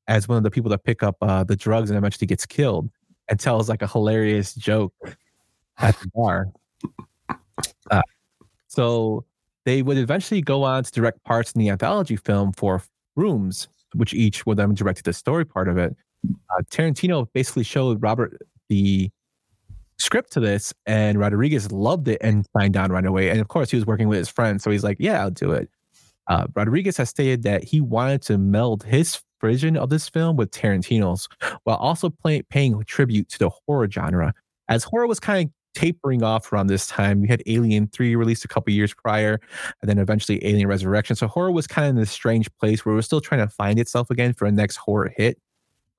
as 0.08 0.28
one 0.28 0.38
of 0.38 0.43
the 0.43 0.51
people 0.51 0.70
that 0.70 0.84
pick 0.84 1.01
up 1.01 1.16
uh, 1.22 1.43
the 1.43 1.56
drugs 1.56 1.89
and 1.89 1.97
eventually 1.97 2.28
gets 2.28 2.45
killed 2.45 2.89
and 3.34 3.39
tells 3.39 3.67
like 3.67 3.81
a 3.81 3.88
hilarious 3.88 4.53
joke 4.53 4.93
at 5.79 5.99
the 6.01 6.07
bar. 6.13 6.51
Uh, 7.89 8.01
so 8.67 9.25
they 9.65 9.81
would 9.81 9.97
eventually 9.97 10.39
go 10.39 10.61
on 10.61 10.84
to 10.84 10.91
direct 10.91 11.23
parts 11.23 11.51
in 11.51 11.57
the 11.57 11.69
anthology 11.69 12.15
film 12.15 12.51
Four 12.51 12.84
Rooms, 13.15 13.69
which 13.95 14.13
each 14.13 14.45
of 14.45 14.55
them 14.55 14.75
directed 14.75 15.05
the 15.05 15.13
story 15.13 15.45
part 15.45 15.67
of 15.67 15.79
it. 15.79 15.95
Uh, 16.51 16.61
Tarantino 16.69 17.27
basically 17.34 17.63
showed 17.63 18.03
Robert 18.03 18.39
the 18.69 19.09
script 19.97 20.31
to 20.34 20.39
this, 20.39 20.71
and 20.86 21.17
Rodriguez 21.17 21.71
loved 21.71 22.07
it 22.09 22.19
and 22.21 22.45
signed 22.55 22.77
on 22.77 22.91
right 22.91 23.03
away. 23.03 23.31
And 23.31 23.41
of 23.41 23.47
course, 23.47 23.71
he 23.71 23.77
was 23.77 23.88
working 23.88 24.09
with 24.09 24.19
his 24.19 24.29
friend, 24.29 24.61
so 24.61 24.69
he's 24.69 24.84
like, 24.84 24.97
"Yeah, 24.99 25.23
I'll 25.23 25.31
do 25.31 25.53
it." 25.53 25.71
Uh, 26.27 26.45
Rodriguez 26.53 26.97
has 26.97 27.09
stated 27.09 27.41
that 27.43 27.63
he 27.63 27.81
wanted 27.81 28.21
to 28.23 28.38
meld 28.38 28.84
his 28.84 29.19
version 29.44 29.76
of 29.76 29.89
this 29.89 30.08
film 30.08 30.38
with 30.38 30.52
Tarantino's, 30.52 31.28
while 31.66 31.76
also 31.76 32.10
play, 32.10 32.41
paying 32.44 32.82
tribute 32.86 33.28
to 33.30 33.39
the 33.39 33.50
horror 33.50 33.89
genre. 33.91 34.34
As 34.70 34.86
horror 34.86 35.06
was 35.06 35.20
kind 35.20 35.50
of 35.50 35.54
tapering 35.76 36.24
off 36.24 36.54
around 36.54 36.68
this 36.68 36.88
time, 36.88 37.22
we 37.22 37.28
had 37.28 37.44
Alien 37.46 37.88
3 37.88 38.16
released 38.16 38.46
a 38.46 38.48
couple 38.48 38.72
years 38.72 38.94
prior, 38.94 39.41
and 39.82 39.89
then 39.89 39.98
eventually 39.98 40.44
Alien 40.46 40.68
Resurrection. 40.68 41.16
So 41.18 41.28
horror 41.28 41.52
was 41.52 41.68
kind 41.68 41.86
of 41.86 41.89
in 41.89 41.96
this 41.98 42.12
strange 42.12 42.50
place 42.60 42.86
where 42.86 42.94
it 42.94 42.96
was 42.96 43.06
still 43.06 43.20
trying 43.20 43.41
to 43.41 43.50
find 43.50 43.80
itself 43.80 44.10
again 44.10 44.34
for 44.34 44.46
a 44.46 44.52
next 44.52 44.78
horror 44.78 45.12
hit. 45.18 45.38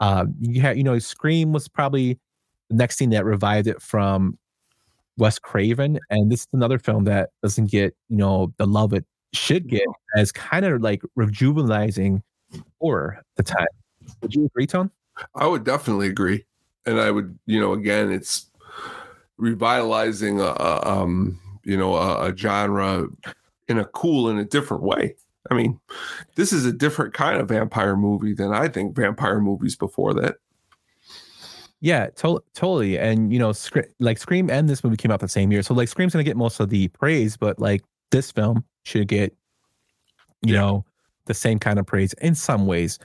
Uh, 0.00 0.24
you 0.40 0.62
had, 0.62 0.78
you 0.78 0.82
know, 0.82 0.98
Scream 0.98 1.52
was 1.52 1.68
probably 1.68 2.18
the 2.70 2.76
next 2.76 2.98
thing 2.98 3.10
that 3.10 3.26
revived 3.26 3.68
it 3.68 3.82
from 3.82 4.38
Wes 5.18 5.38
Craven, 5.38 5.98
and 6.08 6.32
this 6.32 6.40
is 6.40 6.48
another 6.54 6.78
film 6.78 7.04
that 7.04 7.30
doesn't 7.42 7.70
get, 7.70 7.94
you 8.08 8.16
know, 8.16 8.54
the 8.56 8.66
love 8.66 8.94
it 8.94 9.04
should 9.34 9.68
get 9.68 9.86
as 10.16 10.32
kind 10.32 10.64
of 10.64 10.80
like 10.80 11.02
rejuvenizing 11.18 12.22
horror 12.80 13.16
at 13.18 13.24
the 13.36 13.42
time. 13.42 13.66
Would 14.22 14.34
you 14.34 14.46
agree, 14.46 14.66
Tone? 14.66 14.90
I 15.34 15.46
would 15.46 15.64
definitely 15.64 16.08
agree, 16.08 16.44
and 16.86 17.00
I 17.00 17.10
would, 17.10 17.38
you 17.46 17.60
know, 17.60 17.72
again, 17.72 18.10
it's 18.10 18.46
revitalizing 19.36 20.40
a, 20.40 20.44
a 20.44 20.86
um, 20.86 21.40
you 21.64 21.76
know, 21.76 21.94
a, 21.94 22.30
a 22.30 22.36
genre 22.36 23.06
in 23.68 23.78
a 23.78 23.84
cool 23.86 24.28
and 24.28 24.38
a 24.38 24.44
different 24.44 24.82
way. 24.82 25.14
I 25.50 25.54
mean, 25.54 25.78
this 26.36 26.52
is 26.52 26.64
a 26.64 26.72
different 26.72 27.14
kind 27.14 27.40
of 27.40 27.48
vampire 27.48 27.96
movie 27.96 28.34
than 28.34 28.52
I 28.52 28.68
think 28.68 28.96
vampire 28.96 29.40
movies 29.40 29.76
before 29.76 30.14
that. 30.14 30.36
Yeah, 31.80 32.08
to- 32.16 32.42
totally. 32.54 32.98
And 32.98 33.32
you 33.32 33.38
know, 33.38 33.52
Sc- 33.52 33.90
like 34.00 34.16
Scream 34.16 34.48
and 34.48 34.68
this 34.68 34.82
movie 34.82 34.96
came 34.96 35.10
out 35.10 35.20
the 35.20 35.28
same 35.28 35.52
year, 35.52 35.62
so 35.62 35.74
like 35.74 35.88
Scream's 35.88 36.12
gonna 36.12 36.24
get 36.24 36.36
most 36.36 36.60
of 36.60 36.70
the 36.70 36.88
praise, 36.88 37.36
but 37.36 37.58
like 37.58 37.84
this 38.10 38.30
film 38.30 38.64
should 38.84 39.06
get, 39.08 39.34
you 40.42 40.54
yeah. 40.54 40.60
know, 40.60 40.84
the 41.26 41.34
same 41.34 41.58
kind 41.58 41.78
of 41.78 41.86
praise 41.86 42.12
in 42.14 42.34
some 42.34 42.66
ways. 42.66 42.98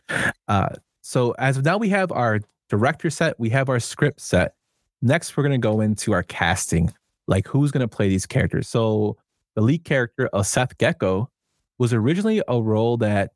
Uh, 0.48 0.70
so 1.02 1.32
as 1.40 1.58
of 1.58 1.66
now, 1.66 1.78
we 1.78 1.90
have 1.90 2.12
our 2.12 2.40
director 2.70 3.10
set, 3.10 3.40
we 3.40 3.50
have 3.50 3.70
our 3.70 3.80
script 3.80 4.22
set. 4.22 4.54
Next, 5.02 5.36
we're 5.36 5.44
gonna 5.44 5.58
go 5.58 5.82
into 5.82 6.12
our 6.12 6.24
casting, 6.24 6.94
like 7.28 7.48
who's 7.48 7.72
gonna 7.72 7.88
play 7.88 8.10
these 8.10 8.26
characters. 8.26 8.68
So 8.68 9.18
the 9.56 9.62
lead 9.62 9.84
character 9.84 10.28
of 10.28 10.46
Seth 10.46 10.78
Gecko 10.78 11.30
was 11.78 11.94
originally 11.94 12.42
a 12.48 12.62
role 12.62 12.98
that 12.98 13.32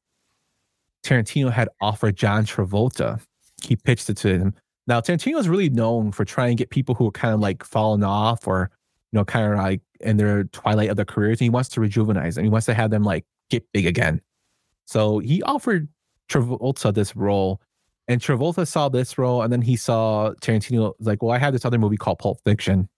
Tarantino 1.04 1.52
had 1.52 1.70
offered 1.82 2.16
John 2.16 2.46
Travolta. 2.46 3.22
He 3.64 3.76
pitched 3.76 4.10
it 4.10 4.18
to 4.18 4.38
him. 4.38 4.54
Now 4.88 5.00
Tarantino 5.00 5.40
is 5.40 5.50
really 5.50 5.70
known 5.70 6.12
for 6.12 6.26
trying 6.26 6.58
to 6.58 6.62
get 6.62 6.70
people 6.70 6.96
who 6.96 7.08
are 7.08 7.12
kind 7.12 7.34
of 7.34 7.40
like 7.40 7.64
falling 7.64 8.04
off 8.04 8.48
or 8.48 8.70
you 9.12 9.18
know 9.18 9.26
kind 9.26 9.54
of 9.54 9.60
like 9.60 9.82
in 10.02 10.18
their 10.18 10.44
twilight 10.46 10.90
of 10.90 10.98
their 10.98 11.06
careers, 11.06 11.40
and 11.40 11.46
he 11.46 11.50
wants 11.50 11.70
to 11.70 11.82
rejuvenate 11.82 12.36
them. 12.36 12.44
He 12.44 12.50
wants 12.50 12.66
to 12.66 12.74
have 12.74 12.92
them 12.92 13.04
like 13.04 13.26
get 13.50 13.64
big 13.72 13.86
again. 13.86 14.22
So 14.86 15.20
he 15.20 15.42
offered 15.44 15.88
Travolta 16.30 16.94
this 16.94 17.16
role, 17.16 17.62
and 18.08 18.20
Travolta 18.20 18.68
saw 18.68 18.90
this 18.90 19.18
role, 19.18 19.42
and 19.42 19.52
then 19.52 19.62
he 19.62 19.76
saw 19.76 20.34
Tarantino 20.42 20.94
like, 21.00 21.22
well, 21.22 21.32
I 21.32 21.38
have 21.38 21.54
this 21.54 21.66
other 21.66 21.78
movie 21.78 21.98
called 21.98 22.20
Pulp 22.20 22.40
Fiction. 22.44 22.90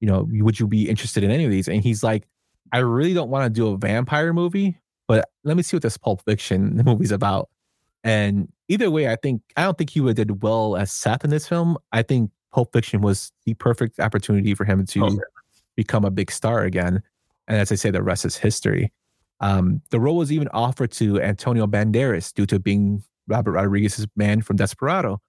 You 0.00 0.08
know, 0.08 0.26
would 0.28 0.58
you 0.58 0.66
be 0.66 0.88
interested 0.88 1.22
in 1.22 1.30
any 1.30 1.44
of 1.44 1.50
these? 1.50 1.68
And 1.68 1.82
he's 1.82 2.02
like, 2.02 2.26
I 2.72 2.78
really 2.78 3.14
don't 3.14 3.30
want 3.30 3.44
to 3.44 3.50
do 3.50 3.68
a 3.68 3.76
vampire 3.76 4.32
movie, 4.32 4.78
but 5.06 5.28
let 5.44 5.56
me 5.56 5.62
see 5.62 5.76
what 5.76 5.82
this 5.82 5.96
Pulp 5.96 6.22
Fiction 6.24 6.76
movie's 6.84 7.12
about. 7.12 7.48
And 8.04 8.48
either 8.68 8.90
way, 8.90 9.08
I 9.08 9.16
think 9.16 9.42
I 9.56 9.62
don't 9.62 9.78
think 9.78 9.90
he 9.90 10.00
would 10.00 10.18
have 10.18 10.26
did 10.26 10.42
well 10.42 10.76
as 10.76 10.90
Seth 10.90 11.24
in 11.24 11.30
this 11.30 11.46
film. 11.46 11.78
I 11.92 12.02
think 12.02 12.30
Pulp 12.52 12.72
Fiction 12.72 13.00
was 13.00 13.32
the 13.44 13.54
perfect 13.54 14.00
opportunity 14.00 14.54
for 14.54 14.64
him 14.64 14.84
to 14.86 15.20
become 15.76 16.04
a 16.04 16.10
big 16.10 16.30
star 16.30 16.64
again. 16.64 17.02
And 17.48 17.58
as 17.58 17.70
I 17.70 17.76
say, 17.76 17.90
the 17.90 18.02
rest 18.02 18.24
is 18.24 18.36
history. 18.36 18.92
Um, 19.42 19.82
the 19.90 20.00
role 20.00 20.16
was 20.16 20.32
even 20.32 20.48
offered 20.48 20.92
to 20.92 21.20
Antonio 21.20 21.66
Banderas 21.66 22.32
due 22.32 22.46
to 22.46 22.58
being 22.58 23.02
Robert 23.26 23.52
Rodriguez's 23.52 24.06
man 24.16 24.40
from 24.40 24.56
Desperado. 24.56 25.20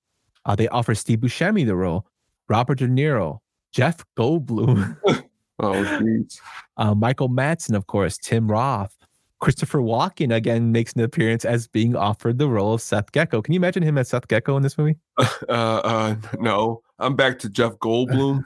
Uh, 0.46 0.56
they 0.56 0.68
offered 0.70 0.96
Steve 0.96 1.20
Buscemi 1.20 1.66
the 1.66 1.76
role, 1.76 2.06
Robert 2.48 2.78
De 2.78 2.88
Niro, 2.88 3.40
Jeff 3.72 4.06
Goldblum, 4.18 4.98
oh, 5.60 6.26
uh, 6.78 6.96
Michael 6.96 7.30
Madsen, 7.30 7.76
of 7.76 7.88
course, 7.88 8.18
Tim 8.18 8.50
Roth, 8.50 8.96
Christopher 9.44 9.80
Walken 9.80 10.34
again 10.34 10.72
makes 10.72 10.94
an 10.94 11.02
appearance 11.02 11.44
as 11.44 11.68
being 11.68 11.98
offered 11.98 12.38
the 12.38 12.48
role 12.48 12.76
of 12.76 12.82
Seth 12.82 13.12
Gecko. 13.12 13.42
Can 13.42 13.54
you 13.54 13.60
imagine 13.60 13.84
him 13.84 13.98
as 13.98 14.08
Seth 14.08 14.30
Gecko 14.30 14.56
in 14.56 14.64
this 14.64 14.78
movie? 14.78 14.96
Uh, 15.50 15.82
uh, 15.84 16.16
no, 16.40 16.82
I'm 17.00 17.16
back 17.16 17.38
to 17.40 17.50
Jeff 17.50 17.74
Goldblum. 17.74 18.46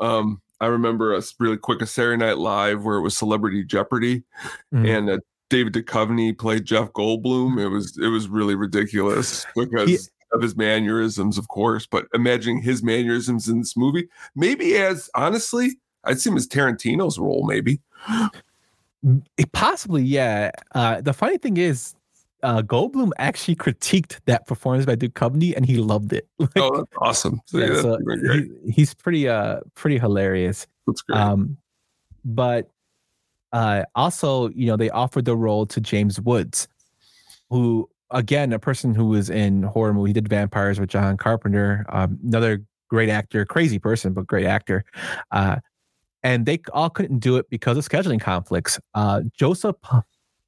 um, 0.00 0.40
I 0.60 0.66
remember 0.66 1.14
a 1.14 1.22
really 1.38 1.56
quick 1.56 1.82
a 1.82 1.86
Saturday 1.86 2.16
Night 2.16 2.38
Live 2.38 2.84
where 2.84 2.96
it 2.96 3.02
was 3.02 3.16
Celebrity 3.16 3.64
Jeopardy, 3.64 4.24
mm-hmm. 4.72 4.86
and 4.86 5.10
uh, 5.10 5.18
David 5.50 5.72
Duchovny 5.72 6.36
played 6.36 6.64
Jeff 6.64 6.92
Goldblum. 6.92 7.60
It 7.60 7.68
was 7.68 7.96
it 7.98 8.08
was 8.08 8.28
really 8.28 8.54
ridiculous 8.54 9.46
because. 9.56 9.88
He, 9.88 9.98
of 10.30 10.42
his 10.42 10.56
mannerisms, 10.56 11.38
of 11.38 11.48
course, 11.48 11.86
but 11.86 12.06
imagining 12.12 12.60
his 12.60 12.82
mannerisms 12.82 13.48
in 13.48 13.60
this 13.60 13.74
movie, 13.78 14.08
maybe 14.36 14.76
as 14.76 15.08
honestly, 15.14 15.78
I'd 16.04 16.20
see 16.20 16.28
him 16.28 16.36
as 16.36 16.46
Tarantino's 16.46 17.18
role, 17.18 17.46
maybe. 17.46 17.80
Possibly, 19.52 20.02
yeah. 20.02 20.50
Uh, 20.74 21.00
the 21.00 21.12
funny 21.12 21.38
thing 21.38 21.56
is, 21.56 21.94
uh, 22.42 22.62
Goldblum 22.62 23.10
actually 23.18 23.56
critiqued 23.56 24.20
that 24.26 24.46
performance 24.46 24.86
by 24.86 24.96
Duchovny, 24.96 25.54
and 25.56 25.66
he 25.66 25.76
loved 25.78 26.12
it. 26.12 26.28
like, 26.38 26.50
oh, 26.56 26.76
that's 26.76 26.92
awesome! 27.00 27.40
So, 27.46 27.58
yeah, 27.58 27.80
so 27.80 27.98
he, 28.32 28.72
he's 28.72 28.94
pretty, 28.94 29.28
uh, 29.28 29.60
pretty 29.74 29.98
hilarious. 29.98 30.66
That's 30.86 31.02
great. 31.02 31.18
Um, 31.18 31.56
but 32.24 32.70
uh, 33.52 33.84
also, 33.94 34.48
you 34.50 34.66
know, 34.66 34.76
they 34.76 34.90
offered 34.90 35.24
the 35.24 35.36
role 35.36 35.66
to 35.66 35.80
James 35.80 36.20
Woods, 36.20 36.68
who, 37.50 37.88
again, 38.10 38.52
a 38.52 38.58
person 38.58 38.94
who 38.94 39.06
was 39.06 39.30
in 39.30 39.62
horror 39.62 39.94
movie, 39.94 40.10
he 40.10 40.14
did 40.14 40.28
Vampires 40.28 40.78
with 40.78 40.90
John 40.90 41.16
Carpenter, 41.16 41.86
um, 41.88 42.18
another 42.24 42.62
great 42.88 43.08
actor, 43.08 43.44
crazy 43.44 43.78
person, 43.78 44.12
but 44.12 44.26
great 44.26 44.46
actor. 44.46 44.84
Uh, 45.30 45.56
and 46.22 46.46
they 46.46 46.60
all 46.72 46.90
couldn't 46.90 47.20
do 47.20 47.36
it 47.36 47.48
because 47.48 47.76
of 47.76 47.88
scheduling 47.88 48.20
conflicts. 48.20 48.78
Uh, 48.94 49.22
Joseph 49.36 49.76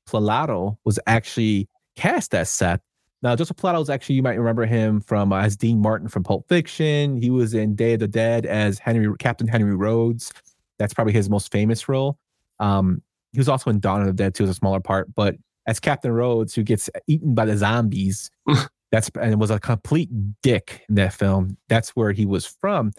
Pilato 0.09 0.77
was 0.85 0.99
actually 1.07 1.69
cast 1.97 2.35
as 2.35 2.51
Seth. 2.51 2.81
Now, 3.23 3.37
Joseph 3.37 3.57
Pilato 3.57 3.83
is 3.83 3.91
actually, 3.91 4.15
you 4.15 4.23
might 4.23 4.39
remember 4.39 4.65
him 4.65 5.01
from 5.01 5.33
uh, 5.33 5.43
as 5.43 5.57
Dean 5.57 5.81
Martin 5.81 6.09
from 6.09 6.23
Pulp 6.23 6.49
Fiction. 6.49 7.21
He 7.21 7.31
was 7.31 7.53
in 7.53 7.75
Day 7.75 7.95
of 7.95 8.01
the 8.01 8.09
Dead 8.09 8.47
as 8.47 8.79
Henry 8.79 9.15
Captain 9.19 9.47
Henry 9.47 9.77
Rhodes. 9.77 10.33
That's 10.79 10.95
probably 10.95 11.13
his 11.13 11.29
most 11.29 11.53
famous 11.53 11.89
role. 11.89 12.17
Um, 12.61 13.03
he 13.33 13.39
was 13.39 13.49
also 13.49 13.71
in 13.71 13.79
Dawn 13.79 14.01
of 14.01 14.07
the 14.07 14.13
Dead 14.15 14.35
too, 14.35 14.45
as 14.45 14.51
a 14.51 14.55
smaller 14.55 14.81
part. 14.81 15.15
But 15.15 15.37
as 15.67 15.79
Captain 15.79 16.13
Rhodes, 16.13 16.55
who 16.55 16.63
gets 16.63 16.89
eaten 17.07 17.35
by 17.35 17.45
the 17.45 17.57
zombies, 17.57 18.31
that's 18.91 19.11
and 19.21 19.39
was 19.39 19.51
a 19.51 19.61
complete 19.61 20.09
dick 20.43 20.85
in 20.89 20.95
that 20.95 21.13
film. 21.13 21.59
That's 21.69 21.91
where 21.91 22.13
he 22.13 22.25
was 22.25 22.47
from, 22.47 22.93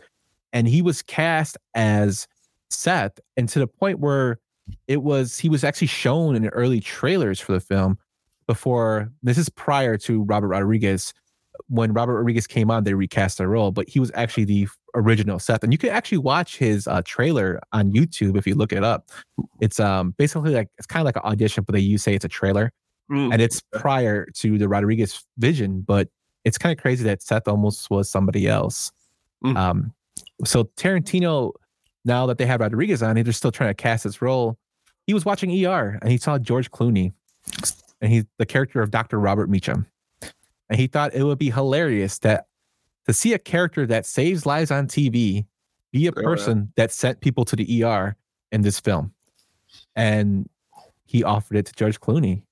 and 0.54 0.68
he 0.68 0.84
was 0.84 1.02
cast 1.02 1.58
as 1.74 2.28
Seth, 2.70 3.20
and 3.36 3.50
to 3.50 3.60
the 3.60 3.68
point 3.68 4.00
where 4.00 4.39
it 4.88 5.02
was 5.02 5.39
he 5.39 5.50
was 5.50 5.64
actually 5.64 5.88
shown 5.88 6.36
in 6.36 6.48
early 6.50 6.80
trailers 6.80 7.39
for 7.39 7.54
the 7.54 7.60
film 7.60 7.98
before 8.52 9.10
this 9.24 9.38
is 9.38 9.47
prior 9.47 9.97
to 9.97 10.24
Robert 10.24 10.49
Rodriguez. 10.49 11.14
When 11.68 11.93
Robert 11.93 12.18
Rodriguez 12.18 12.47
came 12.47 12.70
on, 12.70 12.84
they 12.84 12.93
recast 12.93 13.38
the 13.38 13.47
role, 13.47 13.72
but 13.72 13.88
he 13.88 13.97
was 13.97 14.12
actually 14.14 14.43
the 14.43 14.68
original 14.93 15.39
Seth. 15.39 15.64
And 15.64 15.72
you 15.72 15.78
can 15.78 15.89
actually 15.89 16.18
watch 16.18 16.58
his 16.58 16.86
uh, 16.86 17.02
trailer 17.06 17.62
on 17.72 17.93
YouTube 17.93 18.38
if 18.38 18.45
you 18.45 18.56
look 18.56 18.74
it 18.74 18.84
up. 18.84 19.10
It's 19.62 19.80
um 19.80 20.14
basically 20.18 20.54
like 20.54 20.68
it's 20.78 20.86
kind 20.86 21.02
of 21.02 21.06
like 21.06 21.16
an 21.16 21.32
audition, 21.32 21.64
but 21.64 21.72
they 21.72 21.80
you 21.80 21.97
say 21.97 22.14
it's 22.14 22.26
a 22.26 22.30
trailer, 22.30 22.74
mm. 23.10 23.32
and 23.32 23.41
it's 23.41 23.62
prior 23.72 24.26
to 24.34 24.58
the 24.58 24.68
Rodriguez 24.68 25.24
vision. 25.38 25.80
But 25.80 26.10
it's 26.43 26.58
kind 26.58 26.78
of 26.78 26.82
crazy 26.82 27.06
that 27.06 27.22
Seth 27.22 27.47
almost 27.47 27.89
was 27.89 28.10
somebody 28.10 28.49
else. 28.49 28.91
Mm. 29.45 29.56
Um, 29.56 29.93
so 30.43 30.66
Tarantino, 30.76 31.54
now 32.04 32.26
that 32.26 32.38
they 32.38 32.45
have 32.45 32.60
Rodriguez 32.60 33.02
on, 33.02 33.16
they're 33.16 33.32
still 33.32 33.52
trying 33.52 33.70
to 33.70 33.76
cast 33.76 34.04
his 34.04 34.22
role. 34.22 34.58
He 35.08 35.14
was 35.14 35.24
watching 35.24 35.49
ER 35.66 35.99
and 36.02 36.12
he 36.12 36.18
saw 36.18 36.38
George 36.38 36.70
Clooney, 36.70 37.14
and 38.02 38.12
he's 38.12 38.26
the 38.38 38.45
character 38.45 38.82
of 38.82 38.91
Dr. 38.91 39.20
Robert 39.20 39.49
Meacham, 39.49 39.86
and 40.70 40.80
he 40.80 40.88
thought 40.88 41.14
it 41.14 41.24
would 41.24 41.39
be 41.39 41.52
hilarious 41.52 42.20
that 42.20 42.47
to 43.08 43.14
see 43.14 43.34
a 43.34 43.39
character 43.39 43.86
that 43.88 44.06
saves 44.06 44.45
lives 44.45 44.72
on 44.72 44.88
TV 44.88 45.45
be 45.91 46.08
a 46.08 46.12
person 46.12 46.72
that 46.76 46.91
sent 46.91 47.22
people 47.22 47.45
to 47.45 47.56
the 47.56 47.84
ER 47.84 48.16
in 48.52 48.62
this 48.62 48.80
film, 48.80 49.14
and 49.95 50.49
he 51.06 51.24
offered 51.24 51.58
it 51.58 51.66
to 51.68 51.74
George 51.74 51.99
Clooney, 51.99 52.43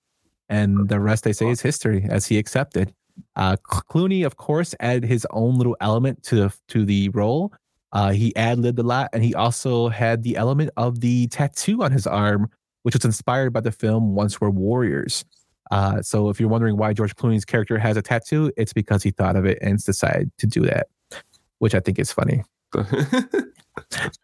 and 0.50 0.90
the 0.90 1.00
rest 1.00 1.24
they 1.24 1.34
say 1.34 1.48
is 1.48 1.62
history 1.62 2.06
as 2.10 2.26
he 2.26 2.38
accepted. 2.38 2.94
Uh, 3.36 3.56
Clooney, 3.58 4.26
of 4.26 4.38
course, 4.38 4.76
added 4.80 5.06
his 5.06 5.26
own 5.32 5.58
little 5.58 5.78
element 5.82 6.24
to 6.24 6.36
the, 6.36 6.54
to 6.70 6.86
the 6.86 7.10
role. 7.10 7.54
Uh, 7.92 8.12
he 8.12 8.36
ad 8.36 8.60
libbed 8.60 8.80
a 8.80 8.84
lot, 8.84 9.10
and 9.14 9.24
he 9.24 9.34
also 9.34 9.90
had 9.90 10.24
the 10.24 10.38
element 10.38 10.70
of 10.78 11.00
the 11.00 11.28
tattoo 11.28 11.84
on 11.84 11.92
his 11.92 12.06
arm, 12.06 12.50
which 12.84 12.96
was 12.96 13.06
inspired 13.06 13.52
by 13.52 13.62
the 13.62 13.72
film 13.72 14.14
Once 14.14 14.40
Were 14.40 14.52
Warriors. 14.52 15.26
Uh, 15.72 16.02
so, 16.02 16.30
if 16.30 16.40
you're 16.40 16.50
wondering 16.50 16.78
why 16.78 16.94
George 16.94 17.16
Clooney's 17.16 17.46
character 17.46 17.78
has 17.78 17.96
a 17.98 18.02
tattoo, 18.02 18.52
it's 18.58 18.74
because 18.74 19.04
he 19.04 19.12
thought 19.12 19.36
of 19.36 19.46
it 19.46 19.60
and 19.62 19.78
decided 19.84 20.32
to 20.40 20.48
do 20.48 20.62
that, 20.62 20.88
which 21.60 21.76
I 21.76 21.80
think 21.80 22.00
is 22.00 22.12
funny. 22.12 22.44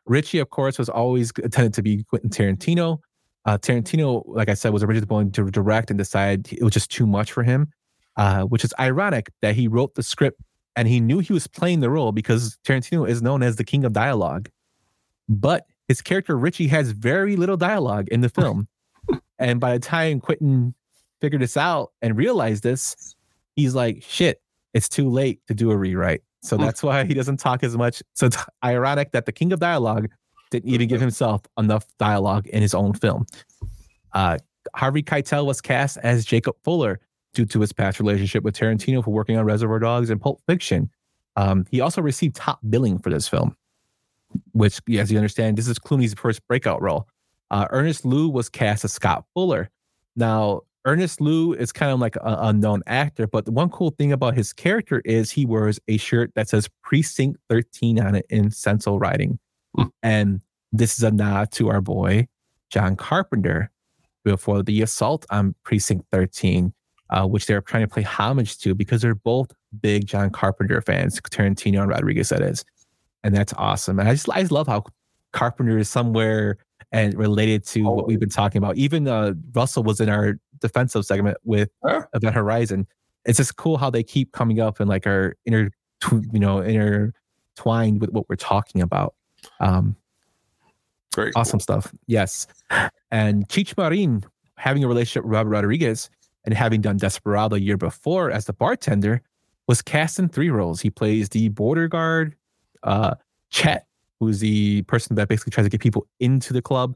Richie, 0.06 0.40
of 0.40 0.50
course, 0.50 0.78
was 0.78 0.90
always 0.90 1.32
intended 1.42 1.74
to 1.76 1.82
be 1.82 2.04
Quentin 2.04 2.30
Tarantino. 2.30 3.00
Uh, 3.46 3.58
Tarantino, 3.58 4.24
like 4.26 4.50
I 4.50 4.56
said, 4.56 4.74
was 4.74 4.84
originally 4.84 5.06
going 5.06 5.32
to 5.34 5.52
direct 5.52 5.92
and 5.92 5.98
decided 5.98 6.52
it 6.52 6.64
was 6.64 6.74
just 6.74 6.92
too 6.92 7.06
much 7.06 7.32
for 7.32 7.44
him, 7.44 7.72
uh, 8.18 8.44
which 8.44 8.64
is 8.64 8.74
ironic 8.80 9.30
that 9.42 9.56
he 9.56 9.68
wrote 9.68 9.94
the 9.96 10.04
script 10.04 10.42
and 10.76 10.88
he 10.88 11.00
knew 11.00 11.20
he 11.20 11.34
was 11.34 11.48
playing 11.48 11.80
the 11.80 11.90
role 11.90 12.12
because 12.12 12.58
Tarantino 12.66 13.08
is 13.08 13.22
known 13.22 13.44
as 13.44 13.56
the 13.56 13.64
king 13.64 13.86
of 13.86 13.94
dialogue. 13.94 14.50
But 15.30 15.66
his 15.88 16.02
character 16.02 16.38
Richie 16.38 16.68
has 16.68 16.92
very 16.92 17.36
little 17.36 17.58
dialogue 17.58 18.08
in 18.10 18.22
the 18.22 18.30
film. 18.42 18.68
and 19.38 19.60
by 19.60 19.74
the 19.74 19.80
time 19.80 20.20
Quentin 20.20 20.74
figured 21.26 21.42
this 21.42 21.58
out 21.58 21.92
and 22.04 22.16
realized 22.16 22.62
this, 22.62 23.16
he's 23.56 23.74
like, 23.74 24.04
shit, 24.08 24.44
it's 24.76 24.88
too 24.88 25.10
late 25.10 25.42
to 25.48 25.56
do 25.56 25.72
a 25.72 25.76
rewrite. 25.76 26.22
So 26.44 26.56
that's 26.56 26.84
why 26.84 27.04
he 27.04 27.16
doesn't 27.16 27.38
talk 27.38 27.64
as 27.64 27.76
much. 27.76 28.04
So 28.14 28.28
it's 28.28 28.38
ironic 28.64 29.12
that 29.14 29.26
the 29.26 29.32
king 29.32 29.52
of 29.52 29.60
dialogue 29.60 30.08
didn't 30.52 30.70
even 30.70 30.88
give 30.88 31.02
himself 31.02 31.42
enough 31.58 31.88
dialogue 31.98 32.46
in 32.46 32.62
his 32.62 32.76
own 32.76 32.94
film. 32.94 33.26
Uh, 34.14 34.38
Harvey 34.76 35.02
Keitel 35.02 35.48
was 35.48 35.62
cast 35.62 35.98
as 36.04 36.26
Jacob 36.26 36.58
Fuller 36.64 37.00
due 37.34 37.46
to 37.46 37.60
his 37.60 37.74
past 37.74 38.00
relationship 38.00 38.44
with 38.44 38.56
Tarantino 38.56 39.04
for 39.04 39.10
working 39.10 39.36
on 39.36 39.46
Reservoir 39.46 39.80
Dogs 39.80 40.12
and 40.12 40.22
Pulp 40.22 40.44
Fiction. 40.46 40.92
Um, 41.38 41.66
he 41.72 41.82
also 41.82 42.04
received 42.04 42.36
top 42.36 42.60
billing 42.70 43.00
for 43.00 43.10
this 43.10 43.28
film, 43.28 43.58
which, 44.52 44.80
as 44.96 45.12
you 45.12 45.18
understand, 45.18 45.58
this 45.58 45.68
is 45.68 45.80
Clooney's 45.80 46.14
first 46.14 46.48
breakout 46.48 46.84
role. 46.84 47.08
Uh, 47.50 47.66
Ernest 47.72 48.06
Liu 48.06 48.30
was 48.30 48.48
cast 48.48 48.86
as 48.86 48.94
Scott 48.94 49.26
Fuller. 49.34 49.72
Now, 50.16 50.62
Ernest 50.86 51.20
Liu 51.20 51.54
is 51.54 51.72
kind 51.72 51.92
of 51.92 52.00
like 52.00 52.16
an 52.18 52.36
unknown 52.38 52.84
actor, 52.86 53.26
but 53.26 53.46
the 53.46 53.52
one 53.52 53.70
cool 53.70 53.90
thing 53.92 54.12
about 54.12 54.36
his 54.36 54.54
character 54.54 55.02
is 55.04 55.32
he 55.32 55.46
wears 55.46 55.80
a 55.88 55.98
shirt 55.98 56.32
that 56.36 56.48
says 56.48 56.70
Precinct 56.84 57.40
13 57.50 58.00
on 58.00 58.16
it 58.16 58.26
in 58.30 58.52
stencil 58.52 59.00
writing. 59.00 59.40
Hmm. 59.76 59.86
And 60.04 60.42
this 60.72 60.98
is 60.98 61.04
a 61.04 61.12
nod 61.12 61.52
to 61.54 61.70
our 61.70 61.82
boy, 61.82 62.28
John 62.70 62.96
Carpenter, 62.96 63.72
before 64.24 64.62
the 64.62 64.84
assault 64.84 65.26
on 65.32 65.56
Precinct 65.64 66.06
13, 66.12 66.72
uh, 67.10 67.26
which 67.26 67.48
they're 67.48 67.62
trying 67.62 67.84
to 67.84 67.92
play 67.92 68.04
homage 68.04 68.60
to 68.60 68.76
because 68.76 69.02
they're 69.02 69.16
both 69.16 69.52
big 69.82 70.06
John 70.06 70.30
Carpenter 70.30 70.82
fans, 70.82 71.20
Tarantino 71.20 71.82
and 71.82 71.90
Rodriguez, 71.90 72.30
that 72.30 72.42
is. 72.42 72.64
And 73.24 73.36
that's 73.36 73.54
awesome. 73.58 74.00
And 74.00 74.08
I 74.08 74.14
just, 74.14 74.30
I 74.30 74.42
just 74.42 74.52
love 74.52 74.68
how 74.68 74.84
Carpenter 75.34 75.80
is 75.80 75.90
somewhere 75.90 76.58
and 76.92 77.18
related 77.18 77.66
to 77.66 77.82
what 77.82 78.08
we've 78.08 78.20
been 78.20 78.30
talking 78.30 78.60
about. 78.60 78.78
Even 78.78 79.08
uh, 79.08 79.34
Russell 79.54 79.84
was 79.84 80.00
in 80.00 80.10
our 80.10 80.40
defensive 80.60 81.06
segment 81.06 81.38
with 81.44 81.70
Yeah. 81.86 82.04
Event 82.14 82.36
Horizon. 82.36 82.88
It's 83.26 83.38
just 83.38 83.56
cool 83.56 83.78
how 83.78 83.90
they 83.90 84.04
keep 84.04 84.32
coming 84.32 84.60
up 84.60 84.80
and 84.80 84.90
like 84.90 85.08
are 85.08 85.36
inter, 85.46 85.70
you 86.32 86.40
know, 86.40 86.60
intertwined 86.60 88.02
with 88.02 88.12
what 88.12 88.30
we're 88.30 88.36
talking 88.36 88.82
about. 88.82 89.16
Um, 89.60 89.96
cool. 91.16 91.32
awesome 91.36 91.60
stuff. 91.60 91.94
Yes. 92.08 92.48
And 93.12 93.48
Cheech 93.48 93.78
Marin 93.78 94.24
having 94.58 94.84
a 94.84 94.88
relationship 94.88 95.24
with 95.24 95.34
Robert 95.34 95.50
Rodriguez 95.50 96.10
and 96.46 96.54
having 96.54 96.82
done 96.82 96.98
Desperado 96.98 97.56
a 97.56 97.60
year 97.60 97.78
before 97.78 98.32
as 98.32 98.46
the 98.46 98.54
bartender 98.54 99.22
was 99.68 99.82
cast 99.82 100.20
in 100.20 100.30
three 100.30 100.50
roles. 100.50 100.82
He 100.82 100.90
plays 100.90 101.30
the 101.30 101.50
border 101.50 101.88
guard, 101.88 102.36
uh, 102.84 103.16
Chet, 103.50 103.88
who's 104.20 104.40
the 104.40 104.84
person 104.84 105.16
that 105.16 105.28
basically 105.28 105.52
tries 105.52 105.66
to 105.66 105.70
get 105.70 105.82
people 105.82 106.06
into 106.20 106.54
the 106.54 106.62
club, 106.62 106.96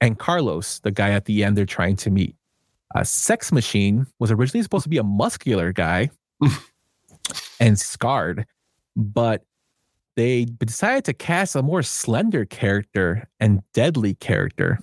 and 0.00 0.18
Carlos, 0.18 0.78
the 0.80 0.90
guy 0.90 1.10
at 1.10 1.24
the 1.24 1.42
end 1.42 1.56
they're 1.56 1.66
trying 1.66 1.96
to 1.96 2.10
meet. 2.10 2.36
Uh, 2.94 3.04
Sex 3.04 3.52
Machine 3.52 4.06
was 4.18 4.30
originally 4.30 4.62
supposed 4.62 4.84
to 4.84 4.88
be 4.88 4.98
a 4.98 5.02
muscular 5.04 5.72
guy 5.72 6.10
and 7.60 7.78
scarred, 7.78 8.46
but 8.96 9.44
they 10.16 10.44
decided 10.44 11.04
to 11.04 11.12
cast 11.12 11.56
a 11.56 11.62
more 11.62 11.82
slender 11.82 12.44
character 12.44 13.28
and 13.40 13.62
deadly 13.72 14.14
character. 14.14 14.78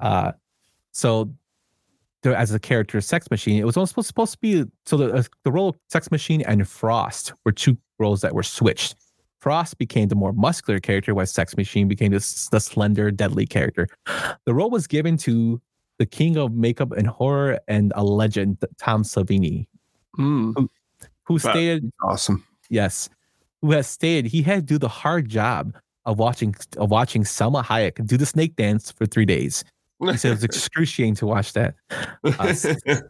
Uh, 0.00 0.32
so 0.92 1.32
there, 2.22 2.34
as 2.34 2.52
a 2.52 2.58
character, 2.58 3.00
Sex 3.00 3.30
Machine, 3.30 3.58
it 3.58 3.64
was 3.64 3.76
also 3.76 4.02
supposed, 4.02 4.32
to 4.32 4.38
be 4.38 4.64
so 4.84 4.96
the 4.96 5.12
uh, 5.12 5.22
the 5.44 5.52
role 5.52 5.70
of 5.70 5.76
Sex 5.88 6.10
Machine 6.10 6.42
and 6.42 6.68
Frost 6.68 7.32
were 7.44 7.52
two 7.52 7.76
roles 7.98 8.20
that 8.20 8.34
were 8.34 8.42
switched. 8.42 8.96
Frost 9.40 9.76
became 9.78 10.08
the 10.08 10.14
more 10.14 10.32
muscular 10.32 10.80
character, 10.80 11.14
while 11.14 11.26
Sex 11.26 11.56
Machine 11.56 11.86
became 11.86 12.12
the, 12.12 12.48
the 12.50 12.60
slender, 12.60 13.10
deadly 13.10 13.46
character. 13.46 13.88
The 14.46 14.54
role 14.54 14.70
was 14.70 14.86
given 14.86 15.18
to 15.18 15.60
the 15.98 16.06
king 16.06 16.36
of 16.36 16.52
makeup 16.52 16.92
and 16.92 17.06
horror 17.06 17.58
and 17.68 17.92
a 17.94 18.04
legend, 18.04 18.58
Tom 18.78 19.02
Savini, 19.04 19.66
Mm, 20.18 20.68
who 21.24 21.38
That- 21.38 21.52
stated 21.52 21.92
awesome. 22.02 22.44
yes, 22.70 23.08
who 23.62 23.72
has 23.72 23.86
stated 23.86 24.26
he 24.30 24.42
had 24.42 24.66
to 24.66 24.74
do 24.74 24.78
the 24.78 24.88
hard 24.88 25.28
job 25.28 25.74
of 26.04 26.18
watching 26.18 26.54
of 26.76 26.90
watching 26.90 27.22
Salma 27.24 27.64
Hayek 27.64 28.04
do 28.06 28.16
the 28.16 28.26
snake 28.26 28.56
dance 28.56 28.90
for 28.90 29.06
three 29.06 29.24
days. 29.24 29.64
He 30.00 30.16
said 30.16 30.32
it 30.32 30.34
was 30.34 30.44
excruciating 30.52 31.14
to 31.16 31.26
watch 31.26 31.52
that. 31.54 31.74
Uh, 31.90 32.02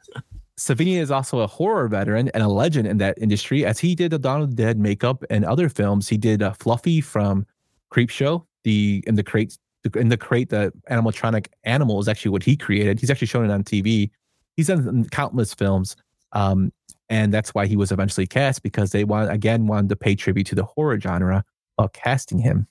Savini 0.58 0.98
is 1.00 1.10
also 1.10 1.40
a 1.40 1.46
horror 1.48 1.88
veteran 1.88 2.28
and 2.32 2.42
a 2.42 2.48
legend 2.48 2.86
in 2.86 2.98
that 2.98 3.18
industry, 3.18 3.64
as 3.66 3.80
he 3.80 3.94
did 3.96 4.12
the 4.12 4.18
Donald 4.20 4.54
Dead 4.54 4.78
makeup 4.78 5.24
and 5.28 5.44
other 5.44 5.68
films. 5.68 6.08
He 6.08 6.16
did 6.16 6.42
uh, 6.42 6.52
Fluffy 6.52 7.00
from 7.00 7.44
Creepshow, 7.92 8.44
the 8.62 9.02
in 9.06 9.16
the 9.16 9.24
crate 9.24 9.58
in 9.94 10.08
the 10.08 10.16
crate 10.16 10.50
the 10.50 10.72
animatronic 10.90 11.46
animal 11.64 12.00
is 12.00 12.08
actually 12.08 12.30
what 12.30 12.42
he 12.42 12.56
created. 12.56 13.00
He's 13.00 13.10
actually 13.10 13.26
shown 13.26 13.44
it 13.44 13.52
on 13.52 13.64
TV. 13.64 14.10
He's 14.56 14.68
done 14.68 15.04
countless 15.10 15.52
films. 15.54 15.96
Um, 16.32 16.72
and 17.08 17.32
that's 17.32 17.54
why 17.54 17.66
he 17.66 17.76
was 17.76 17.92
eventually 17.92 18.26
cast 18.26 18.62
because 18.62 18.92
they 18.92 19.04
want 19.04 19.30
again 19.30 19.66
wanted 19.66 19.88
to 19.90 19.96
pay 19.96 20.14
tribute 20.14 20.46
to 20.48 20.54
the 20.54 20.64
horror 20.64 20.98
genre 20.98 21.44
of 21.78 21.92
casting 21.92 22.38
him. 22.38 22.66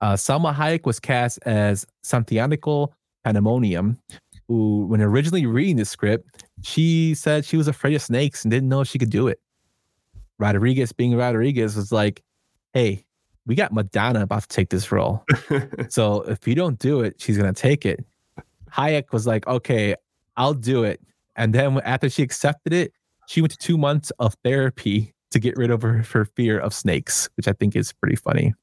Uh, 0.00 0.14
Salma 0.14 0.54
Hayek 0.54 0.84
was 0.84 1.00
cast 1.00 1.38
as 1.46 1.86
Santanico 2.04 2.88
Pandemonium, 3.24 3.98
who, 4.46 4.86
when 4.86 5.00
originally 5.00 5.46
reading 5.46 5.76
the 5.76 5.84
script, 5.84 6.44
she 6.62 7.14
said 7.14 7.44
she 7.44 7.56
was 7.56 7.66
afraid 7.66 7.94
of 7.94 8.02
snakes 8.02 8.44
and 8.44 8.50
didn't 8.50 8.68
know 8.68 8.82
if 8.82 8.88
she 8.88 8.98
could 8.98 9.10
do 9.10 9.28
it. 9.28 9.40
Rodriguez, 10.38 10.92
being 10.92 11.16
Rodriguez, 11.16 11.76
was 11.76 11.92
like, 11.92 12.22
"Hey, 12.74 13.05
we 13.46 13.54
got 13.54 13.72
Madonna 13.72 14.22
about 14.22 14.42
to 14.42 14.48
take 14.48 14.70
this 14.70 14.90
role, 14.92 15.24
so 15.88 16.22
if 16.22 16.46
you 16.46 16.54
don't 16.54 16.78
do 16.78 17.00
it, 17.00 17.20
she's 17.20 17.36
gonna 17.38 17.52
take 17.52 17.86
it." 17.86 18.04
Hayek 18.72 19.12
was 19.12 19.26
like, 19.26 19.46
"Okay, 19.46 19.94
I'll 20.36 20.54
do 20.54 20.84
it." 20.84 21.00
And 21.36 21.54
then 21.54 21.80
after 21.84 22.08
she 22.08 22.22
accepted 22.22 22.72
it, 22.72 22.92
she 23.28 23.40
went 23.40 23.52
to 23.52 23.58
two 23.58 23.78
months 23.78 24.10
of 24.18 24.34
therapy 24.44 25.14
to 25.30 25.38
get 25.38 25.56
rid 25.56 25.70
of 25.70 25.82
her, 25.82 26.02
her 26.12 26.24
fear 26.24 26.58
of 26.58 26.72
snakes, 26.72 27.28
which 27.36 27.48
I 27.48 27.52
think 27.52 27.76
is 27.76 27.92
pretty 27.92 28.16
funny. 28.16 28.54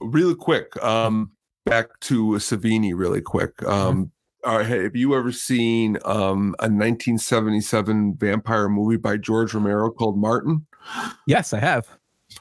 really 0.00 0.34
quick 0.34 0.76
um 0.84 1.30
back 1.64 1.86
to 2.00 2.32
savini 2.32 2.92
really 2.94 3.22
quick 3.22 3.62
um 3.62 4.10
all 4.44 4.58
right, 4.58 4.66
have 4.66 4.94
you 4.94 5.14
ever 5.14 5.32
seen 5.32 5.96
um 6.04 6.54
a 6.58 6.68
1977 6.68 8.16
vampire 8.18 8.68
movie 8.68 8.98
by 8.98 9.16
george 9.16 9.54
romero 9.54 9.90
called 9.90 10.18
martin 10.18 10.66
Yes, 11.26 11.52
I 11.52 11.60
have. 11.60 11.88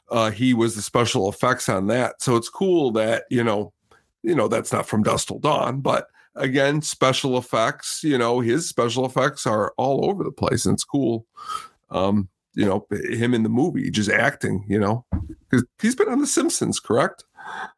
Uh 0.09 0.31
he 0.31 0.53
was 0.53 0.75
the 0.75 0.81
special 0.81 1.29
effects 1.29 1.67
on 1.69 1.87
that 1.87 2.21
so 2.21 2.35
it's 2.35 2.49
cool 2.49 2.91
that 2.91 3.23
you 3.29 3.43
know 3.43 3.73
you 4.23 4.35
know 4.35 4.47
that's 4.47 4.71
not 4.73 4.87
from 4.87 5.03
Dusk 5.03 5.27
Till 5.27 5.39
Dawn 5.39 5.81
but 5.81 6.07
again 6.35 6.81
special 6.81 7.37
effects 7.37 8.03
you 8.03 8.17
know 8.17 8.39
his 8.39 8.67
special 8.69 9.05
effects 9.05 9.45
are 9.47 9.73
all 9.77 10.05
over 10.09 10.23
the 10.23 10.31
place 10.31 10.65
and 10.65 10.73
it's 10.75 10.83
cool 10.83 11.25
um 11.89 12.29
you 12.53 12.65
know 12.65 12.85
him 12.91 13.33
in 13.33 13.43
the 13.43 13.49
movie 13.49 13.89
just 13.89 14.09
acting 14.11 14.63
you 14.67 14.79
know 14.79 15.05
because 15.49 15.65
he's 15.81 15.95
been 15.95 16.09
on 16.09 16.19
the 16.19 16.27
simpsons 16.27 16.79
correct 16.79 17.23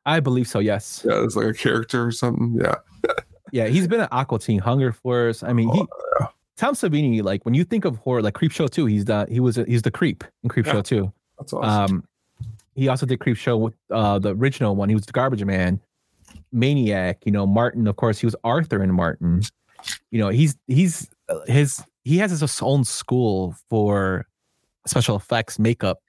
I 0.05 0.19
believe 0.19 0.47
so. 0.49 0.59
Yes. 0.59 1.05
yeah, 1.07 1.23
it's 1.23 1.35
like 1.37 1.45
a 1.45 1.53
character 1.53 2.03
or 2.05 2.11
something. 2.11 2.59
Yeah. 2.61 2.75
Yeah, 3.53 3.67
he's 3.67 3.85
been 3.87 3.99
at 4.01 4.11
Aqua 4.13 4.39
Teen 4.39 4.59
Hunger 4.59 4.93
Force. 4.93 5.43
I 5.43 5.51
mean, 5.51 5.69
he 5.73 5.81
Oh, 6.21 6.27
Tom 6.57 6.73
Savini. 6.73 7.21
Like 7.21 7.43
when 7.43 7.53
you 7.53 7.63
think 7.65 7.83
of 7.83 7.97
horror, 7.97 8.21
like 8.21 8.33
Creepshow 8.33 8.69
Two, 8.69 8.85
he's 8.85 9.03
the 9.05 9.25
he 9.29 9.41
was 9.41 9.57
he's 9.67 9.81
the 9.81 9.91
creep 9.91 10.23
in 10.43 10.49
Creep 10.49 10.65
Yeah. 10.67 10.71
Show 10.73 10.81
Two. 10.81 11.13
That's 11.41 11.53
awesome. 11.53 11.95
Um, 11.95 12.03
he 12.75 12.87
also 12.87 13.05
did 13.05 13.19
Creepshow 13.19 13.59
with 13.59 13.73
uh, 13.89 14.19
the 14.19 14.35
original 14.35 14.75
one. 14.75 14.89
He 14.89 14.95
was 14.95 15.05
the 15.05 15.11
Garbage 15.11 15.43
Man, 15.43 15.81
Maniac. 16.51 17.25
You 17.25 17.31
know, 17.31 17.45
Martin. 17.45 17.87
Of 17.87 17.95
course, 17.97 18.19
he 18.19 18.25
was 18.25 18.35
Arthur 18.43 18.81
in 18.81 18.93
Martin. 18.93 19.41
You 20.11 20.19
know, 20.19 20.29
he's 20.29 20.55
he's 20.67 21.09
uh, 21.27 21.39
his 21.47 21.83
he 22.03 22.17
has 22.19 22.31
his 22.31 22.61
own 22.61 22.83
school 22.83 23.55
for 23.69 24.25
special 24.87 25.15
effects 25.15 25.59
makeup, 25.59 25.99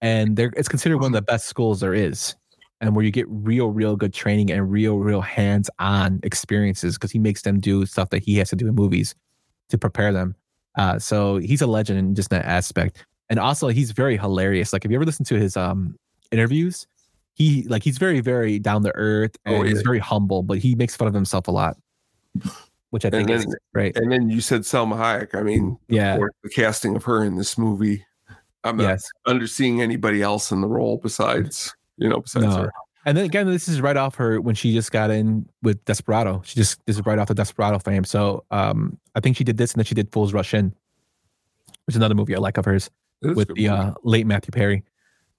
and 0.00 0.36
there 0.36 0.52
it's 0.56 0.68
considered 0.68 0.98
one 0.98 1.06
of 1.06 1.12
the 1.12 1.22
best 1.22 1.46
schools 1.46 1.80
there 1.80 1.94
is, 1.94 2.34
and 2.80 2.94
where 2.94 3.04
you 3.04 3.10
get 3.10 3.26
real, 3.28 3.68
real 3.68 3.96
good 3.96 4.14
training 4.14 4.50
and 4.50 4.70
real, 4.70 4.98
real 4.98 5.20
hands-on 5.20 6.20
experiences 6.22 6.94
because 6.94 7.10
he 7.10 7.18
makes 7.18 7.42
them 7.42 7.60
do 7.60 7.84
stuff 7.86 8.10
that 8.10 8.22
he 8.22 8.36
has 8.36 8.48
to 8.50 8.56
do 8.56 8.68
in 8.68 8.74
movies 8.74 9.14
to 9.68 9.76
prepare 9.78 10.12
them. 10.12 10.34
Uh, 10.76 10.98
so 10.98 11.38
he's 11.38 11.60
a 11.62 11.66
legend 11.66 11.98
in 11.98 12.14
just 12.14 12.30
that 12.30 12.44
aspect, 12.44 13.04
and 13.30 13.38
also 13.38 13.68
he's 13.68 13.90
very 13.92 14.16
hilarious. 14.16 14.72
Like, 14.72 14.84
if 14.84 14.90
you 14.90 14.96
ever 14.96 15.04
listen 15.04 15.24
to 15.26 15.34
his 15.38 15.56
um 15.56 15.96
interviews, 16.30 16.86
he 17.34 17.64
like 17.64 17.82
he's 17.82 17.98
very, 17.98 18.20
very 18.20 18.58
down 18.58 18.82
to 18.84 18.92
earth 18.94 19.36
and 19.44 19.56
Oh, 19.56 19.62
he's 19.62 19.82
very 19.82 19.98
humble, 19.98 20.42
but 20.42 20.58
he 20.58 20.74
makes 20.74 20.96
fun 20.96 21.06
of 21.08 21.14
himself 21.14 21.48
a 21.48 21.50
lot, 21.50 21.76
which 22.90 23.04
I 23.04 23.10
think 23.10 23.28
And 23.28 23.38
is 23.38 23.44
then- 23.44 23.54
great. 23.74 23.96
And 23.96 24.10
then 24.10 24.28
you 24.30 24.40
said 24.40 24.62
Salma 24.62 24.96
Hayek. 24.96 25.34
I 25.34 25.42
mean, 25.42 25.78
Yeah. 25.88 26.18
the 26.42 26.48
casting 26.50 26.96
of 26.96 27.04
her 27.04 27.22
in 27.24 27.36
this 27.36 27.56
movie. 27.58 28.04
I'm 28.64 28.76
not 28.78 28.84
Yes. 28.84 29.08
underseeing 29.28 29.80
anybody 29.80 30.22
else 30.22 30.50
in 30.50 30.60
the 30.60 30.66
role 30.66 30.98
besides, 31.00 31.72
you 31.98 32.08
know, 32.08 32.18
besides 32.20 32.46
No. 32.46 32.62
her. 32.62 32.72
And 33.04 33.16
then 33.16 33.24
again, 33.24 33.46
this 33.46 33.68
is 33.68 33.80
right 33.80 33.96
off 33.96 34.16
her 34.16 34.40
when 34.40 34.56
she 34.56 34.72
just 34.72 34.90
got 34.90 35.10
in 35.12 35.48
with 35.62 35.84
Desperado. 35.84 36.42
She 36.44 36.56
just 36.56 36.84
this 36.86 36.96
is 36.96 37.06
right 37.06 37.18
off 37.20 37.28
the 37.28 37.34
Desperado 37.34 37.78
fame. 37.78 38.02
So 38.02 38.44
um, 38.50 38.98
I 39.14 39.20
think 39.20 39.36
she 39.36 39.44
did 39.44 39.58
this 39.58 39.72
and 39.72 39.78
then 39.78 39.84
she 39.84 39.94
did 39.94 40.10
Fools 40.10 40.32
Rush 40.32 40.52
In, 40.54 40.74
which 41.84 41.92
is 41.92 41.96
another 41.96 42.16
movie 42.16 42.34
I 42.34 42.38
like 42.38 42.56
of 42.58 42.64
hers 42.64 42.86
It 42.86 42.88
is 42.88 42.88
a 42.88 43.05
with 43.22 43.54
the 43.54 43.68
uh, 43.68 43.94
late 44.02 44.26
Matthew 44.26 44.52
Perry. 44.52 44.84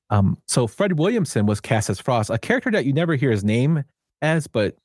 Um, 0.10 0.38
so 0.48 0.68
Fred 0.68 0.98
Williamson 0.98 1.46
was 1.46 1.60
cast 1.60 1.90
as 1.90 2.00
Frost, 2.00 2.30
a 2.30 2.38
character 2.38 2.72
that 2.72 2.86
you 2.86 2.94
never 2.94 3.16
hear 3.16 3.32
his 3.32 3.44
name 3.44 3.84
as, 4.22 4.48
but 4.48 4.76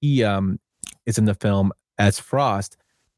he 0.00 0.22
um, 0.22 0.60
is 1.06 1.18
in 1.18 1.24
the 1.24 1.34
film 1.34 1.72
as 1.98 2.18
Frost, 2.18 2.76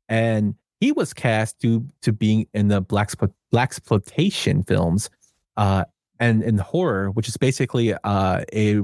and 0.08 0.54
he 0.80 0.92
was 0.92 1.12
cast 1.12 1.58
due 1.58 1.86
to 2.02 2.12
being 2.12 2.46
in 2.54 2.68
the 2.68 2.80
black 2.80 3.10
black 3.50 3.68
exploitation 3.70 4.62
films, 4.62 5.10
uh, 5.56 5.84
and 6.20 6.42
in 6.42 6.58
horror, 6.58 7.10
which 7.10 7.28
is 7.28 7.36
basically 7.36 7.94
uh, 8.04 8.44
a 8.52 8.80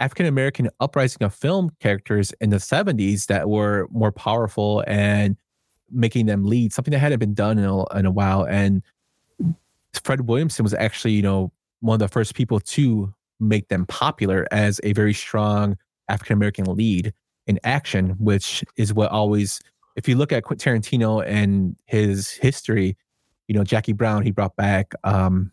African 0.00 0.26
American 0.26 0.70
uprising 0.80 1.22
of 1.22 1.34
film 1.34 1.70
characters 1.78 2.32
in 2.40 2.50
the 2.50 2.56
70s 2.56 3.26
that 3.26 3.48
were 3.48 3.86
more 3.90 4.10
powerful 4.10 4.82
and 4.86 5.36
making 5.90 6.26
them 6.26 6.44
lead, 6.44 6.72
something 6.72 6.92
that 6.92 6.98
hadn't 6.98 7.18
been 7.18 7.34
done 7.34 7.58
in 7.58 7.64
a, 7.64 7.98
in 7.98 8.06
a 8.06 8.10
while. 8.10 8.44
And 8.44 8.82
Fred 9.94 10.22
Williamson 10.22 10.62
was 10.62 10.74
actually, 10.74 11.12
you 11.12 11.22
know, 11.22 11.52
one 11.80 11.94
of 11.94 12.00
the 12.00 12.08
first 12.08 12.34
people 12.34 12.60
to 12.60 13.12
make 13.38 13.68
them 13.68 13.86
popular 13.86 14.46
as 14.50 14.80
a 14.84 14.92
very 14.92 15.14
strong 15.14 15.76
African 16.08 16.34
American 16.34 16.64
lead 16.66 17.12
in 17.46 17.58
action, 17.64 18.10
which 18.18 18.64
is 18.76 18.92
what 18.92 19.10
always, 19.10 19.60
if 19.96 20.08
you 20.08 20.16
look 20.16 20.32
at 20.32 20.44
Quentin 20.44 20.80
Tarantino 20.80 21.24
and 21.26 21.76
his 21.86 22.30
history, 22.30 22.96
you 23.48 23.54
know, 23.54 23.64
Jackie 23.64 23.92
Brown, 23.92 24.22
he 24.22 24.30
brought 24.30 24.54
back 24.56 24.92
um, 25.04 25.50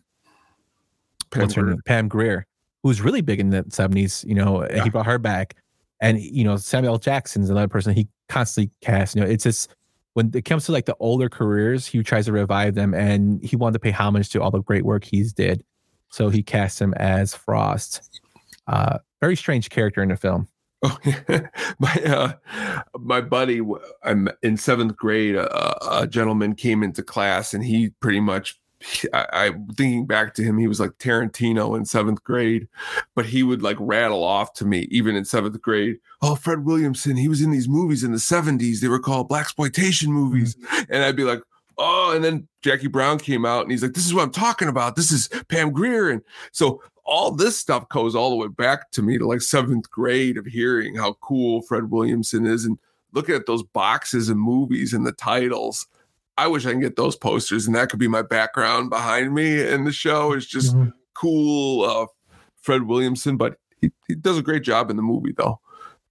Pam 1.30 1.48
Grier. 1.48 1.76
Pam 1.86 2.08
Grier, 2.08 2.46
who 2.82 2.88
was 2.88 3.00
really 3.00 3.20
big 3.20 3.40
in 3.40 3.50
the 3.50 3.64
70s, 3.64 4.24
you 4.26 4.34
know, 4.34 4.62
and 4.62 4.82
he 4.82 4.90
brought 4.90 5.06
her 5.06 5.18
back. 5.18 5.56
And, 6.00 6.20
you 6.20 6.44
know, 6.44 6.56
Samuel 6.56 6.94
L. 6.94 6.98
Jackson's 6.98 7.50
another 7.50 7.66
person 7.66 7.92
he 7.94 8.06
constantly 8.28 8.70
casts. 8.82 9.16
You 9.16 9.22
know, 9.22 9.26
it's 9.26 9.42
just 9.42 9.74
when 10.18 10.32
it 10.34 10.44
comes 10.44 10.64
to 10.64 10.72
like 10.72 10.86
the 10.86 10.96
older 10.98 11.28
careers, 11.28 11.86
he 11.86 12.02
tries 12.02 12.24
to 12.26 12.32
revive 12.32 12.74
them 12.74 12.92
and 12.92 13.40
he 13.40 13.54
wanted 13.54 13.74
to 13.74 13.78
pay 13.78 13.92
homage 13.92 14.30
to 14.30 14.42
all 14.42 14.50
the 14.50 14.60
great 14.60 14.84
work 14.84 15.04
he's 15.04 15.32
did. 15.32 15.62
So 16.08 16.28
he 16.28 16.42
cast 16.42 16.80
him 16.80 16.92
as 16.94 17.36
Frost. 17.36 18.20
Uh, 18.66 18.98
very 19.20 19.36
strange 19.36 19.70
character 19.70 20.02
in 20.02 20.08
the 20.08 20.16
film. 20.16 20.48
Oh, 20.82 20.98
yeah. 21.04 21.46
my 21.78 21.92
uh, 22.04 22.32
my 22.98 23.20
buddy, 23.20 23.60
I'm 24.02 24.28
in 24.42 24.56
seventh 24.56 24.96
grade. 24.96 25.36
A, 25.36 26.00
a 26.00 26.08
gentleman 26.08 26.56
came 26.56 26.82
into 26.82 27.04
class, 27.04 27.54
and 27.54 27.64
he 27.64 27.90
pretty 28.00 28.20
much. 28.20 28.60
I, 29.12 29.26
I 29.32 29.50
thinking 29.74 30.06
back 30.06 30.34
to 30.34 30.42
him, 30.42 30.58
he 30.58 30.68
was 30.68 30.80
like 30.80 30.92
Tarantino 30.98 31.76
in 31.76 31.84
seventh 31.84 32.22
grade, 32.22 32.68
but 33.14 33.26
he 33.26 33.42
would 33.42 33.62
like 33.62 33.76
rattle 33.80 34.22
off 34.22 34.52
to 34.54 34.64
me 34.64 34.86
even 34.90 35.16
in 35.16 35.24
seventh 35.24 35.60
grade. 35.60 35.98
Oh, 36.22 36.34
Fred 36.34 36.64
Williamson, 36.64 37.16
he 37.16 37.28
was 37.28 37.42
in 37.42 37.50
these 37.50 37.68
movies 37.68 38.04
in 38.04 38.12
the 38.12 38.18
seventies. 38.18 38.80
They 38.80 38.88
were 38.88 39.00
called 39.00 39.28
black 39.28 39.46
exploitation 39.46 40.12
movies, 40.12 40.54
mm-hmm. 40.54 40.92
and 40.92 41.02
I'd 41.02 41.16
be 41.16 41.24
like, 41.24 41.42
oh. 41.76 42.12
And 42.14 42.24
then 42.24 42.46
Jackie 42.62 42.88
Brown 42.88 43.18
came 43.18 43.44
out, 43.44 43.62
and 43.62 43.70
he's 43.70 43.82
like, 43.82 43.94
this 43.94 44.06
is 44.06 44.14
what 44.14 44.22
I'm 44.22 44.30
talking 44.30 44.68
about. 44.68 44.96
This 44.96 45.10
is 45.10 45.28
Pam 45.48 45.72
Grier, 45.72 46.10
and 46.10 46.22
so 46.52 46.82
all 47.04 47.30
this 47.30 47.58
stuff 47.58 47.88
goes 47.88 48.14
all 48.14 48.30
the 48.30 48.36
way 48.36 48.48
back 48.48 48.90
to 48.92 49.02
me 49.02 49.18
to 49.18 49.26
like 49.26 49.40
seventh 49.40 49.90
grade 49.90 50.36
of 50.36 50.46
hearing 50.46 50.94
how 50.94 51.14
cool 51.14 51.62
Fred 51.62 51.90
Williamson 51.90 52.46
is 52.46 52.64
and 52.64 52.78
looking 53.12 53.34
at 53.34 53.46
those 53.46 53.62
boxes 53.62 54.28
and 54.28 54.38
movies 54.38 54.92
and 54.92 55.06
the 55.06 55.12
titles. 55.12 55.86
I 56.38 56.46
wish 56.46 56.64
I 56.66 56.70
can 56.70 56.80
get 56.80 56.96
those 56.96 57.16
posters 57.16 57.66
and 57.66 57.74
that 57.76 57.90
could 57.90 57.98
be 57.98 58.08
my 58.08 58.22
background 58.22 58.88
behind 58.90 59.34
me 59.34 59.60
in 59.66 59.84
the 59.84 59.92
show 59.92 60.32
is 60.32 60.46
just 60.46 60.74
Mhm. 60.76 60.92
cool 61.14 61.84
uh, 61.84 62.06
Fred 62.62 62.84
Williamson, 62.84 63.36
but 63.36 63.56
he, 63.80 63.90
he 64.06 64.14
does 64.14 64.38
a 64.38 64.42
great 64.42 64.62
job 64.62 64.88
in 64.90 64.96
the 64.96 65.02
movie 65.02 65.34
though. 65.36 65.60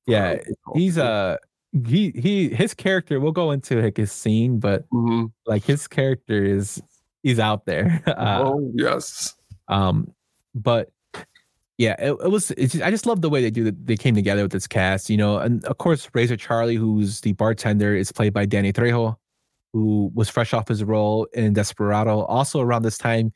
Yeah, 0.05 0.38
He's 0.75 0.97
uh 0.97 1.38
he 1.86 2.11
he 2.15 2.49
his 2.49 2.73
character, 2.73 3.19
we'll 3.19 3.32
go 3.34 3.51
into 3.51 3.82
like 3.82 3.97
his 3.97 4.11
scene, 4.11 4.59
but 4.59 4.89
Mhm. 4.89 5.32
like 5.45 5.63
his 5.63 5.88
character 5.88 6.43
is 6.43 6.82
he's 7.23 7.39
out 7.39 7.65
there. 7.65 8.01
Uh, 8.07 8.41
oh 8.45 8.71
yes. 8.75 9.36
Um, 9.67 10.13
but 10.55 10.89
yeah, 11.78 11.95
it, 11.99 12.11
it 12.23 12.32
was. 12.32 12.49
It's 12.51 12.73
just, 12.73 12.84
I 12.84 12.89
just 12.89 13.05
love 13.05 13.21
the 13.21 13.30
way 13.30 13.41
they 13.41 13.51
do. 13.51 13.65
that. 13.65 13.86
They 13.86 13.97
came 13.97 14.15
together 14.15 14.41
with 14.41 14.51
this 14.51 14.65
cast, 14.65 15.09
you 15.11 15.17
know, 15.17 15.38
and 15.38 15.63
of 15.65 15.78
course, 15.78 16.09
Razor 16.13 16.36
Charlie, 16.38 16.75
who's 16.75 17.21
the 17.21 17.34
bartender, 17.34 17.93
is 17.95 18.11
played 18.11 18.34
by 18.34 18.45
Danny 18.47 18.73
Trejo, 18.73 19.15
who 19.78 20.11
was 20.15 20.28
fresh 20.28 20.53
off 20.53 20.67
his 20.67 20.84
role 20.84 21.28
in 21.34 21.53
Desperado. 21.53 22.21
Also, 22.21 22.59
around 22.59 22.82
this 22.82 22.97
time, 22.97 23.32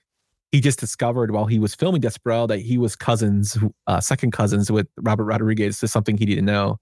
he 0.52 0.60
just 0.60 0.80
discovered 0.80 1.32
while 1.32 1.46
he 1.46 1.60
was 1.60 1.76
filming 1.76 2.02
Desperado 2.02 2.48
that 2.48 2.60
he 2.60 2.80
was 2.80 2.96
cousins, 2.96 3.58
uh, 3.86 4.00
second 4.00 4.32
cousins 4.32 4.72
with 4.72 4.88
Robert 4.98 5.26
Rodriguez. 5.26 5.76
This 5.76 5.90
is 5.90 5.92
something 5.92 6.18
he 6.18 6.26
didn't 6.26 6.46
know. 6.46 6.80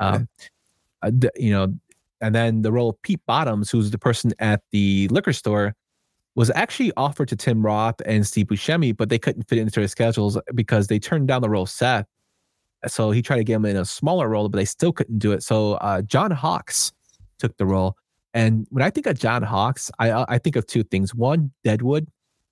Um, 0.00 0.28
uh, 1.02 1.10
you 1.36 1.50
know, 1.50 1.74
and 2.20 2.34
then 2.34 2.60
the 2.60 2.70
role 2.70 2.90
of 2.90 3.00
Pete 3.02 3.20
Bottoms, 3.26 3.70
who's 3.70 3.90
the 3.90 3.98
person 3.98 4.32
at 4.38 4.62
the 4.70 5.08
liquor 5.08 5.32
store, 5.32 5.74
was 6.34 6.50
actually 6.54 6.92
offered 6.98 7.28
to 7.28 7.36
Tim 7.36 7.64
Roth 7.64 8.00
and 8.04 8.26
Steve 8.26 8.46
Buscemi, 8.46 8.94
but 8.94 9.08
they 9.08 9.18
couldn't 9.18 9.48
fit 9.48 9.58
into 9.58 9.80
their 9.80 9.88
schedules 9.88 10.38
because 10.54 10.88
they 10.88 10.98
turned 10.98 11.26
down 11.26 11.40
the 11.40 11.48
role 11.48 11.62
of 11.62 11.70
Seth. 11.70 12.06
So 12.86 13.12
he 13.12 13.22
tried 13.22 13.38
to 13.38 13.44
get 13.44 13.54
him 13.54 13.64
in 13.64 13.76
a 13.76 13.84
smaller 13.86 14.28
role, 14.28 14.48
but 14.50 14.58
they 14.58 14.64
still 14.66 14.92
couldn't 14.92 15.18
do 15.18 15.32
it. 15.32 15.42
So 15.42 15.74
uh, 15.74 16.02
John 16.02 16.30
Hawkes 16.30 16.92
took 17.38 17.56
the 17.56 17.66
role. 17.66 17.96
And 18.34 18.66
when 18.70 18.82
I 18.82 18.90
think 18.90 19.06
of 19.06 19.18
John 19.18 19.42
Hawkes, 19.42 19.90
I 19.98 20.24
I 20.28 20.38
think 20.38 20.56
of 20.56 20.66
two 20.66 20.82
things. 20.82 21.14
One, 21.14 21.50
Deadwood, 21.64 22.08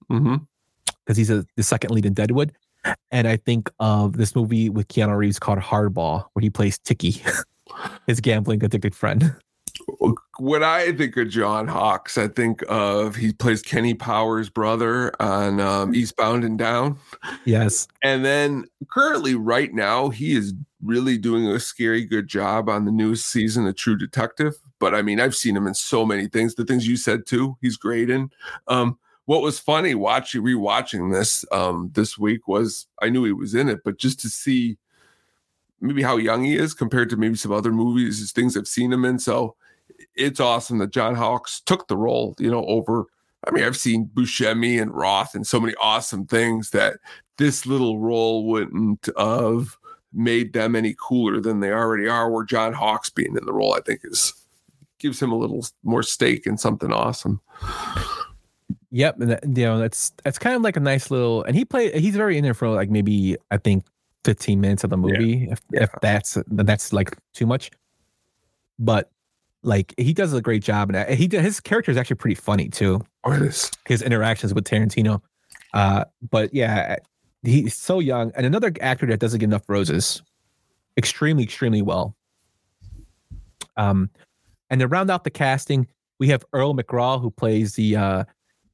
because 0.08 1.16
he's 1.16 1.30
a, 1.30 1.44
the 1.56 1.62
second 1.62 1.90
lead 1.90 2.06
in 2.06 2.14
Deadwood. 2.14 2.52
And 3.10 3.26
I 3.26 3.36
think 3.36 3.70
of 3.80 4.16
this 4.16 4.34
movie 4.34 4.70
with 4.70 4.88
Keanu 4.88 5.16
Reeves 5.16 5.38
called 5.38 5.58
Hardball, 5.58 6.26
where 6.32 6.40
he 6.40 6.50
plays 6.50 6.78
Ticky, 6.78 7.22
his 8.06 8.20
gambling 8.20 8.62
addicted 8.64 8.94
friend. 8.94 9.34
When 10.38 10.62
I 10.62 10.92
think 10.92 11.16
of 11.16 11.28
John 11.28 11.66
Hawkes, 11.66 12.18
I 12.18 12.28
think 12.28 12.62
of 12.68 13.16
he 13.16 13.32
plays 13.32 13.62
Kenny 13.62 13.94
Powers' 13.94 14.50
brother 14.50 15.12
on 15.20 15.60
um, 15.60 15.94
Eastbound 15.94 16.44
and 16.44 16.58
Down. 16.58 16.98
Yes. 17.44 17.88
And 18.02 18.24
then 18.24 18.66
currently, 18.90 19.34
right 19.34 19.72
now, 19.72 20.08
he 20.10 20.36
is 20.36 20.54
really 20.82 21.18
doing 21.18 21.46
a 21.46 21.58
scary 21.58 22.04
good 22.04 22.28
job 22.28 22.68
on 22.68 22.84
the 22.84 22.92
newest 22.92 23.28
season 23.28 23.66
of 23.66 23.76
True 23.76 23.96
Detective. 23.96 24.54
But 24.78 24.94
I 24.94 25.02
mean, 25.02 25.20
I've 25.20 25.36
seen 25.36 25.56
him 25.56 25.66
in 25.66 25.74
so 25.74 26.06
many 26.06 26.28
things. 26.28 26.54
The 26.54 26.64
things 26.64 26.86
you 26.86 26.96
said 26.96 27.26
too, 27.26 27.56
he's 27.60 27.76
great 27.76 28.10
in. 28.10 28.30
Um, 28.68 28.98
what 29.24 29.42
was 29.42 29.58
funny 29.58 29.94
watching 29.94 30.42
rewatching 30.42 31.12
this 31.12 31.44
um, 31.52 31.90
this 31.92 32.16
week 32.16 32.48
was 32.48 32.86
I 33.02 33.10
knew 33.10 33.24
he 33.24 33.32
was 33.32 33.54
in 33.54 33.68
it, 33.68 33.84
but 33.84 33.98
just 33.98 34.20
to 34.20 34.30
see 34.30 34.78
maybe 35.80 36.02
how 36.02 36.16
young 36.16 36.44
he 36.44 36.56
is 36.56 36.74
compared 36.74 37.10
to 37.10 37.16
maybe 37.16 37.36
some 37.36 37.52
other 37.52 37.72
movies, 37.72 38.32
things 38.32 38.56
I've 38.56 38.66
seen 38.66 38.92
him 38.92 39.04
in. 39.04 39.18
So 39.18 39.54
it's 40.14 40.40
awesome 40.40 40.78
that 40.78 40.92
John 40.92 41.14
Hawkes 41.14 41.60
took 41.60 41.88
the 41.88 41.96
role, 41.96 42.34
you 42.38 42.50
know, 42.50 42.64
over. 42.66 43.06
I 43.46 43.50
mean, 43.50 43.64
I've 43.64 43.76
seen 43.76 44.10
Buscemi 44.14 44.80
and 44.80 44.92
Roth 44.92 45.34
and 45.34 45.46
so 45.46 45.60
many 45.60 45.74
awesome 45.80 46.26
things 46.26 46.70
that 46.70 46.94
this 47.36 47.66
little 47.66 47.98
role 47.98 48.46
wouldn't 48.46 49.08
have 49.16 49.76
made 50.12 50.52
them 50.52 50.74
any 50.74 50.96
cooler 50.98 51.40
than 51.40 51.60
they 51.60 51.70
already 51.70 52.08
are. 52.08 52.30
Where 52.30 52.44
John 52.44 52.72
Hawkes 52.72 53.10
being 53.10 53.36
in 53.36 53.44
the 53.44 53.52
role, 53.52 53.74
I 53.74 53.80
think, 53.80 54.00
is 54.04 54.32
gives 54.98 55.20
him 55.20 55.32
a 55.32 55.36
little 55.36 55.66
more 55.82 56.02
stake 56.02 56.46
in 56.46 56.58
something 56.58 56.92
awesome. 56.92 57.40
Yep, 58.90 59.20
and 59.20 59.30
that, 59.30 59.44
you 59.44 59.64
know 59.64 59.78
that's 59.78 60.12
that's 60.24 60.38
kind 60.38 60.56
of 60.56 60.62
like 60.62 60.76
a 60.76 60.80
nice 60.80 61.10
little. 61.10 61.42
And 61.44 61.54
he 61.54 61.64
played. 61.64 61.94
He's 61.94 62.16
very 62.16 62.38
in 62.38 62.44
there 62.44 62.54
for 62.54 62.68
like 62.68 62.90
maybe 62.90 63.36
I 63.50 63.58
think 63.58 63.84
fifteen 64.24 64.60
minutes 64.60 64.84
of 64.84 64.90
the 64.90 64.96
movie. 64.96 65.48
If 65.50 65.60
if 65.72 65.90
that's 66.00 66.38
that's 66.48 66.92
like 66.92 67.16
too 67.34 67.46
much, 67.46 67.70
but 68.78 69.10
like 69.62 69.92
he 69.98 70.12
does 70.14 70.32
a 70.32 70.40
great 70.40 70.62
job, 70.62 70.90
and 70.90 71.14
he 71.14 71.26
did- 71.26 71.42
his 71.42 71.60
character 71.60 71.90
is 71.90 71.96
actually 71.96 72.16
pretty 72.16 72.36
funny 72.36 72.68
too. 72.68 73.04
Or 73.24 73.36
this, 73.36 73.70
His 73.86 74.00
interactions 74.00 74.54
with 74.54 74.64
Tarantino, 74.64 75.20
uh, 75.74 76.04
but 76.30 76.54
yeah, 76.54 76.96
he's 77.42 77.74
so 77.74 77.98
young, 78.00 78.32
and 78.36 78.46
another 78.46 78.72
actor 78.80 79.06
that 79.06 79.20
doesn't 79.20 79.40
get 79.40 79.46
enough 79.46 79.68
roses, 79.68 80.22
extremely, 80.96 81.42
extremely 81.42 81.82
well. 81.82 82.16
Um, 83.76 84.10
and 84.70 84.80
to 84.80 84.88
round 84.88 85.10
out 85.10 85.24
the 85.24 85.30
casting, 85.30 85.86
we 86.18 86.28
have 86.28 86.44
Earl 86.52 86.74
McGraw 86.74 87.20
who 87.20 87.30
plays 87.30 87.74
the 87.74 87.96
uh, 87.96 88.24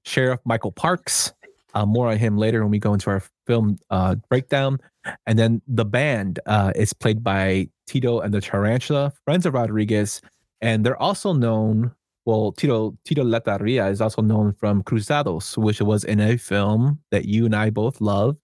sheriff 0.04 0.40
Michael 0.44 0.72
Parks. 0.72 1.32
Uh, 1.74 1.84
more 1.84 2.08
on 2.08 2.16
him 2.16 2.38
later 2.38 2.62
when 2.62 2.70
we 2.70 2.78
go 2.78 2.94
into 2.94 3.10
our 3.10 3.20
film 3.46 3.76
uh, 3.90 4.14
breakdown. 4.28 4.78
And 5.26 5.36
then 5.36 5.60
the 5.66 5.84
band 5.84 6.38
uh, 6.46 6.72
is 6.76 6.92
played 6.92 7.24
by 7.24 7.68
Tito 7.86 8.20
and 8.20 8.32
the 8.32 8.40
Tarantula, 8.40 9.12
friends 9.24 9.44
of 9.44 9.54
Rodriguez, 9.54 10.20
and 10.60 10.84
they're 10.84 11.00
also 11.00 11.32
known. 11.32 11.92
Well, 12.26 12.52
Tito 12.52 12.96
Tito 13.04 13.22
Larriva 13.22 13.90
is 13.90 14.00
also 14.00 14.22
known 14.22 14.54
from 14.54 14.82
Cruzados, 14.82 15.58
which 15.58 15.82
was 15.82 16.04
in 16.04 16.20
a 16.20 16.38
film 16.38 17.00
that 17.10 17.26
you 17.26 17.44
and 17.44 17.54
I 17.54 17.68
both 17.68 18.00
love, 18.00 18.36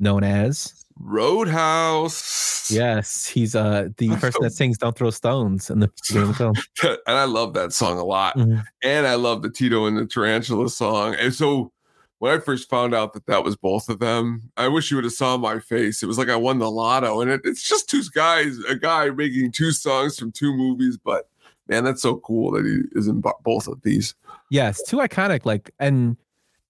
known 0.00 0.24
as 0.24 0.84
Roadhouse. 1.00 2.70
Yes, 2.70 3.26
he's 3.26 3.54
uh 3.54 3.88
the 3.96 4.10
person 4.16 4.42
that 4.42 4.52
sings 4.52 4.78
"Don't 4.78 4.96
Throw 4.96 5.10
Stones" 5.10 5.70
in 5.70 5.80
the 5.80 5.90
beginning 6.06 6.28
of 6.28 6.28
the 6.28 6.34
film. 6.34 6.98
and 7.06 7.16
I 7.16 7.24
love 7.24 7.54
that 7.54 7.72
song 7.72 7.98
a 7.98 8.04
lot. 8.04 8.36
Mhm. 8.36 8.62
And 8.82 9.06
I 9.06 9.14
love 9.14 9.42
the 9.42 9.50
Tito 9.50 9.86
and 9.86 9.96
the 9.96 10.06
Tarantula 10.06 10.68
song. 10.68 11.14
And 11.14 11.32
so 11.34 11.72
when 12.18 12.32
I 12.32 12.38
first 12.40 12.68
found 12.68 12.94
out 12.94 13.12
that 13.12 13.26
that 13.26 13.44
was 13.44 13.56
both 13.56 13.88
of 13.88 14.00
them, 14.00 14.50
I 14.56 14.68
wish 14.68 14.90
you 14.90 14.96
would 14.96 15.04
have 15.04 15.12
saw 15.12 15.36
my 15.36 15.60
face. 15.60 16.02
It 16.02 16.06
was 16.06 16.18
like 16.18 16.28
I 16.28 16.36
won 16.36 16.58
the 16.58 16.70
lotto, 16.70 17.20
and 17.20 17.30
it, 17.30 17.40
it's 17.44 17.66
just 17.66 17.88
two 17.88 18.02
guys, 18.12 18.58
a 18.68 18.74
guy 18.74 19.10
making 19.10 19.52
two 19.52 19.72
songs 19.72 20.18
from 20.18 20.32
two 20.32 20.52
movies. 20.52 20.98
But 20.98 21.28
man, 21.68 21.84
that's 21.84 22.02
so 22.02 22.16
cool 22.16 22.50
that 22.52 22.64
he 22.64 22.82
is 22.98 23.06
in 23.06 23.22
both 23.44 23.68
of 23.68 23.80
these. 23.82 24.14
Yes, 24.50 24.82
too 24.82 24.96
iconic. 24.96 25.46
Like, 25.46 25.70
and 25.78 26.16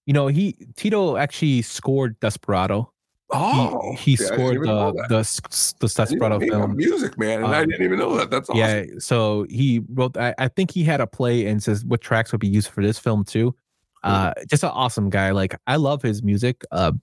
you 0.05 0.13
know, 0.13 0.27
he 0.27 0.55
Tito 0.75 1.17
actually 1.17 1.61
scored 1.63 2.19
Desperado. 2.19 2.91
Oh, 3.31 3.91
he, 3.91 4.15
he 4.15 4.23
yeah, 4.23 4.27
scored 4.27 4.61
the 4.63 4.91
the 5.09 5.75
the 5.79 5.85
I 6.01 6.05
Desperado 6.05 6.35
know 6.37 6.39
he 6.39 6.49
got 6.49 6.57
film. 6.61 6.75
music, 6.75 7.17
man, 7.17 7.43
and 7.43 7.53
I 7.53 7.61
Um, 7.61 7.69
didn't 7.69 7.85
even 7.85 7.99
know 7.99 8.17
that. 8.17 8.31
That's 8.31 8.49
awesome. 8.49 8.59
Yeah, 8.59 8.85
so 8.97 9.45
he 9.49 9.81
wrote. 9.93 10.17
I, 10.17 10.33
I 10.39 10.47
think 10.47 10.71
he 10.71 10.83
had 10.83 10.99
a 10.99 11.07
play 11.07 11.45
and 11.45 11.61
says 11.61 11.85
what 11.85 12.01
tracks 12.01 12.31
would 12.31 12.41
be 12.41 12.47
used 12.47 12.69
for 12.69 12.81
this 12.81 12.97
film 12.97 13.23
too. 13.23 13.55
Uh, 14.03 14.33
just 14.47 14.63
an 14.63 14.69
awesome 14.69 15.09
guy. 15.09 15.31
Like 15.31 15.55
I 15.67 15.75
love 15.75 16.01
his 16.01 16.23
music. 16.23 16.63
Uh, 16.71 16.93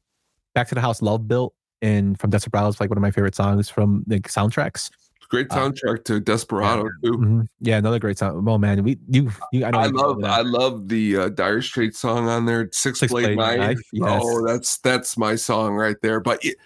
Back 0.55 0.69
to 0.69 0.75
the 0.75 0.81
House, 0.81 1.03
Love 1.03 1.29
Built, 1.29 1.55
and 1.83 2.19
from 2.19 2.31
Desperado 2.31 2.69
is 2.69 2.81
like 2.81 2.89
one 2.89 2.97
of 2.97 3.03
my 3.03 3.11
favorite 3.11 3.35
songs 3.35 3.69
from 3.69 4.03
the 4.07 4.19
soundtracks. 4.21 4.91
Great 5.29 5.51
uh, 5.51 5.57
soundtrack 5.57 6.05
to 6.05 6.21
Desperado 6.21 6.89
too. 7.03 7.13
Mhm. 7.13 7.49
Yeah, 7.61 7.79
another 7.79 7.99
great 7.99 8.19
song. 8.19 8.45
Oh 8.49 8.59
man, 8.59 8.83
we 8.85 8.99
you, 9.09 9.31
you 9.53 9.65
I, 9.65 9.71
know 9.71 9.79
I 9.79 9.87
love. 9.87 10.25
I 10.25 10.41
love 10.43 10.89
the 10.89 11.17
uh, 11.17 11.29
Dire 11.31 11.63
Straits 11.63 11.99
song 11.99 12.29
on 12.29 12.47
there, 12.47 12.69
Six, 12.73 13.01
Six 13.01 13.13
Blade, 13.13 13.37
Blade 13.37 13.59
Knife. 13.59 13.59
Knife, 13.59 13.83
yes. 13.93 14.23
Oh, 14.25 14.47
that's 14.47 14.79
that's 14.79 15.17
my 15.17 15.35
song 15.35 15.75
right 15.75 15.97
there. 16.03 16.21
But 16.21 16.45
it- 16.45 16.57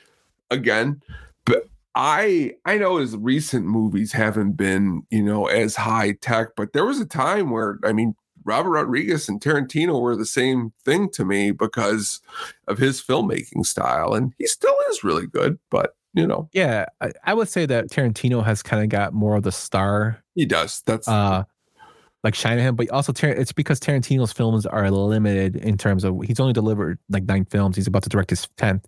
again, 0.50 1.00
but 1.44 1.68
I 1.94 2.54
I 2.64 2.78
know 2.78 2.98
his 2.98 3.16
recent 3.16 3.66
movies 3.66 4.12
haven't 4.12 4.52
been 4.52 5.02
you 5.11 5.22
know 5.22 5.46
as 5.46 5.76
high 5.76 6.12
tech, 6.20 6.48
but 6.56 6.72
there 6.72 6.84
was 6.84 7.00
a 7.00 7.06
time 7.06 7.50
where 7.50 7.78
I 7.84 7.92
mean 7.92 8.14
Robert 8.44 8.70
Rodriguez 8.70 9.28
and 9.28 9.40
Tarantino 9.40 10.00
were 10.00 10.16
the 10.16 10.26
same 10.26 10.72
thing 10.84 11.11
to 11.11 11.24
me 11.24 11.50
because 11.50 12.20
of 12.68 12.78
his 12.78 13.00
filmmaking 13.02 13.66
style, 13.66 14.14
and 14.14 14.34
he 14.38 14.46
still 14.46 14.74
is 14.90 15.04
really 15.04 15.26
good. 15.26 15.58
But 15.70 15.94
you 16.14 16.26
know 16.26 16.48
yeah, 16.52 16.86
I, 17.00 17.12
I 17.24 17.34
would 17.34 17.48
say 17.48 17.66
that 17.66 17.88
Tarantino 17.88 18.44
has 18.44 18.62
kind 18.62 18.82
of 18.82 18.88
got 18.88 19.12
more 19.12 19.36
of 19.36 19.42
the 19.42 19.52
star 19.52 20.22
he 20.34 20.44
does. 20.46 20.82
That's 20.86 21.06
uh 21.08 21.44
like 22.22 22.34
shine 22.34 22.58
him 22.58 22.76
but 22.76 22.90
also 22.90 23.12
Tar- 23.12 23.30
it's 23.30 23.52
because 23.52 23.80
tarantino's 23.80 24.30
films 24.32 24.66
are 24.66 24.90
limited 24.90 25.56
in 25.56 25.78
terms 25.78 26.04
of 26.04 26.20
he's 26.22 26.38
only 26.38 26.52
delivered 26.52 26.98
like 27.08 27.24
nine 27.24 27.46
films 27.46 27.76
he's 27.76 27.86
about 27.86 28.02
to 28.02 28.11
direct 28.11 28.28
his 28.28 28.46
10th 28.58 28.84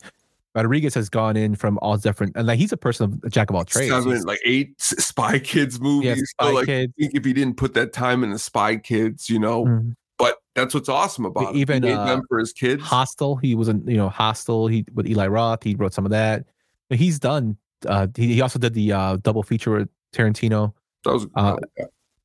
rodriguez 0.55 0.93
has 0.95 1.09
gone 1.09 1.35
in 1.35 1.55
from 1.55 1.79
all 1.81 1.97
different 1.97 2.37
and 2.37 2.47
like 2.47 2.59
he's 2.59 2.73
a 2.73 2.77
person 2.77 3.05
of 3.07 3.25
a 3.25 3.31
jack 3.31 3.49
of 3.49 3.57
all 3.57 3.65
trades 3.65 3.91
seven, 3.91 4.23
like 4.25 4.41
eight 4.45 4.79
Spy 4.81 5.39
Kids 5.39 5.81
movies. 5.81 6.31
Spy 6.31 6.47
so 6.47 6.53
like, 6.53 6.67
Kids. 6.67 6.93
Think 6.99 7.15
if 7.15 7.25
he 7.25 7.33
didn't 7.33 7.57
put 7.57 7.75
that 7.75 7.93
time 7.93 8.23
in 8.23 8.31
the 8.31 8.39
Spy 8.39 8.77
Kids, 8.77 9.31
you 9.31 9.39
know, 9.39 9.65
Mhm. 9.65 9.95
but 10.19 10.39
that's 10.55 10.75
what's 10.75 10.89
awesome 10.89 11.25
about. 11.25 11.55
Even, 11.55 11.83
he 11.83 11.89
made 11.89 11.97
uh, 11.97 12.05
them 12.05 12.23
for 12.29 12.39
his 12.39 12.53
kids. 12.53 12.83
Hostel 12.83 13.37
he 13.37 13.55
was 13.55 13.69
in 13.69 13.87
you 13.87 13.97
know 13.97 14.09
Hostel 14.11 14.67
he 14.69 14.85
with 14.93 15.07
eli 15.07 15.27
roth 15.27 15.63
he 15.63 15.75
wrote 15.75 15.95
some 15.95 16.05
of 16.05 16.11
that 16.11 16.45
he's 16.93 17.19
done 17.19 17.57
uh 17.87 18.07
he, 18.17 18.35
he 18.35 18.41
also 18.41 18.59
did 18.59 18.75
the 18.75 18.93
uh 18.93 19.17
double 19.23 19.43
feature 19.43 19.71
with 19.73 19.89
tarantino 20.13 20.73
That 21.05 21.13
was 21.13 21.27
uh, 21.35 21.57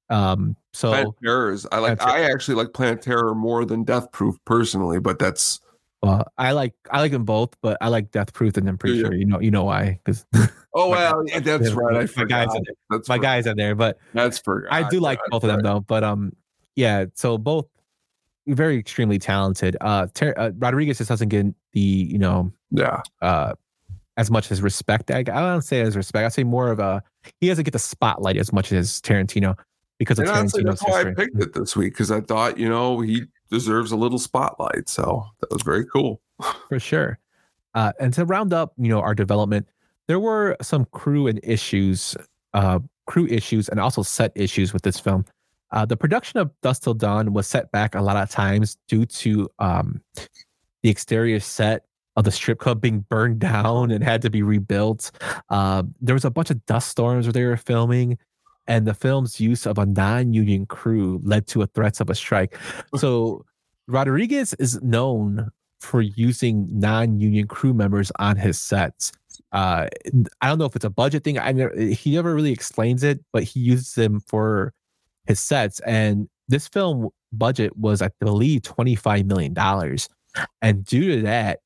um 0.09 0.55
so 0.73 0.89
Planet 0.89 1.13
Terrors. 1.23 1.65
I 1.71 1.79
like. 1.79 1.99
I 2.03 2.31
actually 2.31 2.53
like 2.53 2.71
Planet 2.73 3.01
Terror 3.01 3.33
more 3.33 3.65
than 3.65 3.83
Death 3.83 4.11
Proof 4.11 4.37
personally, 4.45 4.99
but 4.99 5.17
that's 5.17 5.59
uh, 6.03 6.23
i 6.37 6.51
like 6.51 6.73
i 6.91 6.99
like 7.01 7.11
them 7.11 7.25
both 7.25 7.55
but 7.61 7.75
i 7.81 7.87
like 7.87 8.11
death 8.11 8.31
proof 8.31 8.55
and 8.55 8.69
i'm 8.69 8.77
pretty 8.77 8.97
you? 8.97 9.03
sure 9.03 9.15
you 9.15 9.25
know 9.25 9.39
you 9.39 9.49
know 9.49 9.63
why 9.63 9.99
because 10.03 10.25
oh 10.77 10.89
well, 10.89 11.23
yeah, 11.27 11.39
that's 11.39 11.71
right. 11.71 11.95
I 11.95 11.99
my 12.01 12.05
forgot. 12.05 12.47
guys 12.47 12.53
there. 12.53 12.75
That's 12.89 13.09
my 13.09 13.17
guys 13.17 13.47
in 13.47 13.57
there 13.57 13.75
but 13.75 13.97
That's 14.13 14.37
for. 14.39 14.67
I 14.69 14.87
do 14.89 14.99
like 14.99 15.19
both 15.29 15.43
of 15.43 15.49
them 15.49 15.61
though, 15.61 15.79
but 15.79 16.03
um, 16.03 16.33
yeah. 16.75 17.05
So 17.15 17.37
both 17.37 17.65
very 18.45 18.77
extremely 18.77 19.17
talented. 19.19 19.75
Uh, 19.81 20.07
Ter- 20.13 20.35
uh 20.37 20.51
Rodriguez 20.57 20.99
just 20.99 21.09
doesn't 21.09 21.29
get 21.29 21.47
the 21.73 21.79
you 21.79 22.19
know 22.19 22.51
Yeah, 22.71 23.01
uh 23.21 23.53
as 24.17 24.29
much 24.29 24.51
as 24.51 24.61
respect. 24.61 25.11
I, 25.11 25.19
I 25.19 25.23
don't 25.23 25.61
say 25.61 25.81
as 25.81 25.95
respect. 25.95 26.25
I 26.25 26.29
say 26.29 26.43
more 26.43 26.71
of 26.71 26.79
a 26.79 27.03
he 27.39 27.47
doesn't 27.47 27.63
get 27.63 27.71
the 27.71 27.79
spotlight 27.79 28.37
as 28.37 28.51
much 28.51 28.71
as 28.71 28.99
Tarantino 29.01 29.57
because 29.99 30.19
of 30.19 30.27
and 30.27 30.35
honestly, 30.35 30.63
Tarantino's 30.63 30.79
that's 30.79 30.91
why 30.91 31.01
I 31.01 31.13
picked 31.13 31.41
it 31.41 31.53
this 31.53 31.75
week 31.75 31.93
because 31.93 32.11
I 32.11 32.21
thought 32.21 32.57
you 32.57 32.67
know 32.67 32.99
he 32.99 33.25
deserves 33.49 33.91
a 33.91 33.95
little 33.95 34.19
spotlight. 34.19 34.89
So 34.89 35.25
that 35.39 35.51
was 35.51 35.61
very 35.61 35.85
cool. 35.85 36.21
for 36.69 36.79
sure. 36.79 37.19
Uh, 37.73 37.93
and 37.99 38.13
to 38.13 38.25
round 38.25 38.53
up, 38.53 38.73
you 38.77 38.89
know, 38.89 38.99
our 38.99 39.13
development, 39.13 39.67
there 40.07 40.19
were 40.19 40.57
some 40.61 40.85
crew 40.85 41.27
and 41.27 41.39
issues, 41.43 42.15
uh, 42.53 42.79
crew 43.05 43.27
issues, 43.27 43.69
and 43.69 43.79
also 43.79 44.01
set 44.01 44.31
issues 44.35 44.73
with 44.73 44.81
this 44.81 44.99
film. 44.99 45.25
Uh, 45.71 45.85
the 45.85 45.97
production 45.97 46.39
of 46.39 46.49
Dusk 46.61 46.83
Till 46.83 46.93
Dawn 46.93 47.33
was 47.33 47.45
set 47.45 47.71
back 47.71 47.93
a 47.93 48.01
lot 48.01 48.17
of 48.17 48.29
times 48.29 48.77
due 48.87 49.05
to 49.05 49.49
um, 49.59 50.01
the 50.81 50.89
exterior 50.89 51.39
set 51.39 51.85
of 52.17 52.25
the 52.25 52.31
strip 52.31 52.59
club 52.59 52.81
being 52.81 53.05
burned 53.07 53.39
down 53.39 53.91
and 53.91 54.03
had 54.03 54.21
to 54.23 54.29
be 54.29 54.41
rebuilt. 54.41 55.11
Uh, 55.49 55.83
there 56.01 56.15
was 56.15 56.25
a 56.25 56.31
bunch 56.31 56.49
of 56.49 56.65
dust 56.65 56.89
storms 56.89 57.25
where 57.25 57.31
they 57.31 57.45
were 57.45 57.55
filming, 57.55 58.17
and 58.67 58.85
the 58.85 58.93
film's 58.93 59.39
use 59.39 59.65
of 59.65 59.77
a 59.77 59.85
non-union 59.85 60.65
crew 60.65 61.21
led 61.23 61.47
to 61.47 61.61
a 61.61 61.67
threats 61.67 62.01
of 62.01 62.09
a 62.09 62.15
strike. 62.15 62.57
So 62.97 63.45
Rodriguez 63.87 64.53
is 64.55 64.81
known 64.81 65.51
for 65.79 66.01
using 66.01 66.67
non-union 66.71 67.47
crew 67.47 67.73
members 67.73 68.11
on 68.17 68.35
his 68.35 68.59
sets. 68.59 69.13
Uh, 69.51 69.87
I 70.41 70.47
don't 70.49 70.57
know 70.57 70.65
if 70.65 70.75
it's 70.75 70.83
a 70.83 70.89
budget 70.89 71.23
thing. 71.23 71.37
I 71.37 71.51
never, 71.51 71.79
he 71.79 72.15
never 72.15 72.33
really 72.33 72.51
explains 72.51 73.03
it, 73.03 73.23
but 73.31 73.43
he 73.43 73.59
uses 73.59 73.93
them 73.93 74.19
for 74.21 74.73
his 75.27 75.39
sets. 75.39 75.79
And 75.81 76.27
this 76.47 76.67
film 76.67 77.09
budget 77.31 77.77
was, 77.77 78.01
I 78.01 78.09
believe, 78.19 78.63
twenty-five 78.63 79.25
million 79.27 79.53
dollars. 79.53 80.09
And 80.61 80.83
due 80.83 81.15
to 81.15 81.21
that, 81.21 81.59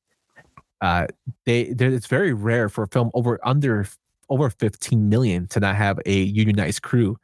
uh, 0.82 1.06
they 1.46 1.62
it's 1.62 2.08
very 2.08 2.34
rare 2.34 2.68
for 2.68 2.84
a 2.84 2.88
film 2.88 3.10
over 3.14 3.38
under 3.44 3.86
over 4.28 4.50
15 4.50 5.08
million 5.08 5.46
to 5.48 5.60
not 5.60 5.76
have 5.76 5.98
a 6.04 6.22
unionized 6.22 6.82
crew. 6.82 7.16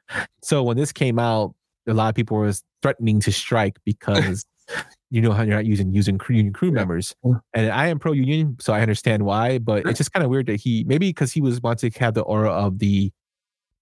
So 0.42 0.62
when 0.62 0.76
this 0.76 0.92
came 0.92 1.18
out, 1.18 1.54
a 1.86 1.94
lot 1.94 2.09
of 2.09 2.14
people 2.14 2.36
were 2.36 2.52
threatening 2.82 3.18
to 3.20 3.32
strike 3.32 3.78
because 3.84 4.46
you 5.11 5.20
know 5.20 5.32
how 5.32 5.42
you're 5.42 5.56
not 5.56 5.66
using 5.66 5.92
using 5.92 6.18
crew, 6.18 6.36
union 6.36 6.52
crew 6.52 6.70
members. 6.70 7.16
And 7.52 7.70
I 7.70 7.88
am 7.88 7.98
pro 7.98 8.12
union, 8.12 8.56
so 8.61 8.72
I 8.72 8.80
understand 8.80 9.24
why. 9.24 9.59
But 9.59 9.86
it's 9.86 9.98
just 9.98 10.12
kind 10.12 10.22
of 10.22 10.30
weird 10.30 10.46
that 10.46 10.61
he 10.61 10.84
maybe 10.84 11.09
because 11.09 11.32
he 11.32 11.40
was 11.40 11.61
wanting 11.61 11.90
to 11.90 11.98
have 11.98 12.14
the 12.14 12.22
aura 12.22 12.50
of 12.50 12.78
the 12.78 13.11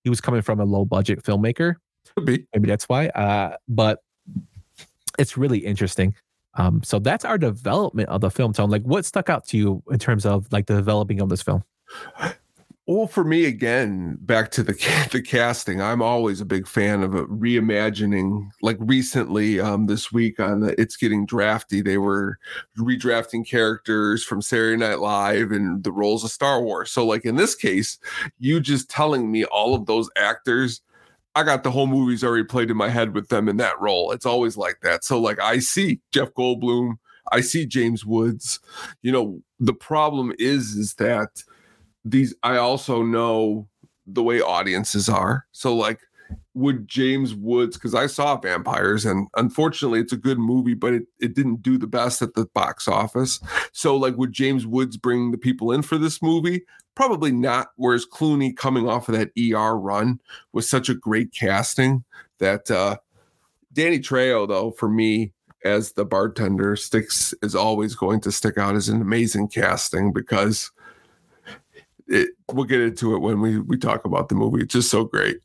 he 0.05 0.11
was 0.11 0.21
coming 0.21 0.41
from 0.41 0.59
a 0.59 0.65
low 0.65 0.87
budget 0.87 1.23
filmmaker. 1.23 1.75
Could 2.15 2.25
be. 2.25 2.47
Maybe 2.55 2.69
that's 2.69 2.89
why. 2.89 3.09
Uh, 3.09 3.57
but 3.69 4.01
it's 5.19 5.37
really 5.37 5.59
interesting. 5.59 6.15
Um, 6.57 6.83
so 6.83 6.99
that's 6.99 7.25
our 7.25 7.39
development 7.39 8.09
of 8.09 8.21
the 8.21 8.31
film. 8.31 8.53
Tone, 8.53 8.71
like, 8.71 8.83
what 8.83 9.05
stuck 9.05 9.31
out 9.31 9.47
to 9.49 9.57
you 9.57 9.83
in 9.91 9.99
terms 9.99 10.27
of 10.27 10.51
like 10.53 10.67
the 10.67 10.75
developing 10.75 11.21
of 11.21 11.29
this 11.29 11.43
film? 11.43 11.63
Well, 12.89 13.09
for 13.09 13.25
me, 13.25 13.47
again, 13.47 14.17
back 14.21 14.53
to 14.53 14.63
the 14.63 14.73
the 15.11 15.21
casting, 15.21 15.81
I'm 15.81 16.01
always 16.01 16.41
a 16.41 16.45
big 16.45 16.69
fan 16.69 17.03
of 17.03 17.17
a 17.17 17.25
reimagining. 17.25 18.49
Like 18.63 18.77
recently, 18.79 19.59
um, 19.59 19.87
this 19.87 20.13
week 20.13 20.39
on 20.39 20.61
the 20.61 20.81
It's 20.81 20.97
Getting 20.97 21.27
Drafty, 21.27 21.83
they 21.83 21.99
were 21.99 22.39
redrafting 22.79 23.45
characters 23.45 24.23
from 24.23 24.41
Saturday 24.41 24.77
Night 24.77 25.01
Live 25.01 25.51
and 25.51 25.83
the 25.83 25.91
roles 25.91 26.23
of 26.23 26.31
Star 26.31 26.63
Wars. 26.63 26.93
So, 26.93 27.05
like 27.05 27.25
in 27.25 27.35
this 27.35 27.57
case, 27.57 27.99
you 28.39 28.61
just 28.61 28.89
telling 28.89 29.33
me 29.33 29.45
all 29.45 29.75
of 29.75 29.87
those 29.87 30.09
actors, 30.17 30.81
I 31.37 31.45
got 31.45 31.63
the 31.63 31.71
whole 31.71 31.87
movies 31.87 32.25
already 32.25 32.45
played 32.45 32.71
in 32.71 32.77
my 32.77 32.89
head 32.89 33.15
with 33.15 33.29
them 33.29 33.49
in 33.49 33.59
that 33.59 33.81
role. 33.81 34.11
It's 34.11 34.27
always 34.27 34.57
like 34.57 34.81
that. 34.83 35.05
So, 35.05 35.21
like, 35.21 35.39
I 35.39 35.61
see 35.61 36.01
Jeff 36.13 36.33
Goldblum, 36.33 36.97
I 37.31 37.43
see 37.43 37.67
James 37.67 38.05
Woods. 38.05 38.59
You 39.03 39.13
know, 39.13 39.43
the 39.61 39.75
problem 39.75 40.33
is, 40.39 40.73
is 40.73 40.95
that 40.95 41.43
these 42.05 42.35
I 42.43 42.57
also 42.57 43.03
know 43.03 43.69
the 44.07 44.23
way 44.23 44.41
audiences 44.41 45.09
are. 45.09 45.47
So 45.53 45.75
like 45.75 46.01
would 46.57 46.89
James 46.89 47.35
Woods 47.35 47.77
because 47.77 47.95
I 47.95 48.07
saw 48.07 48.37
Vampires 48.41 49.05
and 49.05 49.29
unfortunately 49.37 50.01
it's 50.01 50.13
a 50.13 50.17
good 50.17 50.39
movie, 50.39 50.75
but 50.75 50.95
it, 50.95 51.03
it 51.21 51.35
didn't 51.35 51.63
do 51.63 51.77
the 51.77 51.87
best 51.87 52.23
at 52.23 52.35
the 52.35 52.47
box 52.47 52.89
office. 52.89 53.41
So 53.73 53.97
like 53.97 54.17
would 54.17 54.33
James 54.33 54.67
Woods 54.67 54.97
bring 54.97 55.31
the 55.31 55.39
people 55.39 55.71
in 55.71 55.83
for 55.83 55.99
this 55.99 56.23
movie? 56.23 56.65
Probably 56.95 57.31
not. 57.31 57.69
Whereas 57.77 58.07
Clooney 58.07 58.57
coming 58.57 58.89
off 58.89 59.09
of 59.09 59.15
that 59.15 59.33
ER 59.39 59.77
run 59.77 60.19
was 60.53 60.69
such 60.69 60.89
a 60.89 60.95
great 60.95 61.33
casting 61.33 62.05
that 62.39 62.71
uh 62.71 62.97
Danny 63.75 63.99
Trejo, 63.99 64.49
though, 64.49 64.71
for 64.71 64.89
me 64.89 65.33
as 65.63 65.93
the 65.93 66.07
bartender, 66.07 66.77
sticks 66.77 67.35
is 67.43 67.55
always 67.55 67.95
going 67.95 68.21
to 68.23 68.33
stick 68.33 68.57
out 68.57 68.75
as 68.75 68.89
an 68.89 69.03
amazing 69.03 69.49
casting 69.49 70.13
because 70.13 70.71
it, 72.09 72.31
we'll 72.53 72.65
get 72.65 72.81
into 72.81 73.15
it 73.15 73.19
when 73.19 73.41
we 73.41 73.59
we 73.59 73.77
talk 73.77 74.05
about 74.05 74.29
the 74.29 74.35
movie. 74.35 74.63
It's 74.63 74.73
just 74.73 74.91
so 74.91 75.05
great. 75.05 75.39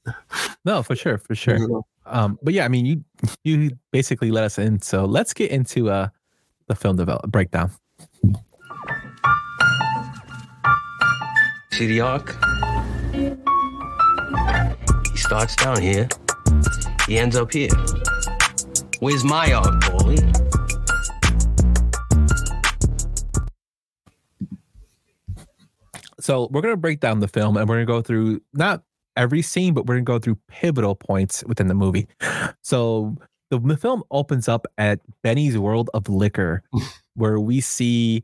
No, 0.64 0.84
for 0.84 0.96
sure, 0.96 1.18
for 1.18 1.34
sure. 1.34 1.84
Um, 2.06 2.38
but 2.44 2.54
yeah, 2.54 2.66
I 2.66 2.68
mean, 2.68 2.86
you 2.86 3.04
you 3.44 3.72
basically 3.92 4.32
let 4.32 4.44
us 4.44 4.58
in, 4.58 4.82
so 4.82 5.06
let's 5.06 5.34
get 5.34 5.52
into 5.52 5.90
uh 5.90 6.10
the 6.68 6.76
film 6.76 6.98
develop 6.98 7.30
breakdown. 7.32 7.72
See 11.72 11.88
the 11.88 12.02
arc? 12.02 12.36
He 15.12 15.18
starts 15.18 15.56
down 15.56 15.82
here. 15.82 16.08
He 17.08 17.18
ends 17.18 17.36
up 17.36 17.52
here. 17.52 17.70
Where's 19.00 19.24
my 19.24 19.52
arc, 19.54 19.82
Paulie? 19.82 20.01
So 26.22 26.48
we're 26.52 26.62
gonna 26.62 26.78
break 26.78 27.00
down 27.00 27.20
the 27.20 27.28
film, 27.28 27.58
and 27.58 27.68
we're 27.68 27.76
gonna 27.76 27.86
go 27.86 28.02
through 28.02 28.42
not 28.54 28.84
every 29.16 29.42
scene, 29.42 29.74
but 29.74 29.86
we're 29.86 29.96
gonna 29.96 30.04
go 30.04 30.20
through 30.20 30.38
pivotal 30.48 30.96
points 30.96 31.44
within 31.46 31.68
the 31.68 31.76
movie. 31.76 32.08
So 32.64 33.18
the, 33.50 33.60
the 33.60 33.76
film 33.76 34.04
opens 34.12 34.48
up 34.48 34.66
at 34.78 35.00
Benny's 35.24 35.58
World 35.58 35.90
of 35.94 36.08
Liquor, 36.08 36.64
where 37.16 37.40
we 37.40 37.60
see 37.60 38.24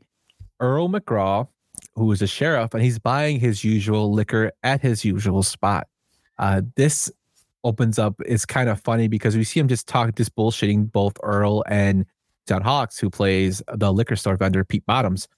Earl 0.60 0.88
McGraw, 0.88 1.46
who 1.94 2.10
is 2.12 2.22
a 2.22 2.26
sheriff, 2.26 2.72
and 2.72 2.82
he's 2.82 2.98
buying 2.98 3.38
his 3.38 3.62
usual 3.62 4.12
liquor 4.12 4.52
at 4.62 4.80
his 4.80 5.04
usual 5.04 5.42
spot. 5.42 5.86
Uh, 6.38 6.62
this 6.76 7.10
opens 7.64 7.98
up 7.98 8.14
is 8.24 8.46
kind 8.46 8.68
of 8.68 8.80
funny 8.80 9.08
because 9.08 9.36
we 9.36 9.44
see 9.44 9.60
him 9.60 9.68
just 9.68 9.86
talk, 9.86 10.14
just 10.14 10.34
bullshitting 10.34 10.90
both 10.90 11.16
Earl 11.22 11.64
and 11.68 12.06
John 12.46 12.62
Hawkes, 12.62 12.98
who 12.98 13.10
plays 13.10 13.62
the 13.74 13.92
liquor 13.92 14.16
store 14.16 14.36
vendor 14.36 14.64
Pete 14.64 14.86
Bottoms. 14.86 15.28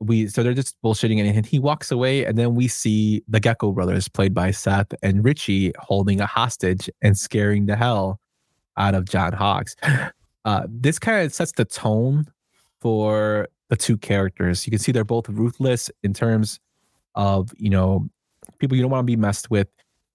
We 0.00 0.28
so 0.28 0.42
they're 0.42 0.54
just 0.54 0.76
bullshitting 0.84 1.18
and 1.18 1.46
he 1.46 1.58
walks 1.58 1.90
away, 1.90 2.24
and 2.24 2.36
then 2.36 2.54
we 2.54 2.68
see 2.68 3.22
the 3.28 3.40
Gecko 3.40 3.72
brothers, 3.72 4.08
played 4.08 4.34
by 4.34 4.50
Seth 4.50 4.92
and 5.02 5.24
Richie, 5.24 5.72
holding 5.78 6.20
a 6.20 6.26
hostage 6.26 6.90
and 7.02 7.18
scaring 7.18 7.66
the 7.66 7.76
hell 7.76 8.20
out 8.76 8.94
of 8.94 9.06
John 9.06 9.32
Hawkes. 9.32 9.76
Uh, 10.44 10.64
this 10.68 10.96
kind 10.96 11.26
of 11.26 11.34
sets 11.34 11.50
the 11.50 11.64
tone 11.64 12.24
for 12.80 13.48
the 13.68 13.74
two 13.74 13.96
characters. 13.96 14.64
You 14.64 14.70
can 14.70 14.78
see 14.78 14.92
they're 14.92 15.02
both 15.02 15.28
ruthless 15.28 15.90
in 16.04 16.14
terms 16.14 16.60
of 17.16 17.50
you 17.56 17.68
know 17.68 18.08
people 18.58 18.76
you 18.76 18.82
don't 18.82 18.92
want 18.92 19.00
to 19.00 19.10
be 19.10 19.16
messed 19.16 19.50
with. 19.50 19.66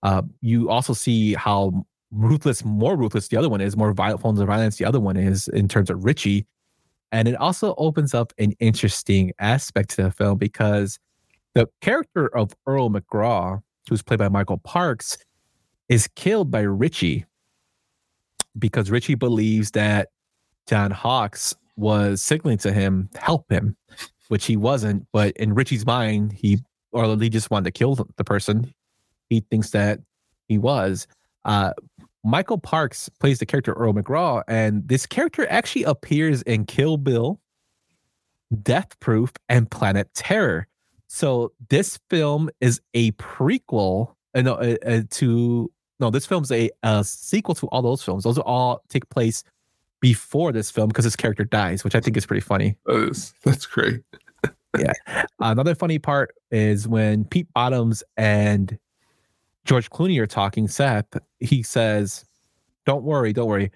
Uh, 0.04 0.22
you 0.40 0.70
also 0.70 0.94
see 0.94 1.34
how 1.34 1.86
ruthless, 2.12 2.64
more 2.64 2.96
ruthless 2.96 3.28
the 3.28 3.38
other 3.38 3.50
one 3.50 3.62
is, 3.62 3.76
more 3.76 3.94
violent 3.94 4.22
forms 4.22 4.40
of 4.40 4.48
violence 4.48 4.78
the 4.78 4.86
other 4.86 5.00
one 5.00 5.18
is 5.18 5.48
in 5.50 5.68
terms 5.68 5.90
of 5.90 6.04
Richie. 6.04 6.46
And 7.12 7.28
it 7.28 7.36
also 7.36 7.76
opens 7.78 8.14
up 8.14 8.34
an 8.38 8.54
interesting 8.60 9.34
aspect 9.40 9.90
to 9.92 10.04
the 10.04 10.12
film 10.12 10.38
because 10.38 10.98
the 11.54 11.68
character 11.82 12.28
of 12.36 12.54
Earl 12.66 12.90
McGraw, 12.90 13.62
who's 13.90 14.02
played 14.02 14.20
by 14.20 14.30
Michael 14.30 14.60
Parks, 14.60 15.18
is 15.90 16.08
killed 16.16 16.50
by 16.50 16.62
Richie 16.62 17.26
because 18.58 18.90
Richie 18.90 19.16
believes 19.16 19.72
that 19.72 20.10
John 20.68 20.92
Hawkes 20.92 21.54
was 21.76 22.22
signaling 22.22 22.60
to 22.60 22.72
him, 22.72 23.10
help 23.18 23.52
him, 23.52 23.76
which 24.30 24.46
he 24.46 24.56
wasn't. 24.56 25.06
But 25.12 25.36
in 25.38 25.54
Richie's 25.54 25.86
mind, 25.86 26.32
he 26.34 26.60
or 26.92 27.18
he 27.18 27.30
just 27.30 27.52
wanted 27.52 27.66
to 27.66 27.72
kill 27.72 27.96
the 27.96 28.24
person. 28.24 28.74
He 29.30 29.42
thinks 29.50 29.72
that 29.72 30.00
he 30.48 30.58
was. 30.58 31.08
Uh, 31.46 31.74
Michael 32.24 32.58
Parks 32.58 33.10
plays 33.20 33.40
the 33.40 33.46
character 33.46 33.74
Earl 33.74 33.94
McGraw, 33.94 34.44
and 34.48 34.88
this 34.88 35.06
character 35.06 35.48
actually 35.50 35.84
appears 35.84 36.42
in 36.44 36.66
Kill 36.66 36.98
Bill, 36.98 37.40
Death 38.62 39.00
Proof, 39.00 39.32
and 39.50 39.70
Planet 39.70 40.10
Terror. 40.14 40.68
So 41.08 41.52
this 41.70 42.00
film 42.10 42.50
is 42.62 42.80
a 42.94 43.12
prequel 43.14 44.14
uh, 44.34 44.42
no, 44.42 44.54
uh, 44.54 44.76
uh, 44.86 45.02
to 45.10 45.72
no, 46.00 46.10
this 46.10 46.26
film's 46.26 46.52
a, 46.52 46.70
a 46.84 47.04
sequel 47.04 47.54
to 47.56 47.68
all 47.68 47.82
those 47.82 48.04
films. 48.04 48.24
Those 48.24 48.40
all 48.40 48.82
take 48.90 49.08
place 49.10 49.44
before 50.00 50.52
this 50.52 50.72
film 50.72 50.88
because 50.88 51.06
this 51.06 51.16
character 51.16 51.44
dies, 51.44 51.84
which 51.84 51.96
I 51.96 52.00
think 52.00 52.18
is 52.18 52.26
pretty 52.26 52.42
funny. 52.42 52.76
That 52.86 53.10
is, 53.10 53.34
that's 53.44 53.66
great. 53.66 54.02
yeah. 54.80 54.94
Another 55.40 55.76
funny 55.76 56.00
part 56.00 56.34
is 56.50 56.88
when 56.88 57.26
Pete 57.26 57.48
Bottoms 57.54 58.04
and 58.18 58.80
George 59.66 59.90
Clooney 59.90 60.20
are 60.20 60.28
talking, 60.28 60.68
Seth, 60.68 61.06
he 61.40 61.64
says, 61.64 62.26
Don't 62.86 63.04
worry, 63.04 63.34
don't 63.34 63.48
worry. 63.48 63.72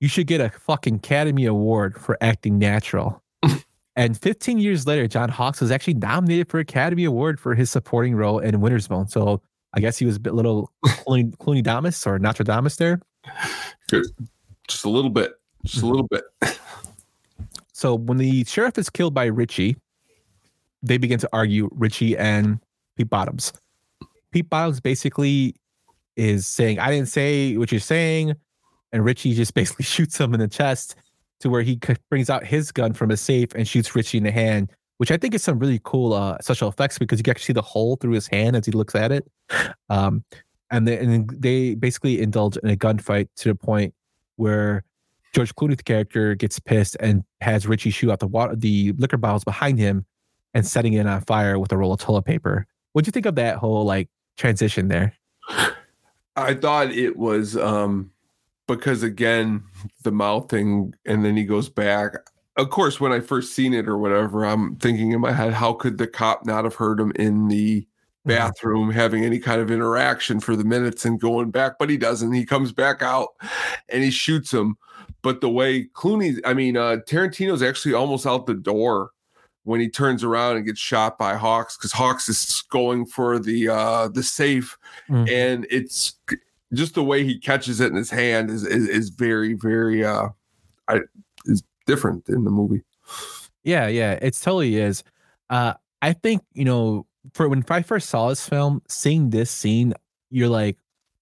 You 0.00 0.08
should 0.08 0.26
get 0.26 0.40
a 0.40 0.50
fucking 0.50 0.96
Academy 0.96 1.46
Award 1.46 1.98
for 1.98 2.18
acting 2.20 2.58
natural. 2.58 3.22
and 3.96 4.18
15 4.18 4.58
years 4.58 4.86
later, 4.86 5.08
John 5.08 5.28
Hawkes 5.28 5.60
was 5.60 5.70
actually 5.70 5.94
nominated 5.94 6.48
for 6.48 6.58
Academy 6.58 7.04
Award 7.04 7.40
for 7.40 7.54
his 7.54 7.70
supporting 7.70 8.14
role 8.14 8.38
in 8.38 8.60
Winter's 8.60 8.86
Bone. 8.86 9.08
So 9.08 9.40
I 9.74 9.80
guess 9.80 9.96
he 9.96 10.04
was 10.04 10.16
a 10.16 10.20
bit 10.20 10.34
little 10.34 10.70
Clooney, 10.84 11.34
Clooney 11.36 11.62
Damas 11.62 12.06
or 12.06 12.18
Notre 12.18 12.44
Damas 12.44 12.76
there. 12.76 13.00
Good. 13.88 14.06
Just 14.68 14.84
a 14.84 14.90
little 14.90 15.10
bit. 15.10 15.32
Just 15.64 15.82
a 15.82 15.86
little 15.86 16.06
bit. 16.08 16.24
So 17.82 17.96
when 17.96 18.16
the 18.16 18.44
sheriff 18.44 18.78
is 18.78 18.88
killed 18.88 19.12
by 19.12 19.24
Richie, 19.24 19.76
they 20.84 20.98
begin 20.98 21.18
to 21.18 21.28
argue 21.32 21.68
Richie 21.72 22.16
and 22.16 22.60
Pete 22.96 23.10
Bottoms. 23.10 23.52
Pete 24.32 24.48
Bottoms 24.48 24.80
basically 24.80 25.54
is 26.16 26.46
saying, 26.46 26.78
I 26.78 26.90
didn't 26.90 27.08
say 27.08 27.56
what 27.56 27.70
you're 27.70 27.80
saying. 27.80 28.34
And 28.92 29.04
Richie 29.04 29.34
just 29.34 29.54
basically 29.54 29.84
shoots 29.84 30.18
him 30.18 30.34
in 30.34 30.40
the 30.40 30.48
chest 30.48 30.96
to 31.40 31.50
where 31.50 31.62
he 31.62 31.78
brings 32.08 32.30
out 32.30 32.44
his 32.44 32.72
gun 32.72 32.92
from 32.92 33.10
a 33.10 33.16
safe 33.16 33.54
and 33.54 33.66
shoots 33.66 33.94
Richie 33.94 34.18
in 34.18 34.24
the 34.24 34.30
hand, 34.30 34.70
which 34.98 35.10
I 35.10 35.16
think 35.16 35.34
is 35.34 35.42
some 35.42 35.58
really 35.58 35.80
cool 35.82 36.12
uh, 36.12 36.38
special 36.40 36.68
effects 36.68 36.98
because 36.98 37.18
you 37.18 37.24
can 37.24 37.32
actually 37.32 37.46
see 37.46 37.52
the 37.52 37.62
hole 37.62 37.96
through 37.96 38.12
his 38.12 38.26
hand 38.28 38.56
as 38.56 38.66
he 38.66 38.72
looks 38.72 38.94
at 38.94 39.12
it. 39.12 39.30
Um, 39.90 40.24
and, 40.70 40.88
they, 40.88 40.98
and 40.98 41.28
they 41.30 41.74
basically 41.74 42.22
indulge 42.22 42.56
in 42.56 42.70
a 42.70 42.76
gunfight 42.76 43.28
to 43.36 43.48
the 43.48 43.54
point 43.54 43.92
where 44.36 44.84
George 45.34 45.54
Clooney's 45.54 45.82
character 45.82 46.34
gets 46.34 46.58
pissed 46.58 46.96
and 47.00 47.24
has 47.40 47.66
Richie 47.66 47.90
shoot 47.90 48.10
out 48.10 48.20
the 48.20 48.26
water, 48.26 48.54
the 48.54 48.92
liquor 48.98 49.16
bottles 49.16 49.44
behind 49.44 49.78
him 49.78 50.06
and 50.54 50.66
setting 50.66 50.92
it 50.92 51.06
on 51.06 51.20
fire 51.22 51.58
with 51.58 51.72
a 51.72 51.76
roll 51.76 51.92
of 51.92 52.00
toilet 52.00 52.24
paper. 52.24 52.66
What'd 52.92 53.06
you 53.06 53.12
think 53.12 53.26
of 53.26 53.34
that 53.36 53.56
whole 53.56 53.84
like 53.84 54.08
transition 54.36 54.88
there? 54.88 55.14
I 56.36 56.54
thought 56.54 56.90
it 56.90 57.16
was 57.16 57.56
um 57.56 58.10
because 58.66 59.02
again 59.02 59.62
the 60.02 60.12
mouthing 60.12 60.94
and 61.04 61.24
then 61.24 61.36
he 61.36 61.44
goes 61.44 61.68
back. 61.68 62.14
Of 62.56 62.70
course, 62.70 63.00
when 63.00 63.12
I 63.12 63.20
first 63.20 63.54
seen 63.54 63.72
it 63.72 63.88
or 63.88 63.96
whatever, 63.96 64.44
I'm 64.44 64.76
thinking 64.76 65.12
in 65.12 65.20
my 65.20 65.32
head, 65.32 65.54
how 65.54 65.72
could 65.72 65.96
the 65.96 66.06
cop 66.06 66.44
not 66.44 66.64
have 66.64 66.74
heard 66.74 67.00
him 67.00 67.12
in 67.16 67.48
the 67.48 67.86
bathroom 68.24 68.90
having 68.90 69.24
any 69.24 69.38
kind 69.38 69.60
of 69.60 69.70
interaction 69.70 70.38
for 70.38 70.54
the 70.54 70.64
minutes 70.64 71.06
and 71.06 71.18
going 71.18 71.50
back? 71.50 71.78
But 71.78 71.88
he 71.88 71.96
doesn't. 71.96 72.32
He 72.32 72.44
comes 72.44 72.70
back 72.70 73.02
out 73.02 73.28
and 73.88 74.02
he 74.02 74.10
shoots 74.10 74.52
him. 74.52 74.76
But 75.22 75.40
the 75.40 75.48
way 75.48 75.84
Clooney, 75.94 76.40
I 76.44 76.52
mean, 76.52 76.76
uh, 76.76 76.98
Tarantino's 77.08 77.62
actually 77.62 77.94
almost 77.94 78.26
out 78.26 78.46
the 78.46 78.54
door 78.54 79.12
when 79.64 79.80
he 79.80 79.88
turns 79.88 80.24
around 80.24 80.56
and 80.56 80.66
gets 80.66 80.80
shot 80.80 81.18
by 81.18 81.34
Hawkes 81.34 81.76
because 81.76 81.92
Hawkes 81.92 82.28
is 82.28 82.62
going 82.70 83.06
for 83.06 83.38
the 83.38 83.68
uh 83.68 84.08
the 84.08 84.22
safe 84.22 84.76
mm. 85.08 85.30
and 85.30 85.66
it's 85.70 86.14
just 86.72 86.94
the 86.94 87.04
way 87.04 87.24
he 87.24 87.38
catches 87.38 87.80
it 87.80 87.90
in 87.90 87.96
his 87.96 88.10
hand 88.10 88.50
is 88.50 88.64
is, 88.64 88.88
is 88.88 89.08
very 89.10 89.54
very 89.54 90.04
uh 90.04 90.28
I, 90.88 91.00
is 91.44 91.62
different 91.86 92.28
in 92.28 92.44
the 92.44 92.50
movie. 92.50 92.82
Yeah, 93.64 93.86
yeah, 93.86 94.18
it 94.20 94.34
totally 94.34 94.76
is. 94.76 95.04
Uh 95.50 95.74
I 96.00 96.12
think, 96.12 96.42
you 96.52 96.64
know, 96.64 97.06
for 97.32 97.48
when 97.48 97.64
I 97.70 97.82
first 97.82 98.10
saw 98.10 98.28
this 98.28 98.48
film, 98.48 98.82
seeing 98.88 99.30
this 99.30 99.50
scene, 99.50 99.94
you're 100.30 100.48
like, 100.48 100.76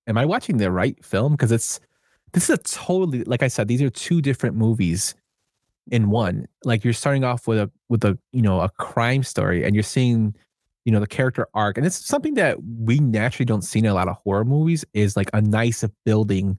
am 0.06 0.16
I 0.16 0.24
watching 0.24 0.56
the 0.56 0.70
right 0.70 1.02
film? 1.04 1.32
Because 1.32 1.52
it's 1.52 1.80
this 2.32 2.44
is 2.44 2.50
a 2.50 2.58
totally 2.58 3.24
like 3.24 3.42
I 3.42 3.48
said, 3.48 3.68
these 3.68 3.82
are 3.82 3.90
two 3.90 4.22
different 4.22 4.56
movies 4.56 5.14
in 5.90 6.10
one. 6.10 6.46
Like 6.64 6.84
you're 6.84 6.92
starting 6.92 7.24
off 7.24 7.46
with 7.46 7.58
a 7.58 7.70
with 7.88 8.04
a 8.04 8.18
you 8.32 8.42
know 8.42 8.60
a 8.60 8.68
crime 8.68 9.22
story, 9.22 9.64
and 9.64 9.74
you're 9.74 9.82
seeing 9.82 10.34
you 10.84 10.92
know 10.92 11.00
the 11.00 11.06
character 11.06 11.46
arc, 11.54 11.76
and 11.76 11.86
it's 11.86 11.96
something 11.96 12.34
that 12.34 12.58
we 12.62 12.98
naturally 12.98 13.46
don't 13.46 13.62
see 13.62 13.80
in 13.80 13.86
a 13.86 13.94
lot 13.94 14.08
of 14.08 14.16
horror 14.24 14.44
movies. 14.44 14.84
Is 14.94 15.16
like 15.16 15.30
a 15.32 15.40
nice 15.40 15.84
building 16.04 16.58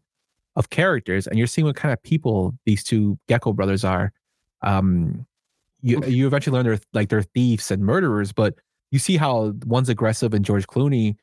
of 0.56 0.70
characters, 0.70 1.28
and 1.28 1.38
you're 1.38 1.48
seeing 1.48 1.66
what 1.66 1.76
kind 1.76 1.94
of 1.94 2.02
people 2.04 2.54
these 2.66 2.84
two 2.84 3.18
Gecko 3.28 3.54
brothers 3.54 3.84
are. 3.84 4.12
Um, 4.62 5.26
you 5.82 6.04
you 6.06 6.28
eventually 6.28 6.56
learn 6.56 6.66
they're 6.66 6.80
like 6.94 7.10
they're 7.10 7.24
thieves 7.24 7.72
and 7.72 7.84
murderers, 7.84 8.32
but 8.32 8.56
you 8.92 9.00
see 9.00 9.18
how 9.18 9.54
one's 9.66 9.90
aggressive 9.90 10.34
and 10.34 10.46
George 10.46 10.68
Clooney, 10.68 11.16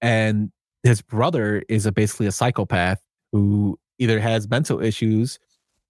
and 0.00 0.50
his 0.82 1.00
brother 1.00 1.62
is 1.68 1.86
a, 1.86 1.92
basically 1.92 2.26
a 2.26 2.32
psychopath 2.32 3.00
who 3.30 3.78
either 3.98 4.18
has 4.18 4.48
mental 4.48 4.82
issues 4.82 5.38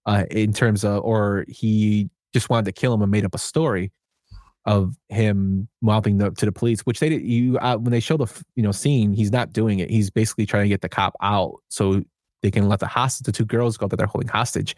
uh, 0.05 0.25
in 0.31 0.53
terms 0.53 0.83
of, 0.83 1.03
or 1.03 1.45
he 1.47 2.09
just 2.33 2.49
wanted 2.49 2.65
to 2.65 2.71
kill 2.71 2.93
him 2.93 3.01
and 3.01 3.11
made 3.11 3.25
up 3.25 3.35
a 3.35 3.39
story 3.39 3.91
of 4.65 4.95
him 5.09 5.67
mouthing 5.81 6.17
the, 6.17 6.31
to 6.31 6.45
the 6.45 6.51
police, 6.51 6.81
which 6.81 6.99
they 6.99 7.09
did. 7.09 7.21
You 7.23 7.57
uh, 7.59 7.77
when 7.77 7.91
they 7.91 7.99
show 7.99 8.17
the 8.17 8.27
you 8.55 8.63
know 8.63 8.71
scene, 8.71 9.13
he's 9.13 9.31
not 9.31 9.51
doing 9.53 9.79
it. 9.79 9.89
He's 9.89 10.09
basically 10.09 10.45
trying 10.45 10.63
to 10.63 10.69
get 10.69 10.81
the 10.81 10.89
cop 10.89 11.15
out 11.21 11.55
so 11.69 12.03
they 12.41 12.51
can 12.51 12.67
let 12.67 12.79
the 12.79 12.87
hostage, 12.87 13.25
the 13.25 13.31
two 13.31 13.45
girls 13.45 13.77
go 13.77 13.87
that 13.87 13.95
they're 13.95 14.07
holding 14.07 14.29
hostage. 14.29 14.75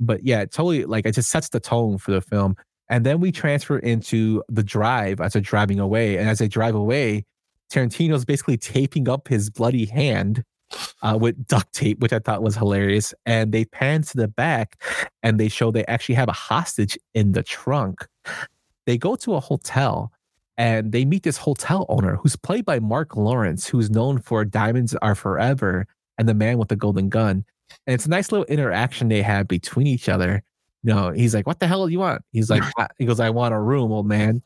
But 0.00 0.24
yeah, 0.24 0.44
totally 0.44 0.84
like 0.84 1.06
it 1.06 1.14
just 1.14 1.30
sets 1.30 1.48
the 1.48 1.60
tone 1.60 1.98
for 1.98 2.12
the 2.12 2.20
film. 2.20 2.56
And 2.90 3.04
then 3.04 3.20
we 3.20 3.32
transfer 3.32 3.78
into 3.78 4.42
the 4.48 4.62
drive 4.62 5.20
as 5.20 5.34
they're 5.34 5.42
driving 5.42 5.78
away. 5.78 6.16
And 6.16 6.28
as 6.28 6.38
they 6.38 6.48
drive 6.48 6.74
away, 6.74 7.24
Tarantino's 7.70 8.24
basically 8.24 8.56
taping 8.56 9.08
up 9.08 9.28
his 9.28 9.50
bloody 9.50 9.84
hand 9.84 10.42
uh, 11.02 11.18
with 11.20 11.46
duct 11.46 11.72
tape, 11.72 12.00
which 12.00 12.12
I 12.12 12.18
thought 12.18 12.42
was 12.42 12.56
hilarious. 12.56 13.14
And 13.26 13.52
they 13.52 13.64
pan 13.64 14.02
to 14.02 14.16
the 14.16 14.28
back 14.28 14.82
and 15.22 15.38
they 15.38 15.48
show 15.48 15.70
they 15.70 15.86
actually 15.86 16.16
have 16.16 16.28
a 16.28 16.32
hostage 16.32 16.98
in 17.14 17.32
the 17.32 17.42
trunk. 17.42 18.06
They 18.86 18.98
go 18.98 19.16
to 19.16 19.34
a 19.34 19.40
hotel 19.40 20.12
and 20.56 20.92
they 20.92 21.04
meet 21.04 21.22
this 21.22 21.36
hotel 21.36 21.86
owner 21.88 22.16
who's 22.16 22.36
played 22.36 22.64
by 22.64 22.80
Marc 22.80 23.16
Lawrence, 23.16 23.66
who's 23.68 23.90
known 23.90 24.18
for 24.18 24.44
Diamonds 24.44 24.94
Are 25.02 25.14
Forever 25.14 25.86
and 26.16 26.28
The 26.28 26.34
Man 26.34 26.58
with 26.58 26.68
the 26.68 26.76
Golden 26.76 27.08
Gun. 27.08 27.44
And 27.86 27.94
it's 27.94 28.06
a 28.06 28.10
nice 28.10 28.32
little 28.32 28.46
interaction 28.46 29.08
they 29.08 29.22
have 29.22 29.46
between 29.46 29.86
each 29.86 30.08
other. 30.08 30.42
You 30.82 30.94
know, 30.94 31.10
he's 31.10 31.34
like, 31.34 31.46
"What 31.46 31.60
the 31.60 31.66
hell 31.66 31.86
do 31.86 31.92
you 31.92 31.98
want?" 31.98 32.22
He's 32.32 32.48
like, 32.48 32.62
"He 32.98 33.04
goes, 33.04 33.20
I 33.20 33.30
want 33.30 33.52
a 33.52 33.58
room, 33.58 33.92
old 33.92 34.06
man." 34.06 34.42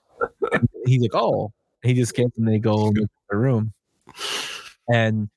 And 0.50 0.68
he's 0.86 1.02
like, 1.02 1.14
"Oh." 1.14 1.52
He 1.82 1.94
just 1.94 2.14
gets 2.14 2.36
and 2.38 2.46
they 2.46 2.58
go 2.58 2.88
at 2.96 3.10
the 3.30 3.36
room. 3.36 3.72
And 4.92 5.28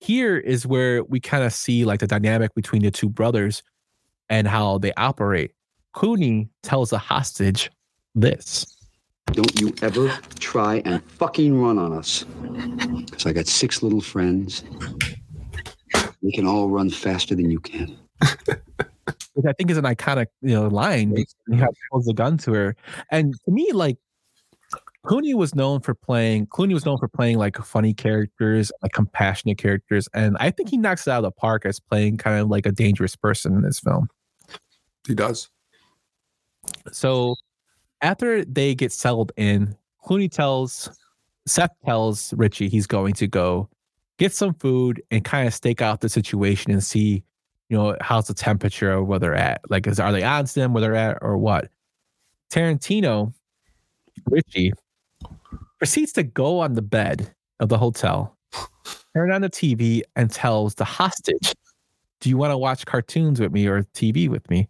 here 0.00 0.36
is 0.36 0.66
where 0.66 1.02
we 1.04 1.20
kind 1.20 1.44
of 1.44 1.52
see 1.52 1.84
like 1.84 2.00
the 2.00 2.06
dynamic 2.06 2.54
between 2.54 2.82
the 2.82 2.90
two 2.90 3.08
brothers 3.08 3.62
and 4.28 4.46
how 4.46 4.78
they 4.78 4.92
operate. 4.94 5.52
Cooney 5.94 6.48
tells 6.62 6.90
the 6.90 6.98
hostage 6.98 7.70
this. 8.14 8.66
Don't 9.32 9.60
you 9.60 9.74
ever 9.82 10.08
try 10.38 10.82
and 10.84 11.02
fucking 11.04 11.60
run 11.60 11.78
on 11.78 11.92
us. 11.92 12.24
Because 12.24 13.26
I 13.26 13.32
got 13.32 13.46
six 13.46 13.82
little 13.82 14.00
friends. 14.00 14.64
We 16.22 16.32
can 16.32 16.46
all 16.46 16.68
run 16.68 16.90
faster 16.90 17.34
than 17.34 17.50
you 17.50 17.60
can. 17.60 17.98
which 19.38 19.46
I 19.46 19.52
think 19.52 19.70
is 19.70 19.76
an 19.76 19.84
iconic, 19.84 20.26
you 20.42 20.54
know, 20.54 20.66
line. 20.66 21.16
He 21.16 21.26
holds 21.92 22.06
the 22.06 22.14
gun 22.14 22.38
to 22.38 22.52
her, 22.52 22.76
and 23.10 23.34
to 23.44 23.50
me, 23.50 23.70
like 23.72 23.96
Clooney 25.08 25.32
was 25.32 25.54
known 25.54 25.80
for 25.80 25.94
playing. 25.94 26.46
Clooney 26.48 26.74
was 26.74 26.84
known 26.84 26.98
for 26.98 27.08
playing 27.08 27.38
like 27.38 27.56
funny 27.56 27.94
characters, 27.94 28.70
like 28.82 28.92
compassionate 28.92 29.56
characters, 29.56 30.06
and 30.12 30.36
I 30.38 30.50
think 30.50 30.68
he 30.68 30.76
knocks 30.76 31.06
it 31.06 31.10
out 31.10 31.18
of 31.18 31.22
the 31.22 31.30
park 31.30 31.64
as 31.64 31.80
playing 31.80 32.18
kind 32.18 32.38
of 32.38 32.48
like 32.48 32.66
a 32.66 32.72
dangerous 32.72 33.16
person 33.16 33.54
in 33.54 33.62
this 33.62 33.80
film. 33.80 34.08
He 35.06 35.14
does. 35.14 35.48
So 36.92 37.36
after 38.02 38.44
they 38.44 38.74
get 38.74 38.92
settled 38.92 39.32
in, 39.38 39.74
Clooney 40.04 40.30
tells 40.30 40.90
Seth 41.46 41.74
tells 41.86 42.34
Richie 42.34 42.68
he's 42.68 42.86
going 42.86 43.14
to 43.14 43.26
go 43.26 43.70
get 44.18 44.34
some 44.34 44.52
food 44.52 45.02
and 45.10 45.24
kind 45.24 45.48
of 45.48 45.54
stake 45.54 45.80
out 45.80 46.02
the 46.02 46.10
situation 46.10 46.70
and 46.70 46.84
see, 46.84 47.24
you 47.70 47.78
know, 47.78 47.96
how's 48.02 48.26
the 48.26 48.34
temperature 48.34 48.92
or 48.92 49.02
where 49.04 49.18
they're 49.18 49.34
at. 49.34 49.62
Like, 49.70 49.86
is 49.86 49.98
are 49.98 50.12
they 50.12 50.22
on 50.22 50.44
them 50.54 50.74
where 50.74 50.82
they're 50.82 50.94
at 50.94 51.16
or 51.22 51.38
what? 51.38 51.70
Tarantino, 52.50 53.32
Richie, 54.26 54.74
proceeds 55.78 56.12
to 56.12 56.22
go 56.22 56.60
on 56.60 56.74
the 56.74 56.82
bed 56.82 57.34
of 57.60 57.68
the 57.68 57.78
hotel, 57.78 58.36
turn 59.14 59.32
on 59.32 59.42
the 59.42 59.50
TV, 59.50 60.02
and 60.16 60.30
tells 60.30 60.74
the 60.74 60.84
hostage, 60.84 61.54
Do 62.20 62.28
you 62.28 62.36
want 62.36 62.52
to 62.52 62.58
watch 62.58 62.86
cartoons 62.86 63.40
with 63.40 63.52
me 63.52 63.66
or 63.66 63.82
TV 63.94 64.28
with 64.28 64.48
me? 64.50 64.68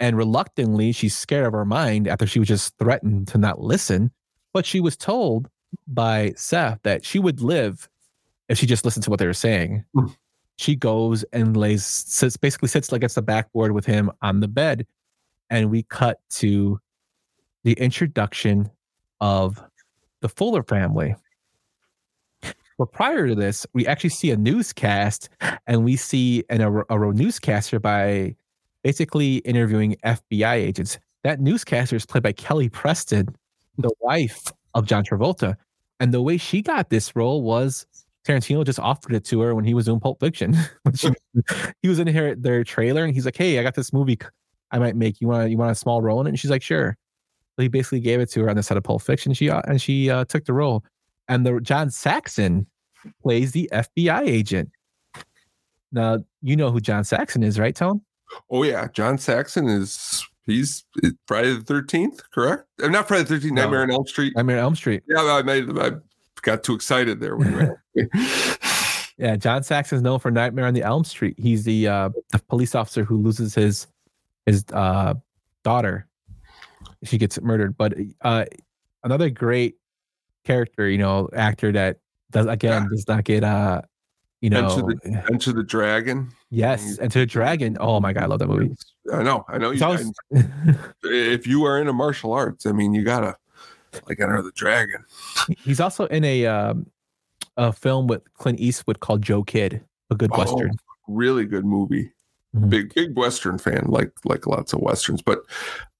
And 0.00 0.16
reluctantly, 0.16 0.92
she's 0.92 1.16
scared 1.16 1.46
of 1.46 1.52
her 1.52 1.64
mind 1.64 2.08
after 2.08 2.26
she 2.26 2.38
was 2.38 2.48
just 2.48 2.76
threatened 2.78 3.28
to 3.28 3.38
not 3.38 3.60
listen. 3.60 4.10
But 4.52 4.66
she 4.66 4.80
was 4.80 4.96
told 4.96 5.48
by 5.88 6.32
Seth 6.36 6.80
that 6.82 7.04
she 7.04 7.18
would 7.18 7.40
live 7.40 7.88
if 8.48 8.58
she 8.58 8.66
just 8.66 8.84
listened 8.84 9.04
to 9.04 9.10
what 9.10 9.18
they 9.18 9.26
were 9.26 9.32
saying. 9.32 9.84
Hmm. 9.94 10.06
she 10.56 10.76
goes 10.76 11.24
and 11.32 11.56
lays, 11.56 11.84
sits, 11.84 12.36
basically 12.36 12.68
sits 12.68 12.92
like 12.92 13.00
against 13.00 13.16
the 13.16 13.22
backboard 13.22 13.72
with 13.72 13.86
him 13.86 14.10
on 14.22 14.40
the 14.40 14.48
bed. 14.48 14.86
And 15.50 15.70
we 15.70 15.82
cut 15.84 16.20
to 16.34 16.78
the 17.64 17.72
introduction 17.72 18.70
of 19.20 19.62
the 20.24 20.28
Fuller 20.30 20.62
family. 20.62 21.14
But 22.78 22.92
prior 22.92 23.28
to 23.28 23.34
this, 23.34 23.66
we 23.74 23.86
actually 23.86 24.08
see 24.08 24.30
a 24.30 24.38
newscast 24.38 25.28
and 25.66 25.84
we 25.84 25.96
see 25.96 26.44
an, 26.48 26.62
a, 26.62 26.82
a 26.88 27.12
newscaster 27.12 27.78
by 27.78 28.34
basically 28.82 29.36
interviewing 29.38 29.96
FBI 30.02 30.54
agents. 30.54 30.98
That 31.24 31.40
newscaster 31.40 31.94
is 31.94 32.06
played 32.06 32.22
by 32.22 32.32
Kelly 32.32 32.70
Preston, 32.70 33.36
the 33.76 33.90
wife 34.00 34.50
of 34.72 34.86
John 34.86 35.04
Travolta. 35.04 35.56
And 36.00 36.14
the 36.14 36.22
way 36.22 36.38
she 36.38 36.62
got 36.62 36.88
this 36.88 37.14
role 37.14 37.42
was 37.42 37.86
Tarantino 38.26 38.64
just 38.64 38.80
offered 38.80 39.12
it 39.12 39.26
to 39.26 39.42
her 39.42 39.54
when 39.54 39.66
he 39.66 39.74
was 39.74 39.84
doing 39.84 40.00
Pulp 40.00 40.20
Fiction. 40.20 40.56
He 41.82 41.88
was 41.90 41.98
in 41.98 42.06
her, 42.06 42.34
their 42.34 42.64
trailer 42.64 43.04
and 43.04 43.12
he's 43.12 43.26
like, 43.26 43.36
Hey, 43.36 43.58
I 43.58 43.62
got 43.62 43.74
this 43.74 43.92
movie 43.92 44.18
I 44.70 44.78
might 44.78 44.96
make. 44.96 45.20
You 45.20 45.28
want 45.28 45.50
you 45.50 45.58
want 45.58 45.70
a 45.70 45.74
small 45.74 46.00
role 46.00 46.22
in 46.22 46.26
it? 46.26 46.30
And 46.30 46.40
she's 46.40 46.50
like, 46.50 46.62
Sure. 46.62 46.96
So 47.56 47.62
he 47.62 47.68
basically 47.68 48.00
gave 48.00 48.20
it 48.20 48.30
to 48.32 48.42
her 48.42 48.50
on 48.50 48.56
the 48.56 48.62
set 48.62 48.76
of 48.76 48.82
Pulp 48.82 49.02
Fiction. 49.02 49.32
She 49.32 49.50
uh, 49.50 49.62
and 49.66 49.80
she 49.80 50.10
uh, 50.10 50.24
took 50.24 50.44
the 50.44 50.52
role. 50.52 50.84
And 51.28 51.46
the 51.46 51.60
John 51.60 51.90
Saxon 51.90 52.66
plays 53.22 53.52
the 53.52 53.68
FBI 53.72 54.26
agent. 54.26 54.70
Now 55.92 56.18
you 56.42 56.56
know 56.56 56.70
who 56.70 56.80
John 56.80 57.04
Saxon 57.04 57.42
is, 57.42 57.58
right, 57.58 57.74
Tone? 57.74 58.00
Oh 58.50 58.64
yeah, 58.64 58.88
John 58.92 59.18
Saxon 59.18 59.68
is 59.68 60.26
he's 60.46 60.84
Friday 61.26 61.54
the 61.54 61.62
Thirteenth, 61.62 62.22
correct? 62.30 62.64
I'm 62.82 62.92
not 62.92 63.06
Friday 63.06 63.22
the 63.22 63.28
Thirteenth. 63.36 63.54
No. 63.54 63.62
Nightmare 63.62 63.82
on 63.82 63.90
Elm 63.90 64.06
Street. 64.06 64.32
I'm 64.36 64.50
in 64.50 64.58
Elm 64.58 64.74
Street. 64.74 65.02
Yeah, 65.08 65.22
I 65.22 65.42
made 65.42 65.78
I 65.78 65.92
got 66.42 66.64
too 66.64 66.74
excited 66.74 67.20
there 67.20 67.36
when 67.36 67.76
you. 67.94 68.10
Yeah, 69.16 69.36
John 69.36 69.62
Saxon 69.62 69.96
is 69.96 70.02
known 70.02 70.18
for 70.18 70.30
Nightmare 70.30 70.66
on 70.66 70.74
the 70.74 70.82
Elm 70.82 71.04
Street. 71.04 71.36
He's 71.38 71.64
the 71.64 71.86
uh, 71.86 72.08
the 72.32 72.40
police 72.48 72.74
officer 72.74 73.04
who 73.04 73.16
loses 73.16 73.54
his 73.54 73.86
his 74.44 74.64
uh, 74.72 75.14
daughter. 75.62 76.08
She 77.04 77.18
gets 77.18 77.40
murdered. 77.40 77.76
But 77.76 77.94
uh, 78.22 78.44
another 79.02 79.30
great 79.30 79.76
character, 80.44 80.88
you 80.88 80.98
know, 80.98 81.28
actor 81.34 81.70
that 81.72 81.98
does 82.30 82.46
again 82.46 82.88
does 82.90 83.06
not 83.08 83.24
get 83.24 83.44
uh, 83.44 83.82
you 84.40 84.50
know, 84.50 84.68
Enter 84.68 84.82
the, 85.10 85.24
Enter 85.32 85.52
the 85.52 85.62
Dragon. 85.62 86.30
yes, 86.50 86.98
Enter 86.98 87.20
the 87.20 87.26
Dragon. 87.26 87.76
Oh 87.80 88.00
my 88.00 88.12
god, 88.12 88.24
I 88.24 88.26
love 88.26 88.38
that 88.40 88.48
movie. 88.48 88.74
I 89.12 89.22
know, 89.22 89.44
I 89.48 89.58
know. 89.58 89.70
You, 89.70 89.84
always- 89.84 90.12
if 91.02 91.46
you 91.46 91.64
are 91.64 91.78
into 91.80 91.92
martial 91.92 92.32
arts, 92.32 92.66
I 92.66 92.72
mean, 92.72 92.92
you 92.94 93.04
gotta 93.04 93.36
like 94.08 94.20
Enter 94.20 94.42
the 94.42 94.52
Dragon. 94.52 95.04
He's 95.58 95.80
also 95.80 96.06
in 96.06 96.24
a 96.24 96.46
um, 96.46 96.86
a 97.56 97.72
film 97.72 98.06
with 98.06 98.22
Clint 98.34 98.60
Eastwood 98.60 99.00
called 99.00 99.22
Joe 99.22 99.42
Kidd, 99.44 99.82
a 100.10 100.14
good 100.14 100.30
Oh, 100.32 100.38
western. 100.38 100.72
really 101.08 101.44
good 101.46 101.64
movie. 101.64 102.12
Mhm. 102.54 102.70
Big 102.70 102.94
big 102.94 103.16
western 103.16 103.58
fan, 103.58 103.86
like 103.88 104.12
like 104.24 104.46
lots 104.46 104.72
of 104.72 104.80
westerns. 104.80 105.22
But 105.22 105.40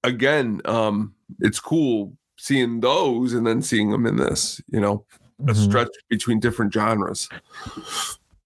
again, 0.04 0.60
um, 0.66 1.14
it's 1.40 1.58
cool 1.58 2.16
seeing 2.38 2.80
those 2.80 3.32
and 3.34 3.46
then 3.46 3.60
seeing 3.62 3.90
them 3.90 4.06
in 4.06 4.16
this. 4.16 4.60
You 4.68 4.80
know, 4.80 5.04
a 5.40 5.52
Mhm. 5.52 5.64
stretch 5.68 5.88
between 6.08 6.40
different 6.40 6.72
genres. 6.72 7.28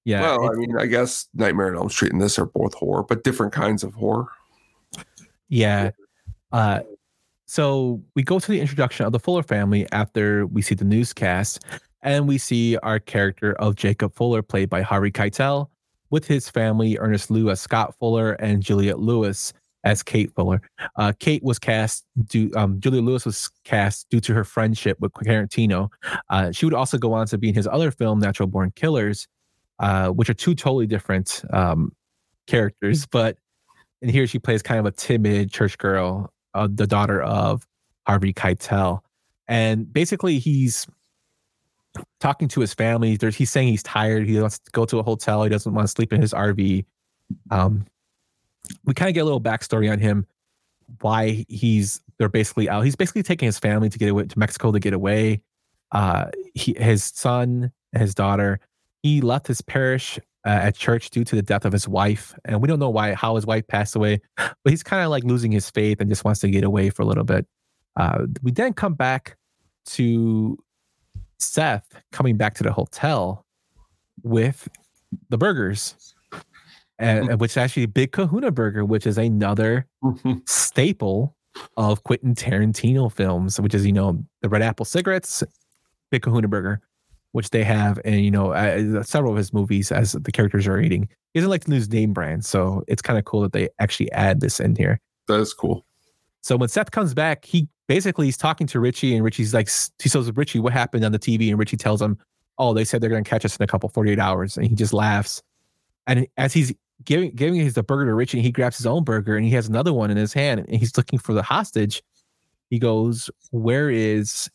Yeah, 0.04 0.22
well, 0.22 0.50
I 0.50 0.54
mean, 0.54 0.78
I 0.78 0.86
guess 0.86 1.28
Nightmare 1.34 1.68
on 1.68 1.76
Elm 1.76 1.90
Street 1.90 2.12
and 2.12 2.20
this 2.20 2.38
are 2.38 2.46
both 2.46 2.72
horror, 2.72 3.02
but 3.02 3.24
different 3.24 3.52
kinds 3.52 3.84
of 3.84 3.92
horror. 3.92 4.28
Yeah. 5.50 5.90
Uh, 6.50 6.80
so 7.44 8.02
we 8.14 8.22
go 8.22 8.38
to 8.38 8.50
the 8.50 8.58
introduction 8.58 9.04
of 9.04 9.12
the 9.12 9.18
Fuller 9.18 9.42
family 9.42 9.86
after 9.92 10.46
we 10.46 10.62
see 10.62 10.74
the 10.74 10.84
newscast, 10.86 11.62
and 12.00 12.26
we 12.26 12.38
see 12.38 12.78
our 12.78 12.98
character 12.98 13.52
of 13.54 13.74
Jacob 13.74 14.14
Fuller, 14.14 14.40
played 14.40 14.70
by 14.70 14.80
Harvey 14.80 15.10
Keitel, 15.10 15.68
with 16.10 16.26
his 16.26 16.48
family, 16.48 16.98
Ernest 16.98 17.30
Liu 17.30 17.50
as 17.50 17.60
Scott 17.60 17.94
Fuller 17.98 18.32
and 18.34 18.62
Juliette 18.62 18.98
Lewis 18.98 19.52
as 19.84 20.02
Kate 20.02 20.32
Fuller. 20.34 20.60
Uh, 20.96 21.12
Kate 21.18 21.42
was 21.42 21.58
cast 21.58 22.04
due, 22.26 22.50
um, 22.56 22.80
Julia 22.80 23.00
Lewis 23.00 23.24
was 23.24 23.50
cast 23.64 24.08
due 24.10 24.20
to 24.20 24.34
her 24.34 24.44
friendship 24.44 24.98
with 25.00 25.12
Tarantino. 25.12 25.88
Uh, 26.30 26.52
she 26.52 26.66
would 26.66 26.74
also 26.74 26.98
go 26.98 27.12
on 27.12 27.26
to 27.28 27.38
be 27.38 27.48
in 27.48 27.54
his 27.54 27.66
other 27.66 27.90
film, 27.90 28.18
Natural 28.18 28.46
Born 28.46 28.72
Killers, 28.74 29.26
uh, 29.78 30.08
which 30.08 30.28
are 30.28 30.34
two 30.34 30.54
totally 30.54 30.86
different 30.86 31.42
um, 31.52 31.92
characters, 32.46 33.06
but 33.06 33.36
and 34.00 34.10
here 34.10 34.26
she 34.26 34.38
plays 34.38 34.62
kind 34.62 34.78
of 34.78 34.86
a 34.86 34.92
timid 34.92 35.50
church 35.50 35.76
girl, 35.78 36.32
uh, 36.54 36.68
the 36.72 36.86
daughter 36.86 37.20
of 37.22 37.66
Harvey 38.06 38.32
Keitel, 38.32 39.00
and 39.48 39.92
basically 39.92 40.38
he's 40.38 40.86
talking 42.20 42.48
to 42.48 42.60
his 42.60 42.74
family. 42.74 43.16
There's, 43.16 43.36
he's 43.36 43.50
saying 43.50 43.68
he's 43.68 43.82
tired. 43.82 44.26
He 44.26 44.40
wants 44.40 44.58
to 44.58 44.70
go 44.72 44.84
to 44.84 44.98
a 44.98 45.02
hotel. 45.02 45.42
He 45.42 45.48
doesn't 45.48 45.72
want 45.72 45.86
to 45.86 45.90
sleep 45.90 46.12
in 46.12 46.20
his 46.20 46.32
RV. 46.32 46.84
Um, 47.50 47.84
we 48.84 48.94
kind 48.94 49.08
of 49.08 49.14
get 49.14 49.20
a 49.20 49.24
little 49.24 49.40
backstory 49.40 49.90
on 49.90 49.98
him, 49.98 50.26
why 51.00 51.44
he's 51.48 52.00
they're 52.18 52.28
basically 52.28 52.68
out. 52.68 52.82
He's 52.82 52.96
basically 52.96 53.22
taking 53.22 53.46
his 53.46 53.58
family 53.58 53.88
to 53.88 53.98
get 53.98 54.08
away 54.10 54.24
to 54.24 54.38
Mexico 54.38 54.72
to 54.72 54.80
get 54.80 54.92
away. 54.92 55.42
Uh, 55.92 56.26
he, 56.54 56.74
his 56.78 57.04
son, 57.04 57.72
and 57.92 58.02
his 58.02 58.14
daughter. 58.14 58.60
He 59.02 59.16
he 59.16 59.20
left 59.20 59.46
his 59.46 59.62
parish 59.62 60.18
uh, 60.46 60.50
at 60.50 60.76
church 60.76 61.10
due 61.10 61.24
to 61.24 61.36
the 61.36 61.42
death 61.42 61.64
of 61.64 61.72
his 61.72 61.88
wife, 61.88 62.34
and 62.44 62.60
we 62.60 62.68
don't 62.68 62.78
know 62.78 62.90
why 62.90 63.14
how 63.14 63.36
his 63.36 63.46
wife 63.46 63.66
passed 63.66 63.96
away, 63.96 64.20
but 64.36 64.56
he's 64.70 64.82
kind 64.82 65.02
of 65.02 65.10
like 65.10 65.24
losing 65.24 65.52
his 65.52 65.70
faith 65.70 66.00
and 66.00 66.10
just 66.10 66.24
wants 66.24 66.40
to 66.40 66.50
get 66.50 66.64
away 66.64 66.90
for 66.90 67.02
a 67.02 67.06
little 67.06 67.24
bit. 67.24 67.46
Uh, 67.96 68.26
we 68.42 68.52
then 68.52 68.72
come 68.72 68.94
back 68.94 69.36
to 69.86 70.58
Seth 71.38 71.88
coming 72.12 72.36
back 72.36 72.54
to 72.54 72.62
the 72.62 72.72
hotel 72.72 73.44
with 74.22 74.68
the 75.28 75.38
burgers, 75.38 76.14
and 76.98 77.40
which 77.40 77.52
is 77.52 77.56
actually 77.56 77.86
Big 77.86 78.12
Kahuna 78.12 78.50
Burger, 78.50 78.84
which 78.84 79.06
is 79.06 79.18
another 79.18 79.86
staple 80.46 81.36
of 81.76 82.04
Quentin 82.04 82.34
Tarantino 82.34 83.10
films, 83.10 83.60
which 83.60 83.74
is 83.74 83.86
you 83.86 83.92
know 83.92 84.22
the 84.42 84.48
Red 84.48 84.62
Apple 84.62 84.84
cigarettes, 84.84 85.42
Big 86.10 86.22
Kahuna 86.22 86.48
Burger, 86.48 86.80
which 87.32 87.50
they 87.50 87.64
have, 87.64 88.00
and 88.04 88.24
you 88.24 88.30
know 88.30 88.52
uh, 88.52 89.02
several 89.02 89.32
of 89.32 89.38
his 89.38 89.52
movies 89.52 89.92
as 89.92 90.12
the 90.12 90.32
characters 90.32 90.66
are 90.66 90.80
eating. 90.80 91.08
He 91.34 91.40
doesn't 91.40 91.50
like 91.50 91.64
to 91.64 91.70
lose 91.70 91.88
name 91.88 92.12
brands, 92.12 92.48
so 92.48 92.82
it's 92.88 93.02
kind 93.02 93.18
of 93.18 93.24
cool 93.24 93.42
that 93.42 93.52
they 93.52 93.68
actually 93.78 94.10
add 94.12 94.40
this 94.40 94.60
in 94.60 94.76
here. 94.76 95.00
That 95.28 95.40
is 95.40 95.52
cool. 95.54 95.84
So 96.42 96.56
when 96.56 96.68
Seth 96.68 96.90
comes 96.90 97.14
back, 97.14 97.44
he 97.44 97.68
basically 97.88 98.26
he's 98.26 98.36
talking 98.36 98.66
to 98.68 98.80
Richie, 98.80 99.14
and 99.14 99.24
Richie's 99.24 99.52
like, 99.52 99.68
he 100.00 100.08
says, 100.08 100.30
Richie, 100.36 100.60
what 100.60 100.72
happened 100.72 101.04
on 101.04 101.12
the 101.12 101.18
TV? 101.18 101.48
And 101.50 101.58
Richie 101.58 101.76
tells 101.76 102.00
him, 102.00 102.18
oh, 102.58 102.74
they 102.74 102.84
said 102.84 103.00
they're 103.00 103.10
going 103.10 103.24
to 103.24 103.28
catch 103.28 103.44
us 103.44 103.56
in 103.56 103.62
a 103.62 103.66
couple 103.66 103.88
48 103.88 104.18
hours. 104.18 104.56
And 104.56 104.66
he 104.66 104.74
just 104.74 104.92
laughs. 104.92 105.42
And 106.06 106.26
as 106.36 106.52
he's 106.52 106.72
giving 107.04 107.30
giving 107.32 107.60
his 107.60 107.74
the 107.74 107.82
burger 107.82 108.06
to 108.06 108.14
Richie, 108.14 108.40
he 108.40 108.50
grabs 108.50 108.76
his 108.76 108.86
own 108.86 109.04
burger 109.04 109.36
and 109.36 109.44
he 109.44 109.52
has 109.52 109.68
another 109.68 109.92
one 109.92 110.10
in 110.10 110.16
his 110.16 110.32
hand 110.32 110.60
and 110.60 110.76
he's 110.76 110.96
looking 110.96 111.18
for 111.18 111.32
the 111.32 111.42
hostage. 111.42 112.02
He 112.70 112.78
goes, 112.78 113.30
where 113.50 113.90
is, 113.90 114.50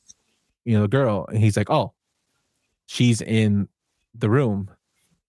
you 0.65 0.75
know, 0.75 0.83
the 0.83 0.87
girl? 0.87 1.25
And 1.29 1.37
he's 1.37 1.57
like, 1.57 1.69
oh, 1.69 1.93
she's 2.87 3.21
in 3.21 3.67
the 4.13 4.29
room. 4.29 4.69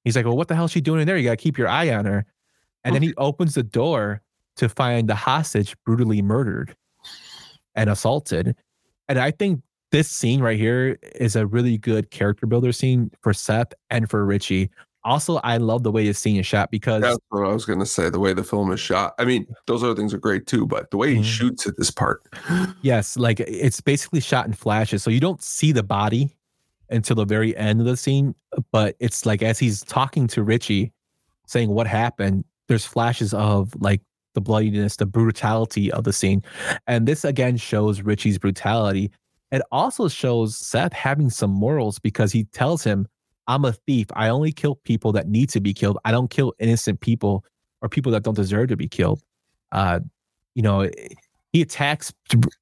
He's 0.03 0.17
like, 0.17 0.27
well, 0.27 0.37
what 0.37 0.49
the 0.49 0.55
hell 0.55 0.67
is 0.67 0.71
she 0.71 0.81
doing 0.81 1.01
in 1.01 1.07
there? 1.07 1.17
You 1.17 1.25
got 1.25 1.39
to 1.39 1.43
keep 1.43 1.57
your 1.57 1.69
eye 1.69 1.91
on 1.95 2.05
her. 2.05 2.27
And 2.85 2.95
then 2.95 3.03
he 3.03 3.15
opens 3.17 3.55
the 3.55 3.63
door 3.63 4.21
to 4.57 4.69
find 4.69 5.09
the 5.09 5.15
hostage 5.15 5.77
brutally 5.85 6.23
murdered 6.23 6.75
and 7.75 7.91
assaulted. 7.91 8.57
And 9.09 9.19
I 9.19 9.31
think 9.31 9.63
this 9.91 10.11
scene 10.11 10.41
right 10.41 10.59
here 10.59 10.99
is 11.17 11.37
a 11.37 11.47
really 11.47 11.79
good 11.79 12.11
character 12.11 12.47
builder 12.47 12.73
scene 12.73 13.11
for 13.21 13.33
Seth 13.33 13.73
and 13.91 14.09
for 14.09 14.25
Richie. 14.25 14.71
Also, 15.05 15.37
I 15.45 15.59
love 15.59 15.83
the 15.83 15.93
way 15.93 16.07
this 16.07 16.19
scene 16.19 16.37
is 16.41 16.47
shot 16.47 16.71
because 16.71 17.03
That's 17.03 17.19
what 17.29 17.45
I 17.45 17.53
was 17.53 17.67
going 17.67 17.79
to 17.81 17.87
say. 17.87 18.09
The 18.09 18.19
way 18.19 18.33
the 18.33 18.43
film 18.43 18.73
is 18.73 18.81
shot. 18.81 19.15
I 19.19 19.27
mean, 19.27 19.47
those 19.67 19.83
other 19.85 19.95
things 19.95 20.15
are 20.15 20.19
great 20.19 20.47
too, 20.47 20.67
but 20.67 20.91
the 20.91 20.97
way 20.97 21.15
he 21.15 21.21
Mhm. 21.21 21.25
shoots 21.25 21.67
at 21.67 21.77
this 21.77 21.91
part, 21.91 22.23
yes, 22.81 23.17
like 23.19 23.39
it's 23.41 23.83
basically 23.83 24.21
shot 24.21 24.47
in 24.47 24.55
flashes. 24.55 25.03
So 25.03 25.11
you 25.11 25.21
don't 25.21 25.43
see 25.43 25.73
the 25.73 25.83
body 25.83 26.35
until 26.89 27.17
the 27.17 27.27
very 27.27 27.55
end 27.57 27.81
of 27.81 27.87
the 27.87 27.99
scene, 27.99 28.35
but 28.73 28.97
it's 28.99 29.27
like 29.27 29.43
as 29.43 29.59
he's 29.59 29.83
talking 29.85 30.27
to 30.29 30.43
Richie, 30.43 30.93
saying 31.47 31.69
what 31.69 31.87
happened, 31.87 32.45
there's 32.69 32.87
flashes 32.87 33.35
of 33.35 33.75
like 33.81 34.01
the 34.35 34.41
bloodiness, 34.41 34.97
the 34.97 35.07
brutality 35.07 35.91
of 35.91 36.05
the 36.05 36.13
scene. 36.13 36.43
And 36.87 37.07
this 37.07 37.25
again 37.25 37.57
shows 37.57 38.03
Richie's 38.03 38.39
brutality. 38.39 39.11
It 39.51 39.63
also 39.73 40.09
shows 40.09 40.57
Seth 40.57 40.93
having 40.93 41.31
some 41.31 41.51
morals 41.51 41.99
because 41.99 42.33
he 42.33 42.45
tells 42.45 42.85
him, 42.85 43.07
I'm 43.47 43.65
a 43.65 43.73
thief. 43.73 44.07
I 44.15 44.29
only 44.29 44.53
kill 44.53 44.77
people 44.77 45.13
that 45.13 45.29
need 45.29 45.49
to 45.51 45.61
be 45.61 45.75
killed. 45.75 45.99
I 46.05 46.11
don't 46.11 46.31
kill 46.31 46.55
innocent 46.59 47.01
people 47.01 47.45
or 47.83 47.89
people 47.89 48.11
that 48.13 48.23
don't 48.23 48.35
deserve 48.35 48.69
to 48.69 48.77
be 48.77 48.89
killed. 48.89 49.23
Uh, 49.73 50.01
you 50.55 50.63
know, 50.63 50.91
he 51.53 51.63
attacks 51.63 52.13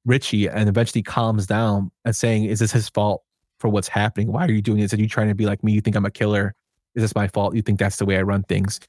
Richie 0.05 0.47
and 0.47 0.69
eventually 0.69 1.01
calms 1.01 1.47
down 1.47 1.89
and 2.05 2.15
saying, 2.15 2.45
Is 2.45 2.59
this 2.59 2.71
his 2.71 2.89
fault 2.89 3.23
for 3.59 3.69
what's 3.69 3.87
happening? 3.87 4.31
Why 4.31 4.45
are 4.45 4.51
you 4.51 4.61
doing 4.61 4.79
this? 4.79 4.93
Are 4.93 4.97
you 4.97 5.07
trying 5.07 5.29
to 5.29 5.35
be 5.35 5.45
like 5.45 5.63
me? 5.63 5.71
You 5.71 5.81
think 5.81 5.95
I'm 5.95 6.05
a 6.05 6.11
killer? 6.11 6.53
Is 6.95 7.01
this 7.01 7.15
my 7.15 7.27
fault? 7.27 7.55
You 7.55 7.61
think 7.61 7.79
that's 7.79 7.97
the 7.97 8.05
way 8.05 8.17
I 8.17 8.21
run 8.21 8.43
things? 8.43 8.79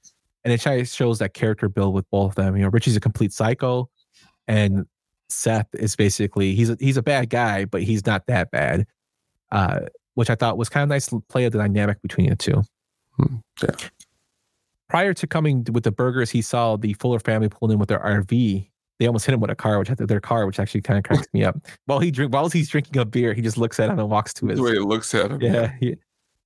And 0.45 0.53
it 0.53 0.61
shows 0.89 1.19
that 1.21 1.33
character 1.35 1.69
build 1.69 1.95
with 1.95 2.09
both 2.11 2.31
of 2.33 2.35
them. 2.37 2.57
You 2.57 2.63
know, 2.65 2.69
Richie's 2.69 2.97
a 2.97 3.01
complete 3.01 3.33
psycho, 3.33 3.89
and 4.47 4.85
Seth 5.31 5.69
is 5.75 5.97
basically 5.97 6.55
he's 6.55 6.69
a, 6.71 6.77
he's 6.79 6.99
a 6.99 7.03
bad 7.03 7.31
guy, 7.31 7.65
but 7.65 7.83
he's 7.83 8.05
not 8.05 8.27
that 8.27 8.51
bad. 8.51 8.87
Uh, 9.51 9.81
which 10.15 10.31
I 10.31 10.35
thought 10.35 10.59
was 10.59 10.69
kind 10.69 10.83
of 10.83 10.89
nice 10.91 11.07
to 11.07 11.23
play 11.29 11.45
of 11.47 11.53
the 11.53 11.59
dynamic 11.59 12.01
between 12.03 12.29
the 12.31 12.37
two. 12.37 12.63
Hmm, 13.17 13.37
yeah. 13.63 13.71
Prior 14.89 15.15
to 15.15 15.27
coming 15.27 15.65
with 15.73 15.83
the 15.85 15.91
burgers, 15.91 16.31
he 16.31 16.43
saw 16.43 16.77
the 16.77 16.93
Fuller 16.95 17.19
family 17.19 17.49
pulling 17.49 17.73
in 17.75 17.79
with 17.79 17.89
their 17.89 17.99
RV. 18.01 18.69
They 19.01 19.07
almost 19.07 19.27
hit 19.27 19.33
him 19.33 19.41
with 19.41 19.51
a 19.51 19.57
car, 19.57 19.79
which 19.79 19.89
their 19.89 20.21
car, 20.21 20.47
which 20.47 20.61
actually 20.61 20.83
kind 20.83 20.99
of 20.99 21.05
cracks 21.05 21.27
me 21.33 21.43
up. 21.43 21.57
While 21.87 21.99
he 21.99 22.11
drink, 22.11 22.33
while 22.33 22.49
he's 22.49 22.69
drinking 22.69 22.97
a 22.99 23.05
beer, 23.05 23.33
he 23.35 23.43
just 23.43 23.57
looks 23.59 23.81
at 23.81 23.89
him 23.91 23.99
and 23.99 24.09
walks 24.09 24.33
to 24.35 24.47
his. 24.47 24.59
the 24.59 24.63
way 24.63 24.73
it 24.73 24.83
looks 24.83 25.13
at 25.15 25.31
him. 25.33 25.41
Yeah. 25.41 25.73
he- 25.81 25.97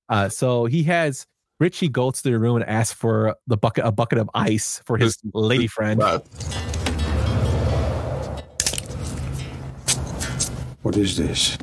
uh, 0.07 0.29
so 0.29 0.65
he 0.65 0.81
has 0.83 1.27
Richie 1.59 1.89
goes 1.89 2.21
to 2.21 2.31
the 2.31 2.39
room 2.39 2.55
and 2.55 2.65
asks 2.65 2.93
for 2.93 3.35
the 3.47 3.57
bucket, 3.57 3.85
a 3.85 3.91
bucket 3.91 4.17
of 4.17 4.29
ice 4.33 4.81
for 4.85 4.97
his 4.97 5.17
lady 5.33 5.67
friend. 5.67 6.01
What 10.81 10.95
is 10.95 11.17
this? 11.17 11.57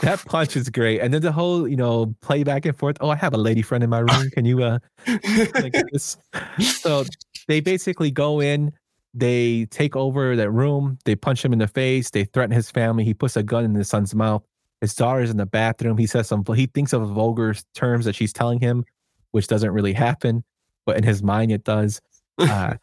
That 0.00 0.22
punch 0.26 0.56
is 0.56 0.68
great, 0.70 1.00
and 1.00 1.14
then 1.14 1.22
the 1.22 1.32
whole 1.32 1.68
you 1.68 1.76
know 1.76 2.14
play 2.20 2.42
back 2.42 2.64
and 2.64 2.76
forth. 2.76 2.96
Oh, 3.00 3.10
I 3.10 3.16
have 3.16 3.34
a 3.34 3.38
lady 3.38 3.62
friend 3.62 3.84
in 3.84 3.90
my 3.90 4.00
room. 4.00 4.30
Can 4.32 4.44
you 4.44 4.62
uh? 4.62 4.78
So 5.98 7.04
they 7.46 7.60
basically 7.60 8.10
go 8.10 8.40
in, 8.40 8.72
they 9.14 9.66
take 9.66 9.94
over 9.94 10.34
that 10.34 10.50
room, 10.50 10.98
they 11.04 11.14
punch 11.14 11.44
him 11.44 11.52
in 11.52 11.58
the 11.60 11.68
face, 11.68 12.10
they 12.10 12.24
threaten 12.24 12.54
his 12.54 12.70
family. 12.70 13.04
He 13.04 13.14
puts 13.14 13.36
a 13.36 13.42
gun 13.42 13.64
in 13.64 13.74
his 13.74 13.88
son's 13.88 14.14
mouth. 14.14 14.42
His 14.80 14.94
daughter's 14.94 15.30
in 15.30 15.36
the 15.36 15.46
bathroom. 15.46 15.98
He 15.98 16.06
says 16.06 16.28
some. 16.28 16.44
He 16.54 16.66
thinks 16.66 16.92
of 16.92 17.08
vulgar 17.08 17.54
terms 17.74 18.04
that 18.04 18.14
she's 18.14 18.32
telling 18.32 18.60
him, 18.60 18.84
which 19.32 19.48
doesn't 19.48 19.70
really 19.70 19.92
happen, 19.92 20.44
but 20.86 20.96
in 20.96 21.02
his 21.02 21.22
mind 21.22 21.50
it 21.50 21.64
does. 21.64 22.00
Uh, 22.38 22.74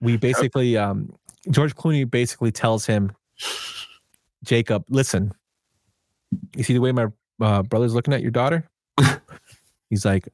we 0.00 0.16
basically, 0.18 0.76
um, 0.76 1.12
George 1.50 1.74
Clooney 1.74 2.10
basically 2.10 2.50
tells 2.50 2.86
him, 2.86 3.12
Jacob, 4.42 4.84
listen, 4.88 5.32
you 6.56 6.64
see 6.64 6.72
the 6.72 6.80
way 6.80 6.92
my 6.92 7.06
uh, 7.40 7.62
brother's 7.62 7.94
looking 7.94 8.14
at 8.14 8.22
your 8.22 8.30
daughter? 8.30 8.68
He's 9.90 10.04
like, 10.04 10.28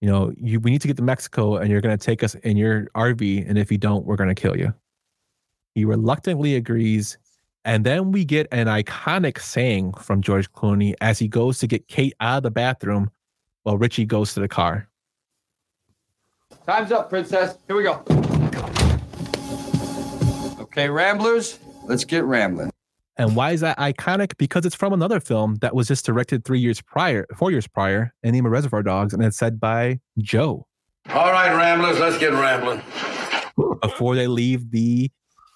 you 0.00 0.10
know, 0.10 0.32
you 0.36 0.60
we 0.60 0.70
need 0.70 0.82
to 0.82 0.88
get 0.88 0.98
to 0.98 1.02
Mexico 1.02 1.56
and 1.56 1.70
you're 1.70 1.80
going 1.80 1.96
to 1.96 2.04
take 2.04 2.22
us 2.22 2.34
in 2.36 2.56
your 2.56 2.86
RV. 2.94 3.48
And 3.48 3.56
if 3.58 3.72
you 3.72 3.78
don't, 3.78 4.04
we're 4.04 4.16
going 4.16 4.28
to 4.28 4.34
kill 4.34 4.56
you. 4.56 4.74
He 5.74 5.84
reluctantly 5.84 6.56
agrees. 6.56 7.16
And 7.64 7.84
then 7.84 8.12
we 8.12 8.24
get 8.24 8.46
an 8.52 8.66
iconic 8.66 9.40
saying 9.40 9.94
from 9.94 10.20
George 10.20 10.52
Clooney 10.52 10.94
as 11.00 11.18
he 11.18 11.28
goes 11.28 11.58
to 11.60 11.66
get 11.66 11.88
Kate 11.88 12.14
out 12.20 12.38
of 12.38 12.42
the 12.42 12.50
bathroom 12.50 13.10
while 13.62 13.78
Richie 13.78 14.04
goes 14.04 14.34
to 14.34 14.40
the 14.40 14.48
car. 14.48 14.88
Time's 16.66 16.92
up, 16.92 17.08
princess. 17.08 17.56
Here 17.66 17.76
we 17.76 17.82
go. 17.82 18.02
Okay, 20.60 20.88
Ramblers, 20.88 21.58
let's 21.84 22.04
get 22.04 22.24
rambling. 22.24 22.70
And 23.16 23.36
why 23.36 23.52
is 23.52 23.60
that 23.60 23.78
iconic? 23.78 24.36
Because 24.38 24.66
it's 24.66 24.74
from 24.74 24.92
another 24.92 25.20
film 25.20 25.56
that 25.56 25.74
was 25.74 25.88
just 25.88 26.04
directed 26.04 26.44
three 26.44 26.58
years 26.58 26.82
prior, 26.82 27.26
four 27.36 27.50
years 27.50 27.66
prior, 27.66 28.12
and 28.22 28.32
named 28.32 28.48
Reservoir 28.48 28.82
Dogs, 28.82 29.14
and 29.14 29.22
it's 29.24 29.36
said 29.36 29.60
by 29.60 30.00
Joe. 30.18 30.66
All 31.10 31.30
right, 31.30 31.54
Ramblers, 31.54 32.00
let's 32.00 32.18
get 32.18 32.32
rambling. 32.32 32.82
before 33.82 34.14
they 34.14 34.26
leave 34.26 34.70
the 34.70 35.10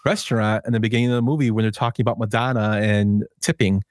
restaurant 0.09 0.65
in 0.67 0.73
the 0.73 0.81
beginning 0.81 1.11
of 1.11 1.17
the 1.17 1.23
movie 1.23 1.51
when 1.51 1.63
they're 1.63 1.71
talking 1.71 2.03
about 2.03 2.19
Madonna 2.19 2.79
and 2.83 3.25
tipping. 3.41 3.83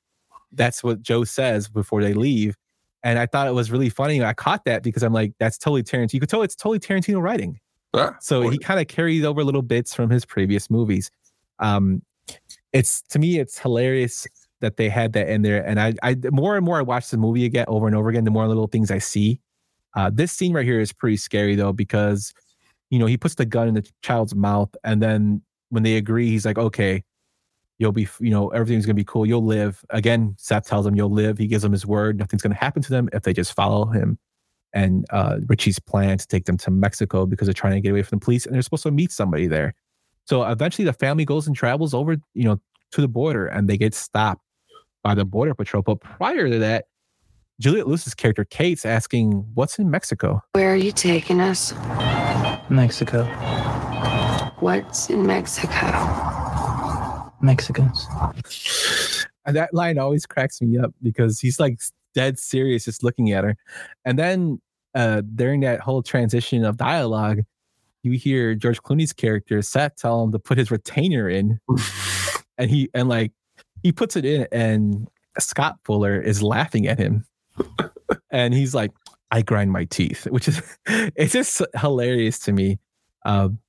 That's 0.51 0.83
what 0.83 1.01
Joe 1.01 1.23
says 1.23 1.67
before 1.67 2.01
they 2.01 2.13
leave. 2.13 2.55
And 3.03 3.19
I 3.19 3.25
thought 3.25 3.47
it 3.47 3.53
was 3.53 3.71
really 3.71 3.89
funny. 3.89 4.23
I 4.23 4.33
caught 4.33 4.65
that 4.65 4.83
because 4.83 5.03
I'm 5.03 5.13
like, 5.13 5.33
that's 5.39 5.57
totally 5.57 5.83
Tarantino. 5.83 6.13
You 6.13 6.19
could 6.19 6.29
tell 6.29 6.41
it's 6.41 6.55
totally 6.55 6.79
Tarantino 6.79 7.21
writing. 7.21 7.59
Yeah, 7.93 8.13
So 8.19 8.49
he 8.49 8.57
kind 8.57 8.79
of 8.79 8.87
carries 8.87 9.23
over 9.23 9.43
little 9.43 9.61
bits 9.61 9.95
from 9.95 10.09
his 10.09 10.25
previous 10.25 10.69
movies. 10.69 11.09
Um, 11.59 12.01
it's 12.73 13.01
to 13.03 13.19
me, 13.19 13.39
it's 13.39 13.57
hilarious 13.57 14.27
that 14.59 14.77
they 14.77 14.89
had 14.89 15.13
that 15.13 15.29
in 15.29 15.41
there. 15.41 15.65
And 15.65 15.79
I, 15.79 15.93
I 16.03 16.15
more 16.31 16.55
and 16.57 16.65
more 16.65 16.77
I 16.77 16.81
watch 16.81 17.09
the 17.09 17.17
movie 17.17 17.45
again 17.45 17.65
over 17.67 17.87
and 17.87 17.95
over 17.95 18.09
again, 18.09 18.23
the 18.23 18.31
more 18.31 18.47
little 18.47 18.67
things 18.67 18.91
I 18.91 18.97
see. 18.97 19.39
Uh, 19.95 20.11
this 20.13 20.31
scene 20.31 20.53
right 20.53 20.65
here 20.65 20.79
is 20.79 20.93
pretty 20.93 21.17
scary 21.17 21.55
though 21.55 21.73
because 21.73 22.33
you 22.89 22.99
know 22.99 23.05
he 23.05 23.17
puts 23.17 23.35
the 23.35 23.45
gun 23.45 23.67
in 23.67 23.73
the 23.73 23.89
child's 24.01 24.35
mouth, 24.35 24.69
and 24.83 25.01
then 25.01 25.41
when 25.69 25.83
they 25.83 25.97
agree, 25.97 26.29
he's 26.29 26.45
like, 26.45 26.57
"Okay, 26.57 27.03
you'll 27.77 27.91
be, 27.91 28.07
you 28.19 28.31
know, 28.31 28.49
everything's 28.49 28.85
gonna 28.85 28.95
be 28.95 29.03
cool. 29.03 29.25
You'll 29.25 29.45
live." 29.45 29.83
Again, 29.89 30.35
Seth 30.37 30.67
tells 30.67 30.85
him 30.85 30.95
you'll 30.95 31.11
live. 31.11 31.37
He 31.37 31.47
gives 31.47 31.63
them 31.63 31.71
his 31.71 31.85
word. 31.85 32.17
Nothing's 32.17 32.41
gonna 32.41 32.55
happen 32.55 32.81
to 32.83 32.89
them 32.89 33.09
if 33.13 33.23
they 33.23 33.33
just 33.33 33.53
follow 33.53 33.85
him. 33.85 34.17
And 34.73 35.05
uh, 35.11 35.37
Richie's 35.47 35.79
plan 35.79 36.17
to 36.17 36.27
take 36.27 36.45
them 36.45 36.57
to 36.57 36.71
Mexico 36.71 37.25
because 37.25 37.47
they're 37.47 37.53
trying 37.53 37.73
to 37.73 37.81
get 37.81 37.91
away 37.91 38.03
from 38.03 38.19
the 38.19 38.23
police, 38.23 38.45
and 38.45 38.53
they're 38.53 38.61
supposed 38.61 38.83
to 38.83 38.91
meet 38.91 39.11
somebody 39.11 39.47
there. 39.47 39.73
So 40.25 40.43
eventually, 40.43 40.85
the 40.85 40.93
family 40.93 41.25
goes 41.25 41.47
and 41.47 41.55
travels 41.55 41.93
over, 41.93 42.17
you 42.33 42.43
know, 42.43 42.59
to 42.91 43.01
the 43.01 43.07
border, 43.07 43.47
and 43.47 43.67
they 43.69 43.77
get 43.77 43.93
stopped 43.93 44.41
by 45.03 45.15
the 45.15 45.25
border 45.25 45.53
patrol. 45.53 45.83
But 45.83 46.01
prior 46.01 46.49
to 46.49 46.59
that, 46.59 46.85
Juliette 47.59 47.87
Lewis's 47.87 48.13
character 48.13 48.45
Kate's 48.45 48.85
asking, 48.85 49.31
"What's 49.53 49.79
in 49.79 49.89
Mexico?" 49.89 50.41
Where 50.53 50.73
are 50.73 50.75
you 50.75 50.91
taking 50.91 51.39
us? 51.39 51.73
Mexico. 52.69 53.23
What's 54.59 55.09
in 55.11 55.25
Mexico? 55.25 55.71
Mexicans. 57.41 58.07
And 59.45 59.55
that 59.55 59.73
line 59.73 59.99
always 59.99 60.25
cracks 60.25 60.61
me 60.61 60.79
up 60.79 60.93
because 61.03 61.39
he's 61.39 61.59
like 61.59 61.79
dead 62.15 62.39
serious, 62.39 62.85
just 62.85 63.03
looking 63.03 63.31
at 63.31 63.43
her. 63.43 63.55
And 64.03 64.17
then 64.17 64.59
uh, 64.95 65.21
during 65.35 65.59
that 65.61 65.79
whole 65.79 66.01
transition 66.01 66.65
of 66.65 66.77
dialogue, 66.77 67.41
you 68.01 68.13
hear 68.13 68.55
George 68.55 68.81
Clooney's 68.81 69.13
character 69.13 69.61
Seth 69.61 69.95
tell 69.95 70.23
him 70.23 70.31
to 70.31 70.39
put 70.39 70.57
his 70.57 70.71
retainer 70.71 71.29
in, 71.29 71.59
and 72.57 72.71
he 72.71 72.89
and 72.93 73.09
like 73.09 73.31
he 73.83 73.91
puts 73.91 74.15
it 74.15 74.25
in, 74.25 74.47
and 74.51 75.07
Scott 75.37 75.77
Fuller 75.83 76.19
is 76.19 76.41
laughing 76.41 76.87
at 76.87 76.97
him, 76.97 77.25
and 78.31 78.53
he's 78.53 78.73
like, 78.73 78.91
"I 79.31 79.41
grind 79.41 79.71
my 79.71 79.85
teeth," 79.85 80.25
which 80.25 80.47
is 80.47 80.61
it's 80.87 81.33
just 81.33 81.61
hilarious 81.79 82.39
to 82.39 82.53
me. 82.53 82.79
Um, 83.25 83.59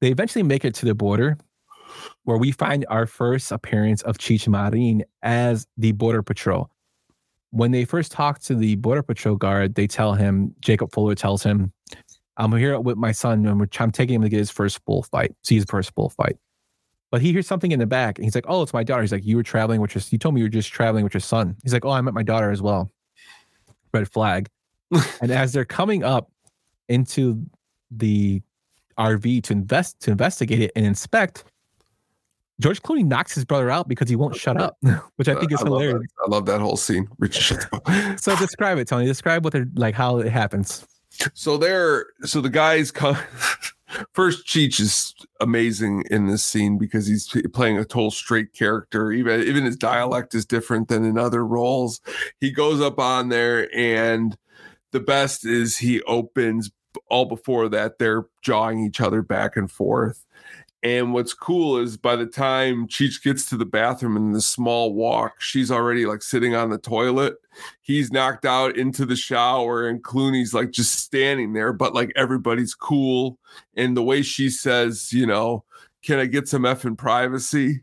they 0.00 0.10
eventually 0.10 0.42
make 0.42 0.64
it 0.64 0.74
to 0.76 0.86
the 0.86 0.94
border, 0.94 1.38
where 2.24 2.36
we 2.36 2.52
find 2.52 2.84
our 2.88 3.06
first 3.06 3.52
appearance 3.52 4.02
of 4.02 4.18
Cheech 4.18 4.48
Marin 4.48 5.04
as 5.22 5.66
the 5.76 5.92
border 5.92 6.22
patrol. 6.22 6.70
When 7.50 7.70
they 7.70 7.84
first 7.84 8.12
talk 8.12 8.40
to 8.40 8.54
the 8.54 8.76
border 8.76 9.02
patrol 9.02 9.36
guard, 9.36 9.74
they 9.74 9.86
tell 9.86 10.14
him 10.14 10.54
Jacob 10.60 10.92
Fuller 10.92 11.14
tells 11.14 11.42
him, 11.42 11.72
"I'm 12.36 12.52
here 12.52 12.78
with 12.78 12.98
my 12.98 13.12
son, 13.12 13.46
and 13.46 13.68
I'm 13.78 13.92
taking 13.92 14.16
him 14.16 14.22
to 14.22 14.28
get 14.28 14.38
his 14.38 14.50
first 14.50 14.84
bullfight, 14.84 15.34
see 15.42 15.54
his 15.54 15.64
first 15.64 15.94
bullfight." 15.94 16.36
But 17.10 17.22
he 17.22 17.32
hears 17.32 17.46
something 17.46 17.70
in 17.70 17.78
the 17.78 17.86
back, 17.86 18.18
and 18.18 18.24
he's 18.24 18.34
like, 18.34 18.46
"Oh, 18.48 18.62
it's 18.62 18.74
my 18.74 18.82
daughter." 18.82 19.02
He's 19.02 19.12
like, 19.12 19.24
"You 19.24 19.36
were 19.36 19.42
traveling 19.42 19.80
with 19.80 19.94
your, 19.94 20.02
you 20.10 20.18
told 20.18 20.34
me 20.34 20.40
you 20.40 20.46
were 20.46 20.50
just 20.50 20.72
traveling 20.72 21.04
with 21.04 21.14
your 21.14 21.20
son." 21.20 21.56
He's 21.62 21.72
like, 21.72 21.84
"Oh, 21.84 21.90
I 21.90 22.00
met 22.00 22.14
my 22.14 22.24
daughter 22.24 22.50
as 22.50 22.60
well." 22.60 22.90
Red 23.94 24.10
flag. 24.10 24.48
and 25.20 25.30
as 25.30 25.52
they're 25.52 25.64
coming 25.64 26.04
up 26.04 26.30
into 26.88 27.44
the 27.90 28.42
RV 28.98 29.42
to 29.44 29.52
invest 29.52 30.00
to 30.00 30.10
investigate 30.10 30.60
it 30.60 30.72
and 30.76 30.84
inspect, 30.86 31.44
George 32.60 32.82
Clooney 32.82 33.04
knocks 33.04 33.34
his 33.34 33.44
brother 33.44 33.70
out 33.70 33.86
because 33.88 34.08
he 34.08 34.16
won't 34.16 34.34
shut 34.36 34.56
up, 34.56 34.78
which 35.16 35.28
I 35.28 35.34
think 35.34 35.52
is 35.52 35.60
I 35.60 35.64
hilarious. 35.64 36.00
that. 36.18 36.24
I 36.26 36.30
love 36.30 36.46
that 36.46 36.60
whole 36.60 36.76
scene. 36.76 37.06
Richard 37.18 37.66
So 38.18 38.34
describe 38.36 38.78
it, 38.78 38.88
Tony. 38.88 39.06
Describe 39.06 39.44
what 39.44 39.52
they're 39.52 39.68
like, 39.74 39.94
how 39.94 40.18
it 40.18 40.30
happens. 40.32 40.86
so 41.34 41.56
they're 41.58 42.06
so 42.24 42.40
the 42.40 42.48
guys 42.50 42.90
come 42.90 43.16
first 44.12 44.46
cheech 44.46 44.80
is 44.80 45.14
amazing 45.40 46.02
in 46.10 46.26
this 46.26 46.44
scene 46.44 46.76
because 46.78 47.06
he's 47.06 47.28
playing 47.54 47.78
a 47.78 47.84
total 47.84 48.10
straight 48.10 48.52
character 48.52 49.12
even 49.12 49.40
even 49.42 49.64
his 49.64 49.76
dialect 49.76 50.34
is 50.34 50.44
different 50.44 50.88
than 50.88 51.04
in 51.04 51.16
other 51.16 51.46
roles 51.46 52.00
he 52.40 52.50
goes 52.50 52.80
up 52.82 52.98
on 52.98 53.28
there 53.30 53.68
and 53.74 54.36
the 54.92 55.00
best 55.00 55.46
is 55.46 55.78
he 55.78 56.02
opens 56.02 56.70
all 57.08 57.24
before 57.24 57.68
that 57.68 57.98
they're 57.98 58.26
jawing 58.42 58.80
each 58.80 59.00
other 59.00 59.22
back 59.22 59.56
and 59.56 59.70
forth 59.70 60.26
and 60.86 61.12
what's 61.12 61.34
cool 61.34 61.78
is 61.78 61.96
by 61.96 62.14
the 62.14 62.26
time 62.26 62.86
Cheech 62.86 63.20
gets 63.20 63.48
to 63.48 63.56
the 63.56 63.64
bathroom 63.64 64.16
in 64.16 64.30
the 64.30 64.40
small 64.40 64.94
walk, 64.94 65.40
she's 65.40 65.68
already 65.68 66.06
like 66.06 66.22
sitting 66.22 66.54
on 66.54 66.70
the 66.70 66.78
toilet. 66.78 67.34
He's 67.80 68.12
knocked 68.12 68.44
out 68.44 68.76
into 68.76 69.04
the 69.04 69.16
shower, 69.16 69.88
and 69.88 70.04
Clooney's 70.04 70.54
like 70.54 70.70
just 70.70 70.94
standing 70.94 71.54
there, 71.54 71.72
but 71.72 71.92
like 71.92 72.12
everybody's 72.14 72.72
cool. 72.72 73.36
And 73.74 73.96
the 73.96 74.02
way 74.04 74.22
she 74.22 74.48
says, 74.48 75.12
you 75.12 75.26
know, 75.26 75.64
can 76.04 76.20
I 76.20 76.26
get 76.26 76.46
some 76.46 76.62
effing 76.62 76.96
privacy? 76.96 77.82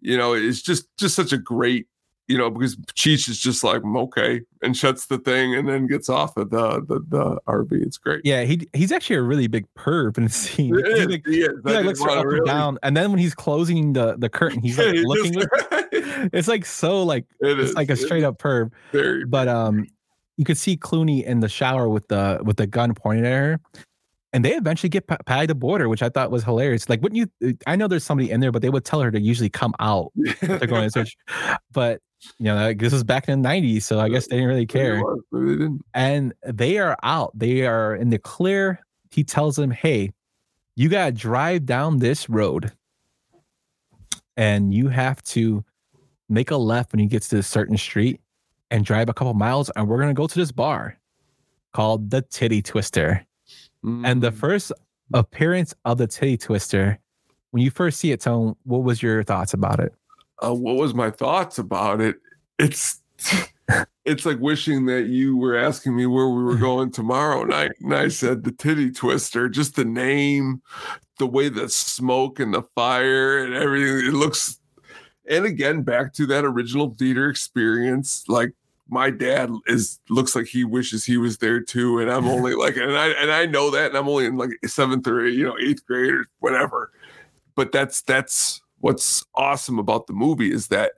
You 0.00 0.16
know, 0.16 0.32
it's 0.32 0.62
just 0.62 0.88
just 0.96 1.14
such 1.14 1.32
a 1.32 1.38
great, 1.38 1.86
you 2.32 2.38
know, 2.38 2.48
because 2.50 2.76
Cheech 2.94 3.28
is 3.28 3.38
just 3.38 3.62
like, 3.62 3.82
"Mm, 3.82 3.98
okay, 4.04 4.40
and 4.62 4.74
shuts 4.74 5.06
the 5.06 5.18
thing 5.18 5.54
and 5.54 5.68
then 5.68 5.86
gets 5.86 6.08
off 6.08 6.36
of 6.38 6.48
the 6.48 6.80
the, 6.80 7.00
the 7.08 7.38
RV. 7.46 7.72
It's 7.72 7.98
great. 7.98 8.22
Yeah, 8.24 8.44
he 8.44 8.66
he's 8.72 8.90
actually 8.90 9.16
a 9.16 9.22
really 9.22 9.48
big 9.48 9.66
perv 9.78 10.16
in 10.16 10.24
the 10.24 10.30
scene. 10.42 10.74
It 10.78 10.86
He, 10.86 10.92
is, 10.92 11.06
like, 11.08 11.26
he 11.26 11.32
he, 11.42 11.48
like, 11.64 11.84
looks 11.84 12.00
up 12.00 12.24
and 12.24 12.46
down, 12.46 12.78
and 12.82 12.96
then 12.96 13.10
when 13.10 13.18
he's 13.18 13.34
closing 13.34 13.92
the 13.92 14.16
the 14.16 14.30
curtain, 14.30 14.60
he's 14.62 14.78
Yeah, 14.78 14.86
like 14.86 14.94
he 14.96 15.04
looking. 15.04 15.32
just- 15.34 15.48
it's 16.32 16.48
like 16.48 16.64
so 16.64 17.02
like 17.02 17.26
It 17.40 17.60
it's 17.60 17.70
is. 17.70 17.76
like 17.76 17.90
a 17.90 17.96
straight 17.96 18.24
up 18.24 18.38
perv. 18.38 18.70
Very 18.92 19.24
But 19.26 19.48
um, 19.48 19.86
you 20.38 20.44
could 20.46 20.56
see 20.56 20.76
Clooney 20.78 21.22
in 21.24 21.40
the 21.40 21.48
shower 21.48 21.88
with 21.88 22.08
the 22.08 22.40
with 22.42 22.56
the 22.56 22.66
gun 22.66 22.94
pointed 22.94 23.26
at 23.26 23.32
her, 23.32 23.60
and 24.32 24.42
they 24.42 24.54
eventually 24.54 24.88
get 24.88 25.06
pa- 25.06 25.18
past 25.26 25.48
the 25.48 25.54
border, 25.54 25.90
which 25.90 26.02
I 26.02 26.08
thought 26.08 26.30
was 26.30 26.42
hilarious. 26.44 26.88
Like, 26.88 27.02
wouldn't 27.02 27.28
you? 27.42 27.54
I 27.66 27.76
know 27.76 27.86
there's 27.88 28.04
somebody 28.04 28.30
in 28.30 28.40
there, 28.40 28.50
but 28.50 28.62
they 28.62 28.70
would 28.70 28.84
tell 28.86 29.00
her 29.02 29.10
to 29.10 29.20
usually 29.20 29.50
come 29.50 29.74
out. 29.80 30.10
They're 30.40 30.66
going 30.66 30.84
to 30.84 30.90
search, 30.90 31.14
but 31.72 32.00
you 32.38 32.44
know, 32.44 32.54
like, 32.56 32.78
this 32.78 32.92
was 32.92 33.04
back 33.04 33.28
in 33.28 33.42
the 33.42 33.48
'90s, 33.48 33.82
so 33.84 34.00
I 34.00 34.08
guess 34.08 34.26
they 34.26 34.36
didn't 34.36 34.48
really 34.48 34.66
care. 34.66 35.02
Maybe 35.32 35.46
they 35.52 35.58
didn't. 35.58 35.84
And 35.94 36.32
they 36.44 36.78
are 36.78 36.96
out. 37.02 37.32
They 37.38 37.66
are 37.66 37.94
in 37.96 38.10
the 38.10 38.18
clear. 38.18 38.80
He 39.10 39.24
tells 39.24 39.56
them, 39.56 39.70
"Hey, 39.70 40.12
you 40.76 40.88
gotta 40.88 41.12
drive 41.12 41.66
down 41.66 41.98
this 41.98 42.28
road, 42.30 42.72
and 44.36 44.72
you 44.72 44.88
have 44.88 45.22
to 45.24 45.64
make 46.28 46.50
a 46.50 46.56
left 46.56 46.92
when 46.92 47.00
you 47.00 47.08
get 47.08 47.22
to 47.24 47.38
a 47.38 47.42
certain 47.42 47.76
street, 47.76 48.20
and 48.70 48.84
drive 48.84 49.08
a 49.08 49.14
couple 49.14 49.34
miles, 49.34 49.70
and 49.76 49.86
we're 49.88 49.98
gonna 50.00 50.14
go 50.14 50.26
to 50.26 50.38
this 50.38 50.52
bar 50.52 50.98
called 51.74 52.10
the 52.10 52.22
Titty 52.22 52.62
Twister." 52.62 53.26
And 53.82 54.22
the 54.22 54.30
Mm. 54.30 54.36
first 54.36 54.72
appearance 55.12 55.74
of 55.84 55.98
the 55.98 56.06
Titty 56.06 56.36
Twister, 56.38 56.98
when 57.50 57.62
you 57.62 57.70
first 57.70 57.98
see 57.98 58.12
it, 58.12 58.20
Tone, 58.20 58.54
what 58.62 58.84
was 58.84 59.02
your 59.02 59.22
thoughts 59.24 59.52
about 59.52 59.80
it? 59.80 59.92
Uh, 60.44 60.54
what 60.54 60.76
was 60.76 60.94
my 60.94 61.10
thoughts 61.10 61.58
about 61.58 62.00
it? 62.00 62.16
It's 62.58 63.00
it's 64.04 64.26
like 64.26 64.38
wishing 64.40 64.86
that 64.86 65.06
you 65.06 65.36
were 65.36 65.56
asking 65.56 65.96
me 65.96 66.06
where 66.06 66.28
we 66.28 66.42
were 66.42 66.56
going 66.56 66.90
tomorrow 66.90 67.44
night, 67.44 67.72
and 67.80 67.94
I 67.94 68.08
said 68.08 68.44
the 68.44 68.52
titty 68.52 68.90
twister. 68.90 69.48
Just 69.48 69.76
the 69.76 69.84
name, 69.84 70.62
the 71.18 71.26
way 71.26 71.48
the 71.48 71.68
smoke 71.68 72.40
and 72.40 72.52
the 72.52 72.62
fire 72.74 73.44
and 73.44 73.54
everything. 73.54 74.08
It 74.08 74.14
looks, 74.14 74.58
and 75.28 75.44
again 75.44 75.82
back 75.82 76.12
to 76.14 76.26
that 76.26 76.44
original 76.44 76.94
theater 76.98 77.28
experience. 77.28 78.24
Like 78.28 78.52
my 78.88 79.10
dad 79.10 79.50
is 79.66 80.00
looks 80.10 80.34
like 80.34 80.46
he 80.46 80.64
wishes 80.64 81.04
he 81.04 81.16
was 81.16 81.38
there 81.38 81.60
too, 81.60 82.00
and 82.00 82.10
I'm 82.10 82.26
only 82.26 82.54
like, 82.54 82.76
and 82.76 82.96
I 82.96 83.08
and 83.08 83.30
I 83.30 83.46
know 83.46 83.70
that, 83.70 83.88
and 83.88 83.96
I'm 83.96 84.08
only 84.08 84.26
in 84.26 84.36
like 84.36 84.50
seventh 84.66 85.06
or 85.06 85.26
you 85.26 85.44
know 85.44 85.56
eighth 85.60 85.86
grade 85.86 86.12
or 86.12 86.26
whatever 86.40 86.90
but 87.54 87.72
that's 87.72 88.02
that's 88.02 88.61
what's 88.82 89.24
awesome 89.36 89.78
about 89.78 90.08
the 90.08 90.12
movie 90.12 90.52
is 90.52 90.66
that 90.66 90.92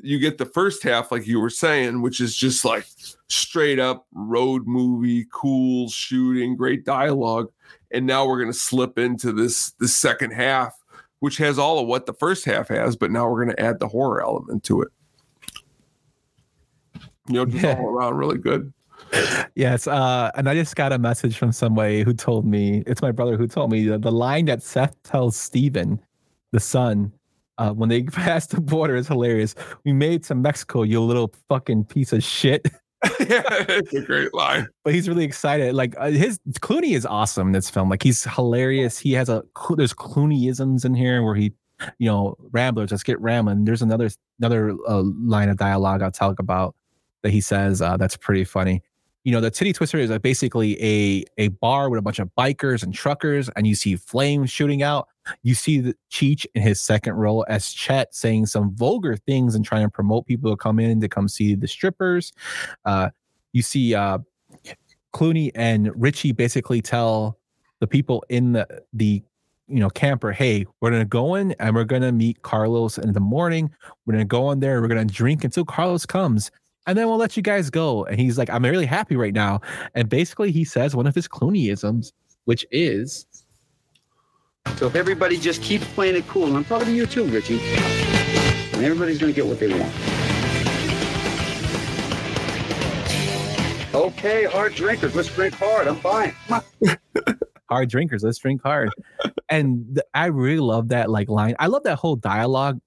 you 0.00 0.18
get 0.18 0.38
the 0.38 0.46
first 0.46 0.82
half 0.84 1.10
like 1.10 1.26
you 1.26 1.40
were 1.40 1.50
saying 1.50 2.00
which 2.00 2.20
is 2.20 2.36
just 2.36 2.64
like 2.64 2.86
straight 3.28 3.80
up 3.80 4.06
road 4.14 4.66
movie 4.66 5.26
cool 5.32 5.88
shooting 5.88 6.56
great 6.56 6.84
dialogue. 6.84 7.50
And 7.90 8.06
now 8.06 8.26
we're 8.26 8.38
going 8.38 8.52
to 8.52 8.58
slip 8.58 8.98
into 8.98 9.32
this 9.32 9.72
the 9.80 9.88
second 9.88 10.32
half 10.32 10.72
which 11.18 11.36
has 11.38 11.58
all 11.58 11.80
of 11.80 11.88
what 11.88 12.06
the 12.06 12.14
first 12.14 12.44
half 12.44 12.68
has 12.68 12.94
but 12.94 13.10
now 13.10 13.28
we're 13.28 13.44
going 13.44 13.56
to 13.56 13.62
add 13.62 13.80
the 13.80 13.88
horror 13.88 14.22
element 14.22 14.62
to 14.64 14.82
it. 14.82 14.88
You 17.28 17.34
know 17.34 17.44
just 17.44 17.64
all 17.64 17.86
around 17.86 18.14
really 18.14 18.38
good. 18.38 18.72
Yes, 19.54 19.86
uh, 19.86 20.30
and 20.34 20.48
I 20.48 20.54
just 20.54 20.76
got 20.76 20.92
a 20.92 20.98
message 20.98 21.38
from 21.38 21.52
somebody 21.52 22.02
who 22.02 22.12
told 22.12 22.44
me 22.44 22.82
it's 22.86 23.02
my 23.02 23.12
brother 23.12 23.36
who 23.36 23.46
told 23.46 23.70
me 23.70 23.86
that 23.88 24.02
the 24.02 24.12
line 24.12 24.46
that 24.46 24.62
Seth 24.62 25.00
tells 25.02 25.36
Steven, 25.36 26.00
the 26.52 26.60
sun 26.60 27.12
uh, 27.58 27.72
when 27.72 27.88
they 27.88 28.02
pass 28.04 28.46
the 28.46 28.60
border 28.60 28.96
is 28.96 29.08
hilarious. 29.08 29.54
We 29.84 29.92
made 29.92 30.24
to 30.24 30.34
Mexico, 30.34 30.82
you 30.82 31.00
little 31.02 31.32
fucking 31.48 31.84
piece 31.84 32.12
of 32.12 32.22
shit. 32.22 32.66
yeah 33.20 33.42
it's 33.68 33.92
a 33.92 34.00
great 34.00 34.32
line 34.32 34.66
But 34.82 34.94
he's 34.94 35.06
really 35.06 35.24
excited. 35.24 35.74
Like 35.74 35.94
uh, 35.98 36.10
his 36.10 36.38
Clooney 36.60 36.96
is 36.96 37.04
awesome 37.04 37.48
in 37.48 37.52
this 37.52 37.68
film. 37.68 37.90
Like 37.90 38.02
he's 38.02 38.24
hilarious. 38.24 38.98
He 38.98 39.12
has 39.12 39.28
a 39.28 39.44
there's 39.76 39.92
Clooneyisms 39.92 40.84
in 40.84 40.94
here 40.94 41.22
where 41.22 41.34
he, 41.34 41.52
you 41.98 42.08
know, 42.08 42.36
ramblers. 42.52 42.90
Let's 42.90 43.02
get 43.02 43.20
rambling. 43.20 43.64
There's 43.64 43.82
another 43.82 44.08
another 44.38 44.74
uh, 44.88 45.02
line 45.02 45.50
of 45.50 45.58
dialogue 45.58 46.02
I'll 46.02 46.10
talk 46.10 46.38
about 46.38 46.74
that 47.22 47.30
he 47.30 47.40
says 47.40 47.82
uh, 47.82 47.96
that's 47.96 48.16
pretty 48.16 48.44
funny. 48.44 48.82
You 49.26 49.32
know, 49.32 49.40
the 49.40 49.50
Titty 49.50 49.72
Twister 49.72 49.98
is 49.98 50.08
uh, 50.08 50.20
basically 50.20 50.80
a 50.80 51.24
a 51.36 51.48
bar 51.48 51.90
with 51.90 51.98
a 51.98 52.02
bunch 52.02 52.20
of 52.20 52.30
bikers 52.38 52.84
and 52.84 52.94
truckers, 52.94 53.50
and 53.56 53.66
you 53.66 53.74
see 53.74 53.96
flames 53.96 54.52
shooting 54.52 54.84
out. 54.84 55.08
You 55.42 55.56
see 55.56 55.80
the 55.80 55.96
Cheech 56.12 56.46
in 56.54 56.62
his 56.62 56.80
second 56.80 57.14
role 57.14 57.44
as 57.48 57.72
Chet 57.72 58.14
saying 58.14 58.46
some 58.46 58.72
vulgar 58.76 59.16
things 59.16 59.56
and 59.56 59.64
trying 59.64 59.84
to 59.84 59.90
promote 59.90 60.26
people 60.26 60.52
to 60.52 60.56
come 60.56 60.78
in 60.78 61.00
to 61.00 61.08
come 61.08 61.26
see 61.26 61.56
the 61.56 61.66
strippers. 61.66 62.32
Uh, 62.84 63.10
you 63.52 63.62
see 63.62 63.96
uh, 63.96 64.18
Clooney 65.12 65.50
and 65.56 65.90
Richie 66.00 66.30
basically 66.30 66.80
tell 66.80 67.36
the 67.80 67.88
people 67.88 68.24
in 68.28 68.52
the 68.52 68.84
the 68.92 69.24
you 69.66 69.80
know 69.80 69.90
camper, 69.90 70.30
hey, 70.30 70.66
we're 70.80 70.92
gonna 70.92 71.04
go 71.04 71.34
in 71.34 71.50
and 71.58 71.74
we're 71.74 71.82
gonna 71.82 72.12
meet 72.12 72.42
Carlos 72.42 72.96
in 72.96 73.12
the 73.12 73.18
morning. 73.18 73.72
We're 74.04 74.12
gonna 74.12 74.24
go 74.24 74.52
in 74.52 74.60
there, 74.60 74.80
we're 74.80 74.86
gonna 74.86 75.04
drink 75.04 75.42
until 75.42 75.64
Carlos 75.64 76.06
comes, 76.06 76.52
and 76.86 76.96
then 76.96 77.08
we'll 77.08 77.16
let 77.16 77.36
you 77.36 77.42
guys 77.42 77.70
go. 77.70 78.04
And 78.04 78.18
he's 78.20 78.38
like, 78.38 78.48
I'm 78.50 78.64
really 78.64 78.86
happy 78.86 79.16
right 79.16 79.34
now. 79.34 79.60
And 79.94 80.08
basically, 80.08 80.52
he 80.52 80.64
says 80.64 80.94
one 80.94 81.06
of 81.06 81.14
his 81.14 81.26
Clooneyisms, 81.28 82.12
which 82.44 82.66
is 82.70 83.26
So 84.76 84.86
if 84.86 84.94
everybody 84.94 85.36
just 85.36 85.62
keeps 85.62 85.86
playing 85.94 86.16
it 86.16 86.26
cool, 86.28 86.46
and 86.46 86.56
I'm 86.56 86.64
talking 86.64 86.86
to 86.86 86.92
you 86.94 87.06
too, 87.06 87.24
Richie, 87.24 87.60
and 87.60 88.84
everybody's 88.84 89.18
gonna 89.18 89.32
get 89.32 89.46
what 89.46 89.58
they 89.58 89.68
want. 89.68 89.92
Okay, 93.94 94.44
hard 94.44 94.74
drinkers, 94.74 95.14
let's 95.14 95.34
drink 95.34 95.54
hard. 95.54 95.88
I'm 95.88 95.96
fine. 95.96 96.34
Hard 97.68 97.88
drinkers 97.88 98.22
let's 98.22 98.38
drink 98.38 98.62
hard 98.62 98.90
and 99.48 99.84
th- 99.96 100.06
i 100.14 100.26
really 100.26 100.60
love 100.60 100.88
that 100.90 101.10
like 101.10 101.28
line 101.28 101.56
i 101.58 101.66
love 101.66 101.82
that 101.82 101.96
whole 101.96 102.14
dialogue 102.14 102.80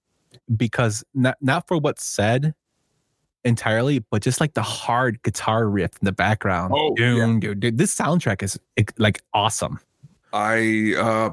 because 0.55 1.03
not 1.13 1.35
not 1.41 1.67
for 1.67 1.77
what's 1.77 2.05
said 2.05 2.53
entirely, 3.45 3.99
but 4.11 4.21
just 4.21 4.39
like 4.41 4.53
the 4.53 4.61
hard 4.61 5.21
guitar 5.23 5.67
riff 5.67 5.91
in 6.01 6.05
the 6.05 6.11
background. 6.11 6.73
Oh, 6.75 6.93
Doom, 6.95 7.39
dude, 7.39 7.59
dude, 7.59 7.77
this 7.77 7.95
soundtrack 7.95 8.43
is 8.43 8.59
like 8.97 9.21
awesome. 9.33 9.79
I 10.33 10.93
uh 10.97 11.31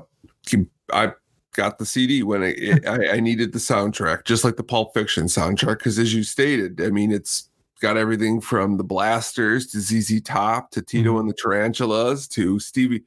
I 0.93 1.12
got 1.55 1.78
the 1.78 1.87
CD 1.87 2.23
when 2.23 2.43
it, 2.43 2.59
it- 2.59 2.87
I, 2.89 3.16
I 3.16 3.20
needed 3.20 3.53
the 3.53 3.59
soundtrack, 3.59 4.24
just 4.24 4.45
like 4.45 4.57
the 4.57 4.62
Pulp 4.62 4.95
Fiction 4.95 5.24
soundtrack. 5.24 5.78
Because 5.78 5.99
as 5.99 6.15
you 6.15 6.23
stated, 6.23 6.81
I 6.81 6.91
mean, 6.91 7.12
it's 7.12 7.51
got 7.81 7.97
everything 7.97 8.41
from 8.41 8.77
the 8.78 8.85
Blasters 8.85 9.66
to 9.69 9.81
ZZ 9.81 10.20
Top 10.23 10.70
to 10.70 10.83
Tito 10.83 11.19
and 11.19 11.28
the 11.28 11.35
Tarantulas 11.35 12.27
to 12.28 12.59
Stevie. 12.59 13.03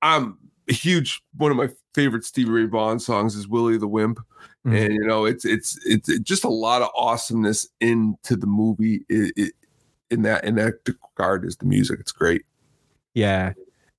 I'm 0.00 0.38
a 0.68 0.72
huge 0.72 1.22
one 1.36 1.50
of 1.50 1.56
my 1.56 1.68
favorite 1.94 2.24
Stevie 2.24 2.50
Ray 2.50 2.64
Vaughan 2.64 2.98
songs 2.98 3.36
is 3.36 3.46
Willie 3.46 3.76
the 3.78 3.86
Wimp, 3.86 4.18
Mhm. 4.66 4.84
and 4.84 4.94
you 4.94 5.04
know 5.06 5.24
it's 5.24 5.44
it's 5.44 5.78
it's 5.84 6.08
just 6.20 6.44
a 6.44 6.48
lot 6.48 6.82
of 6.82 6.90
awesomeness 6.94 7.68
into 7.80 8.36
the 8.36 8.46
movie. 8.46 9.04
It, 9.08 9.32
it, 9.36 9.52
in 10.10 10.22
that 10.22 10.44
in 10.44 10.54
that 10.56 10.74
regard 10.86 11.44
is 11.44 11.56
the 11.56 11.66
music. 11.66 11.98
It's 12.00 12.12
great. 12.12 12.42
Yeah. 13.14 13.54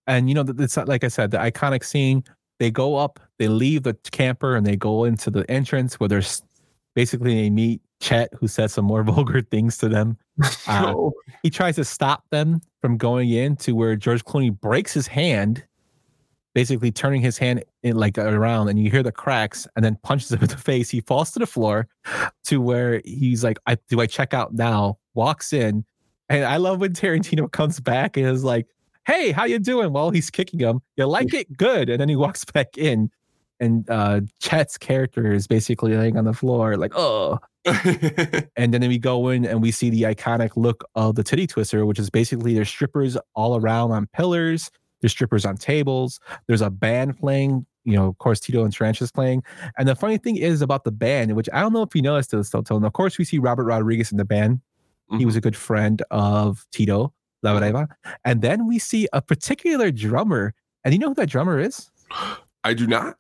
And 0.07 0.29
you 0.29 0.35
know, 0.35 0.45
it's 0.59 0.77
like 0.77 1.03
I 1.03 1.07
said, 1.07 1.31
the 1.31 1.37
iconic 1.37 1.83
scene, 1.83 2.23
they 2.59 2.71
go 2.71 2.95
up, 2.95 3.19
they 3.39 3.47
leave 3.47 3.83
the 3.83 3.95
camper 4.11 4.55
and 4.55 4.65
they 4.65 4.75
go 4.75 5.05
into 5.05 5.31
the 5.31 5.49
entrance 5.49 5.99
where 5.99 6.09
there's 6.09 6.43
basically 6.93 7.35
they 7.35 7.49
meet 7.49 7.81
Chet, 7.99 8.29
who 8.37 8.47
says 8.47 8.73
some 8.73 8.85
more 8.85 9.03
vulgar 9.11 9.41
things 9.41 9.77
to 9.79 9.89
them. 9.89 10.17
Uh, 10.67 11.09
he 11.43 11.49
tries 11.49 11.75
to 11.75 11.83
stop 11.83 12.23
them 12.31 12.61
from 12.81 12.97
going 12.97 13.29
in 13.29 13.55
to 13.57 13.73
where 13.73 13.95
George 13.95 14.23
Clooney 14.23 14.57
breaks 14.57 14.93
his 14.93 15.05
hand, 15.07 15.63
basically 16.53 16.91
turning 16.91 17.21
his 17.21 17.37
hand 17.37 17.63
in 17.81 17.95
like 17.95 18.17
around, 18.17 18.69
and 18.69 18.79
you 18.79 18.89
hear 18.89 19.03
the 19.03 19.11
cracks, 19.11 19.67
and 19.75 19.83
then 19.83 19.97
punches 20.03 20.31
him 20.31 20.41
in 20.41 20.47
the 20.47 20.57
face. 20.57 20.89
He 20.89 21.01
falls 21.01 21.31
to 21.31 21.39
the 21.39 21.47
floor 21.47 21.87
to 22.45 22.61
where 22.61 23.01
he's 23.05 23.43
like, 23.43 23.59
I, 23.67 23.77
"Do 23.89 24.01
I 24.01 24.05
check 24.05 24.33
out 24.33 24.53
now?" 24.53 24.97
Walks 25.13 25.53
in, 25.53 25.85
and 26.29 26.45
I 26.45 26.57
love 26.57 26.79
when 26.79 26.93
Tarantino 26.93 27.51
comes 27.51 27.79
back 27.79 28.17
and 28.17 28.25
is 28.27 28.43
like, 28.43 28.67
"Hey, 29.05 29.31
how 29.31 29.45
you 29.45 29.59
doing?" 29.59 29.93
While 29.93 30.11
he's 30.11 30.29
kicking 30.29 30.59
him, 30.59 30.81
you 30.95 31.05
like 31.05 31.33
it? 31.33 31.55
Good. 31.57 31.89
And 31.89 31.99
then 31.99 32.09
he 32.09 32.15
walks 32.15 32.45
back 32.53 32.77
in, 32.77 33.09
and 33.59 33.89
uh 33.89 34.21
Chet's 34.39 34.77
character 34.77 35.31
is 35.31 35.47
basically 35.47 35.95
laying 35.95 36.17
on 36.17 36.25
the 36.25 36.33
floor, 36.33 36.77
like, 36.77 36.93
"Oh." 36.95 37.39
and 38.57 38.73
then 38.73 38.81
we 38.89 38.97
go 38.97 39.29
in 39.29 39.45
and 39.45 39.61
we 39.61 39.71
see 39.71 39.89
the 39.89 40.01
iconic 40.01 40.57
look 40.57 40.83
of 40.95 41.15
the 41.15 41.23
titty 41.23 41.47
twister, 41.47 41.85
which 41.85 41.97
is 41.97 42.09
basically 42.09 42.53
there's 42.53 42.67
strippers 42.67 43.17
all 43.35 43.55
around 43.55 43.91
on 43.91 44.05
pillars, 44.07 44.69
there's 45.03 45.11
strippers 45.11 45.45
on 45.45 45.57
tables, 45.57 46.21
there's 46.47 46.61
a 46.61 46.69
band 46.69 47.19
playing, 47.19 47.65
you 47.83 47.93
know, 47.93 48.07
of 48.07 48.17
course, 48.19 48.39
Tito 48.39 48.63
and 48.63 48.71
Trench 48.71 49.01
is 49.01 49.11
playing. 49.11 49.43
And 49.77 49.85
the 49.85 49.95
funny 49.95 50.17
thing 50.17 50.37
is 50.37 50.61
about 50.61 50.85
the 50.85 50.91
band, 50.91 51.35
which 51.35 51.49
I 51.51 51.59
don't 51.59 51.73
know 51.73 51.81
if 51.81 51.93
you 51.93 52.01
noticed 52.01 52.31
this, 52.31 52.49
Tone. 52.49 52.85
Of 52.85 52.93
course, 52.93 53.17
we 53.17 53.25
see 53.25 53.37
Robert 53.37 53.65
Rodriguez 53.65 54.11
in 54.11 54.17
the 54.17 54.23
band. 54.25 54.61
He 55.17 55.25
was 55.25 55.33
mm-hmm. 55.33 55.39
a 55.39 55.41
good 55.41 55.55
friend 55.57 56.01
of 56.09 56.65
Tito 56.71 57.13
Larriva. 57.43 57.87
And 58.23 58.41
then 58.41 58.65
we 58.65 58.79
see 58.79 59.07
a 59.11 59.21
particular 59.21 59.91
drummer. 59.91 60.53
And 60.85 60.93
you 60.93 60.99
know 60.99 61.09
who 61.09 61.15
that 61.15 61.29
drummer 61.29 61.59
is? 61.59 61.91
I 62.63 62.73
do 62.73 62.87
not. 62.87 63.17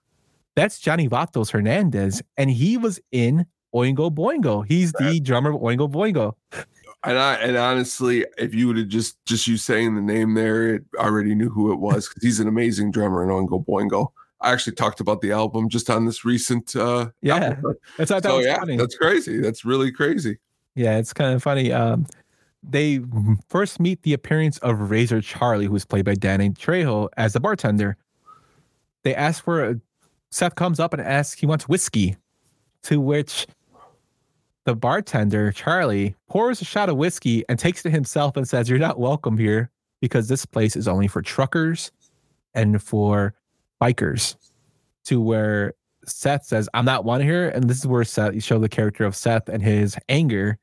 That's 0.55 0.79
Johnny 0.79 1.09
Vatos 1.09 1.51
Hernandez. 1.51 2.21
And 2.37 2.49
he 2.49 2.77
was 2.77 2.99
in 3.11 3.45
Oingo 3.75 4.09
Boingo. 4.09 4.65
He's 4.65 4.93
the 4.93 5.19
drummer 5.19 5.53
of 5.53 5.61
Oingo 5.61 5.91
Boingo. 5.91 6.33
And 7.05 7.17
I 7.17 7.35
and 7.35 7.57
honestly, 7.57 8.25
if 8.37 8.53
you 8.53 8.67
would 8.67 8.77
have 8.77 8.87
just 8.87 9.23
just 9.25 9.47
you 9.47 9.57
saying 9.57 9.95
the 9.95 10.01
name 10.01 10.35
there, 10.35 10.75
it 10.75 10.83
I 10.99 11.03
already 11.03 11.35
knew 11.35 11.49
who 11.49 11.71
it 11.71 11.79
was 11.79 12.07
because 12.07 12.23
he's 12.23 12.39
an 12.39 12.47
amazing 12.47 12.91
drummer 12.91 13.23
in 13.23 13.29
Oingo 13.29 13.65
Boingo. 13.65 14.07
I 14.39 14.51
actually 14.51 14.75
talked 14.75 14.99
about 14.99 15.21
the 15.21 15.31
album 15.31 15.69
just 15.69 15.89
on 15.89 16.05
this 16.05 16.23
recent 16.23 16.75
uh 16.75 17.09
Yeah. 17.21 17.55
That's 17.97 18.11
I 18.11 18.19
thought 18.19 18.23
so 18.23 18.37
was 18.37 18.45
yeah, 18.45 18.59
funny. 18.59 18.77
that's 18.77 18.95
crazy. 18.95 19.39
That's 19.39 19.65
really 19.65 19.91
crazy. 19.91 20.37
Yeah, 20.75 20.97
it's 20.97 21.13
kind 21.13 21.33
of 21.35 21.43
funny. 21.43 21.71
Um, 21.71 22.07
they 22.63 23.01
first 23.49 23.79
meet 23.79 24.01
the 24.03 24.13
appearance 24.13 24.57
of 24.59 24.89
Razor 24.89 25.21
Charlie, 25.21 25.65
who 25.65 25.75
is 25.75 25.85
played 25.85 26.05
by 26.05 26.15
Danny 26.15 26.49
Trejo, 26.51 27.09
as 27.17 27.33
the 27.33 27.39
bartender. 27.39 27.97
They 29.03 29.13
ask 29.13 29.43
for 29.43 29.63
a, 29.63 29.79
Seth 30.31 30.55
comes 30.55 30.79
up 30.79 30.93
and 30.93 31.01
asks 31.01 31.39
he 31.39 31.45
wants 31.45 31.67
whiskey, 31.67 32.15
to 32.83 32.99
which 33.01 33.45
the 34.65 34.75
bartender 34.75 35.51
Charlie 35.51 36.15
pours 36.29 36.61
a 36.61 36.65
shot 36.65 36.89
of 36.89 36.97
whiskey 36.97 37.43
and 37.49 37.59
takes 37.59 37.85
it 37.85 37.91
himself 37.91 38.37
and 38.37 38.47
says, 38.47 38.69
"You're 38.69 38.79
not 38.79 38.99
welcome 38.99 39.37
here 39.37 39.69
because 40.01 40.27
this 40.27 40.45
place 40.45 40.75
is 40.75 40.87
only 40.87 41.07
for 41.07 41.21
truckers 41.21 41.91
and 42.53 42.81
for 42.81 43.33
bikers." 43.81 44.35
To 45.05 45.21
where 45.21 45.73
Seth 46.05 46.45
says, 46.45 46.69
"I'm 46.73 46.85
not 46.85 47.05
one 47.05 47.21
here," 47.21 47.49
and 47.49 47.69
this 47.69 47.79
is 47.79 47.87
where 47.87 48.03
Seth 48.03 48.33
you 48.33 48.41
show 48.41 48.59
the 48.59 48.69
character 48.69 49.05
of 49.05 49.15
Seth 49.15 49.49
and 49.49 49.61
his 49.61 49.97
anger 50.09 50.57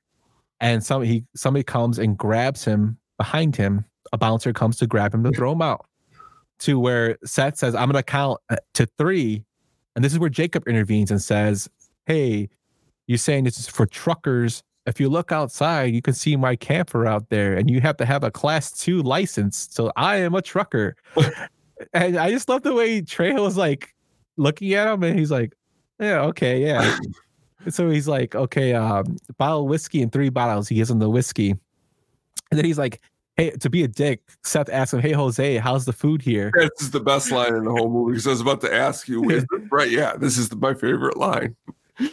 and 0.61 0.85
some 0.85 1.03
he 1.03 1.25
somebody 1.35 1.65
comes 1.65 1.99
and 1.99 2.17
grabs 2.17 2.65
him 2.65 2.99
behind 3.17 3.57
him. 3.57 3.85
A 4.13 4.19
bouncer 4.19 4.53
comes 4.53 4.77
to 4.79 4.87
grab 4.87 5.15
him 5.15 5.25
to 5.25 5.31
throw 5.31 5.53
him 5.53 5.63
out. 5.63 5.87
To 6.61 6.79
where 6.79 7.17
Seth 7.25 7.57
says, 7.57 7.75
"I'm 7.75 7.89
gonna 7.89 8.03
count 8.03 8.41
uh, 8.51 8.57
to 8.75 8.87
three. 8.99 9.45
and 9.97 10.05
this 10.05 10.13
is 10.13 10.21
where 10.21 10.31
Jacob 10.31 10.69
intervenes 10.69 11.11
and 11.11 11.21
says, 11.21 11.69
"Hey, 12.07 12.49
you're 13.11 13.19
saying 13.19 13.43
this 13.43 13.59
is 13.59 13.67
for 13.67 13.87
truckers. 13.87 14.63
If 14.87 15.01
you 15.01 15.09
look 15.09 15.33
outside, 15.33 15.93
you 15.95 16.01
can 16.01 16.15
see 16.15 16.37
my 16.37 16.55
camper 16.55 17.07
out 17.07 17.29
there, 17.29 17.55
and 17.55 17.69
you 17.69 17.81
have 17.81 17.97
to 17.97 18.07
have 18.07 18.23
a 18.23 18.31
class 18.31 18.71
two 18.71 19.03
license. 19.03 19.69
So 19.73 19.91
I 19.97 20.17
am 20.19 20.35
a 20.37 20.43
trucker." 20.43 20.95
and 21.93 22.17
I 22.17 22.31
just 22.31 22.49
love 22.49 22.63
the 22.63 22.73
way 22.73 23.03
Trejo 23.03 23.43
was 23.43 23.57
like 23.57 23.95
looking 24.37 24.73
at 24.75 24.87
him, 24.87 25.03
and 25.03 25.19
he's 25.19 25.33
like, 25.33 25.55
"Yeah, 25.99 26.21
okay, 26.27 26.63
yeah." 26.63 26.99
so 27.69 27.91
he's 27.91 28.09
like, 28.09 28.35
okay, 28.35 28.75
um, 28.75 29.17
bottle 29.39 29.63
of 29.63 29.67
whiskey 29.67 30.03
and 30.03 30.13
three 30.13 30.29
bottles. 30.29 30.69
He 30.69 30.77
gives 30.77 30.91
him 30.91 30.99
the 30.99 31.11
whiskey. 31.11 31.51
And 31.51 32.59
then 32.59 32.65
he's 32.65 32.79
like, 32.79 33.01
hey, 33.37 33.51
to 33.51 33.71
be 33.71 33.83
a 33.83 33.89
dick, 33.89 34.23
Seth 34.45 34.69
asks 34.71 34.95
him, 34.95 35.01
hey, 35.01 35.13
Jose, 35.13 35.59
how's 35.59 35.85
the 35.85 35.93
food 35.93 36.23
here? 36.23 36.53
This 36.55 36.71
is 36.81 36.91
the 36.91 37.01
best 37.01 37.31
line 37.31 37.55
in 37.55 37.65
the 37.65 37.71
whole 37.71 37.91
movie 37.91 38.13
because 38.13 38.27
I 38.27 38.31
was 38.31 38.41
about 38.41 38.61
to 38.63 38.75
ask 38.75 39.09
you, 39.09 39.23
right? 39.71 39.91
Yeah, 39.91 40.17
this 40.17 40.39
is 40.39 40.49
the, 40.49 40.57
my 40.57 40.75
favorite 40.75 41.17
line. 41.17 41.57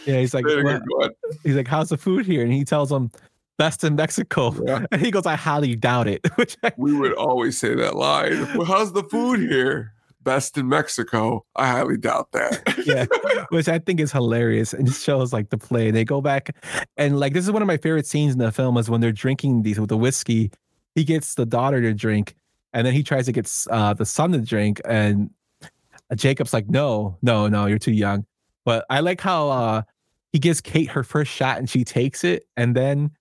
Yeah, 0.05 0.19
he's 0.19 0.33
like, 0.33 0.45
Very 0.45 0.63
"What?" 0.63 0.79
good, 0.79 0.89
go 0.89 0.99
ahead. 0.99 1.11
he's 1.43 1.55
like, 1.55 1.67
how's 1.67 1.89
the 1.89 1.97
food 1.97 2.25
here? 2.25 2.43
And 2.43 2.51
he 2.53 2.63
tells 2.65 2.91
him, 2.91 3.11
best 3.57 3.83
in 3.83 3.95
Mexico. 3.95 4.51
And 4.91 5.01
he 5.01 5.11
goes, 5.11 5.25
I 5.25 5.35
highly 5.35 5.75
doubt 5.75 6.07
it. 6.07 6.21
Which 6.35 6.57
I, 6.63 6.71
We 6.77 6.93
would 6.93 7.13
always 7.13 7.57
say 7.57 7.73
that 7.75 7.95
line. 7.95 8.55
Well, 8.55 8.65
how's 8.65 8.93
the 8.93 9.03
food 9.03 9.39
here? 9.39 9.93
Best 10.23 10.57
in 10.57 10.67
Mexico. 10.67 11.45
I 11.55 11.67
highly 11.67 11.97
doubt 11.97 12.33
that. 12.33 12.61
yeah, 12.85 13.05
which 13.47 13.69
I 13.69 13.79
think 13.79 14.01
is 14.01 14.11
hilarious 14.11 14.73
and 14.73 14.85
just 14.85 15.01
shows 15.01 15.31
like 15.31 15.51
the 15.51 15.57
play. 15.57 15.89
They 15.89 16.03
go 16.03 16.19
back 16.19 16.53
and 16.97 17.17
like 17.17 17.31
this 17.31 17.45
is 17.45 17.51
one 17.53 17.61
of 17.61 17.67
my 17.67 17.77
favorite 17.77 18.05
scenes 18.05 18.33
in 18.33 18.39
the 18.39 18.51
film 18.51 18.75
is 18.75 18.89
when 18.89 18.99
they're 18.99 19.13
drinking 19.13 19.61
these 19.63 19.79
with 19.79 19.87
the 19.87 19.95
whiskey. 19.95 20.51
He 20.95 21.05
gets 21.05 21.35
the 21.35 21.45
daughter 21.45 21.79
to 21.79 21.93
drink, 21.93 22.35
and 22.73 22.85
then 22.85 22.93
he 22.93 23.03
tries 23.03 23.25
to 23.27 23.31
get 23.31 23.49
uh, 23.71 23.93
the 23.93 24.05
son 24.05 24.33
to 24.33 24.39
drink, 24.39 24.81
and 24.83 25.29
Jacob's 26.15 26.51
like, 26.53 26.67
"No, 26.67 27.17
no, 27.21 27.47
no, 27.47 27.65
you're 27.67 27.79
too 27.79 27.93
young." 27.93 28.25
But 28.67 28.85
I 28.89 28.99
like 28.99 29.21
how 29.21 29.49
uh, 29.49 29.81
he 30.33 30.39
gives 30.39 30.59
Kate 30.61 30.89
her 30.89 31.03
first 31.03 31.31
shot 31.31 31.57
and 31.57 31.69
she 31.69 31.83
takes 31.85 32.23
it, 32.25 32.43
and 32.57 32.75
then 32.75 33.11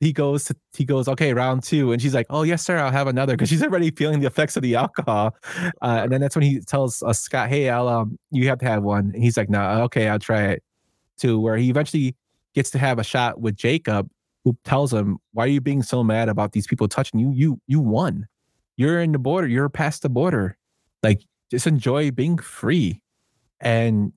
he 0.00 0.12
goes 0.12 0.46
to 0.46 0.56
he 0.76 0.84
goes 0.84 1.08
okay 1.08 1.32
round 1.32 1.62
two 1.62 1.92
and 1.92 2.02
she's 2.02 2.12
like 2.12 2.26
oh 2.28 2.42
yes 2.42 2.62
sir 2.62 2.76
i'll 2.76 2.90
have 2.90 3.06
another 3.06 3.34
because 3.34 3.48
she's 3.48 3.62
already 3.62 3.90
feeling 3.92 4.20
the 4.20 4.26
effects 4.26 4.54
of 4.54 4.62
the 4.62 4.74
alcohol 4.74 5.34
uh, 5.56 6.00
and 6.02 6.12
then 6.12 6.20
that's 6.20 6.36
when 6.36 6.42
he 6.42 6.60
tells 6.60 7.02
uh, 7.04 7.12
scott 7.12 7.48
hey 7.48 7.70
i'll 7.70 7.88
um 7.88 8.18
you 8.30 8.46
have 8.46 8.58
to 8.58 8.66
have 8.66 8.82
one 8.82 9.12
and 9.14 9.22
he's 9.22 9.38
like 9.38 9.48
no 9.48 9.62
okay 9.82 10.08
i'll 10.08 10.18
try 10.18 10.42
it 10.42 10.62
to 11.16 11.40
where 11.40 11.56
he 11.56 11.70
eventually 11.70 12.14
gets 12.54 12.70
to 12.70 12.76
have 12.78 12.98
a 12.98 13.04
shot 13.04 13.40
with 13.40 13.56
jacob 13.56 14.10
who 14.44 14.56
tells 14.64 14.92
him 14.92 15.18
why 15.32 15.44
are 15.44 15.48
you 15.48 15.60
being 15.60 15.82
so 15.82 16.04
mad 16.04 16.28
about 16.28 16.52
these 16.52 16.66
people 16.66 16.86
touching 16.86 17.18
you? 17.18 17.32
You 17.32 17.60
you 17.66 17.80
won. 17.80 18.28
You're 18.76 19.00
in 19.00 19.12
the 19.12 19.18
border 19.18 19.48
you're 19.48 19.68
past 19.68 20.02
the 20.02 20.08
border. 20.08 20.56
Like 21.02 21.22
just 21.50 21.66
enjoy 21.66 22.10
being 22.10 22.38
free. 22.38 23.00
And 23.60 24.12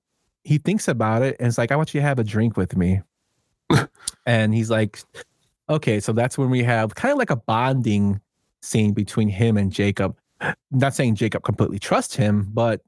he 0.48 0.58
thinks 0.58 0.88
about 0.88 1.24
it 1.24 1.36
and 1.40 1.48
it's 1.50 1.58
like 1.58 1.74
i 1.74 1.76
want 1.76 1.94
you 1.94 2.00
to 2.00 2.08
have 2.08 2.20
a 2.20 2.24
drink 2.24 2.56
with 2.56 2.76
me. 2.76 3.02
And 4.26 4.54
he's 4.54 4.70
like 4.70 5.00
okay. 5.70 6.00
So 6.00 6.14
that's 6.14 6.38
when 6.38 6.50
we 6.50 6.64
have 6.64 6.96
kind 6.96 7.12
of 7.12 7.18
like 7.18 7.30
a 7.30 7.36
bonding 7.36 8.22
scene 8.62 8.94
between 8.94 9.28
him 9.28 9.58
and 9.58 9.72
jacob. 9.72 10.18
Not 10.72 10.94
saying 10.94 11.16
jacob 11.16 11.44
completely 11.44 11.80
trusts 11.80 12.16
him 12.16 12.48
but 12.54 12.82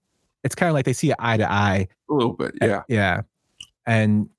it's 0.43 0.55
kind 0.55 0.69
of 0.69 0.73
like 0.73 0.85
they 0.85 0.93
see 0.93 1.13
eye 1.19 1.37
to 1.37 1.51
eye. 1.51 1.87
A 2.09 2.13
little 2.13 2.33
bit, 2.33 2.55
yeah. 2.61 2.83
yeah. 2.87 3.21
And 3.85 4.29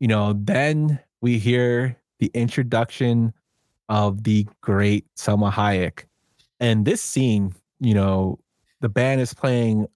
you 0.00 0.08
know 0.08 0.34
then 0.38 0.98
we 1.20 1.38
hear 1.38 1.98
the 2.18 2.30
introduction 2.32 3.34
of 3.90 4.24
the 4.24 4.46
great 4.62 5.04
salma 5.16 5.52
hayek. 5.52 6.04
And 6.60 6.86
this 6.86 7.02
scene 7.02 7.54
you 7.80 7.92
know 7.92 8.38
the 8.80 8.88
band 8.88 9.20
is 9.20 9.34
playing 9.34 9.86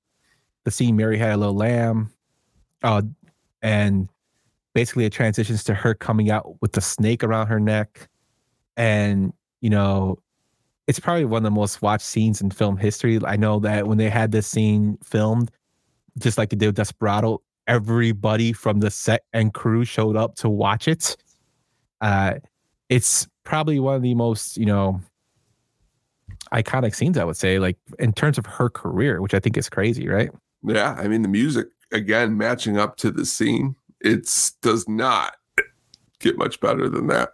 the 0.64 0.70
scene 0.70 0.96
mary 0.96 1.16
had 1.16 1.32
a 1.32 1.36
little 1.36 1.56
lamb 1.56 2.10
uh, 2.82 3.02
and 3.62 4.08
basically 4.74 5.04
it 5.04 5.12
transitions 5.12 5.64
to 5.64 5.74
her 5.74 5.94
coming 5.94 6.30
out 6.30 6.60
with 6.60 6.72
the 6.72 6.80
snake 6.80 7.24
around 7.24 7.48
her 7.48 7.60
neck. 7.60 8.08
And 8.76 9.32
you 9.60 9.70
know 9.70 10.18
it's 10.86 11.00
probably 11.00 11.24
one 11.24 11.38
of 11.38 11.42
the 11.44 11.50
most 11.50 11.82
watched 11.82 12.06
scenes 12.06 12.40
in 12.40 12.50
film 12.50 12.76
history. 12.76 13.18
I 13.24 13.36
know 13.36 13.58
that 13.60 13.86
when 13.86 13.98
they 13.98 14.08
had 14.08 14.32
this 14.32 14.46
scene 14.46 14.98
filmed 15.02 15.50
just 16.18 16.38
like 16.38 16.50
they 16.50 16.56
did 16.56 16.66
with 16.66 16.76
desperado 16.76 17.42
everybody 17.66 18.52
from 18.52 18.80
the 18.80 18.90
set 18.90 19.24
and 19.32 19.52
crew 19.52 19.84
showed 19.84 20.16
up 20.16 20.34
to 20.36 20.48
watch 20.48 20.88
it. 20.88 21.16
Uh 22.00 22.34
it's 22.88 23.28
probably 23.44 23.80
one 23.80 23.96
of 23.96 24.02
the 24.02 24.14
most 24.14 24.56
you 24.56 24.66
know 24.66 25.00
iconic 26.52 26.94
scenes 26.94 27.18
i 27.18 27.24
would 27.24 27.36
say 27.36 27.58
like 27.58 27.76
in 27.98 28.12
terms 28.12 28.38
of 28.38 28.46
her 28.46 28.70
career 28.70 29.20
which 29.20 29.34
i 29.34 29.40
think 29.40 29.56
is 29.56 29.68
crazy 29.68 30.08
right? 30.08 30.30
Yeah, 30.64 30.96
I 30.98 31.08
mean 31.08 31.22
the 31.22 31.28
music 31.28 31.68
again 31.92 32.36
matching 32.36 32.78
up 32.78 32.96
to 32.98 33.10
the 33.10 33.24
scene. 33.26 33.74
It's 34.00 34.52
does 34.62 34.88
not 34.88 35.36
get 36.20 36.36
much 36.38 36.60
better 36.60 36.88
than 36.88 37.06
that. 37.08 37.30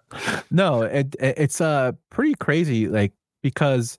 no 0.50 0.82
it, 0.82 1.14
it- 1.18 1.34
it's 1.38 1.60
uh 1.60 1.92
pretty 2.10 2.34
crazy 2.34 2.86
like 2.88 3.12
because 3.42 3.96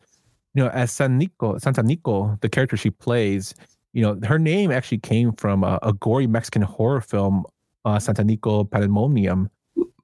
you 0.54 0.64
know 0.64 0.70
as 0.70 0.92
san 0.92 1.18
nico 1.18 1.56
santanico 1.56 2.40
the 2.42 2.50
character 2.50 2.78
she 2.78 2.90
plays 2.92 3.56
you 3.94 4.02
know 4.04 4.20
her 4.28 4.38
name 4.38 4.72
actually 4.72 5.00
came 5.00 5.32
from 5.34 5.64
a, 5.64 5.80
a 5.82 5.92
gory 5.94 6.28
mexican 6.28 6.62
horror 6.62 7.02
film 7.02 7.44
uh 7.86 7.98
santanico 7.98 8.70
pandemonium 8.70 9.50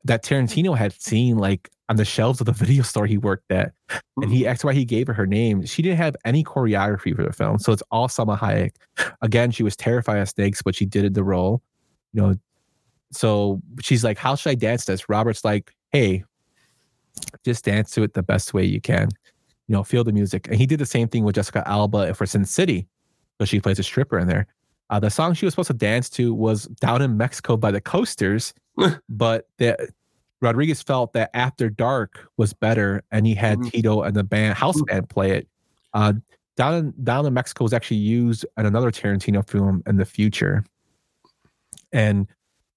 that 0.06 0.24
mm-hmm. 0.24 0.46
tarantino 0.46 0.78
had 0.78 0.94
seen 0.94 1.38
like 1.38 1.70
on 1.90 1.96
the 1.96 2.06
shelves 2.06 2.40
of 2.40 2.46
the 2.46 2.52
video 2.66 2.84
store 2.84 3.06
he 3.06 3.18
worked 3.18 3.52
at 3.52 3.74
and 4.18 4.32
he 4.32 4.42
mm-hmm. 4.42 4.50
asked 4.50 4.64
why 4.64 4.74
he 4.74 4.86
gave 4.86 5.08
her 5.08 5.14
her 5.14 5.28
name. 5.28 5.66
She 5.66 5.82
didn't 5.82 5.98
have 5.98 6.16
any 6.26 6.44
choreography 6.44 7.16
for 7.16 7.24
the 7.24 7.34
film 7.34 7.60
so 7.60 7.72
it's 7.72 7.84
all 7.92 8.08
Salma 8.08 8.38
Hayek. 8.38 8.72
Again 9.22 9.52
she 9.52 9.64
was 9.64 9.76
terrified 9.76 10.18
of 10.18 10.30
snakes 10.30 10.62
but 10.62 10.76
she 10.76 10.86
did 10.86 11.14
the 11.14 11.24
role 11.24 11.62
you 12.14 12.22
know. 12.22 12.36
So 13.12 13.62
she's 13.82 14.04
like 14.04 14.18
how 14.18 14.36
should 14.36 14.52
i 14.52 14.56
dance 14.56 14.86
this? 14.86 15.10
Robert's 15.10 15.44
like 15.44 15.74
hey 15.92 16.24
just 17.44 17.66
dance 17.66 17.92
to 17.92 18.04
it 18.04 18.14
the 18.14 18.24
best 18.24 18.54
way 18.54 18.64
you 18.64 18.80
can 18.80 19.10
you 19.68 19.74
know 19.74 19.84
feel 19.84 20.04
the 20.04 20.14
music. 20.14 20.48
And 20.48 20.58
he 20.58 20.66
did 20.66 20.80
the 20.80 20.86
same 20.86 21.08
thing 21.08 21.24
with 21.24 21.36
jessica 21.36 21.68
alba 21.68 22.14
for 22.14 22.26
sin 22.26 22.46
city 22.46 22.88
so 23.40 23.46
she 23.46 23.60
plays 23.60 23.80
a 23.80 23.84
stripper 23.84 24.20
in 24.20 24.28
there 24.28 24.48
uh, 24.92 25.00
the 25.00 25.10
song 25.10 25.34
she 25.34 25.46
was 25.46 25.54
supposed 25.54 25.68
to 25.68 25.74
dance 25.74 26.10
to 26.10 26.34
was 26.34 26.66
down 26.80 27.02
in 27.02 27.18
mexico 27.18 27.58
by 27.58 27.72
the 27.72 27.82
coasters 27.82 28.54
but 29.10 29.48
the 29.58 29.92
rodriguez 30.42 30.82
felt 30.82 31.14
that 31.14 31.30
after 31.34 31.70
dark 31.70 32.28
was 32.38 32.54
better 32.54 33.04
and 33.12 33.26
he 33.26 33.34
had 33.34 33.62
tito 33.64 34.02
and 34.02 34.16
the 34.16 34.24
band 34.24 34.56
house 34.56 34.82
band 34.84 35.10
play 35.10 35.32
it 35.32 35.48
uh, 35.94 36.14
down 36.56 36.76
in 36.76 36.94
down 37.04 37.26
in 37.26 37.34
mexico 37.34 37.64
was 37.64 37.74
actually 37.74 37.98
used 37.98 38.46
in 38.58 38.66
another 38.66 38.92
tarantino 38.92 39.48
film 39.48 39.82
in 39.88 39.98
the 39.98 40.06
future 40.06 40.64
and 41.92 42.28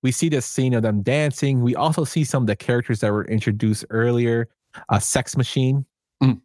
we 0.05 0.13
see 0.13 0.29
this 0.29 0.45
scene 0.45 0.75
of 0.75 0.83
them 0.83 1.03
dancing. 1.03 1.63
We 1.63 1.75
also 1.75 2.05
see 2.05 2.25
some 2.25 2.43
of 2.43 2.47
the 2.47 2.55
characters 2.55 3.01
that 3.01 3.11
were 3.11 3.25
introduced 3.25 3.87
earlier. 3.89 4.49
A 4.91 5.01
sex 5.01 5.35
machine 5.37 5.87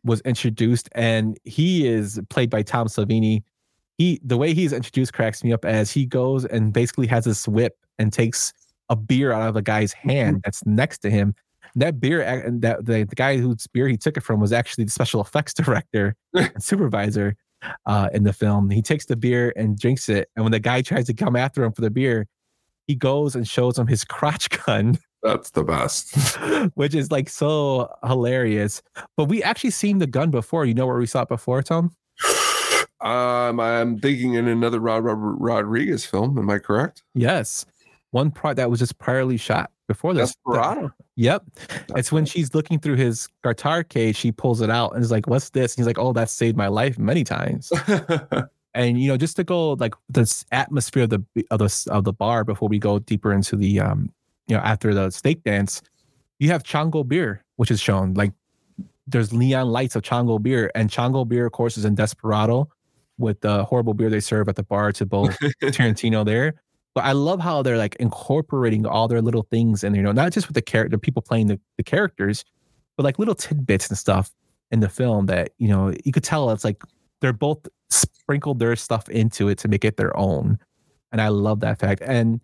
was 0.03 0.21
introduced, 0.21 0.87
and 0.93 1.37
he 1.43 1.85
is 1.85 2.19
played 2.29 2.49
by 2.49 2.61
Tom 2.63 2.87
Savini. 2.87 3.43
He 3.99 4.19
the 4.23 4.37
way 4.37 4.53
he's 4.55 4.73
introduced 4.73 5.13
cracks 5.13 5.43
me 5.43 5.53
up 5.53 5.65
as 5.65 5.91
he 5.91 6.05
goes 6.05 6.45
and 6.45 6.73
basically 6.73 7.05
has 7.07 7.25
this 7.25 7.47
whip 7.47 7.77
and 7.99 8.11
takes 8.11 8.53
a 8.89 8.95
beer 8.95 9.31
out 9.31 9.49
of 9.49 9.55
a 9.55 9.61
guy's 9.61 9.93
hand 9.93 10.41
that's 10.43 10.65
next 10.65 10.99
to 10.99 11.11
him. 11.11 11.35
That 11.75 11.99
beer, 11.99 12.19
that 12.61 12.85
the, 12.85 13.03
the 13.03 13.15
guy 13.15 13.37
whose 13.37 13.67
beer 13.67 13.87
he 13.87 13.97
took 13.97 14.17
it 14.17 14.21
from 14.21 14.39
was 14.39 14.51
actually 14.51 14.85
the 14.85 14.89
special 14.91 15.21
effects 15.21 15.53
director 15.63 16.15
and 16.33 16.63
supervisor 16.63 17.35
uh, 17.85 18.09
in 18.13 18.23
the 18.23 18.33
film. 18.33 18.69
He 18.71 18.81
takes 18.81 19.05
the 19.05 19.15
beer 19.17 19.53
and 19.55 19.77
drinks 19.77 20.09
it, 20.09 20.29
and 20.35 20.43
when 20.45 20.53
the 20.53 20.59
guy 20.59 20.81
tries 20.81 21.05
to 21.07 21.13
come 21.13 21.35
after 21.35 21.63
him 21.63 21.73
for 21.73 21.81
the 21.81 21.91
beer, 21.91 22.25
he 22.87 22.95
goes 22.95 23.35
and 23.35 23.47
shows 23.47 23.77
him 23.77 23.85
his 23.85 24.03
crotch 24.05 24.49
gun, 24.65 24.97
That's 25.21 25.51
the 25.51 25.63
best. 25.63 26.15
which 26.73 26.95
is 26.95 27.11
like 27.11 27.29
so 27.29 27.93
hilarious. 28.03 28.81
But 29.17 29.25
we 29.25 29.43
actually 29.43 29.71
seen 29.71 29.99
the 29.99 30.07
gun 30.07 30.31
before. 30.31 30.65
You 30.65 30.73
know 30.73 30.87
where 30.87 30.97
we 30.97 31.05
saw 31.05 31.23
it 31.23 31.27
before, 31.27 31.61
Tom? 31.61 31.91
Um, 33.01 33.59
I'm 33.59 33.99
thinking 33.99 34.33
in 34.33 34.47
another 34.47 34.79
Rod 34.79 35.03
Robert 35.03 35.35
Rodriguez 35.35 36.05
film. 36.05 36.37
Am 36.37 36.49
I 36.49 36.59
correct? 36.59 37.03
Yes. 37.13 37.65
One 38.11 38.31
part 38.31 38.57
that 38.57 38.69
was 38.69 38.79
just 38.79 38.97
priorly 38.97 39.39
shot 39.39 39.71
before 39.87 40.13
this. 40.13 40.29
Desperado. 40.29 40.91
Yep. 41.15 41.43
It's 41.95 42.11
when 42.11 42.25
she's 42.25 42.53
looking 42.53 42.79
through 42.79 42.95
his 42.95 43.27
guitar 43.43 43.83
case, 43.83 44.15
she 44.15 44.31
pulls 44.31 44.61
it 44.61 44.69
out 44.69 44.93
and 44.95 45.03
is 45.03 45.11
like, 45.11 45.27
What's 45.27 45.49
this? 45.51 45.75
And 45.75 45.79
he's 45.79 45.87
like, 45.87 45.99
Oh, 45.99 46.13
that 46.13 46.29
saved 46.29 46.57
my 46.57 46.67
life 46.67 46.97
many 46.97 47.23
times. 47.23 47.71
and 48.73 49.01
you 49.01 49.07
know, 49.07 49.17
just 49.17 49.35
to 49.37 49.43
go 49.43 49.73
like 49.73 49.93
this 50.09 50.45
atmosphere 50.51 51.03
of 51.03 51.09
the 51.11 51.23
of 51.51 51.59
the 51.59 51.87
of 51.91 52.03
the 52.03 52.13
bar 52.13 52.43
before 52.43 52.67
we 52.67 52.79
go 52.79 52.99
deeper 52.99 53.31
into 53.31 53.55
the 53.55 53.79
um, 53.79 54.11
you 54.47 54.55
know, 54.55 54.61
after 54.61 54.93
the 54.93 55.09
steak 55.11 55.43
dance, 55.43 55.81
you 56.39 56.49
have 56.49 56.63
Chango 56.63 57.07
beer, 57.07 57.43
which 57.55 57.71
is 57.71 57.79
shown. 57.79 58.13
Like 58.13 58.33
there's 59.07 59.33
neon 59.33 59.69
lights 59.69 59.95
of 59.95 60.03
Chango 60.03 60.41
beer, 60.41 60.71
and 60.75 60.89
Chango 60.89 61.27
beer, 61.27 61.45
of 61.45 61.51
course, 61.51 61.77
is 61.77 61.85
in 61.85 61.95
Desperado 61.95 62.69
with 63.19 63.41
the 63.41 63.63
horrible 63.65 63.93
beer 63.93 64.09
they 64.09 64.19
serve 64.19 64.49
at 64.49 64.55
the 64.55 64.63
bar 64.63 64.91
to 64.93 65.05
both 65.05 65.37
Tarantino 65.61 66.25
there. 66.25 66.61
But 66.95 67.05
I 67.05 67.11
love 67.11 67.39
how 67.39 67.61
they're 67.61 67.77
like 67.77 67.95
incorporating 67.97 68.85
all 68.85 69.07
their 69.07 69.21
little 69.21 69.43
things 69.43 69.83
and 69.83 69.95
you 69.95 70.01
know, 70.01 70.11
not 70.11 70.31
just 70.31 70.47
with 70.47 70.55
the 70.55 70.61
character 70.61 70.97
people 70.97 71.21
playing 71.21 71.47
the, 71.47 71.59
the 71.77 71.83
characters, 71.83 72.43
but 72.97 73.03
like 73.03 73.19
little 73.19 73.35
tidbits 73.35 73.89
and 73.89 73.97
stuff 73.97 74.31
in 74.71 74.79
the 74.79 74.89
film 74.89 75.27
that, 75.27 75.51
you 75.57 75.67
know, 75.67 75.93
you 76.03 76.11
could 76.11 76.23
tell 76.23 76.49
it's 76.51 76.63
like 76.63 76.81
they're 77.21 77.33
both 77.33 77.67
sprinkled 77.89 78.59
their 78.59 78.75
stuff 78.75 79.07
into 79.09 79.49
it 79.49 79.57
to 79.59 79.67
make 79.67 79.85
it 79.85 79.97
their 79.97 80.15
own. 80.17 80.57
And 81.11 81.21
I 81.21 81.29
love 81.29 81.59
that 81.61 81.79
fact. 81.79 82.01
And 82.05 82.39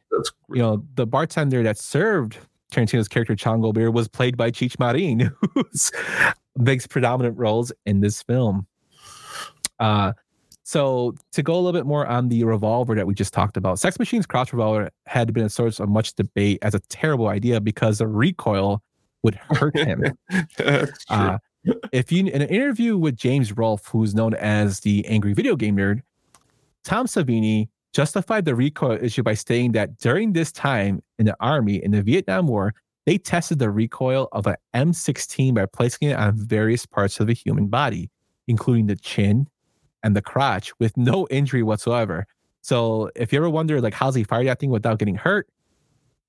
you 0.49 0.61
know, 0.61 0.83
the 0.95 1.05
bartender 1.05 1.61
that 1.63 1.77
served 1.77 2.37
Tarantino's 2.71 3.07
character 3.07 3.35
Chango 3.35 3.73
Beer 3.73 3.91
was 3.91 4.07
played 4.07 4.37
by 4.37 4.51
Cheech 4.51 4.79
Marin, 4.79 5.31
who's 5.53 5.91
makes 6.57 6.87
predominant 6.87 7.37
roles 7.37 7.71
in 7.85 8.01
this 8.01 8.21
film. 8.23 8.67
Uh 9.79 10.13
so 10.67 11.13
to 11.31 11.43
go 11.43 11.53
a 11.53 11.57
little 11.57 11.73
bit 11.73 11.85
more 11.85 12.07
on 12.07 12.27
the 12.29 12.43
revolver 12.43 12.95
that 12.95 13.05
we 13.05 13.13
just 13.13 13.33
talked 13.33 13.55
about, 13.55 13.77
Sex 13.77 13.99
Machine's 13.99 14.25
cross 14.25 14.51
revolver 14.51 14.89
had 15.05 15.31
been 15.31 15.45
a 15.45 15.49
source 15.49 15.79
of 15.79 15.89
much 15.89 16.15
debate 16.15 16.57
as 16.63 16.73
a 16.73 16.79
terrible 16.89 17.27
idea 17.27 17.61
because 17.61 17.99
the 17.99 18.07
recoil 18.07 18.81
would 19.21 19.35
hurt 19.35 19.77
him. 19.77 20.03
uh, 21.09 21.37
if 21.91 22.11
you 22.11 22.25
in 22.25 22.41
an 22.41 22.49
interview 22.49 22.97
with 22.97 23.15
James 23.15 23.55
Rolfe, 23.55 23.85
who's 23.85 24.15
known 24.15 24.33
as 24.33 24.79
the 24.79 25.05
angry 25.05 25.33
video 25.33 25.55
game 25.55 25.77
nerd, 25.77 26.01
Tom 26.83 27.05
Savini 27.05 27.69
justified 27.93 28.45
the 28.45 28.55
recoil 28.55 28.97
issue 28.99 29.21
by 29.21 29.35
stating 29.35 29.73
that 29.73 29.99
during 29.99 30.33
this 30.33 30.51
time 30.51 30.99
in 31.19 31.27
the 31.27 31.37
army 31.39 31.75
in 31.75 31.91
the 31.91 32.01
Vietnam 32.01 32.47
War, 32.47 32.73
they 33.05 33.19
tested 33.19 33.59
the 33.59 33.69
recoil 33.69 34.29
of 34.31 34.47
an 34.47 34.55
M16 34.73 35.53
by 35.53 35.67
placing 35.67 36.09
it 36.09 36.17
on 36.17 36.35
various 36.35 36.87
parts 36.87 37.19
of 37.19 37.27
the 37.27 37.33
human 37.33 37.67
body, 37.67 38.09
including 38.47 38.87
the 38.87 38.95
chin 38.95 39.47
and 40.05 40.15
the 40.15 40.21
crotch, 40.21 40.71
with 40.79 40.95
no 40.95 41.27
injury 41.31 41.63
whatsoever. 41.63 42.27
So 42.61 43.09
if 43.15 43.33
you 43.33 43.39
ever 43.39 43.49
wonder, 43.49 43.81
like, 43.81 43.95
how's 43.95 44.13
he 44.13 44.23
fire 44.23 44.43
that 44.45 44.59
thing 44.59 44.69
without 44.69 44.99
getting 44.99 45.15
hurt? 45.15 45.49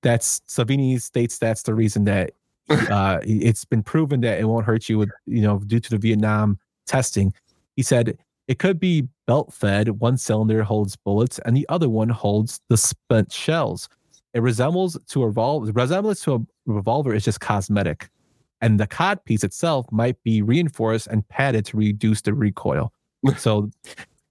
That's 0.01 0.41
Savini 0.41 0.99
states 0.99 1.37
that's 1.37 1.61
the 1.61 1.75
reason 1.75 2.03
that 2.05 2.31
uh, 2.69 3.19
it's 3.23 3.65
been 3.65 3.83
proven 3.83 4.21
that 4.21 4.39
it 4.39 4.45
won't 4.45 4.65
hurt 4.65 4.89
you 4.89 4.97
with, 4.97 5.09
you 5.27 5.41
know, 5.41 5.59
due 5.59 5.79
to 5.79 5.89
the 5.91 5.97
Vietnam 5.97 6.59
testing. 6.87 7.33
He 7.75 7.83
said 7.83 8.17
it 8.47 8.57
could 8.57 8.79
be 8.79 9.07
belt 9.27 9.53
fed. 9.53 9.89
One 9.99 10.17
cylinder 10.17 10.63
holds 10.63 10.95
bullets 10.95 11.39
and 11.45 11.55
the 11.55 11.67
other 11.69 11.87
one 11.87 12.09
holds 12.09 12.59
the 12.69 12.77
spent 12.77 13.31
shells. 13.31 13.87
It 14.33 14.41
resembles 14.41 14.97
to 15.09 15.23
a 15.23 15.27
revolver. 15.27 15.67
The 15.67 15.73
resemblance 15.73 16.21
to 16.23 16.35
a 16.35 16.39
revolver 16.65 17.13
is 17.13 17.25
just 17.25 17.41
cosmetic. 17.41 18.09
And 18.59 18.79
the 18.79 18.87
cod 18.87 19.23
piece 19.25 19.43
itself 19.43 19.85
might 19.91 20.21
be 20.23 20.41
reinforced 20.41 21.07
and 21.07 21.27
padded 21.29 21.65
to 21.67 21.77
reduce 21.77 22.21
the 22.21 22.33
recoil. 22.33 22.91
so 23.37 23.69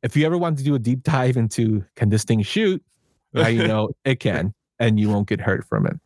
if 0.02 0.16
you 0.16 0.26
ever 0.26 0.38
want 0.38 0.58
to 0.58 0.64
do 0.64 0.74
a 0.74 0.78
deep 0.78 1.02
dive 1.02 1.36
into 1.36 1.84
can 1.96 2.08
this 2.08 2.24
thing 2.24 2.42
shoot, 2.42 2.82
now 3.32 3.48
you 3.48 3.66
know 3.68 3.90
it 4.04 4.20
can 4.20 4.54
and 4.78 5.00
you 5.00 5.08
won't 5.08 5.28
get 5.28 5.40
hurt 5.40 5.66
from 5.66 5.86
it. 5.86 5.98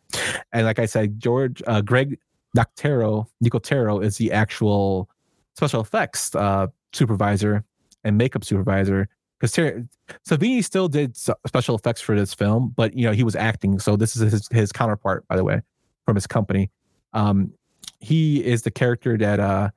And 0.52 0.64
like 0.64 0.78
I 0.78 0.86
said, 0.86 1.18
George 1.18 1.62
uh, 1.66 1.80
Greg 1.80 2.18
Nicotero 2.56 3.26
Nicotero 3.44 4.02
is 4.02 4.16
the 4.16 4.32
actual 4.32 5.08
special 5.54 5.80
effects 5.80 6.34
uh, 6.34 6.68
supervisor 6.92 7.64
and 8.04 8.16
makeup 8.16 8.44
supervisor 8.44 9.08
because 9.38 9.52
Ter- 9.52 9.86
Savini 10.28 10.62
still 10.62 10.88
did 10.88 11.16
special 11.16 11.74
effects 11.74 12.00
for 12.00 12.14
this 12.14 12.34
film, 12.34 12.72
but 12.76 12.94
you 12.94 13.04
know 13.04 13.12
he 13.12 13.24
was 13.24 13.36
acting. 13.36 13.78
So 13.78 13.96
this 13.96 14.16
is 14.16 14.30
his, 14.30 14.48
his 14.50 14.72
counterpart, 14.72 15.26
by 15.28 15.36
the 15.36 15.44
way, 15.44 15.62
from 16.04 16.14
his 16.14 16.26
company. 16.26 16.70
Um, 17.12 17.52
he 18.00 18.44
is 18.44 18.62
the 18.62 18.70
character 18.70 19.16
that 19.18 19.40
uh, 19.40 19.70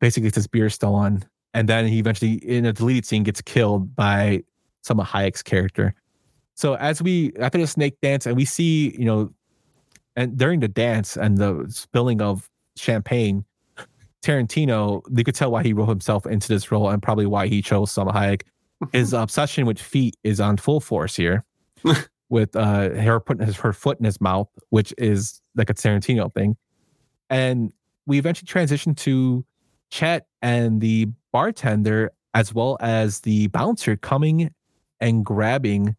basically 0.00 0.30
his 0.34 0.46
beer 0.46 0.70
stolen, 0.70 1.24
and 1.58 1.68
then 1.68 1.88
he 1.88 1.98
eventually, 1.98 2.34
in 2.34 2.64
a 2.66 2.72
deleted 2.72 3.04
scene, 3.04 3.24
gets 3.24 3.42
killed 3.42 3.96
by 3.96 4.44
some 4.82 5.00
of 5.00 5.08
Hayek's 5.08 5.42
character. 5.42 5.92
So 6.54 6.74
as 6.74 7.02
we 7.02 7.32
after 7.40 7.58
the 7.58 7.66
snake 7.66 8.00
dance, 8.00 8.26
and 8.26 8.36
we 8.36 8.44
see, 8.44 8.94
you 8.96 9.04
know, 9.04 9.32
and 10.14 10.38
during 10.38 10.60
the 10.60 10.68
dance 10.68 11.16
and 11.16 11.36
the 11.36 11.66
spilling 11.68 12.22
of 12.22 12.48
champagne, 12.76 13.44
Tarantino, 14.22 15.02
you 15.16 15.24
could 15.24 15.34
tell 15.34 15.50
why 15.50 15.64
he 15.64 15.72
wrote 15.72 15.88
himself 15.88 16.26
into 16.26 16.46
this 16.46 16.70
role 16.70 16.88
and 16.90 17.02
probably 17.02 17.26
why 17.26 17.48
he 17.48 17.60
chose 17.60 17.92
Salma 17.92 18.12
Hayek. 18.12 18.42
His 18.92 19.12
obsession 19.24 19.66
with 19.66 19.80
feet 19.80 20.16
is 20.22 20.38
on 20.38 20.58
full 20.58 20.78
force 20.78 21.16
here, 21.16 21.44
with 22.28 22.54
uh, 22.54 22.90
her 22.90 23.18
putting 23.18 23.44
his, 23.44 23.56
her 23.56 23.72
foot 23.72 23.98
in 23.98 24.04
his 24.04 24.20
mouth, 24.20 24.48
which 24.70 24.94
is 24.96 25.42
like 25.56 25.70
a 25.70 25.74
Tarantino 25.74 26.32
thing. 26.32 26.56
And 27.30 27.72
we 28.06 28.16
eventually 28.16 28.46
transition 28.46 28.94
to 28.94 29.44
Chet 29.90 30.28
and 30.40 30.80
the 30.80 31.08
bartender, 31.38 32.10
as 32.34 32.52
well 32.52 32.76
as 32.80 33.20
the 33.20 33.46
bouncer 33.48 33.94
coming 33.94 34.52
and 34.98 35.24
grabbing 35.24 35.94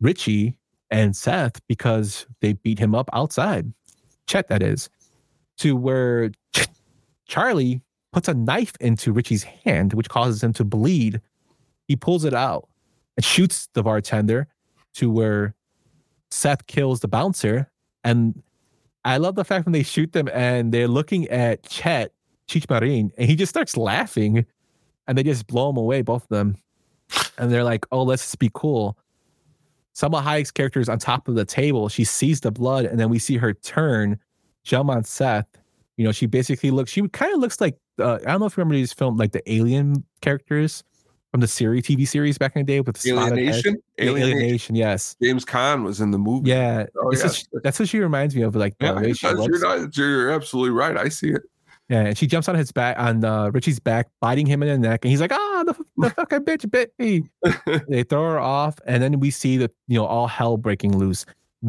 Richie 0.00 0.56
and 0.88 1.16
Seth 1.16 1.60
because 1.66 2.26
they 2.40 2.52
beat 2.52 2.78
him 2.78 2.94
up 2.94 3.10
outside. 3.12 3.72
Chet, 4.28 4.46
that 4.46 4.62
is. 4.62 4.88
to 5.58 5.74
where 5.74 6.30
Ch- 6.54 6.68
Charlie 7.26 7.80
puts 8.12 8.28
a 8.28 8.34
knife 8.34 8.74
into 8.80 9.12
Richie's 9.12 9.42
hand, 9.42 9.94
which 9.94 10.08
causes 10.08 10.44
him 10.44 10.52
to 10.52 10.64
bleed. 10.64 11.20
He 11.88 11.96
pulls 11.96 12.24
it 12.24 12.32
out 12.34 12.68
and 13.16 13.24
shoots 13.24 13.68
the 13.74 13.82
bartender 13.82 14.46
to 14.94 15.10
where 15.10 15.56
Seth 16.30 16.68
kills 16.68 17.00
the 17.00 17.08
bouncer. 17.08 17.68
And 18.04 18.44
I 19.04 19.16
love 19.16 19.34
the 19.34 19.44
fact 19.44 19.66
when 19.66 19.72
they 19.72 19.82
shoot 19.82 20.12
them 20.12 20.28
and 20.32 20.72
they're 20.72 20.86
looking 20.86 21.26
at 21.30 21.68
Chet, 21.68 22.12
Cheech 22.48 22.70
Marin, 22.70 23.10
and 23.18 23.28
he 23.28 23.34
just 23.34 23.50
starts 23.50 23.76
laughing 23.76 24.46
and 25.06 25.16
they 25.18 25.22
just 25.22 25.46
blow 25.46 25.68
them 25.68 25.76
away, 25.76 26.02
both 26.02 26.22
of 26.22 26.28
them. 26.28 26.56
And 27.38 27.50
they're 27.50 27.64
like, 27.64 27.84
oh, 27.92 28.02
let's 28.02 28.22
just 28.22 28.38
be 28.38 28.50
cool. 28.54 28.96
Salma 29.94 30.22
Hayek's 30.22 30.50
character 30.50 30.80
is 30.80 30.88
on 30.88 30.98
top 30.98 31.28
of 31.28 31.34
the 31.36 31.44
table. 31.44 31.88
She 31.88 32.04
sees 32.04 32.40
the 32.40 32.50
blood, 32.50 32.84
and 32.84 32.98
then 32.98 33.10
we 33.10 33.18
see 33.18 33.36
her 33.36 33.54
turn, 33.54 34.18
jump 34.64 34.90
on 34.90 35.04
Seth. 35.04 35.46
You 35.96 36.04
know, 36.04 36.12
she 36.12 36.26
basically 36.26 36.70
looks, 36.72 36.90
she 36.90 37.06
kind 37.08 37.32
of 37.32 37.38
looks 37.40 37.60
like, 37.60 37.76
uh, 38.00 38.14
I 38.26 38.30
don't 38.32 38.40
know 38.40 38.46
if 38.46 38.56
you 38.56 38.62
remember 38.62 38.74
these 38.74 38.92
films, 38.92 39.20
like 39.20 39.30
the 39.32 39.42
alien 39.52 40.04
characters 40.20 40.82
from 41.30 41.40
the 41.40 41.46
series, 41.46 41.84
TV 41.84 42.08
series 42.08 42.38
back 42.38 42.56
in 42.56 42.64
the 42.66 42.72
day 42.72 42.80
with 42.80 42.96
the. 42.96 43.10
Alien 43.10 43.34
Nation? 43.36 43.76
Alienation, 44.00 44.22
Alien 44.32 44.38
Nation. 44.38 44.74
yes. 44.74 45.16
James 45.22 45.44
Caan 45.44 45.84
was 45.84 46.00
in 46.00 46.10
the 46.10 46.18
movie. 46.18 46.50
Yeah. 46.50 46.86
Oh, 47.00 47.10
This 47.12 47.20
yeah. 47.20 47.26
is- 47.26 47.48
that's 47.62 47.78
what 47.78 47.88
she 47.88 48.00
reminds 48.00 48.34
me 48.34 48.42
of, 48.42 48.56
like 48.56 48.76
the 48.78 48.86
Yeah, 48.86 49.00
way 49.00 49.12
she 49.12 49.28
looks. 49.28 49.46
you're, 49.60 49.60
not- 49.78 49.96
you're 49.96 50.30
absolutely 50.30 50.70
right. 50.70 50.96
I 50.96 51.08
see 51.08 51.28
it. 51.30 51.42
Yeah, 51.88 52.06
and 52.06 52.18
she 52.18 52.26
jumps 52.26 52.48
on 52.48 52.54
his 52.54 52.72
back, 52.72 52.98
on 52.98 53.22
uh, 53.24 53.50
Richie's 53.50 53.78
back, 53.78 54.08
biting 54.20 54.46
him 54.46 54.62
in 54.62 54.68
the 54.80 54.88
neck, 54.88 55.04
and 55.04 55.10
he's 55.10 55.20
like, 55.20 55.32
"Ah, 55.32 55.64
the, 55.66 55.74
the 55.98 56.10
fucking 56.16 56.40
bitch 56.40 56.70
bit 56.70 56.94
me." 56.98 57.24
they 57.88 58.02
throw 58.02 58.22
her 58.22 58.38
off, 58.38 58.78
and 58.86 59.02
then 59.02 59.20
we 59.20 59.30
see 59.30 59.58
the 59.58 59.70
you 59.86 59.98
know 59.98 60.06
all 60.06 60.26
hell 60.26 60.56
breaking 60.56 60.96
loose. 60.96 61.26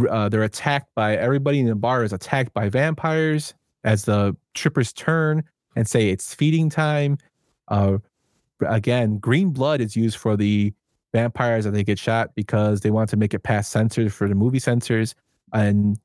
Uh, 0.10 0.30
they're 0.30 0.44
attacked 0.44 0.90
by 0.96 1.16
everybody 1.16 1.60
in 1.60 1.68
the 1.68 1.76
bar 1.76 2.04
is 2.04 2.14
attacked 2.14 2.54
by 2.54 2.70
vampires 2.70 3.54
as 3.84 4.06
the 4.06 4.36
trippers 4.54 4.92
turn 4.92 5.44
and 5.76 5.88
say 5.88 6.10
it's 6.10 6.34
feeding 6.34 6.70
time. 6.70 7.18
Uh, 7.68 7.98
again, 8.68 9.18
green 9.18 9.52
blood 9.52 9.82
is 9.82 9.96
used 9.96 10.18
for 10.18 10.36
the 10.36 10.74
vampires 11.14 11.64
that 11.64 11.72
they 11.72 11.84
get 11.84 11.98
shot 11.98 12.36
because 12.36 12.82
they 12.82 12.92
want 12.92 13.10
to 13.10 13.18
make 13.18 13.34
it 13.34 13.40
past 13.40 13.72
censors 13.72 14.14
for 14.14 14.28
the 14.28 14.36
movie 14.36 14.60
censors. 14.60 15.16
And 15.54 15.98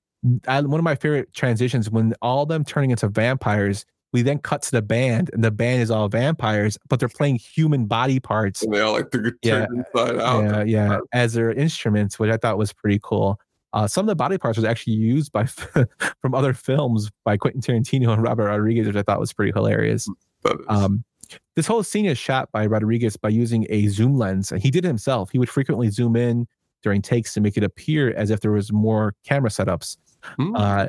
I, 0.46 0.60
one 0.60 0.78
of 0.78 0.84
my 0.84 0.94
favorite 0.94 1.32
transitions 1.32 1.90
when 1.90 2.14
all 2.22 2.46
them 2.46 2.64
turning 2.64 2.90
into 2.90 3.08
vampires, 3.08 3.84
we 4.12 4.22
then 4.22 4.38
cut 4.38 4.62
to 4.62 4.70
the 4.72 4.82
band, 4.82 5.30
and 5.32 5.44
the 5.44 5.50
band 5.50 5.82
is 5.82 5.90
all 5.90 6.08
vampires, 6.08 6.76
but 6.88 6.98
they're 6.98 7.08
playing 7.08 7.36
human 7.36 7.86
body 7.86 8.18
parts. 8.20 8.62
And 8.62 8.72
they 8.74 8.80
all 8.80 8.92
like 8.94 9.10
to 9.12 9.32
Yeah, 9.42 9.66
inside 9.74 10.18
out. 10.18 10.42
yeah, 10.44 10.62
yeah, 10.64 10.98
as 11.12 11.34
their 11.34 11.52
instruments, 11.52 12.18
which 12.18 12.30
I 12.30 12.36
thought 12.36 12.58
was 12.58 12.72
pretty 12.72 12.98
cool. 13.02 13.38
Uh, 13.72 13.86
some 13.86 14.02
of 14.04 14.08
the 14.08 14.16
body 14.16 14.36
parts 14.36 14.56
was 14.58 14.64
actually 14.64 14.94
used 14.94 15.30
by 15.30 15.44
from 16.20 16.34
other 16.34 16.52
films 16.52 17.08
by 17.24 17.36
Quentin 17.36 17.60
Tarantino 17.60 18.12
and 18.12 18.20
Robert 18.22 18.46
Rodriguez, 18.46 18.86
which 18.88 18.96
I 18.96 19.02
thought 19.02 19.20
was 19.20 19.32
pretty 19.32 19.52
hilarious. 19.52 20.08
Um, 20.66 21.04
this 21.54 21.68
whole 21.68 21.84
scene 21.84 22.06
is 22.06 22.18
shot 22.18 22.50
by 22.50 22.66
Rodriguez 22.66 23.16
by 23.16 23.28
using 23.28 23.64
a 23.70 23.86
zoom 23.86 24.16
lens, 24.16 24.50
and 24.50 24.60
he 24.60 24.72
did 24.72 24.84
it 24.84 24.88
himself. 24.88 25.30
He 25.30 25.38
would 25.38 25.48
frequently 25.48 25.88
zoom 25.90 26.16
in 26.16 26.48
during 26.82 27.00
takes 27.02 27.32
to 27.34 27.40
make 27.40 27.56
it 27.56 27.62
appear 27.62 28.12
as 28.16 28.30
if 28.30 28.40
there 28.40 28.50
was 28.50 28.72
more 28.72 29.14
camera 29.24 29.50
setups. 29.50 29.98
Uh, 30.56 30.88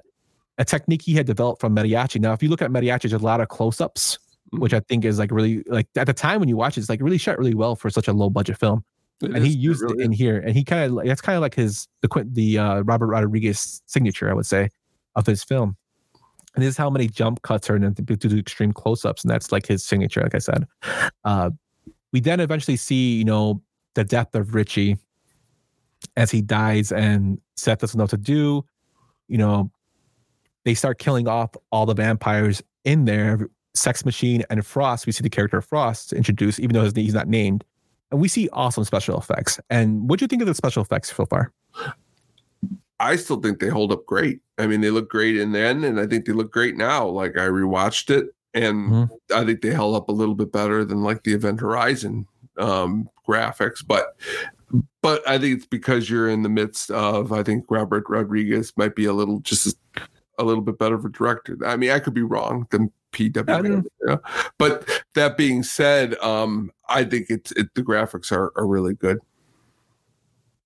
a 0.62 0.66
technique 0.66 1.02
he 1.02 1.14
had 1.14 1.26
developed 1.26 1.60
from 1.60 1.76
Mariachi. 1.76 2.22
Now, 2.22 2.34
if 2.34 2.44
you 2.44 2.48
look 2.48 2.62
at 2.62 2.70
Mariachi, 2.70 3.10
there's 3.10 3.14
a 3.14 3.18
lot 3.18 3.42
of 3.42 3.48
close-ups, 3.48 4.20
which 4.52 4.76
I 4.76 4.80
think 4.82 5.04
is 5.04 5.18
like 5.18 5.32
really 5.32 5.64
like 5.66 5.88
at 5.98 6.06
the 6.06 6.14
time 6.14 6.40
when 6.40 6.48
you 6.50 6.56
watch 6.56 6.78
it, 6.78 6.82
it's 6.82 6.90
like 6.90 7.02
really 7.02 7.18
shot 7.18 7.40
really 7.40 7.56
well 7.56 7.76
for 7.76 7.90
such 7.90 8.08
a 8.08 8.14
low 8.14 8.30
budget 8.30 8.60
film. 8.60 8.86
It 9.22 9.32
and 9.32 9.44
he 9.44 9.50
is, 9.50 9.56
it 9.56 9.60
used 9.60 9.82
really 9.82 10.04
it 10.04 10.06
in 10.06 10.12
here, 10.12 10.38
and 10.38 10.56
he 10.56 10.64
kind 10.64 11.00
of 11.00 11.04
that's 11.04 11.22
kind 11.22 11.36
of 11.36 11.42
like 11.42 11.56
his 11.56 11.88
the 12.02 12.28
the 12.32 12.60
uh, 12.60 12.82
Robert 12.82 13.08
Rodriguez 13.08 13.82
signature, 13.88 14.30
I 14.30 14.34
would 14.34 14.46
say, 14.46 14.70
of 15.16 15.26
his 15.26 15.44
film. 15.44 15.76
And 16.54 16.64
this 16.64 16.70
is 16.70 16.78
how 16.78 16.92
many 16.92 17.08
jump 17.08 17.42
cuts 17.42 17.68
are 17.70 17.76
in 17.76 17.96
to 17.96 18.04
do 18.04 18.38
extreme 18.38 18.72
close-ups, 18.72 19.24
and 19.24 19.32
that's 19.32 19.52
like 19.52 19.66
his 19.66 19.84
signature, 19.84 20.22
like 20.22 20.36
I 20.36 20.40
said. 20.40 20.68
Uh, 21.24 21.50
we 22.14 22.20
then 22.20 22.40
eventually 22.40 22.78
see, 22.78 23.16
you 23.16 23.26
know, 23.26 23.64
the 23.96 24.04
death 24.04 24.36
of 24.36 24.54
Richie 24.54 24.98
as 26.18 26.30
he 26.30 26.42
dies, 26.44 26.92
and 26.92 27.40
Seth 27.56 27.80
doesn't 27.80 27.98
know 27.98 28.04
what 28.04 28.12
to 28.12 28.18
do. 28.18 28.64
You 29.28 29.38
know, 29.40 29.72
they 30.66 30.74
start 30.74 31.00
killing 31.00 31.28
off 31.28 31.52
all 31.72 31.86
the 31.86 31.94
vampires 31.94 32.62
in 32.84 33.06
there. 33.06 33.50
Sex 33.74 34.04
Machine 34.04 34.44
and 34.50 34.66
Frost. 34.66 35.06
We 35.06 35.14
see 35.14 35.24
the 35.24 35.30
character 35.30 35.62
Frost 35.62 36.12
introduced, 36.12 36.60
even 36.60 36.74
though 36.74 36.84
his, 36.84 36.94
he's 36.94 37.14
not 37.14 37.28
named, 37.28 37.64
and 38.12 38.20
we 38.20 38.28
see 38.28 38.50
awesome 38.52 38.84
special 38.84 39.18
effects. 39.18 39.60
And 39.70 40.10
what 40.10 40.20
do 40.20 40.24
you 40.24 40.28
think 40.28 40.42
of 40.42 40.48
the 40.48 40.54
special 40.54 40.84
effects 40.84 41.16
so 41.16 41.26
far? 41.26 41.54
I 43.00 43.16
still 43.16 43.40
think 43.40 43.60
they 43.60 43.70
hold 43.70 43.92
up 43.92 44.06
great. 44.06 44.42
I 44.58 44.68
mean, 44.68 44.82
they 44.82 44.90
look 44.90 45.10
great 45.10 45.38
in 45.38 45.54
then, 45.54 45.84
and 45.84 46.00
I 46.00 46.06
think 46.06 46.26
they 46.26 46.34
look 46.34 46.52
great 46.52 46.76
now. 46.76 47.08
Like 47.08 47.38
I 47.38 47.48
rewatched 47.48 48.10
it, 48.10 48.28
and 48.54 48.90
Mm-hmm. 48.92 49.14
I 49.34 49.46
think 49.46 49.62
they 49.62 49.72
held 49.72 49.96
up 49.96 50.10
a 50.10 50.14
little 50.14 50.36
bit 50.36 50.52
better 50.52 50.84
than 50.84 51.04
like 51.04 51.24
the 51.24 51.34
Event 51.34 51.62
Horizon 51.62 52.28
um, 52.58 53.10
graphics. 53.28 53.86
But 53.86 54.16
but 55.02 55.28
I 55.28 55.38
think 55.38 55.58
it's 55.58 55.66
because 55.66 56.10
you're 56.10 56.30
in 56.30 56.44
the 56.44 56.50
midst 56.50 56.92
of. 56.92 57.32
I 57.32 57.44
think 57.44 57.66
Robert 57.70 58.04
Rodriguez 58.10 58.74
might 58.76 58.96
be 58.96 59.06
a 59.06 59.14
little 59.14 59.40
just 59.40 59.78
a 60.42 60.44
little 60.44 60.64
bit 60.64 60.78
better 60.78 60.96
of 60.96 61.06
a 61.06 61.10
director. 61.10 61.58
I 61.66 61.76
mean, 61.78 61.92
I 61.92 62.00
could 62.00 62.14
be 62.14 62.24
wrong 62.24 62.68
than 62.72 62.92
PW. 63.14 63.84
Yeah. 64.08 64.18
But 64.58 64.90
that 65.16 65.38
being 65.38 65.64
said, 65.64 66.16
um, 66.20 66.72
I 66.90 67.04
think 67.04 67.28
it's 67.30 67.52
it, 67.54 67.74
the 67.76 67.84
graphics 67.84 68.32
are 68.32 68.52
are 68.56 68.68
really 68.68 68.96
good. 68.96 69.20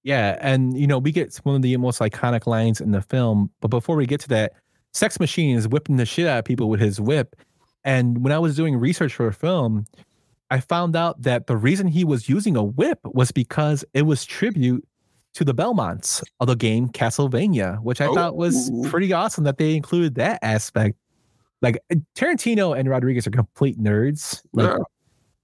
Yeah, 0.04 0.38
and 0.40 0.78
you 0.78 0.86
know, 0.86 1.00
we 1.00 1.12
get 1.12 1.36
one 1.44 1.56
of 1.56 1.62
the 1.64 1.76
most 1.78 2.00
iconic 2.00 2.46
lines 2.46 2.80
in 2.80 2.92
the 2.92 3.02
film. 3.02 3.50
But 3.60 3.70
before 3.70 3.96
we 3.96 4.06
get 4.06 4.22
to 4.22 4.30
that, 4.30 4.54
Sex 4.94 5.20
Machine 5.20 5.58
is 5.58 5.68
whipping 5.68 5.98
the 5.98 6.06
shit 6.06 6.28
out 6.28 6.40
of 6.40 6.46
people 6.46 6.70
with 6.70 6.80
his 6.80 7.02
whip. 7.02 7.36
And 7.84 8.24
when 8.24 8.32
I 8.32 8.40
was 8.40 8.56
doing 8.56 8.78
research 8.78 9.14
for 9.14 9.28
a 9.28 9.34
film, 9.34 9.86
I 10.52 10.60
found 10.60 10.96
out 10.96 11.22
that 11.24 11.48
the 11.48 11.58
reason 11.58 11.88
he 11.88 12.04
was 12.04 12.30
using 12.30 12.56
a 12.56 12.64
whip 12.64 13.00
was 13.04 13.32
because 13.32 13.84
it 13.94 14.04
was 14.04 14.26
tribute 14.26 14.88
to 15.36 15.44
the 15.44 15.54
Belmonts 15.54 16.24
of 16.40 16.48
the 16.48 16.56
game 16.56 16.90
Castlevania, 16.90 17.82
which 17.84 18.02
I 18.02 18.08
thought 18.14 18.36
was 18.36 18.72
pretty 18.90 19.14
awesome 19.14 19.44
that 19.44 19.58
they 19.58 19.76
included 19.76 20.16
that 20.16 20.40
aspect. 20.42 20.98
Like 21.62 21.78
Tarantino 22.16 22.78
and 22.78 22.90
Rodriguez 22.90 23.28
are 23.28 23.32
complete 23.32 23.78
nerds. 23.80 24.42
Like, 24.54 24.70
Yeah. 24.70 24.84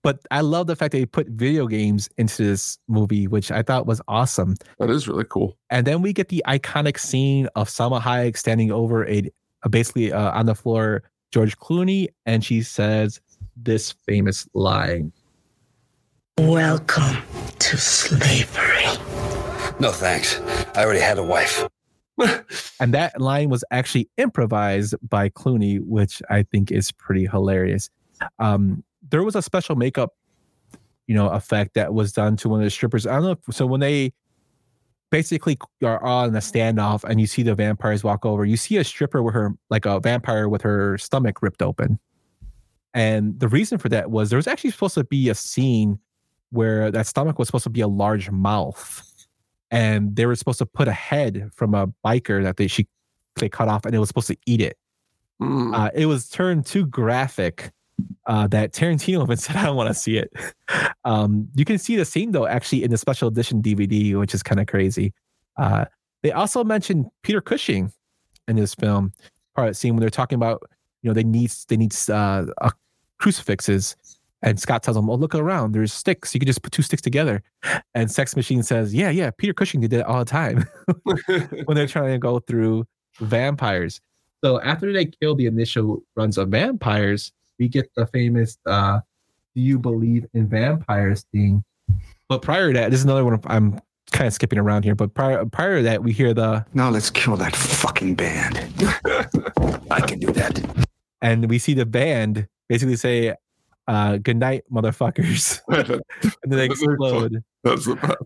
but 0.01 0.19
I 0.31 0.41
love 0.41 0.67
the 0.67 0.75
fact 0.75 0.93
that 0.93 0.97
they 0.99 1.05
put 1.05 1.27
video 1.27 1.67
games 1.67 2.09
into 2.17 2.43
this 2.43 2.77
movie, 2.87 3.27
which 3.27 3.51
I 3.51 3.63
thought 3.63 3.85
was 3.85 4.01
awesome. 4.07 4.55
That 4.79 4.89
is 4.89 5.07
really 5.07 5.25
cool. 5.25 5.57
And 5.69 5.85
then 5.85 6.01
we 6.01 6.13
get 6.13 6.29
the 6.29 6.43
iconic 6.47 6.97
scene 6.97 7.47
of 7.55 7.67
Salma 7.69 8.01
Hayek 8.01 8.37
standing 8.37 8.71
over 8.71 9.05
a, 9.07 9.29
a 9.63 9.69
basically 9.69 10.11
uh, 10.13 10.31
on 10.31 10.45
the 10.45 10.55
floor 10.55 11.03
George 11.31 11.57
Clooney, 11.57 12.07
and 12.25 12.43
she 12.45 12.61
says 12.61 13.19
this 13.57 13.91
famous 14.05 14.47
line. 14.53 15.11
Welcome 16.37 17.17
to 17.59 17.77
slavery. 17.77 19.30
No 19.79 19.91
thanks. 19.91 20.39
I 20.75 20.83
already 20.83 20.99
had 20.99 21.17
a 21.17 21.23
wife. 21.23 21.67
And 22.79 22.93
that 22.93 23.19
line 23.19 23.49
was 23.49 23.63
actually 23.71 24.09
improvised 24.17 24.95
by 25.07 25.29
Clooney, 25.29 25.79
which 25.83 26.21
I 26.29 26.43
think 26.43 26.71
is 26.71 26.91
pretty 26.91 27.25
hilarious. 27.25 27.89
Um, 28.37 28.83
there 29.09 29.23
was 29.23 29.35
a 29.35 29.41
special 29.41 29.75
makeup, 29.75 30.13
you 31.07 31.15
know, 31.15 31.29
effect 31.29 31.73
that 31.73 31.93
was 31.93 32.11
done 32.11 32.37
to 32.37 32.49
one 32.49 32.59
of 32.59 32.63
the 32.63 32.69
strippers. 32.69 33.07
I 33.07 33.13
don't 33.13 33.23
know. 33.23 33.31
If, 33.31 33.55
so 33.55 33.65
when 33.65 33.79
they 33.79 34.13
basically 35.09 35.57
are 35.83 36.03
on 36.03 36.35
a 36.35 36.39
standoff 36.39 37.03
and 37.03 37.19
you 37.19 37.25
see 37.25 37.41
the 37.41 37.55
vampires 37.55 38.03
walk 38.03 38.25
over, 38.25 38.45
you 38.45 38.57
see 38.57 38.77
a 38.77 38.83
stripper 38.83 39.23
with 39.23 39.33
her, 39.33 39.55
like 39.69 39.85
a 39.85 39.99
vampire 39.99 40.47
with 40.47 40.61
her 40.61 40.97
stomach 40.99 41.41
ripped 41.41 41.61
open. 41.61 41.99
And 42.93 43.39
the 43.39 43.47
reason 43.47 43.77
for 43.77 43.89
that 43.89 44.11
was 44.11 44.29
there 44.29 44.37
was 44.37 44.47
actually 44.47 44.71
supposed 44.71 44.95
to 44.95 45.03
be 45.03 45.29
a 45.29 45.35
scene 45.35 45.97
where 46.51 46.91
that 46.91 47.07
stomach 47.07 47.39
was 47.39 47.47
supposed 47.47 47.63
to 47.63 47.69
be 47.69 47.81
a 47.81 47.87
large 47.87 48.29
mouth 48.29 49.07
and 49.71 50.15
they 50.15 50.25
were 50.25 50.35
supposed 50.35 50.59
to 50.59 50.65
put 50.65 50.87
a 50.87 50.93
head 50.93 51.49
from 51.55 51.73
a 51.73 51.87
biker 52.05 52.43
that 52.43 52.57
they 52.57 52.67
she 52.67 52.87
they 53.37 53.49
cut 53.49 53.67
off 53.67 53.85
and 53.85 53.95
it 53.95 53.99
was 53.99 54.09
supposed 54.09 54.27
to 54.27 54.37
eat 54.45 54.61
it. 54.61 54.77
Mm. 55.41 55.75
Uh, 55.75 55.89
it 55.95 56.05
was 56.05 56.29
turned 56.29 56.65
too 56.65 56.85
graphic 56.85 57.71
uh, 58.27 58.47
that 58.47 58.73
Tarantino 58.73 59.23
even 59.23 59.37
said, 59.37 59.55
"I 59.55 59.65
don't 59.65 59.75
want 59.75 59.89
to 59.89 59.95
see 59.95 60.17
it." 60.17 60.31
Um, 61.03 61.49
you 61.55 61.65
can 61.65 61.79
see 61.79 61.95
the 61.95 62.05
scene 62.05 62.31
though, 62.31 62.45
actually 62.45 62.83
in 62.83 62.91
the 62.91 62.97
special 62.97 63.27
edition 63.27 63.59
DVD, 63.59 64.19
which 64.19 64.35
is 64.35 64.43
kind 64.43 64.61
of 64.61 64.67
crazy. 64.67 65.13
Uh, 65.57 65.85
they 66.21 66.31
also 66.31 66.63
mentioned 66.63 67.07
Peter 67.23 67.41
Cushing 67.41 67.91
in 68.47 68.55
this 68.55 68.75
film 68.75 69.11
part 69.55 69.69
of 69.69 69.71
the 69.71 69.75
scene 69.75 69.95
when 69.95 70.01
they're 70.01 70.11
talking 70.11 70.35
about, 70.35 70.61
you 71.01 71.09
know, 71.09 71.13
they 71.15 71.23
need 71.23 71.51
they 71.67 71.77
need 71.77 71.95
uh, 72.07 72.45
uh, 72.61 72.69
crucifixes, 73.17 73.95
and 74.41 74.59
Scott 74.59 74.83
tells 74.83 74.95
them, 74.95 75.09
"Oh, 75.09 75.15
look 75.15 75.35
around. 75.35 75.73
There's 75.73 75.93
sticks. 75.93 76.33
You 76.33 76.39
can 76.39 76.47
just 76.47 76.61
put 76.63 76.71
two 76.71 76.81
sticks 76.81 77.01
together." 77.01 77.43
And 77.93 78.09
Sex 78.09 78.35
Machine 78.35 78.63
says, 78.63 78.93
"Yeah, 78.93 79.09
yeah. 79.09 79.31
Peter 79.37 79.53
Cushing 79.53 79.81
did 79.81 79.93
it 79.93 80.05
all 80.05 80.19
the 80.19 80.25
time 80.25 80.65
when 81.65 81.75
they're 81.75 81.87
trying 81.87 82.11
to 82.11 82.17
go 82.17 82.39
through 82.39 82.85
vampires." 83.19 84.01
So 84.43 84.59
after 84.61 84.91
they 84.91 85.05
kill 85.05 85.35
the 85.35 85.45
initial 85.45 86.01
runs 86.15 86.37
of 86.37 86.49
vampires, 86.49 87.31
we 87.59 87.67
get 87.67 87.89
the 87.95 88.07
famous 88.07 88.57
uh, 88.65 88.99
"Do 89.55 89.61
you 89.61 89.77
believe 89.79 90.25
in 90.33 90.47
vampires?" 90.47 91.25
thing. 91.31 91.63
But 92.29 92.41
prior 92.41 92.71
to 92.71 92.79
that, 92.79 92.91
this 92.91 92.99
is 93.01 93.03
another 93.03 93.25
one 93.25 93.39
I'm 93.45 93.79
kind 94.11 94.27
of 94.27 94.33
skipping 94.33 94.59
around 94.59 94.83
here, 94.83 94.95
but 94.95 95.13
prior 95.13 95.45
prior 95.45 95.77
to 95.77 95.83
that, 95.83 96.03
we 96.03 96.11
hear 96.13 96.33
the 96.33 96.65
Now 96.73 96.89
let's 96.89 97.09
kill 97.09 97.35
that 97.37 97.55
fucking 97.55 98.15
band. 98.15 98.57
I 99.91 100.01
can 100.01 100.19
do 100.19 100.31
that. 100.31 100.85
and 101.21 101.49
we 101.49 101.59
see 101.59 101.73
the 101.73 101.85
band 101.85 102.47
basically 102.69 102.95
say, 102.95 103.35
uh, 103.87 104.17
"Good 104.17 104.37
night, 104.37 104.63
motherfuckers," 104.71 105.61
and 105.67 106.01
then 106.51 106.57
they 106.57 106.65
explode. 106.65 107.43
That's 107.63 107.85
the 107.85 108.17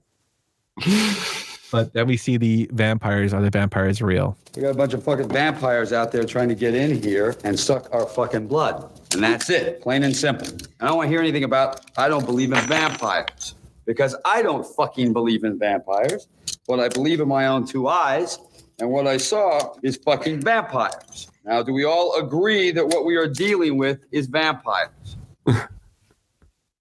But 1.72 1.94
then 1.94 2.08
we 2.08 2.16
see 2.16 2.38
the 2.38 2.70
vampires. 2.72 3.34
Are 3.34 3.42
the 3.42 3.50
vampires 3.50 4.02
real? 4.02 4.38
We 4.56 4.62
got 4.62 4.70
a 4.70 4.76
bunch 4.76 4.94
of 4.94 5.04
fucking 5.04 5.30
vampires 5.30 5.92
out 5.92 6.12
there 6.12 6.24
trying 6.24 6.50
to 6.50 6.56
get 6.56 6.74
in 6.74 7.02
here 7.02 7.36
and 7.44 7.60
suck 7.60 7.90
our 7.92 8.06
fucking 8.06 8.48
blood. 8.48 8.90
And 9.14 9.22
that's 9.22 9.50
it, 9.50 9.82
plain 9.82 10.04
and 10.04 10.16
simple. 10.16 10.48
I 10.80 10.88
don't 10.88 10.98
want 10.98 11.08
to 11.08 11.10
hear 11.10 11.20
anything 11.20 11.44
about 11.44 11.82
I 11.98 12.08
don't 12.08 12.26
believe 12.26 12.54
in 12.54 12.60
vampires 12.68 13.56
because 13.86 14.16
I 14.26 14.42
don't 14.42 14.66
fucking 14.76 15.14
believe 15.14 15.44
in 15.44 15.60
vampires. 15.60 16.28
But 16.68 16.80
I 16.80 16.90
believe 16.90 17.20
in 17.20 17.28
my 17.28 17.48
own 17.48 17.68
two 17.68 17.88
eyes, 17.88 18.40
and 18.80 18.90
what 18.90 19.06
I 19.06 19.18
saw 19.18 19.76
is 19.84 19.98
fucking 19.98 20.42
vampires. 20.42 21.28
Now, 21.46 21.62
do 21.62 21.74
we 21.74 21.84
all 21.84 22.18
agree 22.20 22.72
that 22.72 22.88
what 22.88 23.06
we 23.06 23.16
are 23.18 23.28
dealing 23.28 23.78
with 23.78 24.00
is 24.12 24.26
vampires? 24.28 25.18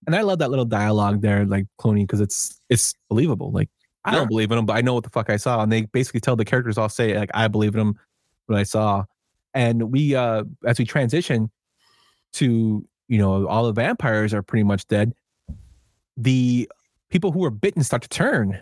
And 0.07 0.15
I 0.15 0.21
love 0.21 0.39
that 0.41 0.51
little 0.51 0.65
dialogue 0.65 1.23
there, 1.23 1.47
like 1.47 1.67
Clooney, 1.79 2.03
because 2.03 2.21
it's 2.21 2.61
it's 2.69 2.95
believable. 3.09 3.51
Like 3.51 3.71
I 4.05 4.15
don't 4.15 4.29
believe 4.29 4.51
in 4.51 4.57
them, 4.57 4.67
but 4.67 4.77
I 4.77 4.83
know 4.83 4.93
what 4.93 5.05
the 5.05 5.11
fuck 5.11 5.31
I 5.31 5.37
saw, 5.37 5.63
and 5.63 5.73
they 5.73 5.83
basically 5.83 6.21
tell 6.21 6.37
the 6.37 6.45
characters 6.45 6.77
all 6.77 6.89
say 6.89 7.17
like 7.19 7.31
I 7.33 7.49
believe 7.49 7.75
in 7.75 7.79
them, 7.79 7.99
what 8.47 8.59
I 8.59 8.65
saw, 8.65 9.05
and 9.55 9.91
we 9.91 10.15
uh 10.15 10.45
as 10.67 10.79
we 10.79 10.85
transition 10.85 11.51
to 12.35 12.87
you 13.09 13.19
know 13.19 13.47
all 13.47 13.65
the 13.65 13.73
vampires 13.73 14.35
are 14.35 14.43
pretty 14.43 14.65
much 14.65 14.87
dead. 14.89 15.15
The 16.17 16.71
people 17.09 17.33
who 17.33 17.39
were 17.39 17.51
bitten 17.51 17.83
start 17.83 18.03
to 18.03 18.09
turn, 18.09 18.61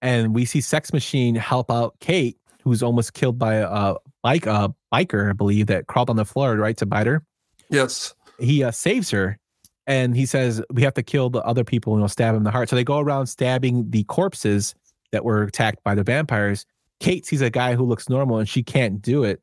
and 0.00 0.34
we 0.34 0.46
see 0.46 0.62
Sex 0.62 0.92
Machine 0.92 1.34
help 1.34 1.70
out 1.70 1.96
Kate, 2.00 2.38
who's 2.62 2.82
almost 2.82 3.12
killed 3.12 3.38
by 3.38 3.56
a 3.56 3.96
bike 4.22 4.46
a 4.46 4.74
biker, 4.92 5.28
I 5.28 5.32
believe, 5.34 5.66
that 5.66 5.86
crawled 5.86 6.08
on 6.08 6.16
the 6.16 6.24
floor 6.24 6.56
right 6.56 6.76
to 6.78 6.86
bite 6.86 7.06
her. 7.06 7.22
Yes. 7.68 8.14
He 8.42 8.64
uh, 8.64 8.70
saves 8.70 9.10
her, 9.10 9.38
and 9.86 10.16
he 10.16 10.26
says 10.26 10.62
we 10.70 10.82
have 10.82 10.94
to 10.94 11.02
kill 11.02 11.30
the 11.30 11.42
other 11.42 11.64
people 11.64 11.96
and 11.96 12.10
stab 12.10 12.30
him 12.30 12.38
in 12.38 12.42
the 12.44 12.50
heart. 12.50 12.68
So 12.68 12.76
they 12.76 12.84
go 12.84 12.98
around 12.98 13.26
stabbing 13.26 13.90
the 13.90 14.04
corpses 14.04 14.74
that 15.12 15.24
were 15.24 15.42
attacked 15.42 15.82
by 15.84 15.94
the 15.94 16.02
vampires. 16.02 16.66
Kate 17.00 17.26
sees 17.26 17.40
a 17.40 17.50
guy 17.50 17.74
who 17.74 17.84
looks 17.84 18.08
normal 18.08 18.38
and 18.38 18.48
she 18.48 18.62
can't 18.62 19.00
do 19.02 19.24
it. 19.24 19.40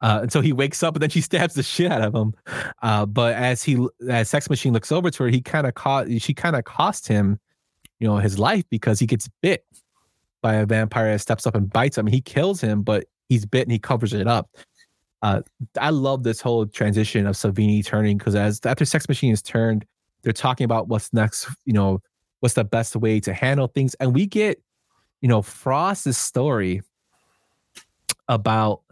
Uh, 0.00 0.20
and 0.22 0.32
so 0.32 0.40
he 0.40 0.52
wakes 0.52 0.82
up 0.82 0.94
and 0.94 1.02
then 1.02 1.10
she 1.10 1.20
stabs 1.28 1.54
the 1.54 1.62
shit 1.62 1.90
out 1.90 2.02
of 2.02 2.14
him. 2.14 2.34
Uh, 2.82 3.06
but 3.06 3.34
as 3.34 3.62
he 3.62 3.84
as 4.08 4.28
Sex 4.28 4.48
Machine 4.48 4.72
looks 4.72 4.92
over 4.92 5.10
to 5.10 5.24
her, 5.24 5.28
he 5.28 5.40
kind 5.40 5.66
of 5.66 5.74
caught 5.74 6.08
she 6.20 6.34
kind 6.34 6.56
of 6.56 6.64
cost 6.64 7.08
him, 7.08 7.38
you 7.98 8.06
know, 8.06 8.16
his 8.16 8.38
life 8.38 8.64
because 8.70 8.98
he 8.98 9.06
gets 9.06 9.28
bit 9.42 9.64
by 10.42 10.54
a 10.54 10.66
vampire 10.66 11.12
that 11.12 11.18
steps 11.18 11.46
up 11.46 11.54
and 11.54 11.70
bites 11.70 11.98
him. 11.98 12.06
He 12.06 12.20
kills 12.20 12.60
him, 12.60 12.82
but 12.82 13.06
he's 13.28 13.44
bit 13.44 13.62
and 13.62 13.72
he 13.72 13.78
covers 13.78 14.12
it 14.12 14.26
up. 14.28 14.48
Uh, 15.22 15.42
I 15.80 15.90
love 15.90 16.22
this 16.22 16.40
whole 16.40 16.66
transition 16.66 17.26
of 17.26 17.34
Savini 17.34 17.84
turning 17.84 18.18
because 18.18 18.34
as 18.34 18.60
after 18.64 18.84
Sex 18.84 19.08
Machine 19.08 19.32
is 19.32 19.42
turned, 19.42 19.84
they're 20.22 20.32
talking 20.32 20.64
about 20.64 20.88
what's 20.88 21.12
next. 21.12 21.48
You 21.64 21.72
know, 21.72 22.00
what's 22.40 22.54
the 22.54 22.64
best 22.64 22.94
way 22.96 23.20
to 23.20 23.34
handle 23.34 23.68
things, 23.68 23.94
and 23.94 24.14
we 24.14 24.26
get, 24.26 24.62
you 25.20 25.28
know, 25.28 25.42
Frost's 25.42 26.18
story 26.18 26.82
about 28.28 28.82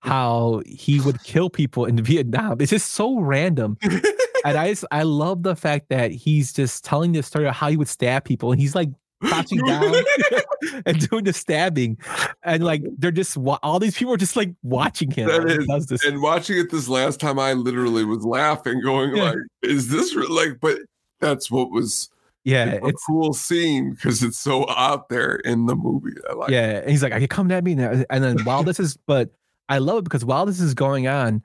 how 0.00 0.62
he 0.66 1.00
would 1.00 1.22
kill 1.22 1.48
people 1.48 1.84
in 1.86 1.96
Vietnam. 2.02 2.60
It's 2.60 2.70
just 2.70 2.92
so 2.92 3.18
random. 3.20 3.78
and 4.44 4.58
I 4.58 4.70
just, 4.70 4.84
I 4.90 5.04
love 5.04 5.44
the 5.44 5.54
fact 5.54 5.88
that 5.90 6.10
he's 6.10 6.52
just 6.52 6.84
telling 6.84 7.12
the 7.12 7.22
story 7.22 7.46
of 7.46 7.54
how 7.54 7.70
he 7.70 7.76
would 7.76 7.88
stab 7.88 8.24
people, 8.24 8.52
and 8.52 8.60
he's 8.60 8.74
like 8.74 8.90
crouching 9.22 9.58
down 9.64 9.94
and 10.86 11.08
doing 11.08 11.24
the 11.24 11.32
stabbing, 11.32 11.98
and 12.42 12.62
like 12.64 12.82
they're 12.98 13.10
just 13.10 13.36
all 13.62 13.78
these 13.78 13.96
people 13.96 14.12
are 14.14 14.18
just 14.18 14.36
like 14.36 14.50
watching 14.62 15.10
him. 15.10 15.28
Is, 15.30 15.86
this. 15.86 16.04
and 16.04 16.20
watching 16.22 16.58
it 16.58 16.70
this 16.70 16.88
last 16.88 17.20
time, 17.20 17.38
I 17.38 17.52
literally 17.54 18.04
was 18.04 18.24
laughing, 18.24 18.80
going 18.82 19.16
Yeah. 19.16 19.22
like, 19.30 19.38
"Is 19.62 19.88
this 19.88 20.14
like?" 20.14 20.58
But 20.60 20.78
that's 21.20 21.50
what 21.50 21.70
was 21.70 22.10
Yeah, 22.44 22.74
a 22.82 22.86
it's 22.86 23.04
cool 23.06 23.32
scene 23.32 23.92
because 23.94 24.22
it's 24.22 24.38
so 24.38 24.68
out 24.70 25.08
there 25.08 25.36
in 25.36 25.66
the 25.66 25.76
movie. 25.76 26.12
I 26.28 26.32
like. 26.34 26.50
yeah, 26.50 26.78
and 26.80 26.90
he's 26.90 27.02
like, 27.02 27.12
"I 27.12 27.18
can 27.18 27.28
come 27.28 27.50
at 27.50 27.62
me," 27.64 27.74
now." 27.74 27.90
Uh, 27.92 28.04
and 28.10 28.22
then 28.24 28.38
while 28.44 28.62
this 28.64 28.80
is, 28.80 28.96
but 29.06 29.30
I 29.68 29.78
love 29.78 29.98
it 29.98 30.04
because 30.04 30.24
while 30.24 30.44
this 30.46 30.60
is 30.60 30.74
going 30.74 31.06
on, 31.08 31.42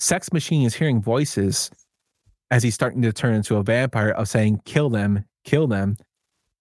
Sex 0.00 0.32
Machine 0.32 0.66
is 0.66 0.74
hearing 0.74 1.00
voices 1.00 1.70
as 2.50 2.62
he's 2.62 2.74
starting 2.74 3.00
to 3.02 3.12
turn 3.12 3.34
into 3.34 3.56
a 3.56 3.62
vampire 3.62 4.10
of 4.10 4.28
saying, 4.28 4.60
"Kill 4.64 4.90
them, 4.90 5.24
kill 5.44 5.66
them," 5.68 5.96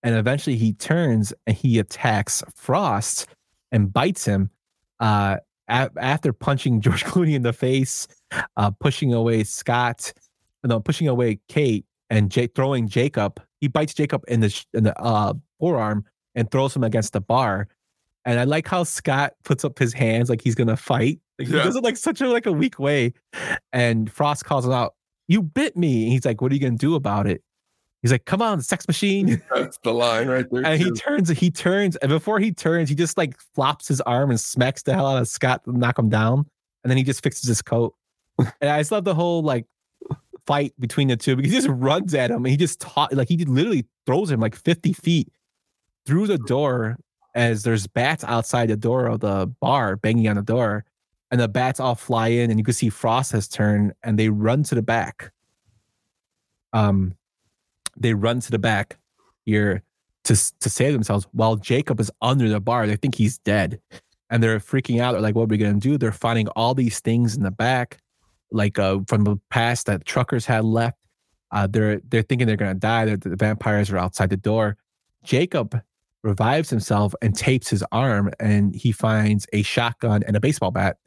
and 0.03 0.15
eventually 0.15 0.55
he 0.57 0.73
turns 0.73 1.33
and 1.47 1.55
he 1.55 1.79
attacks 1.79 2.43
Frost 2.55 3.27
and 3.71 3.91
bites 3.91 4.25
him. 4.25 4.49
Uh, 4.99 5.37
a- 5.69 5.89
after 5.97 6.33
punching 6.33 6.81
George 6.81 7.03
Clooney 7.05 7.33
in 7.33 7.41
the 7.43 7.53
face, 7.53 8.07
uh, 8.57 8.69
pushing 8.71 9.13
away 9.13 9.43
Scott, 9.43 10.13
no, 10.63 10.79
pushing 10.79 11.07
away 11.07 11.39
Kate, 11.47 11.85
and 12.09 12.29
J- 12.29 12.47
throwing 12.47 12.87
Jacob. 12.87 13.41
He 13.61 13.67
bites 13.67 13.93
Jacob 13.93 14.23
in 14.27 14.41
the 14.41 14.49
sh- 14.49 14.65
in 14.73 14.83
the 14.83 14.97
uh, 15.01 15.33
forearm 15.59 16.05
and 16.35 16.49
throws 16.51 16.75
him 16.75 16.83
against 16.83 17.13
the 17.13 17.21
bar. 17.21 17.67
And 18.25 18.39
I 18.39 18.43
like 18.45 18.67
how 18.67 18.83
Scott 18.83 19.33
puts 19.43 19.65
up 19.65 19.77
his 19.79 19.93
hands 19.93 20.29
like 20.29 20.41
he's 20.41 20.55
gonna 20.55 20.77
fight. 20.77 21.19
Like, 21.39 21.47
He 21.49 21.55
Yeah. 21.55 21.63
does 21.63 21.75
it 21.75 21.83
like 21.83 21.97
such 21.97 22.21
a 22.21 22.27
like 22.27 22.45
a 22.45 22.51
weak 22.51 22.77
way. 22.79 23.13
And 23.71 24.11
Frost 24.11 24.45
calls 24.45 24.65
him 24.65 24.71
out, 24.71 24.93
"You 25.27 25.41
bit 25.41 25.75
me." 25.75 26.03
And 26.03 26.11
he's 26.13 26.25
like, 26.25 26.41
"What 26.41 26.51
are 26.51 26.55
you 26.55 26.61
gonna 26.61 26.77
do 26.77 26.95
about 26.95 27.27
it?" 27.27 27.41
He's 28.03 28.11
like, 28.11 28.25
"Come 28.25 28.41
on, 28.41 28.61
sex 28.61 28.87
machine." 28.87 29.41
That's 29.55 29.79
the 29.79 29.93
line 29.93 30.27
right 30.27 30.45
there. 30.51 30.65
and 30.65 30.79
he 30.79 30.91
turns, 30.91 31.29
he 31.29 31.49
turns, 31.49 31.95
and 31.95 32.09
before 32.09 32.39
he 32.39 32.51
turns, 32.51 32.89
he 32.89 32.95
just 32.95 33.17
like 33.17 33.39
flops 33.55 33.87
his 33.87 34.01
arm 34.01 34.29
and 34.29 34.39
smacks 34.39 34.83
the 34.83 34.93
hell 34.93 35.07
out 35.07 35.21
of 35.21 35.27
Scott 35.27 35.63
to 35.63 35.75
knock 35.75 35.97
him 35.97 36.09
down. 36.09 36.45
And 36.83 36.91
then 36.91 36.97
he 36.97 37.03
just 37.03 37.23
fixes 37.23 37.47
his 37.47 37.61
coat. 37.61 37.95
and 38.37 38.69
I 38.69 38.79
just 38.79 38.91
love 38.91 39.05
the 39.05 39.15
whole 39.15 39.41
like 39.41 39.65
fight 40.45 40.73
between 40.79 41.07
the 41.07 41.15
two 41.15 41.35
because 41.35 41.51
he 41.51 41.57
just 41.57 41.69
runs 41.69 42.13
at 42.13 42.29
him 42.29 42.37
and 42.37 42.47
he 42.47 42.57
just 42.57 42.81
taught 42.81 43.13
like 43.13 43.29
he 43.29 43.37
literally 43.45 43.85
throws 44.05 44.29
him 44.29 44.41
like 44.41 44.55
50 44.55 44.91
feet 44.91 45.31
through 46.05 46.27
the 46.27 46.37
door 46.37 46.97
as 47.35 47.63
there's 47.63 47.87
bats 47.87 48.23
outside 48.25 48.67
the 48.69 48.75
door 48.75 49.07
of 49.07 49.21
the 49.21 49.47
bar 49.61 49.95
banging 49.95 50.27
on 50.27 50.35
the 50.35 50.41
door. 50.41 50.85
And 51.31 51.41
the 51.41 51.47
bats 51.47 51.79
all 51.79 51.95
fly 51.95 52.27
in, 52.27 52.51
and 52.51 52.59
you 52.59 52.63
can 52.63 52.75
see 52.75 52.89
Frost 52.89 53.31
has 53.31 53.47
turned 53.47 53.93
and 54.03 54.19
they 54.19 54.29
run 54.29 54.61
to 54.63 54.75
the 54.75 54.83
back. 54.83 55.31
Um, 56.73 57.15
they 57.97 58.13
run 58.13 58.39
to 58.41 58.51
the 58.51 58.59
back 58.59 58.97
here 59.45 59.83
to 60.25 60.35
to 60.59 60.69
save 60.69 60.93
themselves 60.93 61.27
while 61.31 61.55
Jacob 61.55 61.99
is 61.99 62.11
under 62.21 62.49
the 62.49 62.59
bar. 62.59 62.87
They 62.87 62.95
think 62.95 63.15
he's 63.15 63.37
dead, 63.39 63.79
and 64.29 64.41
they're 64.41 64.59
freaking 64.59 64.99
out. 64.99 65.13
They're 65.13 65.21
like, 65.21 65.35
"What 65.35 65.43
are 65.43 65.47
we 65.47 65.57
gonna 65.57 65.79
do?" 65.79 65.97
They're 65.97 66.11
finding 66.11 66.47
all 66.49 66.73
these 66.73 66.99
things 66.99 67.35
in 67.35 67.43
the 67.43 67.51
back, 67.51 67.99
like 68.51 68.79
uh, 68.79 68.99
from 69.07 69.23
the 69.23 69.37
past 69.49 69.85
that 69.87 70.05
truckers 70.05 70.45
had 70.45 70.65
left. 70.65 70.97
Uh, 71.51 71.67
they're 71.67 71.99
they're 72.09 72.23
thinking 72.23 72.47
they're 72.47 72.55
gonna 72.57 72.73
die. 72.73 73.05
They're, 73.05 73.17
the 73.17 73.35
vampires 73.35 73.91
are 73.91 73.97
outside 73.97 74.29
the 74.29 74.37
door. 74.37 74.77
Jacob 75.23 75.79
revives 76.23 76.69
himself 76.69 77.13
and 77.21 77.35
tapes 77.35 77.69
his 77.69 77.83
arm, 77.91 78.31
and 78.39 78.75
he 78.75 78.91
finds 78.91 79.45
a 79.53 79.61
shotgun 79.61 80.23
and 80.23 80.35
a 80.35 80.39
baseball 80.39 80.71
bat, 80.71 80.97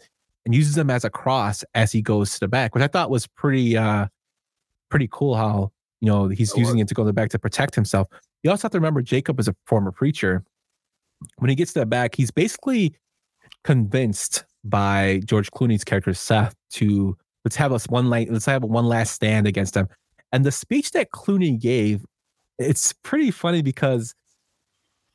and 0.45 0.55
uses 0.55 0.75
them 0.75 0.91
as 0.91 1.05
a 1.05 1.11
cross 1.11 1.65
as 1.75 1.91
he 1.91 2.03
goes 2.03 2.35
to 2.35 2.41
the 2.41 2.49
back, 2.49 2.75
which 2.75 2.85
I 2.85 2.89
thought 2.89 3.11
was 3.11 3.27
pretty 3.27 3.77
uh 3.77 4.07
pretty 4.91 5.09
cool. 5.11 5.37
How 5.37 5.73
you 6.01 6.11
know 6.11 6.29
he's 6.29 6.53
oh, 6.55 6.59
using 6.59 6.79
it 6.79 6.89
to 6.89 6.95
go 6.95 7.03
to 7.03 7.07
the 7.07 7.13
back 7.13 7.31
to 7.31 7.39
protect 7.39 7.75
himself. 7.75 8.09
You 8.43 8.51
also 8.51 8.63
have 8.63 8.73
to 8.73 8.79
remember 8.79 9.03
Jacob 9.03 9.41
is 9.41 9.49
a 9.49 9.57
former 9.67 9.93
preacher. 9.93 10.45
When 11.39 11.49
he 11.49 11.55
gets 11.55 11.73
to 11.73 11.81
the 11.81 11.87
back, 11.87 12.15
he's 12.15 12.31
basically 12.31 12.95
convinced 13.65 14.45
by 14.65 15.21
George 15.25 15.51
Clooney's 15.51 15.85
character 15.85 16.13
Seth 16.15 16.55
to 16.73 17.17
let's 17.45 17.57
have 17.57 17.73
us 17.73 17.87
one 17.89 18.11
light, 18.11 18.31
let's 18.31 18.47
have 18.47 18.65
one 18.65 18.87
last 18.87 19.13
stand 19.13 19.47
against 19.47 19.77
him. 19.77 19.89
And 20.33 20.45
the 20.45 20.53
speech 20.53 20.91
that 20.93 21.13
Clooney 21.13 21.59
gave, 21.59 22.05
it's 22.59 22.93
pretty 22.93 23.31
funny 23.31 23.63
because 23.63 24.15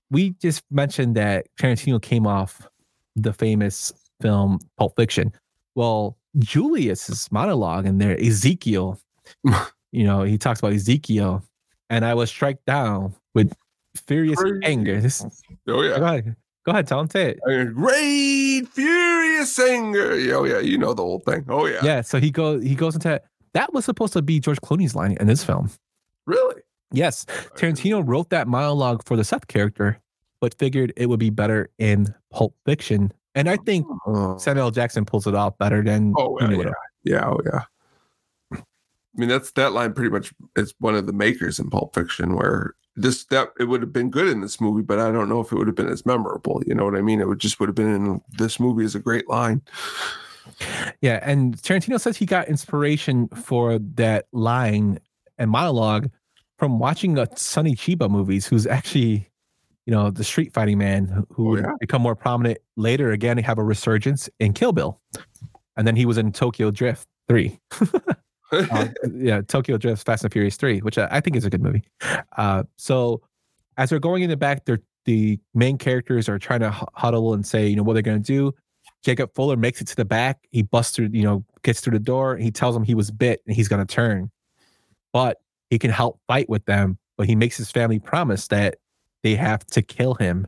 we 0.10 0.32
just 0.42 0.64
mentioned 0.72 1.16
that 1.16 1.48
Tarantino 1.60 2.02
came 2.02 2.26
off 2.26 2.68
the 3.16 3.34
famous 3.34 3.94
film 4.22 4.60
Pulp 4.78 4.96
Fiction. 4.96 5.34
Well, 5.76 6.18
Julius's 6.40 7.30
monologue 7.32 7.86
in 7.86 7.98
there, 7.98 8.20
Ezekiel, 8.20 9.00
you 9.92 10.04
know, 10.04 10.24
he 10.24 10.38
talks 10.38 10.60
about 10.60 10.74
Ezekiel, 10.74 11.44
and 11.90 12.06
I 12.06 12.14
was 12.14 12.30
struck 12.30 12.56
down 12.66 13.16
with 13.34 13.54
furious 14.08 14.42
anger. 14.64 15.00
This, 15.00 15.26
oh 15.68 15.82
yeah, 15.82 16.00
go 16.00 16.06
ahead, 16.06 16.36
go 16.66 16.72
ahead, 16.72 16.88
Tom, 16.88 17.10
say 17.10 17.32
it. 17.32 17.74
Great 17.74 18.68
furious 18.70 19.60
anger. 19.60 20.12
Oh 20.36 20.44
yeah, 20.44 20.60
you 20.60 20.78
know 20.78 20.94
the 20.94 21.04
whole 21.04 21.20
thing. 21.20 21.46
Oh 21.50 21.66
yeah. 21.66 21.80
Yeah, 21.84 22.02
so 22.02 22.20
he 22.20 22.32
goes 22.32 22.64
he 22.64 22.76
goes 22.76 22.96
into 22.96 23.22
that 23.54 23.74
was 23.74 23.86
supposed 23.86 24.14
to 24.14 24.22
be 24.22 24.40
George 24.40 24.62
Clooney's 24.62 24.96
line 24.96 25.18
in 25.20 25.28
this 25.28 25.44
film. 25.44 25.70
Really? 26.26 26.62
Yes. 26.94 27.26
Tarantino 27.56 28.04
wrote 28.06 28.30
that 28.30 28.48
monologue 28.48 29.02
for 29.06 29.18
the 29.18 29.24
Seth 29.24 29.48
character, 29.48 30.00
but 30.40 30.54
figured 30.58 30.94
it 30.96 31.08
would 31.08 31.20
be 31.20 31.30
better 31.30 31.70
in 31.78 32.14
Pulp 32.32 32.56
Fiction. 32.66 33.12
And 33.36 33.50
I 33.50 33.58
think 33.58 33.86
oh. 34.08 34.38
Samuel 34.38 34.72
Jackson 34.72 35.06
pulls 35.06 35.26
it 35.26 35.36
off 35.36 35.58
better 35.58 35.82
than 35.82 36.14
Oh 36.18 36.38
yeah, 36.42 36.50
yeah, 36.50 36.72
yeah. 37.04 37.26
Oh 37.26 37.40
yeah. 37.46 37.64
I 39.16 39.20
mean, 39.20 39.30
that's 39.30 39.52
that 39.52 39.74
line 39.74 39.94
pretty 39.94 40.10
much 40.10 40.34
is 40.56 40.74
one 40.80 40.96
of 40.96 41.06
the 41.06 41.14
makers 41.14 41.60
in 41.60 41.70
Pulp 41.70 41.94
Fiction, 41.94 42.36
where 42.36 42.76
this 42.96 43.26
that 43.26 43.50
it 43.60 43.66
would 43.66 43.82
have 43.82 43.94
been 43.94 44.10
good 44.10 44.28
in 44.28 44.42
this 44.42 44.62
movie, 44.62 44.84
but 44.84 45.00
I 45.00 45.12
don't 45.12 45.30
know 45.30 45.42
if 45.42 45.52
it 45.52 45.56
would 45.56 45.68
have 45.68 45.76
been 45.76 45.90
as 45.90 46.06
memorable. 46.06 46.62
You 46.66 46.76
know 46.76 46.86
what 46.86 46.96
I 46.96 47.02
mean? 47.02 47.20
It 47.20 47.28
would 47.28 47.40
just 47.40 47.60
would 47.60 47.70
have 47.70 47.76
been 47.76 47.94
in 47.94 48.22
this 48.38 48.60
movie 48.60 48.86
is 48.86 48.96
a 48.96 49.00
great 49.00 49.28
line. 49.30 49.62
Yeah, 51.02 51.20
and 51.24 51.58
Tarantino 51.58 52.00
says 52.00 52.18
he 52.18 52.26
got 52.26 52.48
inspiration 52.48 53.28
for 53.30 53.80
that 53.80 54.28
line 54.32 55.00
and 55.38 55.50
monologue 55.52 56.10
from 56.58 56.80
watching 56.80 57.18
a 57.18 57.28
Sonny 57.38 57.76
Chiba 57.76 58.10
movies, 58.10 58.46
who's 58.46 58.68
actually, 58.68 59.30
you 59.86 59.92
know, 59.92 60.12
the 60.12 60.24
street 60.24 60.54
fighting 60.54 60.78
man 60.78 61.06
who- 61.06 61.28
who 61.32 61.48
oh, 61.48 61.52
would 61.52 61.80
become 61.80 62.02
more 62.02 62.16
prominent 62.16 62.60
later. 62.76 63.12
Again, 63.12 63.38
have 63.38 63.58
a 63.58 63.64
resurgence 63.64 64.30
in 64.40 64.54
Kill 64.54 64.72
Bill, 64.72 65.00
and 65.76 65.88
then 65.88 65.96
he 65.96 66.06
was 66.06 66.18
in 66.18 66.32
Tokyo 66.32 66.72
Drift 66.72 67.08
Three. 67.28 67.60
Uh, 68.52 68.88
yeah, 69.14 69.42
Tokyo 69.42 69.78
Drift 69.78 70.06
Fast 70.06 70.24
and 70.24 70.34
Furious 70.34 70.58
Three, 70.58 70.80
which 70.80 70.98
I, 70.98 71.08
I 71.12 71.20
think 71.20 71.36
is 71.36 71.46
a 71.46 71.50
good 71.50 71.62
movie. 71.62 71.84
Uh, 72.38 72.64
so 72.78 73.22
as 73.78 73.90
they're 73.90 74.00
going 74.00 74.24
in 74.24 74.30
the 74.30 74.38
back, 74.38 74.66
they're 74.66 74.82
the 75.06 75.40
main 75.54 75.78
characters 75.78 76.30
are 76.30 76.38
trying 76.38 76.60
to 76.60 76.72
huddle 76.94 77.34
and 77.34 77.46
say, 77.46 77.68
you 77.68 77.76
know, 77.76 77.84
what 77.84 77.94
they're 77.94 78.02
going 78.02 78.22
to 78.22 78.26
do. 78.26 78.54
Jacob 79.04 79.34
Fuller 79.34 79.58
makes 79.58 79.82
it 79.82 79.88
to 79.88 79.96
the 79.96 80.06
back. 80.06 80.48
He 80.52 80.62
busts 80.62 80.96
through, 80.96 81.10
you 81.12 81.24
know, 81.24 81.44
gets 81.64 81.82
through 81.82 81.98
the 81.98 82.04
door. 82.04 82.34
and 82.34 82.44
He 82.44 82.52
tells 82.52 82.76
them 82.76 82.84
he 82.84 82.94
was 82.94 83.10
bit 83.10 83.42
and 83.48 83.56
he's 83.56 83.68
going 83.68 83.86
to 83.86 83.94
turn, 83.94 84.30
but 85.12 85.42
he 85.70 85.80
can 85.80 85.90
help 85.90 86.20
fight 86.28 86.50
with 86.50 86.66
them. 86.66 86.98
But 87.18 87.28
he 87.28 87.36
makes 87.36 87.58
his 87.58 87.72
family 87.72 88.00
promise 88.00 88.48
that 88.50 88.76
they 89.24 89.36
have 89.36 89.66
to 89.68 89.82
kill 89.82 90.16
him 90.16 90.48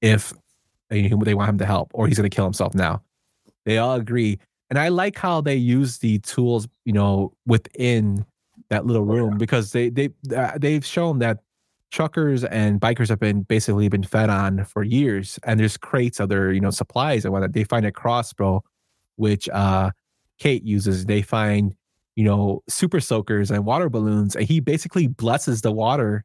if 0.00 0.32
they 0.90 1.34
want 1.34 1.48
him 1.48 1.58
to 1.58 1.66
help, 1.66 1.90
or 1.94 2.06
he's 2.06 2.18
going 2.18 2.28
to 2.28 2.34
kill 2.34 2.44
himself 2.44 2.74
now. 2.74 3.02
They 3.64 3.78
all 3.78 3.94
agree, 3.94 4.38
and 4.72 4.78
I 4.78 4.88
like 4.88 5.18
how 5.18 5.42
they 5.42 5.54
use 5.54 5.98
the 5.98 6.18
tools, 6.20 6.66
you 6.86 6.94
know, 6.94 7.34
within 7.44 8.24
that 8.70 8.86
little 8.86 9.04
room 9.04 9.36
because 9.36 9.72
they 9.72 9.90
they 9.90 10.08
uh, 10.34 10.56
they've 10.56 10.82
shown 10.82 11.18
that 11.18 11.40
truckers 11.90 12.42
and 12.42 12.80
bikers 12.80 13.10
have 13.10 13.20
been 13.20 13.42
basically 13.42 13.86
been 13.90 14.02
fed 14.02 14.30
on 14.30 14.64
for 14.64 14.82
years 14.82 15.38
and 15.44 15.60
there's 15.60 15.76
crates 15.76 16.20
of 16.20 16.30
their 16.30 16.52
you 16.52 16.60
know 16.60 16.70
supplies 16.70 17.26
and 17.26 17.32
whatnot. 17.34 17.52
They 17.52 17.64
find 17.64 17.84
a 17.84 17.92
crossbow 17.92 18.64
which 19.16 19.46
uh 19.50 19.90
kate 20.38 20.64
uses. 20.64 21.04
They 21.04 21.20
find 21.20 21.74
you 22.16 22.24
know 22.24 22.62
super 22.66 22.98
soakers 22.98 23.50
and 23.50 23.66
water 23.66 23.90
balloons 23.90 24.34
and 24.34 24.46
he 24.46 24.60
basically 24.60 25.06
blesses 25.06 25.60
the 25.60 25.70
water 25.70 26.24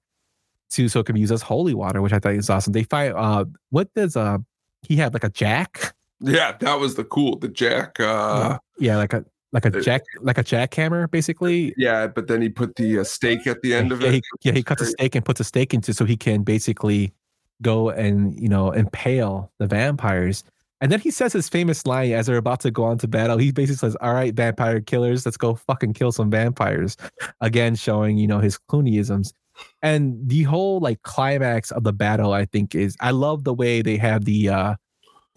to 0.69 0.87
so 0.87 1.01
it 1.01 1.05
can 1.05 1.15
be 1.15 1.19
used 1.19 1.33
as 1.33 1.41
holy 1.41 1.73
water 1.73 2.01
which 2.01 2.13
i 2.13 2.19
thought 2.19 2.31
is 2.31 2.49
awesome. 2.49 2.71
They 2.71 2.83
find 2.83 3.13
uh 3.13 3.43
what 3.71 3.93
does 3.93 4.15
uh 4.15 4.37
he 4.83 4.95
have 4.95 5.13
like 5.13 5.25
a 5.25 5.29
jack 5.29 5.96
Yeah, 6.19 6.55
that 6.59 6.79
was 6.79 6.95
the 6.95 7.03
cool 7.03 7.37
the 7.37 7.47
jack. 7.47 7.99
uh 7.99 8.57
yeah 8.79 8.97
like 8.97 9.13
a 9.13 9.23
like 9.53 9.65
a 9.65 9.81
jack 9.81 10.01
like 10.21 10.37
a 10.37 10.43
jackhammer 10.43 11.09
basically 11.09 11.73
Yeah, 11.77 12.07
but 12.07 12.27
then 12.27 12.41
he 12.41 12.49
put 12.49 12.75
the 12.75 12.99
uh, 12.99 13.03
stake 13.03 13.47
at 13.47 13.61
the 13.61 13.73
end 13.73 13.91
of 13.91 14.01
yeah, 14.01 14.09
it. 14.09 14.13
He, 14.13 14.21
yeah, 14.43 14.51
he 14.53 14.63
cuts 14.63 14.81
a 14.81 14.85
stake 14.85 15.15
and 15.15 15.23
puts 15.23 15.39
a 15.39 15.43
stake 15.43 15.73
into 15.73 15.93
so 15.93 16.05
he 16.05 16.17
can 16.17 16.43
basically 16.43 17.13
go 17.61 17.89
and 17.89 18.39
you 18.39 18.49
know 18.49 18.71
impale 18.71 19.51
the 19.59 19.67
vampires. 19.67 20.43
And 20.79 20.91
then 20.91 20.99
he 20.99 21.09
says 21.09 21.33
his 21.33 21.49
famous 21.49 21.87
line 21.87 22.11
as 22.11 22.27
they're 22.27 22.37
about 22.37 22.59
to 22.59 22.69
go 22.69 22.83
on 22.83 22.99
to 22.99 23.07
battle. 23.07 23.37
He 23.37 23.51
basically 23.51 23.77
says, 23.77 23.97
"All 23.99 24.13
right, 24.13 24.33
vampire 24.33 24.79
killers, 24.79 25.25
let's 25.25 25.37
go 25.37 25.55
fucking 25.55 25.93
kill 25.93 26.11
some 26.11 26.29
vampires." 26.29 26.97
Again, 27.41 27.75
showing 27.75 28.17
you 28.17 28.27
know 28.27 28.39
his 28.39 28.59
Clooneyisms. 28.69 29.33
And 29.81 30.17
the 30.29 30.43
whole 30.43 30.79
like 30.79 31.01
climax 31.01 31.71
of 31.71 31.83
the 31.83 31.93
battle, 31.93 32.31
I 32.33 32.45
think, 32.45 32.75
is 32.75 32.95
I 32.99 33.09
love 33.09 33.43
the 33.43 33.55
way 33.55 33.81
they 33.81 33.97
have 33.97 34.25
the 34.25 34.49
uh 34.49 34.75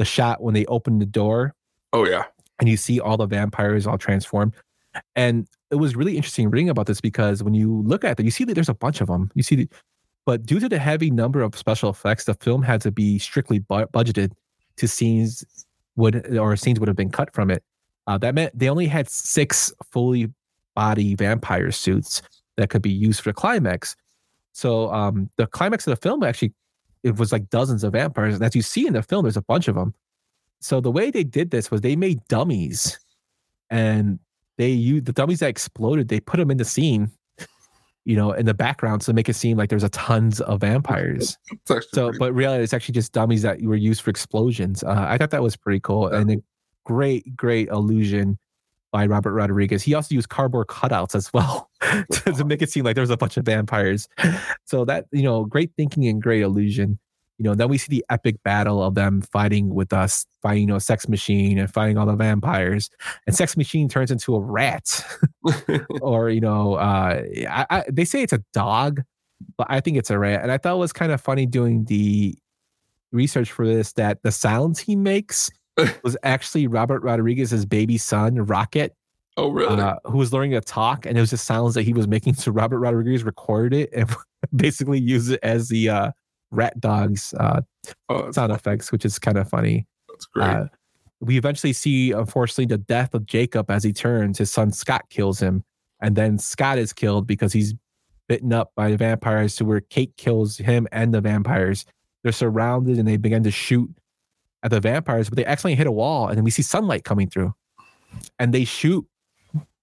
the 0.01 0.05
shot 0.07 0.43
when 0.43 0.55
they 0.55 0.65
open 0.65 0.99
the 0.99 1.05
door 1.05 1.55
Oh 1.93 2.07
yeah. 2.07 2.25
and 2.59 2.71
you 2.71 2.79
see 2.79 2.99
all 3.01 3.19
the 3.19 3.27
vampires 3.27 3.87
all 3.87 3.99
transformed. 3.99 4.55
And 5.15 5.47
it 5.71 5.75
was 5.75 5.95
really 5.95 6.17
interesting 6.17 6.49
reading 6.49 6.71
about 6.71 6.87
this 6.87 7.03
because 7.03 7.43
when 7.43 7.53
you 7.53 7.83
look 7.87 8.03
at 8.03 8.19
it, 8.19 8.25
you 8.25 8.31
see 8.31 8.45
that 8.45 8.55
there's 8.55 8.71
a 8.71 8.75
bunch 8.75 9.03
of 9.03 9.09
them. 9.09 9.31
You 9.35 9.43
see, 9.43 9.57
the, 9.57 9.69
but 10.25 10.47
due 10.47 10.59
to 10.59 10.71
the 10.71 10.79
heavy 10.79 11.11
number 11.11 11.43
of 11.43 11.55
special 11.55 11.91
effects, 11.91 12.25
the 12.25 12.33
film 12.33 12.63
had 12.63 12.81
to 12.81 12.91
be 12.91 13.19
strictly 13.19 13.59
bu- 13.59 13.87
budgeted 13.89 14.33
to 14.79 14.89
scenes 14.89 15.45
would 15.97 16.35
or 16.39 16.57
scenes 16.57 16.81
would 16.81 16.89
have 16.89 16.97
been 16.97 17.11
cut 17.11 17.35
from 17.35 17.51
it. 17.51 17.63
Uh, 18.07 18.17
that 18.17 18.35
meant 18.35 18.59
they 18.59 18.71
only 18.71 18.87
had 18.87 19.07
six 19.07 19.71
fully 19.93 20.33
body 20.75 21.15
vampire 21.15 21.71
suits 21.71 22.23
that 22.57 22.71
could 22.71 22.81
be 22.81 22.91
used 22.91 23.21
for 23.21 23.29
the 23.29 23.35
climax. 23.35 23.97
So 24.53 24.91
um, 24.95 25.29
the 25.37 25.47
climax 25.47 25.87
of 25.87 25.91
the 25.91 26.01
film 26.01 26.23
actually 26.23 26.55
it 27.03 27.19
was 27.19 27.33
like 27.33 27.49
dozens 27.51 27.85
of 27.85 27.93
vampires, 27.93 28.35
and 28.35 28.45
as 28.45 28.55
you 28.55 28.63
see 28.63 28.87
in 28.87 28.93
the 28.93 29.03
film, 29.03 29.25
there's 29.25 29.37
a 29.37 29.43
bunch 29.43 29.69
of 29.69 29.75
them 29.75 29.95
so 30.61 30.81
the 30.81 30.91
way 30.91 31.11
they 31.11 31.25
did 31.25 31.51
this 31.51 31.71
was 31.71 31.81
they 31.81 31.97
made 31.97 32.21
dummies 32.29 32.99
and 33.71 34.19
they 34.59 34.69
used 34.69 35.07
the 35.07 35.13
dummies 35.13 35.41
that 35.41 35.49
exploded 35.49 36.09
they 36.09 36.21
put 36.21 36.37
them 36.37 36.51
in 36.51 36.59
the 36.59 36.65
scene 36.65 37.11
you 38.05 38.17
know 38.17 38.33
in 38.33 38.47
the 38.47 38.55
background 38.55 39.01
to 39.03 39.13
make 39.13 39.29
it 39.29 39.35
seem 39.35 39.57
like 39.57 39.71
there's 39.71 39.85
a 39.85 39.89
tons 39.89 40.41
of 40.43 40.61
vampires. 40.61 41.37
So 41.93 42.13
but 42.19 42.33
really 42.35 42.59
it's 42.59 42.75
actually 42.75 42.95
just 42.95 43.13
dummies 43.13 43.43
that 43.43 43.61
were 43.63 43.77
used 43.77 44.03
for 44.03 44.11
explosions. 44.11 44.83
Uh, 44.83 45.07
i 45.09 45.17
thought 45.17 45.31
that 45.31 45.43
was 45.43 45.57
pretty 45.57 45.81
cool 45.81 46.09
and 46.09 46.31
a 46.31 46.37
great 46.85 47.37
great 47.37 47.69
illusion 47.69 48.39
by 48.93 49.07
robert 49.07 49.33
rodriguez 49.33 49.83
he 49.83 49.95
also 49.95 50.15
used 50.15 50.29
cardboard 50.29 50.67
cutouts 50.67 51.15
as 51.15 51.33
well 51.33 51.71
to, 52.13 52.33
to 52.33 52.45
make 52.45 52.63
it 52.63 52.71
seem 52.71 52.85
like 52.85 52.95
there's 52.95 53.11
a 53.11 53.17
bunch 53.17 53.37
of 53.37 53.45
vampires 53.45 54.09
so 54.65 54.85
that 54.85 55.07
you 55.13 55.23
know 55.23 55.45
great 55.45 55.73
thinking 55.77 56.07
and 56.07 56.23
great 56.23 56.43
illusion 56.43 56.99
you 57.41 57.45
know, 57.45 57.55
then 57.55 57.71
we 57.71 57.79
see 57.79 57.89
the 57.89 58.05
epic 58.11 58.37
battle 58.43 58.83
of 58.83 58.95
them 58.95 59.23
fighting 59.23 59.75
with 59.75 59.95
us, 59.95 60.27
fighting, 60.43 60.61
you 60.61 60.67
know, 60.67 60.79
Sex 60.79 61.09
Machine 61.09 61.59
and 61.59 61.73
fighting 61.73 61.97
all 61.97 62.05
the 62.05 62.15
vampires. 62.15 62.91
And 63.27 63.35
Sex 63.35 63.57
Machine 63.57 63.89
turns 63.89 64.11
into 64.11 64.35
a 64.35 64.41
rat. 64.41 65.03
or, 66.03 66.29
you 66.29 66.43
know, 66.43 66.75
uh, 66.75 67.23
I, 67.49 67.67
I, 67.71 67.85
they 67.91 68.05
say 68.05 68.21
it's 68.21 68.35
a 68.35 68.45
dog, 68.53 69.01
but 69.57 69.69
I 69.71 69.81
think 69.81 69.97
it's 69.97 70.11
a 70.11 70.19
rat. 70.19 70.43
And 70.43 70.53
I 70.53 70.59
thought 70.59 70.75
it 70.75 70.81
was 70.81 70.93
kind 70.93 71.13
of 71.13 71.21
funny 71.23 71.47
doing 71.47 71.87
the 71.87 72.37
research 73.11 73.51
for 73.51 73.67
this 73.67 73.95
that 73.95 74.23
the 74.23 74.33
sounds 74.33 74.79
he 74.79 74.95
makes 74.95 75.51
was 76.03 76.17
actually 76.23 76.67
Robert 76.67 77.03
Rodriguez's 77.03 77.67
baby 77.67 77.99
son, 77.99 78.37
Rocket. 78.37 78.95
Oh, 79.37 79.49
really? 79.49 79.81
Uh, 79.81 79.97
who 80.05 80.19
was 80.19 80.33
learning 80.33 80.53
to 80.53 80.61
talk, 80.61 81.07
and 81.07 81.17
it 81.17 81.21
was 81.21 81.31
just 81.31 81.45
sounds 81.45 81.75
that 81.75 81.83
he 81.83 81.93
was 81.93 82.09
making. 82.09 82.35
So 82.35 82.53
Robert 82.53 82.79
Rodriguez 82.79 83.25
recorded 83.25 83.79
it 83.81 83.91
and 83.93 84.15
basically 84.57 84.99
used 84.99 85.33
it 85.33 85.41
as 85.43 85.69
the 85.69 85.89
uh, 85.89 86.11
rat 86.51 86.79
dogs 86.81 87.33
uh, 87.35 87.61
sound 88.33 88.53
effects, 88.53 88.93
which 88.93 89.05
is 89.05 89.19
kind 89.19 89.39
of 89.39 89.49
funny. 89.49 89.87
That's 90.09 90.27
great. 90.27 90.47
Uh, 90.47 90.65
we 91.21 91.37
eventually 91.37 91.73
see, 91.73 92.13
unfortunately, 92.13 92.67
the 92.67 92.79
death 92.79 93.15
of 93.15 93.27
Jacob 93.27 93.71
as 93.71 93.85
he 93.85 93.93
turns. 93.93 94.39
His 94.39 94.53
son 94.53 94.73
Scott 94.73 95.05
kills 95.11 95.41
him, 95.41 95.65
and 96.01 96.17
then 96.17 96.39
Scott 96.39 96.79
is 96.79 96.93
killed 96.93 97.27
because 97.27 97.53
he's 97.53 97.75
bitten 98.29 98.53
up 98.53 98.73
by 98.75 98.91
the 98.91 98.97
vampires. 98.97 99.57
To 99.57 99.65
where 99.65 99.81
Kate 99.81 100.17
kills 100.17 100.57
him 100.57 100.89
and 100.93 101.15
the 101.15 101.21
vampires. 101.21 101.85
They're 102.23 102.33
surrounded 102.33 102.99
and 102.99 103.09
they 103.09 103.17
begin 103.17 103.45
to 103.45 103.51
shoot 103.51 103.91
at 104.63 104.71
the 104.71 104.81
vampires, 104.81 105.29
but 105.29 105.37
they 105.37 105.45
accidentally 105.45 105.77
hit 105.77 105.87
a 105.87 105.93
wall, 105.93 106.29
and 106.29 106.37
then 106.37 106.45
we 106.45 106.51
see 106.51 106.63
sunlight 106.63 107.05
coming 107.05 107.29
through, 107.29 107.55
and 108.39 108.53
they 108.53 108.65
shoot 108.65 109.07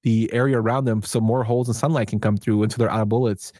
the 0.03 0.31
area 0.33 0.59
around 0.59 0.85
them 0.85 1.01
so 1.01 1.19
more 1.19 1.43
holes 1.43 1.67
and 1.67 1.75
sunlight 1.75 2.07
can 2.07 2.19
come 2.19 2.37
through 2.37 2.63
until 2.63 2.77
they're 2.77 2.91
out 2.91 3.01
of 3.01 3.09
bullets. 3.09 3.51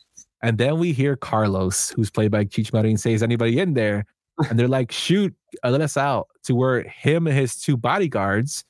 And 0.42 0.58
then 0.58 0.80
we 0.80 0.94
hear 0.94 1.16
Carlos, 1.16 1.90
who's 1.90 2.12
played 2.12 2.32
by 2.32 2.46
Cheech 2.46 2.72
Marin, 2.72 2.98
say, 2.98 3.14
"Is 3.14 3.24
anybody 3.24 3.60
in 3.60 3.74
there?" 3.74 4.06
And 4.50 4.60
they're 4.60 4.68
like, 4.68 4.92
"Shoot, 4.92 5.36
uh, 5.64 5.72
let 5.72 5.82
us 5.82 5.98
out!" 5.98 6.28
To 6.44 6.56
where 6.56 6.84
him 6.84 7.26
and 7.28 7.36
his 7.36 7.56
two 7.56 7.76
bodyguards 7.76 8.64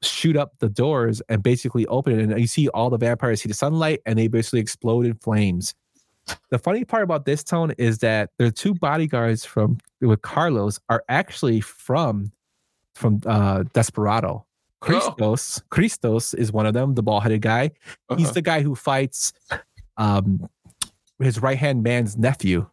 shoot 0.00 0.36
up 0.36 0.52
the 0.58 0.68
doors 0.68 1.20
and 1.28 1.42
basically 1.42 1.86
open 1.86 2.18
it, 2.18 2.30
and 2.30 2.40
you 2.40 2.46
see 2.46 2.68
all 2.68 2.88
the 2.88 2.98
vampires 2.98 3.42
see 3.42 3.48
the 3.48 3.54
sunlight, 3.54 4.00
and 4.06 4.18
they 4.18 4.28
basically 4.28 4.60
explode 4.60 5.04
in 5.06 5.14
flames. 5.14 5.74
The 6.50 6.58
funny 6.58 6.84
part 6.84 7.02
about 7.02 7.24
this 7.24 7.42
tone 7.42 7.72
is 7.78 7.98
that 7.98 8.30
the 8.38 8.50
two 8.50 8.74
bodyguards 8.74 9.44
from 9.44 9.78
with 10.00 10.22
Carlos 10.22 10.78
are 10.88 11.02
actually 11.08 11.60
from 11.60 12.32
from 12.94 13.20
uh, 13.26 13.64
Desperado. 13.72 14.44
Christos, 14.80 15.62
Christos 15.70 16.34
is 16.34 16.52
one 16.52 16.66
of 16.66 16.74
them, 16.74 16.94
the 16.94 17.02
ball-headed 17.02 17.40
guy. 17.40 17.70
He's 18.16 18.26
Uh-huh. 18.26 18.32
the 18.34 18.42
guy 18.42 18.62
who 18.62 18.74
fights 18.74 19.32
um 19.96 20.48
his 21.20 21.40
right 21.40 21.58
hand 21.58 21.82
man's 21.82 22.16
nephew. 22.16 22.66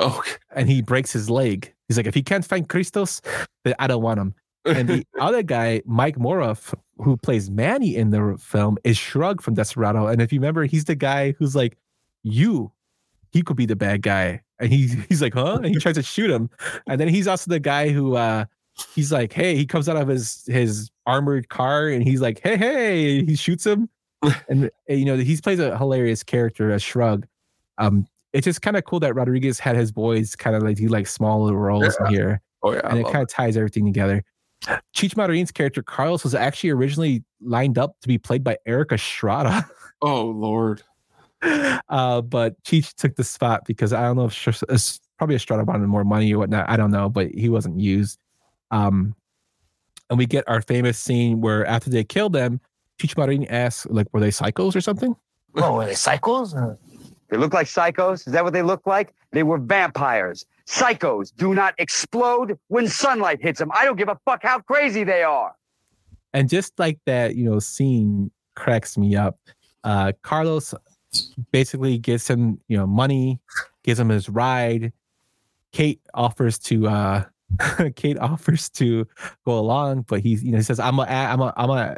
Okay. 0.00 0.32
And 0.54 0.68
he 0.68 0.82
breaks 0.82 1.12
his 1.12 1.30
leg. 1.30 1.72
He's 1.88 1.96
like, 1.96 2.06
if 2.06 2.14
he 2.14 2.22
can't 2.22 2.44
find 2.44 2.68
Christos, 2.68 3.20
then 3.64 3.74
I 3.78 3.86
don't 3.86 4.02
want 4.02 4.18
him. 4.20 4.34
And 4.66 4.88
the 4.88 5.06
other 5.20 5.42
guy, 5.42 5.82
Mike 5.86 6.16
Moroff, 6.16 6.74
who 6.98 7.16
plays 7.16 7.50
Manny 7.50 7.96
in 7.96 8.10
the 8.10 8.36
film, 8.38 8.76
is 8.84 8.96
Shrug 8.96 9.40
from 9.40 9.54
Desperado. 9.54 10.06
And 10.06 10.20
if 10.20 10.32
you 10.32 10.40
remember, 10.40 10.64
he's 10.64 10.84
the 10.84 10.94
guy 10.94 11.32
who's 11.38 11.54
like, 11.54 11.76
you, 12.22 12.72
he 13.34 13.42
could 13.42 13.56
be 13.56 13.66
the 13.66 13.76
bad 13.76 14.00
guy. 14.00 14.40
And 14.60 14.72
he, 14.72 14.86
he's 15.08 15.20
like, 15.20 15.34
huh? 15.34 15.56
And 15.56 15.66
he 15.66 15.74
tries 15.76 15.96
to 15.96 16.02
shoot 16.02 16.30
him. 16.30 16.48
And 16.86 16.98
then 17.00 17.08
he's 17.08 17.26
also 17.28 17.50
the 17.50 17.60
guy 17.60 17.90
who 17.90 18.16
uh 18.16 18.46
he's 18.94 19.12
like, 19.12 19.32
hey, 19.32 19.54
he 19.56 19.66
comes 19.66 19.88
out 19.88 19.96
of 19.96 20.08
his 20.08 20.44
his 20.46 20.90
armored 21.06 21.48
car 21.48 21.88
and 21.88 22.02
he's 22.02 22.20
like, 22.22 22.40
hey, 22.42 22.56
hey, 22.56 23.24
he 23.24 23.36
shoots 23.36 23.66
him. 23.66 23.88
and 24.48 24.70
you 24.88 25.04
know, 25.04 25.16
he 25.16 25.36
plays 25.36 25.58
a 25.58 25.76
hilarious 25.76 26.22
character 26.22 26.70
a 26.70 26.78
Shrug. 26.78 27.26
Um, 27.78 28.06
it's 28.32 28.44
just 28.46 28.62
kind 28.62 28.76
of 28.76 28.84
cool 28.84 29.00
that 29.00 29.14
Rodriguez 29.14 29.58
had 29.58 29.76
his 29.76 29.92
boys 29.92 30.34
kind 30.36 30.56
of 30.56 30.62
like 30.62 30.76
do 30.76 30.88
like 30.88 31.06
small 31.06 31.44
little 31.44 31.58
roles 31.58 31.96
Yeah. 32.00 32.06
in 32.06 32.12
here. 32.14 32.40
Oh 32.62 32.72
yeah. 32.72 32.80
I 32.84 32.90
and 32.90 32.98
it 33.00 33.04
kind 33.04 33.18
of 33.22 33.28
ties 33.28 33.56
everything 33.56 33.84
together. 33.84 34.24
Cheech 34.94 35.16
Marin's 35.16 35.50
character 35.50 35.82
Carlos 35.82 36.24
was 36.24 36.34
actually 36.34 36.70
originally 36.70 37.22
lined 37.42 37.76
up 37.76 37.96
to 38.00 38.08
be 38.08 38.16
played 38.16 38.42
by 38.42 38.56
Erik 38.66 38.92
Estrada. 38.92 39.68
Oh 40.02 40.24
Lord. 40.26 40.82
Uh, 41.88 42.20
but 42.20 42.60
Cheech 42.62 42.94
took 42.94 43.16
the 43.16 43.24
spot 43.24 43.64
because 43.66 43.92
I 43.92 44.02
don't 44.02 44.16
know 44.16 44.26
if 44.26 44.32
Sh- 44.32 44.62
it's 44.68 45.00
probably 45.18 45.36
Estrada 45.36 45.64
wanted 45.64 45.86
more 45.86 46.04
money 46.04 46.32
or 46.32 46.38
whatnot. 46.38 46.68
I 46.68 46.76
don't 46.76 46.90
know, 46.90 47.08
but 47.08 47.30
he 47.30 47.48
wasn't 47.48 47.80
used. 47.80 48.18
Um, 48.70 49.14
and 50.10 50.18
we 50.18 50.26
get 50.26 50.44
our 50.48 50.60
famous 50.60 50.98
scene 50.98 51.40
where 51.40 51.66
after 51.66 51.90
they 51.90 52.04
kill 52.04 52.28
them, 52.28 52.60
Cheech 53.00 53.16
Marin 53.16 53.44
asks, 53.46 53.86
like, 53.86 54.06
were 54.12 54.20
they 54.20 54.28
psychos 54.28 54.76
or 54.76 54.80
something? 54.80 55.16
Oh, 55.56 55.74
were 55.76 55.86
they 55.86 55.92
psychos? 55.92 56.78
They 57.30 57.36
look 57.36 57.54
like 57.54 57.66
psychos? 57.66 58.26
Is 58.26 58.32
that 58.32 58.44
what 58.44 58.52
they 58.52 58.62
look 58.62 58.86
like? 58.86 59.14
They 59.32 59.42
were 59.42 59.58
vampires. 59.58 60.46
Psychos 60.66 61.34
do 61.36 61.54
not 61.54 61.74
explode 61.78 62.58
when 62.68 62.88
sunlight 62.88 63.40
hits 63.42 63.58
them. 63.58 63.70
I 63.74 63.84
don't 63.84 63.96
give 63.96 64.08
a 64.08 64.18
fuck 64.24 64.42
how 64.42 64.60
crazy 64.60 65.04
they 65.04 65.22
are. 65.22 65.54
And 66.32 66.48
just 66.48 66.78
like 66.78 66.98
that, 67.06 67.36
you 67.36 67.44
know, 67.44 67.58
scene 67.58 68.30
cracks 68.56 68.96
me 68.96 69.16
up. 69.16 69.38
Uh, 69.84 70.12
Carlos 70.22 70.74
basically 71.52 71.98
gives 71.98 72.28
him, 72.28 72.60
you 72.68 72.76
know, 72.76 72.86
money, 72.86 73.40
gives 73.82 73.98
him 73.98 74.08
his 74.08 74.28
ride. 74.28 74.92
Kate 75.72 76.00
offers 76.14 76.58
to 76.60 76.88
uh 76.88 77.24
Kate 77.96 78.18
offers 78.18 78.68
to 78.70 79.06
go 79.44 79.58
along, 79.58 80.02
but 80.02 80.20
he's 80.20 80.42
you 80.42 80.52
know 80.52 80.58
he 80.58 80.64
says 80.64 80.80
I'm 80.80 80.98
a 80.98 81.02
I'm 81.02 81.40
a 81.40 81.52
I'm 81.56 81.70
a 81.70 81.96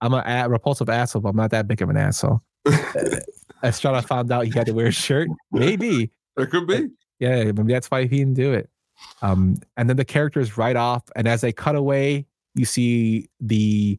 I'm 0.00 0.14
a, 0.14 0.22
a 0.26 0.48
repulsive 0.48 0.88
asshole, 0.88 1.22
but 1.22 1.30
I'm 1.30 1.36
not 1.36 1.50
that 1.50 1.68
big 1.68 1.80
of 1.82 1.90
an 1.90 1.96
asshole. 1.96 2.42
Estrada 3.62 4.02
found 4.02 4.32
out 4.32 4.46
he 4.46 4.50
had 4.50 4.66
to 4.66 4.72
wear 4.72 4.86
a 4.86 4.92
shirt. 4.92 5.28
Maybe 5.52 6.10
it 6.36 6.50
could 6.50 6.66
be. 6.66 6.88
Yeah, 7.20 7.44
maybe 7.44 7.72
that's 7.72 7.90
why 7.90 8.02
he 8.02 8.18
didn't 8.18 8.34
do 8.34 8.52
it. 8.52 8.68
Um, 9.20 9.56
and 9.76 9.88
then 9.88 9.96
the 9.96 10.04
characters 10.04 10.58
right 10.58 10.76
off, 10.76 11.04
and 11.14 11.28
as 11.28 11.40
they 11.40 11.52
cut 11.52 11.76
away, 11.76 12.26
you 12.54 12.64
see 12.64 13.28
the 13.40 13.98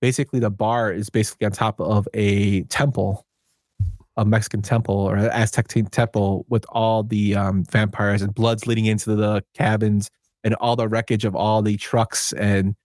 basically 0.00 0.38
the 0.38 0.50
bar 0.50 0.92
is 0.92 1.10
basically 1.10 1.46
on 1.46 1.52
top 1.52 1.80
of 1.80 2.08
a 2.14 2.62
temple, 2.64 3.26
a 4.20 4.24
Mexican 4.24 4.60
temple 4.60 4.94
or 4.94 5.16
Aztec 5.16 5.66
temple 5.90 6.44
with 6.50 6.66
all 6.68 7.02
the 7.02 7.34
um, 7.34 7.64
vampires 7.64 8.20
and 8.20 8.34
bloods 8.34 8.66
leading 8.66 8.84
into 8.84 9.16
the 9.16 9.42
cabins 9.54 10.10
and 10.44 10.54
all 10.56 10.76
the 10.76 10.86
wreckage 10.86 11.24
of 11.24 11.34
all 11.34 11.62
the 11.62 11.78
trucks 11.78 12.34
and 12.34 12.76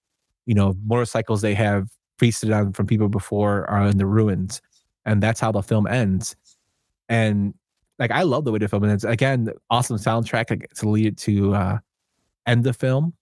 you 0.46 0.56
know 0.56 0.76
motorcycles 0.86 1.42
they 1.42 1.54
have 1.54 1.90
feasted 2.18 2.52
on 2.52 2.72
from 2.72 2.88
people 2.88 3.10
before 3.10 3.70
are 3.70 3.86
in 3.86 3.98
the 3.98 4.06
ruins, 4.06 4.62
and 5.04 5.22
that's 5.22 5.42
how 5.42 5.52
the 5.52 5.62
film 5.62 5.88
ends. 5.88 6.38
And 7.10 7.54
like 8.00 8.12
I 8.12 8.24
love 8.24 8.46
the 8.46 8.54
way 8.54 8.60
the 8.60 8.70
film 8.70 8.86
ends. 8.86 9.04
Again, 9.04 9.50
awesome 9.70 9.98
soundtrack 9.98 10.74
to 10.74 10.90
lead 10.90 11.06
it 11.08 11.18
to 11.18 11.54
uh, 11.54 11.78
end 12.48 12.64
the 12.64 12.72
film. 12.72 13.14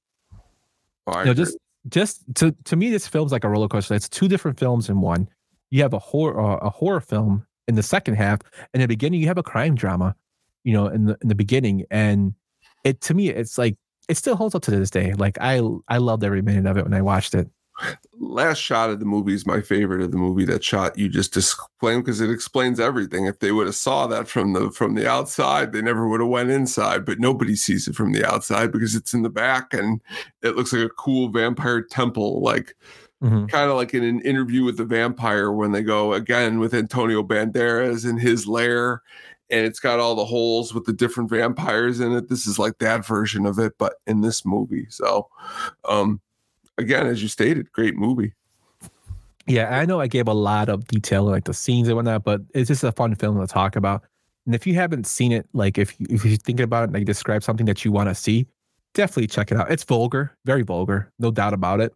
Oh, 1.07 1.19
you 1.19 1.25
know, 1.25 1.33
just 1.33 1.57
just 1.89 2.23
to 2.35 2.55
to 2.65 2.75
me, 2.75 2.91
this 2.91 3.07
film's 3.07 3.31
like 3.31 3.43
a 3.43 3.49
roller 3.49 3.67
coaster. 3.67 3.95
It's 3.95 4.07
two 4.07 4.27
different 4.27 4.59
films 4.59 4.87
in 4.87 5.01
one. 5.01 5.27
You 5.71 5.81
have 5.81 5.93
a 5.93 5.99
horror 5.99 6.39
uh, 6.39 6.57
a 6.57 6.69
horror 6.69 7.01
film 7.01 7.47
in 7.67 7.75
the 7.75 7.83
second 7.83 8.15
half. 8.15 8.39
In 8.73 8.81
the 8.81 8.87
beginning, 8.87 9.21
you 9.21 9.27
have 9.27 9.37
a 9.37 9.43
crime 9.43 9.75
drama. 9.75 10.15
You 10.63 10.73
know, 10.73 10.87
in 10.87 11.05
the 11.05 11.17
in 11.21 11.27
the 11.27 11.35
beginning, 11.35 11.85
and 11.91 12.33
it 12.83 13.01
to 13.01 13.13
me, 13.13 13.29
it's 13.29 13.57
like 13.57 13.75
it 14.07 14.17
still 14.17 14.35
holds 14.35 14.55
up 14.55 14.61
to 14.63 14.71
this 14.71 14.89
day. 14.89 15.13
Like 15.13 15.37
I 15.41 15.61
I 15.87 15.97
loved 15.97 16.23
every 16.23 16.41
minute 16.41 16.65
of 16.65 16.77
it 16.77 16.83
when 16.83 16.93
I 16.93 17.01
watched 17.01 17.35
it. 17.35 17.49
Last 18.19 18.59
shot 18.59 18.91
of 18.91 18.99
the 18.99 19.05
movie 19.05 19.33
is 19.33 19.47
my 19.47 19.59
favorite 19.59 20.01
of 20.01 20.11
the 20.11 20.17
movie. 20.17 20.45
That 20.45 20.63
shot 20.63 20.97
you 20.97 21.09
just 21.09 21.35
explained 21.35 22.05
because 22.05 22.21
it 22.21 22.29
explains 22.29 22.79
everything. 22.79 23.25
If 23.25 23.39
they 23.39 23.51
would 23.51 23.65
have 23.65 23.75
saw 23.75 24.05
that 24.07 24.27
from 24.27 24.53
the 24.53 24.71
from 24.71 24.93
the 24.95 25.09
outside, 25.09 25.73
they 25.73 25.81
never 25.81 26.07
would 26.07 26.21
have 26.21 26.29
went 26.29 26.51
inside. 26.51 27.03
But 27.03 27.19
nobody 27.19 27.55
sees 27.55 27.87
it 27.87 27.95
from 27.95 28.13
the 28.13 28.25
outside 28.25 28.71
because 28.71 28.95
it's 28.95 29.13
in 29.13 29.23
the 29.23 29.29
back 29.29 29.73
and 29.73 30.01
it 30.43 30.55
looks 30.55 30.71
like 30.71 30.85
a 30.85 30.89
cool 30.89 31.29
vampire 31.29 31.81
temple, 31.81 32.41
like 32.41 32.75
Mm-hmm. 33.23 33.45
kind 33.45 33.71
of 33.71 33.77
like 33.77 33.93
in 33.93 34.03
an 34.03 34.19
interview 34.21 34.65
with 34.65 34.75
the 34.75 34.83
vampire 34.83 35.49
when 35.49 35.71
they 35.71 35.81
go 35.81 36.11
again 36.11 36.59
with 36.59 36.73
Antonio 36.73 37.23
Banderas 37.23 38.07
in 38.09 38.17
his 38.17 38.47
lair 38.47 39.01
and 39.49 39.65
it's 39.65 39.79
got 39.79 39.99
all 39.99 40.15
the 40.15 40.25
holes 40.25 40.73
with 40.73 40.85
the 40.85 40.93
different 40.93 41.29
vampires 41.29 41.99
in 41.99 42.11
it. 42.11 42.27
This 42.27 42.47
is 42.47 42.57
like 42.57 42.79
that 42.79 43.05
version 43.05 43.45
of 43.45 43.59
it, 43.59 43.73
but 43.77 43.93
in 44.07 44.21
this 44.21 44.45
movie. 44.45 44.87
So, 44.89 45.29
um, 45.87 46.21
again, 46.77 47.05
as 47.05 47.21
you 47.21 47.27
stated, 47.27 47.71
great 47.71 47.95
movie. 47.95 48.33
Yeah, 49.45 49.77
I 49.77 49.85
know 49.85 49.99
I 49.99 50.07
gave 50.07 50.27
a 50.27 50.33
lot 50.33 50.69
of 50.69 50.87
detail, 50.87 51.23
like 51.25 51.43
the 51.43 51.53
scenes 51.53 51.87
and 51.87 51.95
whatnot, 51.95 52.23
but 52.23 52.41
it's 52.55 52.69
just 52.69 52.83
a 52.83 52.91
fun 52.91 53.13
film 53.15 53.39
to 53.39 53.45
talk 53.45 53.75
about. 53.75 54.03
And 54.45 54.55
if 54.55 54.65
you 54.65 54.73
haven't 54.73 55.05
seen 55.05 55.31
it, 55.31 55.47
like 55.53 55.77
if 55.77 55.99
you, 55.99 56.07
if 56.09 56.25
you're 56.25 56.37
thinking 56.37 56.63
about 56.63 56.81
it, 56.81 56.83
and 56.85 56.93
like 56.93 57.05
describe 57.05 57.43
something 57.43 57.65
that 57.65 57.85
you 57.85 57.91
want 57.91 58.09
to 58.09 58.15
see, 58.15 58.47
definitely 58.93 59.27
check 59.27 59.51
it 59.51 59.57
out. 59.57 59.69
It's 59.69 59.83
vulgar, 59.83 60.35
very 60.45 60.63
vulgar, 60.63 61.11
no 61.19 61.29
doubt 61.29 61.53
about 61.53 61.79
it. 61.79 61.93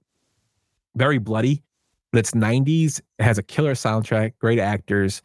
Very 0.97 1.19
bloody, 1.19 1.63
but 2.11 2.19
it's 2.19 2.31
90s. 2.31 2.99
It 3.19 3.23
has 3.23 3.37
a 3.37 3.43
killer 3.43 3.73
soundtrack, 3.73 4.33
great 4.39 4.59
actors, 4.59 5.21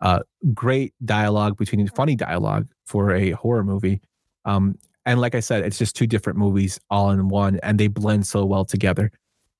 uh, 0.00 0.20
great 0.54 0.94
dialogue 1.04 1.56
between 1.56 1.86
funny 1.88 2.14
dialogue 2.14 2.68
for 2.84 3.12
a 3.12 3.32
horror 3.32 3.64
movie. 3.64 4.00
Um, 4.44 4.78
and 5.04 5.20
like 5.20 5.34
I 5.34 5.40
said, 5.40 5.64
it's 5.64 5.78
just 5.78 5.96
two 5.96 6.06
different 6.06 6.38
movies 6.38 6.78
all 6.90 7.10
in 7.10 7.28
one, 7.28 7.58
and 7.62 7.78
they 7.78 7.88
blend 7.88 8.26
so 8.26 8.44
well 8.44 8.64
together. 8.64 9.10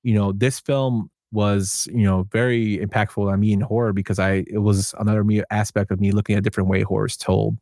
You 0.02 0.14
know, 0.14 0.32
this 0.32 0.60
film 0.60 1.10
was 1.32 1.88
you 1.92 2.04
know 2.04 2.22
very 2.30 2.78
impactful 2.78 3.30
on 3.30 3.40
me 3.40 3.52
in 3.52 3.60
horror 3.60 3.92
because 3.92 4.18
I 4.18 4.44
it 4.48 4.62
was 4.62 4.94
another 4.98 5.24
me 5.24 5.42
aspect 5.50 5.90
of 5.90 6.00
me 6.00 6.12
looking 6.12 6.36
at 6.36 6.44
different 6.44 6.68
way 6.68 6.82
horror 6.82 7.06
is 7.06 7.16
told. 7.16 7.56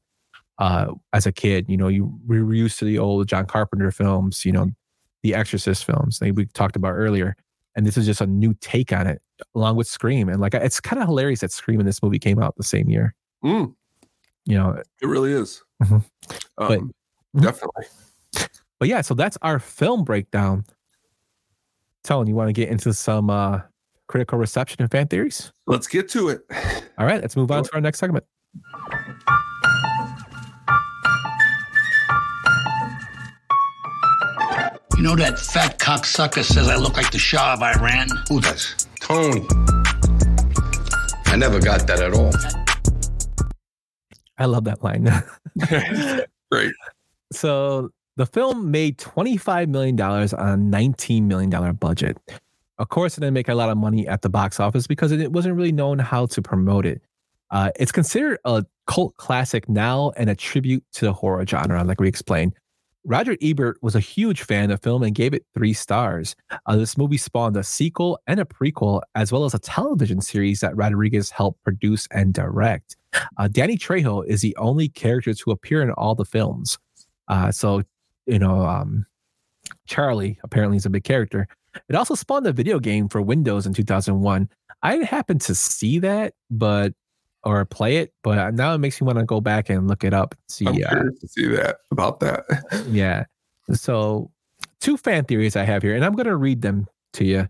Uh, 0.58 0.92
as 1.12 1.26
a 1.26 1.32
kid, 1.32 1.66
you 1.68 1.76
know, 1.76 1.88
you 1.88 2.18
we 2.26 2.42
were 2.42 2.54
used 2.54 2.78
to 2.78 2.84
the 2.84 2.98
old 2.98 3.26
John 3.26 3.46
Carpenter 3.46 3.90
films, 3.90 4.44
you 4.44 4.52
know, 4.52 4.70
the 5.22 5.34
Exorcist 5.34 5.84
films 5.84 6.18
that 6.20 6.34
we 6.34 6.46
talked 6.46 6.76
about 6.76 6.92
earlier, 6.92 7.36
and 7.76 7.86
this 7.86 7.96
is 7.96 8.06
just 8.06 8.20
a 8.20 8.26
new 8.26 8.54
take 8.60 8.92
on 8.92 9.06
it, 9.06 9.20
along 9.54 9.76
with 9.76 9.86
Scream. 9.86 10.28
And 10.28 10.40
like, 10.40 10.54
it's 10.54 10.80
kind 10.80 11.00
of 11.02 11.08
hilarious 11.08 11.40
that 11.40 11.52
Scream 11.52 11.80
and 11.80 11.88
this 11.88 12.02
movie 12.02 12.18
came 12.18 12.40
out 12.40 12.56
the 12.56 12.62
same 12.62 12.88
year. 12.88 13.14
Mm. 13.44 13.74
You 14.46 14.56
know, 14.58 14.70
it 15.02 15.06
really 15.06 15.32
is. 15.32 15.62
Mhm. 15.82 16.04
Um, 16.58 16.92
But- 17.34 17.42
definitely. 17.42 17.84
But 18.80 18.88
yeah, 18.88 19.00
so 19.00 19.14
that's 19.14 19.38
our 19.42 19.58
film 19.58 20.04
breakdown. 20.04 20.64
Telling 22.02 22.28
you 22.28 22.34
want 22.34 22.48
to 22.48 22.52
get 22.52 22.68
into 22.68 22.92
some 22.92 23.30
uh, 23.30 23.60
critical 24.08 24.36
reception 24.38 24.82
and 24.82 24.90
fan 24.90 25.08
theories? 25.08 25.52
Let's 25.66 25.86
get 25.86 26.08
to 26.10 26.28
it. 26.28 26.44
All 26.98 27.06
right, 27.06 27.20
let's 27.20 27.34
move 27.36 27.50
on 27.50 27.64
to 27.64 27.74
our 27.74 27.80
next 27.80 27.98
segment. 27.98 28.24
You 35.04 35.10
know 35.10 35.16
that 35.16 35.38
fat 35.38 35.78
cocksucker 35.78 36.42
says 36.42 36.66
I 36.66 36.76
look 36.76 36.96
like 36.96 37.10
the 37.10 37.18
Shah 37.18 37.52
of 37.52 37.62
Iran? 37.62 38.08
Who 38.30 38.40
does? 38.40 38.74
Tony. 39.00 39.46
I 41.26 41.36
never 41.36 41.60
got 41.60 41.86
that 41.86 42.00
at 42.00 42.14
all. 42.14 42.32
I 44.38 44.46
love 44.46 44.64
that 44.64 44.82
line. 44.82 45.10
Great. 46.50 46.72
so 47.30 47.90
the 48.16 48.24
film 48.24 48.70
made 48.70 48.96
$25 48.96 49.68
million 49.68 50.00
on 50.00 50.22
a 50.22 50.78
$19 50.78 51.24
million 51.24 51.74
budget. 51.74 52.16
Of 52.78 52.88
course, 52.88 53.18
it 53.18 53.20
didn't 53.20 53.34
make 53.34 53.50
a 53.50 53.54
lot 53.54 53.68
of 53.68 53.76
money 53.76 54.08
at 54.08 54.22
the 54.22 54.30
box 54.30 54.58
office 54.58 54.86
because 54.86 55.12
it 55.12 55.30
wasn't 55.30 55.54
really 55.56 55.72
known 55.72 55.98
how 55.98 56.24
to 56.24 56.40
promote 56.40 56.86
it. 56.86 57.02
Uh, 57.50 57.70
it's 57.78 57.92
considered 57.92 58.38
a 58.46 58.64
cult 58.86 59.14
classic 59.18 59.68
now 59.68 60.12
and 60.16 60.30
a 60.30 60.34
tribute 60.34 60.82
to 60.94 61.04
the 61.04 61.12
horror 61.12 61.44
genre, 61.46 61.84
like 61.84 62.00
we 62.00 62.08
explained. 62.08 62.54
Roger 63.04 63.36
Ebert 63.42 63.76
was 63.82 63.94
a 63.94 64.00
huge 64.00 64.42
fan 64.42 64.70
of 64.70 64.80
the 64.80 64.82
film 64.82 65.02
and 65.02 65.14
gave 65.14 65.34
it 65.34 65.44
three 65.54 65.74
stars. 65.74 66.34
Uh, 66.66 66.76
this 66.76 66.96
movie 66.96 67.18
spawned 67.18 67.56
a 67.56 67.62
sequel 67.62 68.18
and 68.26 68.40
a 68.40 68.44
prequel, 68.44 69.02
as 69.14 69.30
well 69.30 69.44
as 69.44 69.52
a 69.52 69.58
television 69.58 70.20
series 70.20 70.60
that 70.60 70.76
Rodriguez 70.76 71.30
helped 71.30 71.62
produce 71.64 72.08
and 72.10 72.32
direct. 72.32 72.96
Uh, 73.36 73.48
Danny 73.48 73.76
Trejo 73.76 74.26
is 74.26 74.40
the 74.40 74.56
only 74.56 74.88
character 74.88 75.34
to 75.34 75.50
appear 75.50 75.82
in 75.82 75.90
all 75.90 76.14
the 76.14 76.24
films. 76.24 76.78
Uh, 77.28 77.52
so, 77.52 77.82
you 78.26 78.38
know, 78.38 78.64
um, 78.64 79.06
Charlie 79.86 80.38
apparently 80.42 80.78
is 80.78 80.86
a 80.86 80.90
big 80.90 81.04
character. 81.04 81.46
It 81.88 81.96
also 81.96 82.14
spawned 82.14 82.46
a 82.46 82.52
video 82.52 82.78
game 82.78 83.08
for 83.08 83.20
Windows 83.20 83.66
in 83.66 83.74
2001. 83.74 84.48
I 84.82 84.96
happened 84.96 85.40
to 85.42 85.54
see 85.54 85.98
that, 86.00 86.34
but 86.50 86.94
or 87.44 87.64
play 87.64 87.96
it, 87.96 88.12
but 88.22 88.54
now 88.54 88.74
it 88.74 88.78
makes 88.78 89.00
me 89.00 89.06
want 89.06 89.18
to 89.18 89.24
go 89.24 89.40
back 89.40 89.68
and 89.70 89.88
look 89.88 90.04
it 90.04 90.14
up. 90.14 90.34
See, 90.48 90.66
I'm 90.66 90.74
uh, 90.74 90.88
curious 90.88 91.18
to 91.20 91.28
see 91.28 91.46
that 91.48 91.76
about 91.90 92.20
that. 92.20 92.44
yeah. 92.88 93.24
So, 93.72 94.30
two 94.80 94.96
fan 94.96 95.24
theories 95.24 95.56
I 95.56 95.64
have 95.64 95.82
here, 95.82 95.94
and 95.94 96.04
I'm 96.04 96.14
going 96.14 96.26
to 96.26 96.36
read 96.36 96.62
them 96.62 96.86
to 97.14 97.24
you. 97.24 97.48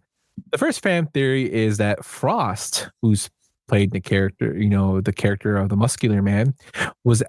The 0.50 0.58
first 0.58 0.82
fan 0.82 1.06
theory 1.08 1.52
is 1.52 1.76
that 1.78 2.04
Frost, 2.04 2.88
who's 3.02 3.30
played 3.68 3.92
the 3.92 4.00
character, 4.00 4.56
you 4.56 4.68
know, 4.68 5.00
the 5.00 5.12
character 5.12 5.56
of 5.56 5.68
the 5.68 5.76
muscular 5.76 6.22
man, 6.22 6.54
was 7.04 7.22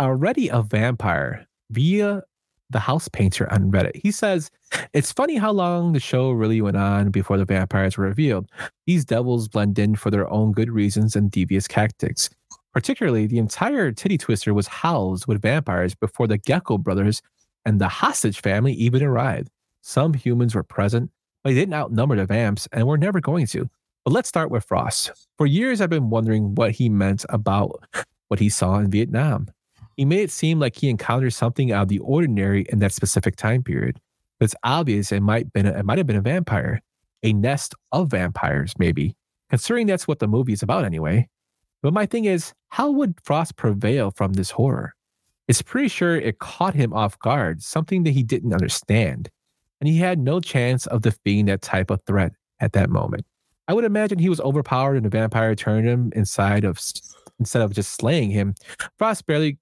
already 0.00 0.48
a 0.48 0.62
vampire 0.62 1.46
via 1.70 2.22
the 2.70 2.80
house 2.80 3.08
painter 3.08 3.50
on 3.52 3.70
Reddit. 3.70 3.96
He 3.96 4.10
says, 4.10 4.50
It's 4.92 5.12
funny 5.12 5.36
how 5.36 5.52
long 5.52 5.92
the 5.92 6.00
show 6.00 6.30
really 6.30 6.60
went 6.60 6.76
on 6.76 7.10
before 7.10 7.38
the 7.38 7.44
vampires 7.44 7.96
were 7.96 8.04
revealed. 8.04 8.50
These 8.86 9.04
devils 9.04 9.48
blend 9.48 9.78
in 9.78 9.96
for 9.96 10.10
their 10.10 10.28
own 10.30 10.52
good 10.52 10.70
reasons 10.70 11.14
and 11.14 11.30
devious 11.30 11.68
tactics. 11.68 12.30
Particularly, 12.72 13.26
the 13.26 13.38
entire 13.38 13.92
Titty 13.92 14.18
Twister 14.18 14.52
was 14.52 14.66
housed 14.66 15.26
with 15.26 15.42
vampires 15.42 15.94
before 15.94 16.26
the 16.26 16.38
Gecko 16.38 16.78
brothers 16.78 17.22
and 17.64 17.80
the 17.80 17.88
hostage 17.88 18.40
family 18.40 18.72
even 18.72 19.02
arrived. 19.02 19.48
Some 19.82 20.14
humans 20.14 20.54
were 20.54 20.64
present, 20.64 21.10
but 21.42 21.50
they 21.50 21.54
didn't 21.54 21.74
outnumber 21.74 22.16
the 22.16 22.26
vamps 22.26 22.66
and 22.72 22.86
were 22.86 22.98
never 22.98 23.20
going 23.20 23.46
to. 23.48 23.68
But 24.04 24.12
let's 24.12 24.28
start 24.28 24.50
with 24.50 24.64
Frost. 24.64 25.12
For 25.38 25.46
years, 25.46 25.80
I've 25.80 25.90
been 25.90 26.10
wondering 26.10 26.54
what 26.54 26.72
he 26.72 26.88
meant 26.88 27.24
about 27.28 27.84
what 28.28 28.40
he 28.40 28.48
saw 28.48 28.78
in 28.78 28.90
Vietnam. 28.90 29.48
He 29.96 30.04
made 30.04 30.20
it 30.20 30.30
seem 30.30 30.58
like 30.58 30.76
he 30.76 30.88
encountered 30.88 31.32
something 31.32 31.72
out 31.72 31.82
of 31.82 31.88
the 31.88 31.98
ordinary 32.00 32.66
in 32.70 32.80
that 32.80 32.92
specific 32.92 33.36
time 33.36 33.62
period. 33.62 34.00
But 34.38 34.46
it's 34.46 34.56
obvious 34.64 35.12
it 35.12 35.20
might 35.20 35.52
been 35.52 35.66
a, 35.66 35.78
it 35.78 35.84
might 35.84 35.98
have 35.98 36.06
been 36.06 36.16
a 36.16 36.22
vampire, 36.22 36.80
a 37.22 37.32
nest 37.32 37.74
of 37.92 38.10
vampires, 38.10 38.74
maybe. 38.78 39.14
Considering 39.50 39.86
that's 39.86 40.08
what 40.08 40.18
the 40.18 40.26
movie 40.26 40.52
is 40.52 40.62
about 40.62 40.84
anyway. 40.84 41.28
But 41.82 41.92
my 41.92 42.06
thing 42.06 42.24
is, 42.24 42.52
how 42.68 42.90
would 42.90 43.20
Frost 43.22 43.56
prevail 43.56 44.10
from 44.10 44.32
this 44.32 44.50
horror? 44.50 44.94
It's 45.46 45.62
pretty 45.62 45.88
sure 45.88 46.16
it 46.16 46.38
caught 46.38 46.74
him 46.74 46.92
off 46.92 47.18
guard, 47.18 47.62
something 47.62 48.04
that 48.04 48.12
he 48.12 48.22
didn't 48.22 48.54
understand. 48.54 49.28
And 49.80 49.88
he 49.88 49.98
had 49.98 50.18
no 50.18 50.40
chance 50.40 50.86
of 50.86 51.02
defeating 51.02 51.44
that 51.46 51.60
type 51.60 51.90
of 51.90 52.00
threat 52.06 52.32
at 52.60 52.72
that 52.72 52.88
moment. 52.88 53.26
I 53.68 53.74
would 53.74 53.84
imagine 53.84 54.18
he 54.18 54.28
was 54.28 54.40
overpowered 54.40 54.96
and 54.96 55.04
the 55.04 55.10
vampire 55.10 55.54
turned 55.54 55.86
him 55.86 56.10
inside 56.14 56.64
of 56.64 56.80
instead 57.38 57.62
of 57.62 57.72
just 57.72 57.92
slaying 57.92 58.30
him. 58.30 58.54
Frost 58.98 59.26
barely 59.26 59.58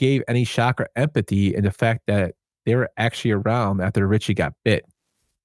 gave 0.00 0.24
any 0.26 0.44
shock 0.44 0.80
or 0.80 0.88
empathy 0.96 1.54
in 1.54 1.64
the 1.64 1.70
fact 1.70 2.00
that 2.06 2.34
they 2.64 2.74
were 2.74 2.90
actually 2.96 3.32
around 3.32 3.82
after 3.82 4.08
Richie 4.08 4.32
got 4.32 4.54
bit. 4.64 4.86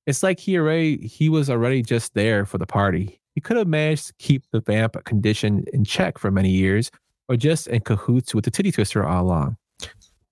It's 0.08 0.24
like 0.24 0.40
he 0.40 0.58
already 0.58 1.06
he 1.06 1.30
was 1.30 1.50
already 1.50 1.82
just 1.82 2.14
there 2.14 2.46
for 2.46 2.58
the 2.58 2.66
party. 2.66 3.20
He 3.34 3.42
could 3.42 3.58
have 3.58 3.68
managed 3.68 4.08
to 4.08 4.14
keep 4.18 4.44
the 4.52 4.62
vamp 4.62 5.04
condition 5.04 5.66
in 5.74 5.84
check 5.84 6.18
for 6.18 6.32
many 6.32 6.52
years, 6.52 6.90
or 7.28 7.36
just 7.36 7.68
in 7.68 7.82
cahoots 7.82 8.34
with 8.34 8.46
the 8.46 8.52
titty 8.52 8.72
twister 8.72 9.06
all 9.06 9.26
along. 9.26 9.58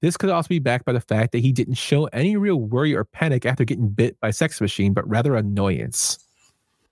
This 0.02 0.16
could 0.16 0.30
also 0.30 0.48
be 0.48 0.60
backed 0.60 0.86
by 0.86 0.94
the 0.94 1.02
fact 1.02 1.34
that 1.34 1.40
he 1.40 1.52
didn't 1.52 1.76
show 1.76 2.06
any 2.06 2.38
real 2.38 2.58
worry 2.62 2.96
or 2.96 3.04
panic 3.04 3.46
after 3.46 3.66
getting 3.66 3.90
bit 3.90 4.18
by 4.22 4.32
Sex 4.32 4.62
Machine, 4.62 4.94
but 4.94 5.08
rather 5.08 5.36
annoyance. 5.36 6.18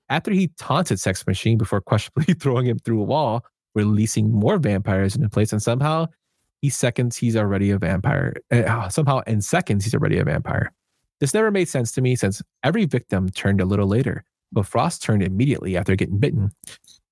After 0.10 0.32
he 0.32 0.50
taunted 0.58 1.00
Sex 1.00 1.26
Machine 1.26 1.58
before 1.58 1.80
questionably 1.80 2.34
throwing 2.40 2.66
him 2.66 2.80
through 2.80 3.02
a 3.02 3.06
wall, 3.06 3.46
releasing 3.74 4.32
more 4.32 4.58
vampires 4.58 5.16
into 5.16 5.30
place, 5.30 5.54
and 5.54 5.62
somehow 5.62 6.08
he 6.62 6.70
seconds 6.70 7.18
he's 7.18 7.36
already 7.36 7.72
a 7.72 7.78
vampire. 7.78 8.36
Uh, 8.52 8.88
somehow 8.90 9.20
in 9.28 9.42
seconds 9.42 9.84
he's 9.84 9.96
already 9.96 10.18
a 10.20 10.24
vampire. 10.24 10.72
This 11.20 11.34
never 11.34 11.52
made 11.52 11.68
sense 11.68 11.92
to 11.94 12.02
me 12.02 12.16
since 12.16 12.42
every 12.64 12.86
victim 12.86 13.30
turned 13.30 13.62
a 13.62 13.66
little 13.66 13.88
later, 13.88 14.24
but 14.52 14.66
Frost 14.66 15.04
turned 15.04 15.24
immediately 15.24 15.76
after 15.76 15.96
getting 15.96 16.20
bitten. 16.20 16.52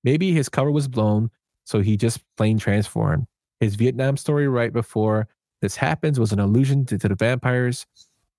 Maybe 0.02 0.32
his 0.32 0.48
cover 0.48 0.70
was 0.70 0.88
blown, 0.88 1.30
so 1.64 1.80
he 1.80 1.96
just 1.96 2.20
plain 2.36 2.58
transformed. 2.58 3.26
His 3.60 3.74
Vietnam 3.74 4.16
story 4.16 4.48
right 4.48 4.72
before 4.72 5.28
this 5.60 5.76
happens 5.76 6.18
was 6.18 6.32
an 6.32 6.40
allusion 6.40 6.86
to, 6.86 6.98
to 6.98 7.08
the 7.08 7.14
vampires. 7.14 7.86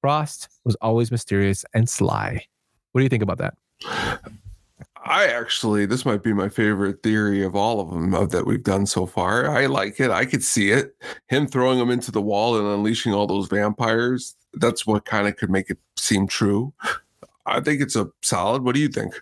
Frost 0.02 0.50
was 0.66 0.76
always 0.82 1.12
mysterious 1.12 1.64
and 1.74 1.88
sly. 1.88 2.46
What 2.92 3.00
do 3.00 3.04
you 3.04 3.10
think 3.10 3.24
about 3.24 3.38
that? 3.38 3.56
I 5.04 5.26
actually, 5.26 5.86
this 5.86 6.06
might 6.06 6.22
be 6.22 6.32
my 6.32 6.48
favorite 6.48 7.02
theory 7.02 7.44
of 7.44 7.56
all 7.56 7.80
of 7.80 7.90
them 7.90 8.14
of, 8.14 8.30
that 8.32 8.46
we've 8.46 8.64
done 8.64 8.86
so 8.86 9.06
far. 9.06 9.50
I 9.50 9.66
like 9.66 10.00
it. 10.00 10.12
I 10.12 10.26
could 10.26 10.44
see 10.44 10.72
it. 10.72 10.96
Him 11.28 11.48
throwing 11.48 11.80
them 11.80 11.90
into 11.90 12.12
the 12.12 12.22
wall 12.22 12.58
and 12.58 12.68
unleashing 12.68 13.14
all 13.14 13.26
those 13.26 13.48
vampires. 13.48 14.36
That's 14.54 14.86
what 14.86 15.06
kind 15.06 15.28
of 15.28 15.38
could 15.38 15.50
make 15.50 15.70
it 15.70 15.80
seem 15.98 16.28
true. 16.28 16.74
I 17.48 17.62
think 17.62 17.82
it's 17.82 17.96
a 17.96 18.10
solid. 18.22 18.64
What 18.64 18.76
do 18.76 18.82
you 18.82 18.90
think? 18.90 19.20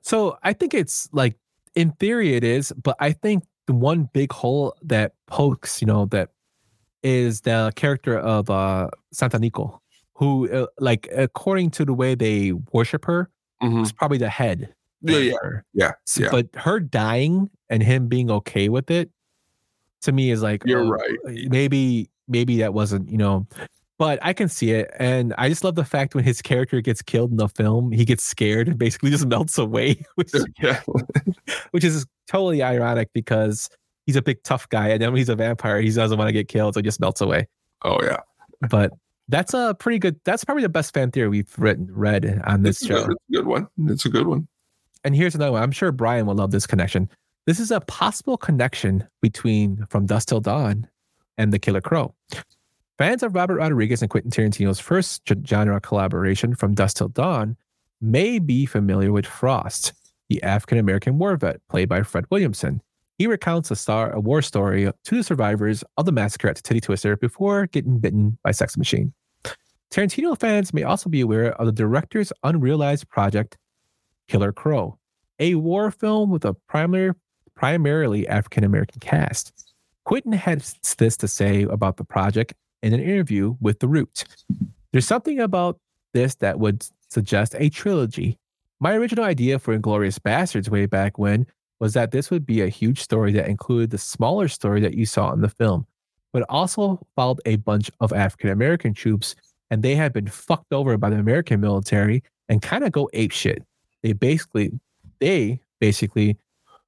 So 0.00 0.38
I 0.42 0.54
think 0.54 0.72
it's 0.72 1.08
like, 1.12 1.36
in 1.74 1.92
theory, 1.92 2.34
it 2.34 2.42
is, 2.42 2.72
but 2.72 2.96
I 2.98 3.12
think 3.12 3.44
the 3.66 3.74
one 3.74 4.08
big 4.12 4.32
hole 4.32 4.74
that 4.82 5.12
pokes, 5.26 5.82
you 5.82 5.86
know, 5.86 6.06
that 6.06 6.30
is 7.02 7.42
the 7.42 7.72
character 7.76 8.18
of 8.18 8.48
uh 8.50 8.88
Santanico, 9.14 9.78
who, 10.14 10.50
uh, 10.50 10.66
like, 10.78 11.08
according 11.14 11.70
to 11.72 11.84
the 11.84 11.94
way 11.94 12.14
they 12.14 12.52
worship 12.72 13.04
her, 13.04 13.30
mm-hmm. 13.62 13.82
is 13.82 13.92
probably 13.92 14.18
the 14.18 14.28
head. 14.28 14.74
Yeah, 15.02 15.18
yeah, 15.18 15.34
yeah, 15.72 15.92
yeah. 16.16 16.28
But 16.30 16.48
her 16.54 16.80
dying 16.80 17.50
and 17.68 17.82
him 17.82 18.08
being 18.08 18.30
okay 18.30 18.68
with 18.68 18.90
it, 18.90 19.10
to 20.02 20.12
me, 20.12 20.30
is 20.30 20.42
like 20.42 20.62
You're 20.66 20.84
oh, 20.84 20.90
right. 20.90 21.18
Maybe, 21.48 22.10
maybe 22.28 22.58
that 22.58 22.74
wasn't, 22.74 23.08
you 23.10 23.18
know. 23.18 23.46
But 23.98 24.18
I 24.22 24.32
can 24.32 24.48
see 24.48 24.70
it, 24.72 24.90
and 24.98 25.34
I 25.36 25.48
just 25.50 25.62
love 25.62 25.74
the 25.74 25.84
fact 25.84 26.14
when 26.14 26.24
his 26.24 26.40
character 26.40 26.80
gets 26.80 27.02
killed 27.02 27.30
in 27.30 27.36
the 27.36 27.48
film, 27.48 27.92
he 27.92 28.04
gets 28.04 28.24
scared 28.24 28.66
and 28.68 28.78
basically 28.78 29.10
just 29.10 29.26
melts 29.26 29.58
away, 29.58 30.02
which, 30.14 30.32
yeah. 30.62 30.80
which 31.72 31.84
is 31.84 32.06
totally 32.26 32.62
ironic 32.62 33.10
because 33.12 33.68
he's 34.06 34.16
a 34.16 34.22
big 34.22 34.42
tough 34.42 34.68
guy, 34.68 34.88
and 34.88 35.02
then 35.02 35.10
when 35.10 35.18
he's 35.18 35.28
a 35.28 35.36
vampire, 35.36 35.80
he 35.80 35.90
doesn't 35.90 36.16
want 36.18 36.28
to 36.28 36.32
get 36.32 36.48
killed, 36.48 36.74
so 36.74 36.80
he 36.80 36.82
just 36.82 37.00
melts 37.00 37.20
away. 37.20 37.46
Oh 37.82 37.98
yeah. 38.02 38.18
But 38.68 38.92
that's 39.28 39.54
a 39.54 39.74
pretty 39.78 39.98
good. 39.98 40.20
That's 40.24 40.44
probably 40.44 40.62
the 40.62 40.68
best 40.68 40.92
fan 40.92 41.10
theory 41.10 41.28
we've 41.28 41.54
written 41.58 41.88
read 41.90 42.42
on 42.46 42.62
this 42.62 42.82
It's 42.82 42.86
show. 42.88 43.06
good- 43.06 43.16
it's 43.28 43.38
a 43.38 43.42
good 43.42 43.46
one. 43.46 43.68
It's 43.86 44.04
a 44.04 44.08
good 44.08 44.26
one. 44.26 44.48
And 45.04 45.14
here's 45.14 45.34
another 45.34 45.52
one. 45.52 45.62
I'm 45.62 45.72
sure 45.72 45.92
Brian 45.92 46.26
will 46.26 46.34
love 46.34 46.50
this 46.50 46.66
connection. 46.66 47.08
This 47.46 47.58
is 47.58 47.70
a 47.70 47.80
possible 47.80 48.36
connection 48.36 49.06
between 49.22 49.86
From 49.88 50.06
Dusk 50.06 50.28
Till 50.28 50.40
Dawn 50.40 50.88
and 51.38 51.52
The 51.52 51.58
Killer 51.58 51.80
Crow. 51.80 52.14
Fans 52.98 53.22
of 53.22 53.34
Robert 53.34 53.56
Rodriguez 53.56 54.02
and 54.02 54.10
Quentin 54.10 54.30
Tarantino's 54.30 54.78
first 54.78 55.22
genre 55.46 55.80
collaboration, 55.80 56.54
From 56.54 56.74
Dusk 56.74 56.98
Till 56.98 57.08
Dawn, 57.08 57.56
may 58.00 58.38
be 58.38 58.66
familiar 58.66 59.10
with 59.10 59.26
Frost, 59.26 59.94
the 60.28 60.42
African 60.42 60.78
American 60.78 61.18
war 61.18 61.36
vet 61.36 61.66
played 61.68 61.88
by 61.88 62.02
Fred 62.02 62.26
Williamson. 62.30 62.82
He 63.16 63.26
recounts 63.26 63.70
a, 63.70 63.76
star, 63.76 64.12
a 64.12 64.20
war 64.20 64.42
story 64.42 64.90
to 65.04 65.14
the 65.14 65.22
survivors 65.22 65.82
of 65.96 66.06
the 66.06 66.12
massacre 66.12 66.48
at 66.48 66.56
Titty 66.56 66.80
Twister 66.80 67.16
before 67.16 67.66
getting 67.66 67.98
bitten 67.98 68.38
by 68.42 68.50
Sex 68.50 68.76
Machine. 68.76 69.12
Tarantino 69.90 70.38
fans 70.38 70.72
may 70.72 70.84
also 70.84 71.10
be 71.10 71.20
aware 71.20 71.52
of 71.54 71.66
the 71.66 71.72
director's 71.72 72.32
unrealized 72.44 73.08
project, 73.08 73.58
Killer 74.30 74.52
Crow, 74.52 74.96
a 75.40 75.56
war 75.56 75.90
film 75.90 76.30
with 76.30 76.44
a 76.44 76.54
primary, 76.54 77.12
primarily 77.56 78.28
African 78.28 78.62
American 78.62 79.00
cast. 79.00 79.74
Quentin 80.04 80.32
had 80.32 80.60
this 80.98 81.16
to 81.16 81.26
say 81.26 81.62
about 81.62 81.96
the 81.96 82.04
project 82.04 82.54
in 82.80 82.94
an 82.94 83.00
interview 83.00 83.56
with 83.60 83.80
The 83.80 83.88
Root. 83.88 84.24
There's 84.92 85.06
something 85.06 85.40
about 85.40 85.80
this 86.14 86.36
that 86.36 86.60
would 86.60 86.86
suggest 87.10 87.56
a 87.58 87.70
trilogy. 87.70 88.38
My 88.78 88.94
original 88.94 89.24
idea 89.24 89.58
for 89.58 89.76
Inglourious 89.76 90.20
Basterds 90.20 90.68
way 90.68 90.86
back 90.86 91.18
when 91.18 91.44
was 91.80 91.94
that 91.94 92.12
this 92.12 92.30
would 92.30 92.46
be 92.46 92.60
a 92.60 92.68
huge 92.68 93.00
story 93.00 93.32
that 93.32 93.48
included 93.48 93.90
the 93.90 93.98
smaller 93.98 94.46
story 94.46 94.80
that 94.80 94.94
you 94.94 95.06
saw 95.06 95.32
in 95.32 95.40
the 95.40 95.48
film, 95.48 95.86
but 96.32 96.44
also 96.48 97.04
followed 97.16 97.40
a 97.46 97.56
bunch 97.56 97.90
of 97.98 98.12
African 98.12 98.50
American 98.50 98.94
troops, 98.94 99.34
and 99.70 99.82
they 99.82 99.96
had 99.96 100.12
been 100.12 100.28
fucked 100.28 100.72
over 100.72 100.96
by 100.96 101.10
the 101.10 101.18
American 101.18 101.60
military 101.60 102.22
and 102.48 102.62
kind 102.62 102.84
of 102.84 102.92
go 102.92 103.10
ape 103.12 103.32
shit. 103.32 103.64
They 104.02 104.12
basically, 104.12 104.72
they 105.18 105.60
basically, 105.80 106.38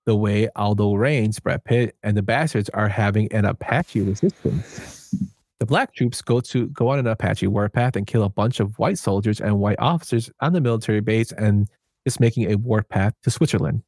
the 0.04 0.16
way 0.16 0.48
Aldo 0.56 0.94
Raines, 0.94 1.38
Brad 1.38 1.64
Pitt, 1.64 1.96
and 2.02 2.16
the 2.16 2.22
Bastards 2.22 2.68
are 2.70 2.88
having 2.88 3.32
an 3.32 3.44
Apache 3.44 4.00
resistance. 4.00 5.14
The 5.60 5.66
black 5.66 5.94
troops 5.94 6.20
go 6.22 6.40
to 6.40 6.66
go 6.68 6.88
on 6.88 6.98
an 6.98 7.06
Apache 7.06 7.46
warpath 7.46 7.94
and 7.94 8.04
kill 8.04 8.24
a 8.24 8.28
bunch 8.28 8.58
of 8.58 8.76
white 8.80 8.98
soldiers 8.98 9.40
and 9.40 9.60
white 9.60 9.78
officers 9.78 10.28
on 10.40 10.54
the 10.54 10.60
military 10.60 11.00
base 11.00 11.30
and 11.30 11.68
is 12.04 12.18
making 12.18 12.50
a 12.50 12.56
warpath 12.56 13.14
to 13.22 13.30
Switzerland. 13.30 13.82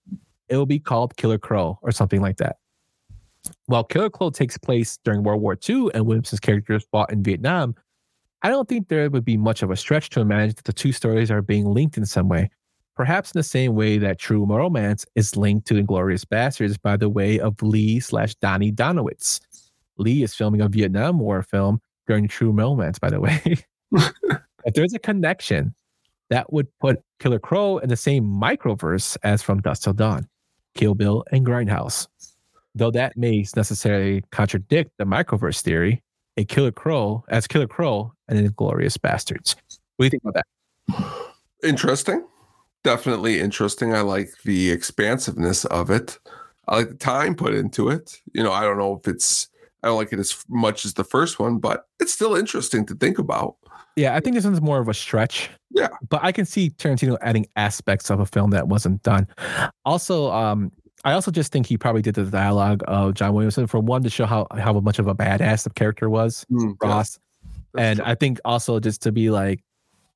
It 0.49 0.57
will 0.57 0.67
be 0.67 0.79
called 0.79 1.17
Killer 1.17 1.39
Crow 1.39 1.79
or 1.83 1.91
something 1.91 2.21
like 2.21 2.37
that. 2.37 2.59
While 3.67 3.85
Killer 3.85 4.11
Crow 4.11 4.31
takes 4.31 4.57
place 4.57 4.99
during 5.05 5.23
World 5.23 5.43
War 5.43 5.59
II 5.69 5.89
and 5.95 6.07
Williamson's 6.07 6.41
characters 6.41 6.87
fought 6.93 7.13
in 7.13 7.23
Vietnam, 7.23 7.75
I 8.43 8.51
don't 8.51 8.69
think 8.69 8.89
there 8.89 9.11
would 9.11 9.25
be 9.25 9.37
much 9.37 9.63
of 9.63 9.71
a 9.71 9.77
stretch 9.77 10.11
to 10.11 10.21
imagine 10.21 10.55
that 10.57 10.65
the 10.65 10.73
two 10.73 10.93
stories 10.93 11.31
are 11.31 11.43
being 11.43 11.65
linked 11.65 11.97
in 11.97 12.07
some 12.07 12.29
way. 12.29 12.51
Perhaps 12.97 13.33
in 13.33 13.39
the 13.39 13.45
same 13.45 13.75
way 13.75 13.99
that 13.99 14.19
True 14.19 14.45
Romance 14.45 15.05
is 15.15 15.37
linked 15.37 15.67
to 15.67 15.75
Inglourious 15.75 16.25
Basterds 16.25 16.81
by 16.81 16.97
the 16.97 17.09
way 17.09 17.41
of 17.41 17.61
Lee 17.61 17.99
slash 17.99 18.35
Donnie 18.37 18.71
Donowitz. 18.71 19.41
Lee 19.99 20.23
is 20.23 20.35
filming 20.35 20.61
a 20.61 20.69
Vietnam 20.69 21.19
War 21.19 21.43
film 21.43 21.81
during 22.07 22.29
True 22.29 22.53
Romance, 22.53 22.99
by 22.99 23.11
the 23.11 23.21
way. 23.21 23.43
if 23.93 24.75
there's 24.75 24.95
a 24.95 24.99
connection, 24.99 25.75
that 26.31 26.53
would 26.53 26.67
put 26.79 27.03
Killer 27.21 27.39
Crow 27.39 27.79
in 27.79 27.89
the 27.89 27.97
same 27.97 28.25
microverse 28.25 29.17
as 29.23 29.43
from 29.43 29.61
Dusk 29.61 29.83
Till 29.83 29.93
Dawn, 29.93 30.29
Kill 30.75 30.95
Bill, 30.95 31.25
and 31.31 31.45
Grindhouse. 31.45 32.09
Though 32.75 32.91
that 32.93 33.17
may 33.17 33.45
necessarily 33.55 34.23
contradict 34.33 34.93
the 34.99 35.05
microverse 35.05 35.61
theory, 35.61 36.03
a 36.37 36.45
Killer 36.45 36.73
Crow 36.73 37.25
as 37.29 37.47
Killer 37.47 37.69
Crow 37.69 38.13
and 38.29 38.39
Inglourious 38.39 38.99
Basterds. 38.99 39.55
What 39.97 39.99
do 39.99 40.05
you 40.05 40.11
think 40.11 40.23
about 40.25 40.35
that? 40.35 41.69
Interesting. 41.69 42.25
Definitely 42.85 43.41
interesting. 43.41 43.95
I 43.95 44.03
like 44.03 44.31
the 44.45 44.71
expansiveness 44.71 45.65
of 45.67 45.91
it. 45.91 46.19
I 46.69 46.77
like 46.77 46.89
the 46.91 46.95
time 46.95 47.35
put 47.35 47.55
into 47.55 47.89
it. 47.89 48.21
You 48.33 48.43
know, 48.43 48.53
I 48.53 48.63
don't 48.63 48.79
know 48.79 49.01
if 49.03 49.09
it's 49.09 49.49
I 49.83 49.89
don't 49.89 49.99
like 49.99 50.13
it 50.13 50.19
as 50.19 50.45
much 50.49 50.85
as 50.87 50.95
the 50.95 51.05
first 51.05 51.39
one, 51.39 51.59
but 51.59 51.87
it's 52.01 52.13
still 52.13 52.35
interesting 52.35 52.87
to 52.87 52.95
think 52.95 53.19
about. 53.19 53.57
Yeah, 53.97 54.15
I 54.15 54.21
think 54.21 54.35
this 54.35 54.45
one's 54.45 54.63
more 54.63 54.81
of 54.81 54.89
a 54.89 54.95
stretch. 54.95 55.51
Yeah. 55.71 55.89
But 56.09 56.25
I 56.25 56.33
can 56.33 56.47
see 56.47 56.71
Tarantino 56.71 57.19
adding 57.21 57.47
aspects 57.57 58.11
of 58.11 58.19
a 58.19 58.27
film 58.27 58.51
that 58.51 58.69
wasn't 58.69 59.03
done. 59.03 59.29
Also, 59.85 60.33
um, 60.33 60.73
I 61.05 61.13
also 61.13 61.31
just 61.31 61.53
think 61.53 61.67
he 61.67 61.77
probably 61.77 62.01
did 62.01 62.15
the 62.15 62.25
dialogue 62.25 62.83
of 62.89 63.15
John 63.15 63.35
Williamson 63.35 63.67
for 63.67 63.79
one 63.79 64.03
to 64.03 64.11
show 64.11 64.25
how 64.25 64.47
how 64.57 64.73
much 64.81 64.99
of 64.99 65.07
a 65.07 65.15
badass 65.15 65.65
the 65.65 65.71
character 65.71 66.09
was, 66.09 66.47
Mm, 66.51 66.77
Ross. 66.83 67.19
And 67.77 68.01
I 68.01 68.15
think 68.15 68.41
also 68.45 68.81
just 68.81 69.03
to 69.03 69.13
be 69.13 69.31
like, 69.31 69.61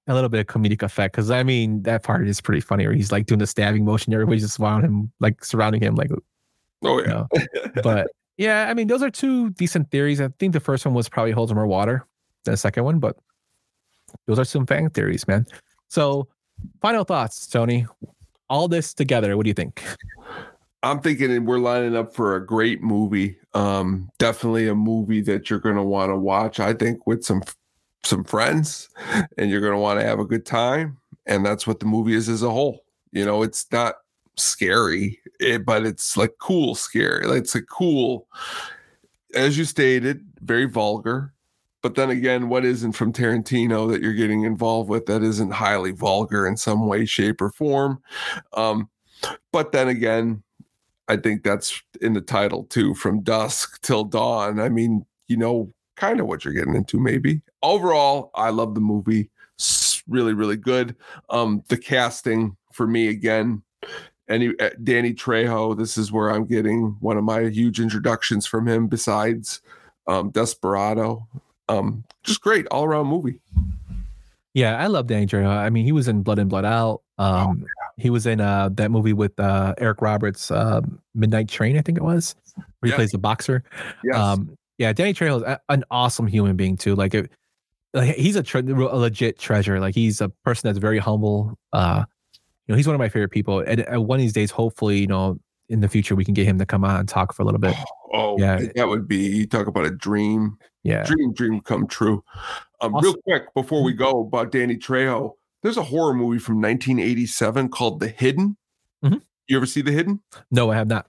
a 0.08 0.14
little 0.14 0.28
bit 0.28 0.40
of 0.40 0.46
comedic 0.46 0.82
effect 0.82 1.14
because 1.14 1.30
I 1.30 1.42
mean 1.42 1.82
that 1.82 2.02
part 2.02 2.26
is 2.26 2.40
pretty 2.40 2.60
funny 2.60 2.86
where 2.86 2.94
he's 2.94 3.12
like 3.12 3.26
doing 3.26 3.38
the 3.38 3.46
stabbing 3.46 3.84
motion, 3.84 4.12
everybody's 4.12 4.42
just 4.42 4.58
around 4.58 4.84
him, 4.84 5.12
like 5.20 5.44
surrounding 5.44 5.82
him, 5.82 5.94
like 5.94 6.10
oh 6.84 6.98
you 6.98 7.06
know. 7.06 7.28
but 7.82 8.08
yeah, 8.36 8.68
I 8.68 8.74
mean 8.74 8.88
those 8.88 9.02
are 9.02 9.10
two 9.10 9.50
decent 9.50 9.90
theories. 9.90 10.20
I 10.20 10.28
think 10.38 10.52
the 10.52 10.60
first 10.60 10.84
one 10.84 10.94
was 10.94 11.08
probably 11.08 11.32
holds 11.32 11.52
more 11.52 11.66
water 11.66 12.06
than 12.44 12.52
the 12.52 12.58
second 12.58 12.84
one, 12.84 12.98
but 12.98 13.16
those 14.26 14.38
are 14.38 14.44
some 14.44 14.66
fan 14.66 14.90
theories, 14.90 15.28
man. 15.28 15.46
So 15.88 16.28
final 16.80 17.04
thoughts, 17.04 17.46
Tony. 17.46 17.86
All 18.50 18.66
this 18.66 18.94
together, 18.94 19.36
what 19.36 19.44
do 19.44 19.50
you 19.50 19.54
think? 19.54 19.84
I'm 20.82 21.00
thinking 21.00 21.44
we're 21.44 21.58
lining 21.58 21.96
up 21.96 22.14
for 22.14 22.36
a 22.36 22.44
great 22.44 22.82
movie. 22.82 23.36
Um, 23.52 24.10
definitely 24.18 24.68
a 24.68 24.74
movie 24.74 25.20
that 25.22 25.50
you're 25.50 25.58
going 25.58 25.76
to 25.76 25.82
want 25.82 26.10
to 26.10 26.16
watch. 26.16 26.60
I 26.60 26.72
think 26.72 27.06
with 27.06 27.24
some 27.24 27.42
some 28.04 28.24
friends, 28.24 28.88
and 29.36 29.50
you're 29.50 29.60
going 29.60 29.72
to 29.72 29.78
want 29.78 30.00
to 30.00 30.06
have 30.06 30.18
a 30.18 30.24
good 30.24 30.46
time. 30.46 30.98
And 31.26 31.44
that's 31.44 31.66
what 31.66 31.80
the 31.80 31.86
movie 31.86 32.14
is 32.14 32.28
as 32.28 32.42
a 32.42 32.50
whole. 32.50 32.84
You 33.12 33.24
know, 33.24 33.42
it's 33.42 33.66
not 33.70 33.96
scary, 34.36 35.20
it, 35.40 35.64
but 35.64 35.84
it's 35.84 36.16
like 36.16 36.34
cool 36.38 36.74
scary. 36.74 37.26
Like 37.26 37.40
it's 37.40 37.54
a 37.54 37.62
cool, 37.62 38.26
as 39.34 39.58
you 39.58 39.64
stated, 39.64 40.24
very 40.40 40.66
vulgar. 40.66 41.34
But 41.80 41.94
then 41.94 42.10
again, 42.10 42.48
what 42.48 42.64
isn't 42.64 42.92
from 42.92 43.12
Tarantino 43.12 43.90
that 43.90 44.02
you're 44.02 44.14
getting 44.14 44.42
involved 44.42 44.90
with 44.90 45.06
that 45.06 45.22
isn't 45.22 45.52
highly 45.52 45.92
vulgar 45.92 46.46
in 46.46 46.56
some 46.56 46.86
way, 46.86 47.04
shape, 47.04 47.40
or 47.40 47.50
form? 47.50 48.02
Um, 48.54 48.88
but 49.52 49.72
then 49.72 49.88
again, 49.88 50.42
I 51.08 51.16
think 51.16 51.42
that's 51.42 51.80
in 52.00 52.14
the 52.14 52.20
title 52.20 52.64
too, 52.64 52.94
from 52.94 53.22
dusk 53.22 53.80
till 53.82 54.04
dawn. 54.04 54.60
I 54.60 54.68
mean, 54.68 55.06
you 55.28 55.36
know, 55.36 55.72
kind 55.98 56.20
of 56.20 56.26
what 56.26 56.44
you're 56.44 56.54
getting 56.54 56.74
into, 56.74 56.98
maybe. 56.98 57.40
Overall, 57.62 58.30
I 58.34 58.50
love 58.50 58.74
the 58.74 58.80
movie. 58.80 59.30
It's 59.56 60.02
really, 60.08 60.32
really 60.32 60.56
good. 60.56 60.94
Um, 61.30 61.62
the 61.68 61.76
casting 61.76 62.56
for 62.72 62.86
me 62.86 63.08
again, 63.08 63.62
any 64.28 64.54
uh, 64.60 64.70
Danny 64.84 65.12
Trejo. 65.12 65.76
This 65.76 65.98
is 65.98 66.12
where 66.12 66.30
I'm 66.30 66.44
getting 66.46 66.96
one 67.00 67.16
of 67.16 67.24
my 67.24 67.48
huge 67.48 67.80
introductions 67.80 68.46
from 68.46 68.68
him. 68.68 68.86
Besides 68.86 69.60
um, 70.06 70.30
Desperado, 70.30 71.26
um, 71.68 72.04
just 72.22 72.40
great 72.40 72.66
all 72.68 72.84
around 72.84 73.06
movie. 73.08 73.40
Yeah, 74.54 74.76
I 74.78 74.86
love 74.86 75.06
Danny 75.06 75.26
Trejo. 75.26 75.46
I 75.48 75.70
mean, 75.70 75.84
he 75.84 75.92
was 75.92 76.08
in 76.08 76.22
Blood 76.22 76.38
In 76.38 76.48
Blood 76.48 76.64
Out. 76.64 77.02
Um, 77.18 77.64
he 77.96 78.10
was 78.10 78.26
in 78.26 78.40
uh, 78.40 78.70
that 78.74 78.90
movie 78.90 79.12
with 79.12 79.38
uh, 79.38 79.74
Eric 79.78 80.00
Roberts, 80.02 80.50
uh, 80.50 80.80
Midnight 81.14 81.48
Train, 81.48 81.76
I 81.76 81.82
think 81.82 81.98
it 81.98 82.04
was, 82.04 82.34
where 82.54 82.64
he 82.84 82.88
Yes. 82.90 82.96
plays 82.96 83.10
the 83.10 83.18
boxer. 83.18 83.64
Yes. 84.04 84.16
Um, 84.16 84.56
yeah, 84.78 84.92
Danny 84.92 85.12
Trejo 85.12 85.36
is 85.48 85.56
an 85.68 85.84
awesome 85.90 86.26
human 86.26 86.56
being 86.56 86.76
too. 86.76 86.94
Like, 86.94 87.14
it, 87.14 87.30
like 87.94 88.14
he's 88.16 88.36
a, 88.36 88.42
tre- 88.42 88.60
a 88.62 88.72
legit 88.96 89.38
treasure. 89.38 89.80
Like, 89.80 89.94
he's 89.94 90.20
a 90.20 90.28
person 90.44 90.68
that's 90.68 90.78
very 90.78 90.98
humble. 90.98 91.58
Uh, 91.72 92.04
you 92.66 92.72
know, 92.72 92.76
he's 92.76 92.86
one 92.86 92.94
of 92.94 92.98
my 93.00 93.08
favorite 93.08 93.30
people. 93.30 93.60
And 93.60 93.84
uh, 93.92 94.00
one 94.00 94.18
of 94.18 94.22
these 94.22 94.32
days, 94.32 94.50
hopefully, 94.50 94.98
you 95.00 95.06
know, 95.06 95.38
in 95.68 95.80
the 95.80 95.88
future, 95.88 96.14
we 96.14 96.24
can 96.24 96.34
get 96.34 96.46
him 96.46 96.58
to 96.58 96.66
come 96.66 96.84
on 96.84 97.00
and 97.00 97.08
talk 97.08 97.34
for 97.34 97.42
a 97.42 97.44
little 97.44 97.60
bit. 97.60 97.74
Oh, 98.14 98.38
Yeah. 98.38 98.60
that 98.76 98.88
would 98.88 99.06
be 99.08 99.16
you 99.18 99.46
talk 99.46 99.66
about 99.66 99.84
a 99.84 99.90
dream. 99.90 100.56
Yeah. 100.82 101.04
Dream, 101.04 101.32
dream 101.34 101.60
come 101.60 101.86
true. 101.86 102.22
Um, 102.80 102.94
real 103.02 103.14
quick 103.24 103.52
before 103.54 103.82
we 103.82 103.92
go 103.92 104.20
about 104.22 104.52
Danny 104.52 104.76
Trejo, 104.76 105.32
there's 105.62 105.76
a 105.76 105.82
horror 105.82 106.14
movie 106.14 106.38
from 106.38 106.60
1987 106.62 107.68
called 107.68 108.00
The 108.00 108.08
Hidden. 108.08 108.56
Mhm. 109.04 109.20
You 109.48 109.56
ever 109.56 109.66
see 109.66 109.82
The 109.82 109.90
Hidden? 109.92 110.20
No, 110.50 110.70
I 110.70 110.76
have 110.76 110.86
not. 110.88 111.06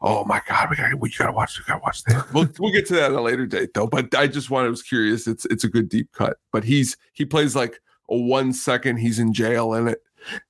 Oh 0.00 0.24
my 0.24 0.40
god, 0.48 0.70
we 0.70 0.76
gotta 0.76 0.96
we 0.96 1.10
gotta 1.10 1.32
watch. 1.32 1.58
We 1.58 1.64
gotta 1.64 1.80
watch 1.82 2.04
that. 2.04 2.32
We'll 2.32 2.48
we'll 2.58 2.72
get 2.72 2.86
to 2.88 2.94
that 2.94 3.10
at 3.10 3.12
a 3.12 3.20
later 3.20 3.46
date 3.46 3.74
though. 3.74 3.86
But 3.86 4.14
I 4.14 4.26
just 4.26 4.50
wanted 4.50 4.66
I 4.66 4.70
was 4.70 4.82
curious. 4.82 5.26
It's 5.26 5.44
it's 5.46 5.64
a 5.64 5.68
good 5.68 5.88
deep 5.88 6.12
cut. 6.12 6.38
But 6.52 6.64
he's 6.64 6.96
he 7.12 7.24
plays 7.24 7.56
like 7.56 7.80
a 8.08 8.16
one 8.16 8.52
second 8.52 8.98
he's 8.98 9.18
in 9.18 9.32
jail 9.32 9.74
in 9.74 9.88
it, 9.88 10.02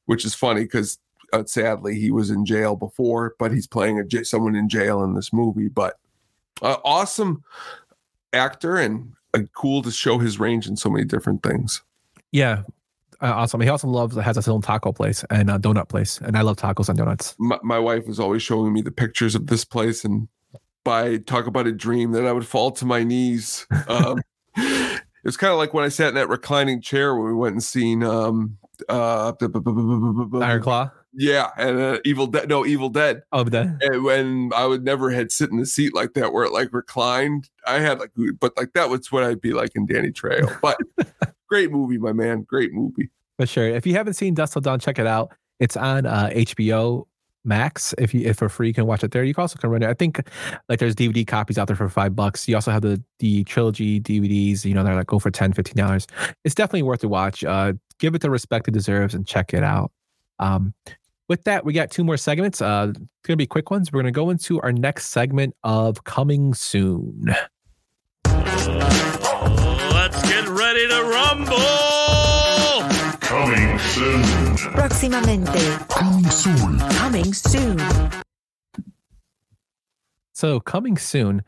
which 0.07 0.25
is 0.25 0.35
funny 0.35 0.63
because 0.63 0.99
uh, 1.33 1.45
sadly 1.47 1.99
he 1.99 2.11
was 2.11 2.31
in 2.31 2.45
jail 2.45 2.77
before, 2.77 3.35
but 3.39 3.53
he's 3.53 3.67
playing 3.67 3.99
a 3.99 4.05
j- 4.05 4.25
someone 4.25 4.55
in 4.55 4.69
jail 4.69 5.03
in 5.03 5.15
this 5.15 5.33
movie. 5.33 5.69
But 5.69 5.99
uh, 6.63 6.77
awesome 6.85 7.43
actor 8.33 8.77
and 8.77 9.13
uh, 9.35 9.41
cool 9.55 9.83
to 9.83 9.91
show 9.91 10.19
his 10.19 10.39
range 10.39 10.67
in 10.67 10.77
so 10.77 10.91
many 10.91 11.05
different 11.05 11.43
things. 11.43 11.83
Yeah. 12.33 12.63
Uh, 13.21 13.33
awesome. 13.35 13.61
He 13.61 13.69
also 13.69 13.89
loves, 13.89 14.17
has 14.17 14.37
his 14.37 14.47
own 14.49 14.63
taco 14.63 14.93
place 14.93 15.25
and 15.31 15.51
a 15.51 15.59
donut 15.59 15.89
place. 15.89 16.21
And 16.21 16.37
I 16.37 16.43
love 16.43 16.57
tacos 16.57 16.89
and 16.89 16.97
donuts. 16.97 17.35
my, 17.39 17.59
my 17.63 17.79
wife 17.79 18.07
was 18.07 18.21
always 18.21 18.43
showing 18.43 18.73
me 18.73 18.81
the 18.83 18.93
pictures 18.93 19.35
of 19.35 19.49
this 19.49 19.65
place 19.65 20.05
and 20.05 20.29
by 20.85 21.17
talk 21.19 21.47
about 21.47 21.67
a 21.67 21.73
dream 21.73 22.13
that 22.13 22.25
I 22.27 22.33
would 22.33 22.47
fall 22.47 22.71
to 22.73 22.85
my 22.87 23.03
knees. 23.05 23.67
Um, 23.89 24.21
it's 25.25 25.37
kind 25.37 25.53
of 25.53 25.59
like 25.59 25.75
when 25.75 25.85
I 25.85 25.89
sat 25.89 26.09
in 26.09 26.15
that 26.15 26.29
reclining 26.29 26.81
chair 26.81 27.15
when 27.15 27.27
we 27.27 27.35
went 27.35 27.53
and 27.55 27.63
seen 27.63 28.03
um 28.03 28.57
uh 28.89 29.33
Iron 30.41 30.63
Claw. 30.63 30.91
yeah 31.13 31.51
and 31.57 31.79
uh, 31.79 31.99
Evil 32.05 32.27
Dead 32.27 32.49
no 32.49 32.65
Evil 32.67 32.89
Dead 32.89 33.23
Oh, 33.33 33.45
that, 33.45 33.67
and 33.83 34.05
when 34.05 34.51
I 34.55 34.67
would 34.67 34.85
never 34.85 35.11
had 35.11 35.31
sit 35.33 35.51
in 35.51 35.59
a 35.59 35.67
seat 35.67 35.95
like 35.95 36.15
that 36.15 36.33
where 36.33 36.45
it 36.45 36.53
like 36.53 36.73
reclined 36.73 37.51
I 37.67 37.81
had 37.81 37.99
like 38.01 38.11
but 38.41 38.57
like 38.57 38.73
that 38.75 38.89
was 38.91 39.11
what 39.13 39.23
I'd 39.25 39.41
be 39.41 39.53
like 39.53 39.73
in 39.75 39.87
Danny 39.87 40.11
Trejo 40.11 40.59
but 40.61 40.79
great 41.49 41.71
movie 41.71 41.99
my 41.99 42.13
man 42.13 42.43
great 42.43 42.73
movie 42.73 43.11
for 43.39 43.47
sure. 43.47 43.69
If 43.69 43.87
you 43.87 43.95
haven't 43.95 44.15
seen 44.15 44.35
Dusk 44.35 44.55
Till 44.55 44.63
Dawn, 44.63 44.81
check 44.81 44.99
it 44.99 45.07
out. 45.07 45.33
It's 45.61 45.77
on 45.77 46.07
uh, 46.07 46.31
HBO 46.35 47.07
Max. 47.45 47.95
If 47.97 48.13
you 48.13 48.29
if 48.29 48.37
for 48.37 48.49
free, 48.49 48.67
you 48.67 48.75
can 48.75 48.85
watch 48.85 49.05
it 49.05 49.13
there. 49.13 49.23
You 49.23 49.33
can 49.33 49.43
also 49.43 49.59
can 49.59 49.71
rent 49.71 49.85
it. 49.85 49.91
I 49.91 49.95
think 49.95 50.29
like 50.69 50.81
there's 50.81 50.97
DVD 50.97 51.25
copies 51.27 51.57
out 51.57 51.69
there 51.69 51.77
for 51.77 51.89
five 51.89 52.17
bucks. 52.17 52.49
You 52.49 52.57
also 52.57 52.73
have 52.73 52.83
the 52.83 53.03
the 53.21 53.45
trilogy 53.45 54.01
DVDs. 54.01 54.65
You 54.65 54.75
know 54.75 54.83
they're 54.83 54.97
like 54.97 55.07
go 55.07 55.21
for 55.21 55.31
10 55.31 55.53
dollars. 55.77 56.07
It's 56.45 56.55
definitely 56.55 56.83
worth 56.83 57.01
to 57.01 57.09
watch. 57.09 57.45
Uh, 57.45 57.75
give 58.01 58.15
it 58.17 58.23
the 58.23 58.31
respect 58.31 58.67
it 58.67 58.73
deserves 58.73 59.15
and 59.15 59.27
check 59.27 59.55
it 59.55 59.63
out. 59.63 59.93
Um, 60.41 60.75
with 61.29 61.45
that, 61.45 61.65
we 61.65 61.73
got 61.73 61.91
two 61.91 62.03
more 62.03 62.17
segments. 62.17 62.61
Uh, 62.61 62.89
it's 62.91 63.01
gonna 63.25 63.37
be 63.37 63.47
quick 63.47 63.71
ones. 63.71 63.93
We're 63.93 64.01
gonna 64.01 64.11
go 64.11 64.31
into 64.31 64.61
our 64.63 64.73
next 64.73 65.11
segment 65.11 65.55
of 65.63 66.03
coming 66.03 66.55
soon. 66.55 67.35
Ready 70.79 70.89
to 70.89 71.03
rumble! 71.03 71.57
Coming 73.21 73.79
soon. 73.79 74.23
Próximamente. 74.75 75.89
Coming 75.89 76.31
soon. 76.31 76.79
Coming 76.79 77.35
soon. 77.35 77.79
So 80.33 80.61
coming 80.61 80.97
soon, 80.97 81.43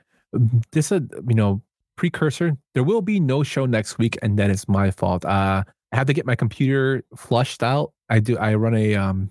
this 0.73 0.91
is 0.91 1.03
you 1.29 1.35
know 1.35 1.63
precursor. 1.97 2.57
There 2.75 2.83
will 2.83 3.03
be 3.03 3.21
no 3.21 3.43
show 3.43 3.67
next 3.67 3.99
week, 3.99 4.19
and 4.21 4.39
that 4.39 4.51
is 4.51 4.69
my 4.69 4.91
fault. 4.91 5.25
Uh, 5.25 5.63
I 5.93 5.97
have 5.97 6.07
to 6.09 6.13
get 6.13 6.27
my 6.27 6.35
computer 6.35 7.05
flushed 7.17 7.63
out. 7.63 7.93
I 8.09 8.19
do. 8.19 8.37
I 8.37 8.55
run 8.55 8.75
a 8.75 8.97
um 8.97 9.31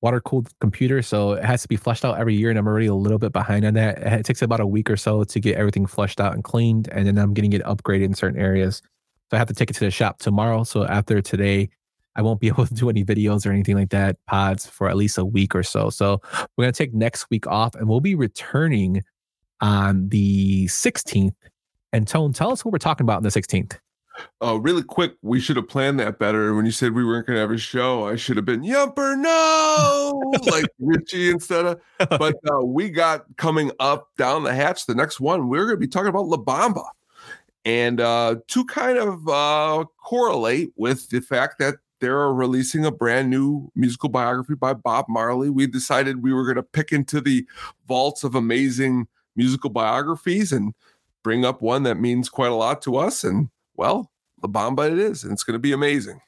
water 0.00 0.20
cooled 0.20 0.48
computer, 0.60 1.02
so 1.02 1.32
it 1.32 1.44
has 1.44 1.62
to 1.62 1.68
be 1.68 1.76
flushed 1.76 2.04
out 2.04 2.18
every 2.18 2.34
year, 2.34 2.50
and 2.50 2.58
I'm 2.58 2.66
already 2.66 2.86
a 2.86 2.94
little 2.94 3.18
bit 3.18 3.32
behind 3.32 3.64
on 3.64 3.74
that. 3.74 3.98
It 3.98 4.24
takes 4.24 4.42
about 4.42 4.60
a 4.60 4.66
week 4.66 4.90
or 4.90 4.96
so 4.96 5.24
to 5.24 5.40
get 5.40 5.56
everything 5.56 5.86
flushed 5.86 6.20
out 6.20 6.34
and 6.34 6.44
cleaned, 6.44 6.88
and 6.88 7.06
then 7.06 7.18
I'm 7.18 7.34
getting 7.34 7.52
it 7.52 7.62
upgraded 7.64 8.04
in 8.04 8.14
certain 8.14 8.40
areas. 8.40 8.82
So 9.30 9.36
I 9.36 9.38
have 9.38 9.48
to 9.48 9.54
take 9.54 9.70
it 9.70 9.74
to 9.74 9.84
the 9.84 9.90
shop 9.90 10.18
tomorrow. 10.20 10.64
So 10.64 10.84
after 10.84 11.20
today, 11.20 11.68
I 12.16 12.22
won't 12.22 12.40
be 12.40 12.48
able 12.48 12.66
to 12.66 12.74
do 12.74 12.88
any 12.90 13.04
videos 13.04 13.46
or 13.46 13.50
anything 13.50 13.76
like 13.76 13.90
that, 13.90 14.16
pods 14.26 14.66
for 14.66 14.88
at 14.88 14.96
least 14.96 15.18
a 15.18 15.24
week 15.24 15.54
or 15.54 15.62
so. 15.62 15.90
So 15.90 16.20
we're 16.56 16.64
going 16.64 16.72
to 16.72 16.78
take 16.78 16.94
next 16.94 17.28
week 17.30 17.46
off 17.46 17.74
and 17.74 17.88
we'll 17.88 18.00
be 18.00 18.14
returning 18.14 19.02
on 19.60 20.08
the 20.08 20.66
16th. 20.66 21.34
And 21.92 22.06
Tone, 22.06 22.32
tell 22.32 22.52
us 22.52 22.64
what 22.64 22.72
we're 22.72 22.78
talking 22.78 23.04
about 23.04 23.18
on 23.18 23.22
the 23.22 23.30
16th. 23.30 23.78
Oh, 24.40 24.56
really 24.56 24.82
quick, 24.82 25.14
we 25.22 25.40
should 25.40 25.56
have 25.56 25.68
planned 25.68 26.00
that 26.00 26.18
better. 26.18 26.54
When 26.54 26.66
you 26.66 26.72
said 26.72 26.92
we 26.92 27.04
weren't 27.04 27.26
going 27.26 27.36
to 27.36 27.40
have 27.40 27.50
a 27.50 27.58
show, 27.58 28.06
I 28.06 28.16
should 28.16 28.36
have 28.36 28.44
been 28.44 28.62
Yumper, 28.62 29.16
no, 29.18 30.32
like 30.50 30.66
Richie 30.78 31.30
instead 31.30 31.66
of. 31.66 31.80
But 31.98 32.36
uh, 32.50 32.64
we 32.64 32.90
got 32.90 33.24
coming 33.36 33.70
up 33.80 34.08
down 34.16 34.44
the 34.44 34.54
hatch. 34.54 34.86
The 34.86 34.94
next 34.94 35.20
one, 35.20 35.48
we're 35.48 35.64
going 35.64 35.76
to 35.76 35.80
be 35.80 35.88
talking 35.88 36.08
about 36.08 36.26
La 36.26 36.36
Bamba, 36.36 36.84
and 37.64 38.00
uh, 38.00 38.36
to 38.46 38.64
kind 38.64 38.98
of 38.98 39.28
uh, 39.28 39.84
correlate 39.98 40.72
with 40.76 41.08
the 41.10 41.20
fact 41.20 41.58
that 41.58 41.76
they're 42.00 42.32
releasing 42.32 42.84
a 42.84 42.90
brand 42.90 43.30
new 43.30 43.70
musical 43.74 44.08
biography 44.08 44.54
by 44.54 44.72
Bob 44.74 45.06
Marley, 45.08 45.50
we 45.50 45.66
decided 45.66 46.22
we 46.22 46.32
were 46.32 46.44
going 46.44 46.56
to 46.56 46.62
pick 46.62 46.92
into 46.92 47.20
the 47.20 47.46
vaults 47.86 48.24
of 48.24 48.34
amazing 48.34 49.08
musical 49.36 49.70
biographies 49.70 50.52
and 50.52 50.74
bring 51.22 51.44
up 51.44 51.60
one 51.62 51.82
that 51.82 51.96
means 51.96 52.28
quite 52.28 52.50
a 52.50 52.54
lot 52.54 52.82
to 52.82 52.96
us. 52.96 53.24
And 53.24 53.48
well, 53.78 54.10
La 54.42 54.50
Bamba 54.50 54.90
it 54.92 54.98
is, 54.98 55.24
and 55.24 55.32
it's 55.32 55.44
going 55.44 55.54
to 55.54 55.58
be 55.58 55.72
amazing. 55.72 56.20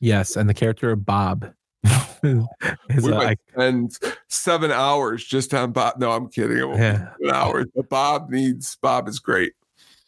Yes. 0.00 0.36
And 0.36 0.48
the 0.48 0.54
character 0.54 0.90
of 0.90 1.04
Bob. 1.04 1.52
is, 2.24 3.04
we 3.04 3.12
uh, 3.12 3.16
might 3.16 3.38
spend 3.52 3.96
seven 4.28 4.72
hours 4.72 5.24
just 5.24 5.54
on 5.54 5.70
Bob. 5.72 5.94
No, 5.98 6.10
I'm 6.10 6.28
kidding. 6.28 6.58
It 6.58 6.64
won't 6.66 6.78
be 6.78 6.82
Yeah. 6.84 7.12
seven 7.20 7.34
hours. 7.34 7.66
But 7.76 7.88
Bob 7.88 8.30
needs 8.30 8.76
Bob 8.82 9.06
is 9.08 9.18
great. 9.20 9.52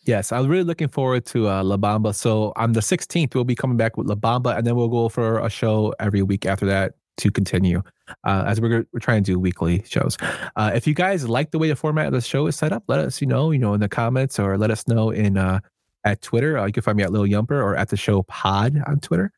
yes. 0.05 0.33
I'm 0.33 0.49
really 0.49 0.65
looking 0.65 0.89
forward 0.89 1.27
to 1.27 1.49
uh, 1.49 1.63
La 1.63 1.77
Bamba. 1.77 2.15
So 2.15 2.53
on 2.57 2.73
the 2.73 2.81
16th, 2.81 3.35
we'll 3.35 3.45
be 3.45 3.55
coming 3.55 3.77
back 3.77 3.97
with 3.97 4.09
La 4.09 4.17
Bamba 4.17 4.57
and 4.57 4.67
then 4.67 4.75
we'll 4.75 4.89
go 4.89 5.09
for 5.09 5.39
a 5.39 5.49
show 5.51 5.95
every 6.01 6.23
week 6.23 6.47
after 6.47 6.67
that 6.67 6.95
to 7.19 7.31
continue 7.31 7.83
uh, 8.25 8.45
as 8.47 8.61
we're, 8.61 8.87
we're 8.93 9.01
trying 9.01 9.23
to 9.23 9.33
do 9.33 9.39
weekly 9.39 9.85
shows. 9.87 10.17
Uh, 10.57 10.73
if 10.75 10.87
you 10.87 10.95
guys 10.95 11.29
like 11.29 11.51
the 11.51 11.59
way 11.59 11.69
the 11.69 11.77
format 11.77 12.07
of 12.07 12.13
the 12.13 12.21
show 12.23 12.47
is 12.47 12.57
set 12.57 12.73
up, 12.73 12.83
let 12.89 12.99
us 12.99 13.21
you 13.21 13.27
know, 13.27 13.51
you 13.51 13.59
know, 13.59 13.75
in 13.75 13.81
the 13.81 13.89
comments 13.89 14.39
or 14.39 14.57
let 14.57 14.71
us 14.71 14.89
know 14.89 15.11
in 15.11 15.37
uh, 15.37 15.61
at 16.05 16.23
Twitter. 16.23 16.59
Uh, 16.59 16.67
you 16.67 16.73
can 16.73 16.83
find 16.83 16.97
me 16.97 17.05
at 17.05 17.13
Lil 17.13 17.25
Yumper 17.25 17.53
or 17.53 17.77
at 17.77 17.89
the 17.89 17.97
show 17.97 18.23
Pod 18.23 18.81
on 18.87 19.01
Twitter. 19.01 19.33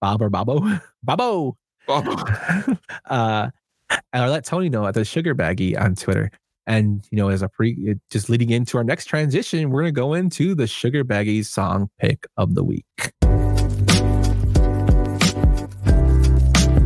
Bob 0.00 0.22
or 0.22 0.30
Babo, 0.30 0.80
Babo. 1.02 1.56
uh, 1.88 3.50
and 3.90 4.02
I'll 4.12 4.30
let 4.30 4.44
Tony 4.44 4.68
know 4.68 4.86
at 4.86 4.94
the 4.94 5.04
Sugar 5.04 5.34
Baggy 5.34 5.76
on 5.76 5.94
Twitter. 5.94 6.30
And 6.66 7.02
you 7.10 7.16
know, 7.16 7.30
as 7.30 7.40
a 7.40 7.48
pre, 7.48 7.94
just 8.10 8.28
leading 8.28 8.50
into 8.50 8.76
our 8.76 8.84
next 8.84 9.06
transition, 9.06 9.70
we're 9.70 9.80
gonna 9.82 9.92
go 9.92 10.12
into 10.12 10.54
the 10.54 10.66
Sugar 10.66 11.02
Baggy 11.02 11.42
song 11.42 11.88
pick 11.98 12.26
of 12.36 12.54
the 12.54 12.62
week. 12.62 12.84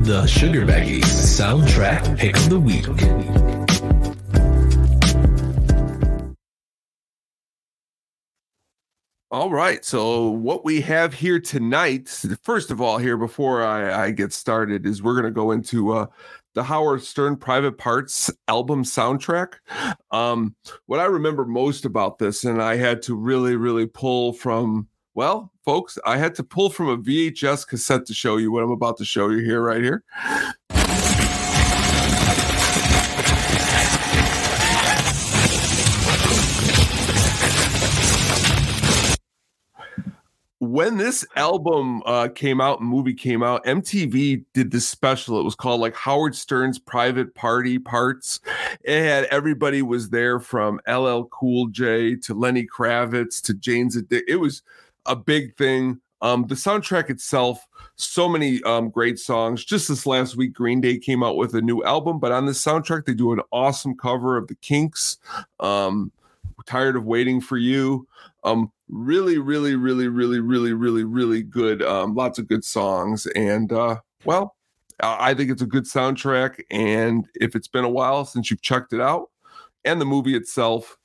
The 0.05 0.27
Sugar 0.27 0.65
Baggies 0.65 1.03
soundtrack 1.03 2.17
pick 2.17 2.37
of 2.37 2.51
the 2.51 2.61
week. 2.61 3.52
All 9.33 9.49
right. 9.49 9.83
So 9.83 10.29
what 10.29 10.63
we 10.63 10.83
have 10.83 11.15
here 11.15 11.41
tonight, 11.41 12.11
first 12.43 12.71
of 12.71 12.83
all, 12.83 12.99
here 12.99 13.17
before 13.17 13.63
I, 13.63 14.05
I 14.05 14.11
get 14.11 14.31
started, 14.31 14.85
is 14.85 15.03
we're 15.03 15.15
going 15.15 15.25
to 15.25 15.31
go 15.31 15.53
into 15.53 15.93
uh, 15.93 16.07
the 16.53 16.63
Howard 16.63 17.03
Stern 17.03 17.37
Private 17.37 17.79
Parts 17.79 18.31
album 18.47 18.85
soundtrack. 18.85 19.55
Um, 20.11 20.55
what 20.85 21.01
I 21.01 21.07
remember 21.07 21.47
most 21.47 21.87
about 21.87 22.19
this, 22.19 22.45
and 22.45 22.61
I 22.61 22.77
had 22.77 23.01
to 23.05 23.15
really, 23.15 23.57
really 23.57 23.87
pull 23.87 24.35
from, 24.35 24.87
well, 25.15 25.51
folks, 25.65 25.99
I 26.05 26.19
had 26.19 26.35
to 26.35 26.45
pull 26.45 26.69
from 26.69 26.91
a 26.91 26.99
VHS 26.99 27.67
cassette 27.67 28.05
to 28.09 28.13
show 28.13 28.37
you 28.37 28.53
what 28.53 28.63
I'm 28.63 28.71
about 28.71 28.99
to 28.99 29.07
show 29.07 29.31
you 29.31 29.39
here, 29.39 29.63
right 29.63 29.83
here. 29.83 30.05
When 40.63 40.97
this 40.97 41.27
album 41.35 42.05
uh, 42.07 42.29
came 42.29 42.61
out 42.61 42.79
and 42.79 42.89
movie 42.89 43.15
came 43.15 43.43
out, 43.43 43.65
MTV 43.65 44.45
did 44.55 44.71
this 44.71 44.87
special. 44.87 45.41
It 45.41 45.43
was 45.43 45.57
called 45.57 45.81
like 45.81 45.97
Howard 45.97 46.37
Stern's 46.37 46.79
Private 46.79 47.35
Party 47.35 47.81
Parts. 47.81 48.39
It 48.85 49.03
had 49.03 49.25
everybody 49.25 49.83
was 49.83 50.11
there 50.11 50.39
from 50.39 50.79
LL 50.87 51.25
Cool 51.33 51.67
J 51.67 52.15
to 52.15 52.35
Lenny 52.35 52.65
Kravitz 52.65 53.43
to 53.43 53.55
Jane's 53.55 53.97
Addiction. 53.97 54.25
It 54.29 54.37
was 54.37 54.63
a 55.05 55.17
big 55.17 55.57
thing. 55.57 56.01
Um, 56.21 56.47
the 56.47 56.55
soundtrack 56.55 57.11
itself, 57.11 57.67
so 57.97 58.29
many 58.29 58.63
um, 58.63 58.89
great 58.89 59.19
songs. 59.19 59.65
Just 59.65 59.89
this 59.89 60.07
last 60.07 60.37
week, 60.37 60.53
Green 60.53 60.81
Day 60.81 60.97
came 60.97 61.25
out 61.25 61.35
with 61.35 61.57
a 61.57 61.61
new 61.61 61.83
album, 61.83 62.21
but 62.21 62.31
on 62.31 62.47
the 62.47 62.53
soundtrack, 62.53 63.07
they 63.07 63.15
do 63.15 63.33
an 63.33 63.41
awesome 63.51 63.97
cover 63.97 64.37
of 64.37 64.47
the 64.47 64.55
Kinks. 64.55 65.19
Um, 65.59 66.13
tired 66.67 66.95
of 66.95 67.05
waiting 67.05 67.41
for 67.41 67.57
you. 67.57 68.07
Um, 68.45 68.71
really, 68.93 69.39
really, 69.39 69.75
really, 69.75 70.07
really, 70.07 70.39
really, 70.39 70.73
really, 70.73 71.03
really 71.03 71.43
good. 71.43 71.83
Um, 71.83 72.15
lots 72.15 72.39
of 72.39 72.47
good 72.47 72.65
songs, 72.65 73.27
and 73.35 73.73
uh, 73.73 73.97
well, 74.25 74.55
I 75.01 75.35
think 75.35 75.51
it's 75.51 75.63
a 75.63 75.67
good 75.67 75.85
soundtrack. 75.85 76.63
And 76.71 77.27
if 77.35 77.57
it's 77.57 77.69
been 77.69 77.85
a 77.85 77.91
while 77.91 78.25
since 78.25 78.51
you've 78.51 78.63
checked 78.63 78.93
it 78.93 79.01
out, 79.01 79.31
and 79.85 80.01
the 80.01 80.05
movie 80.05 80.37
itself, 80.37 80.99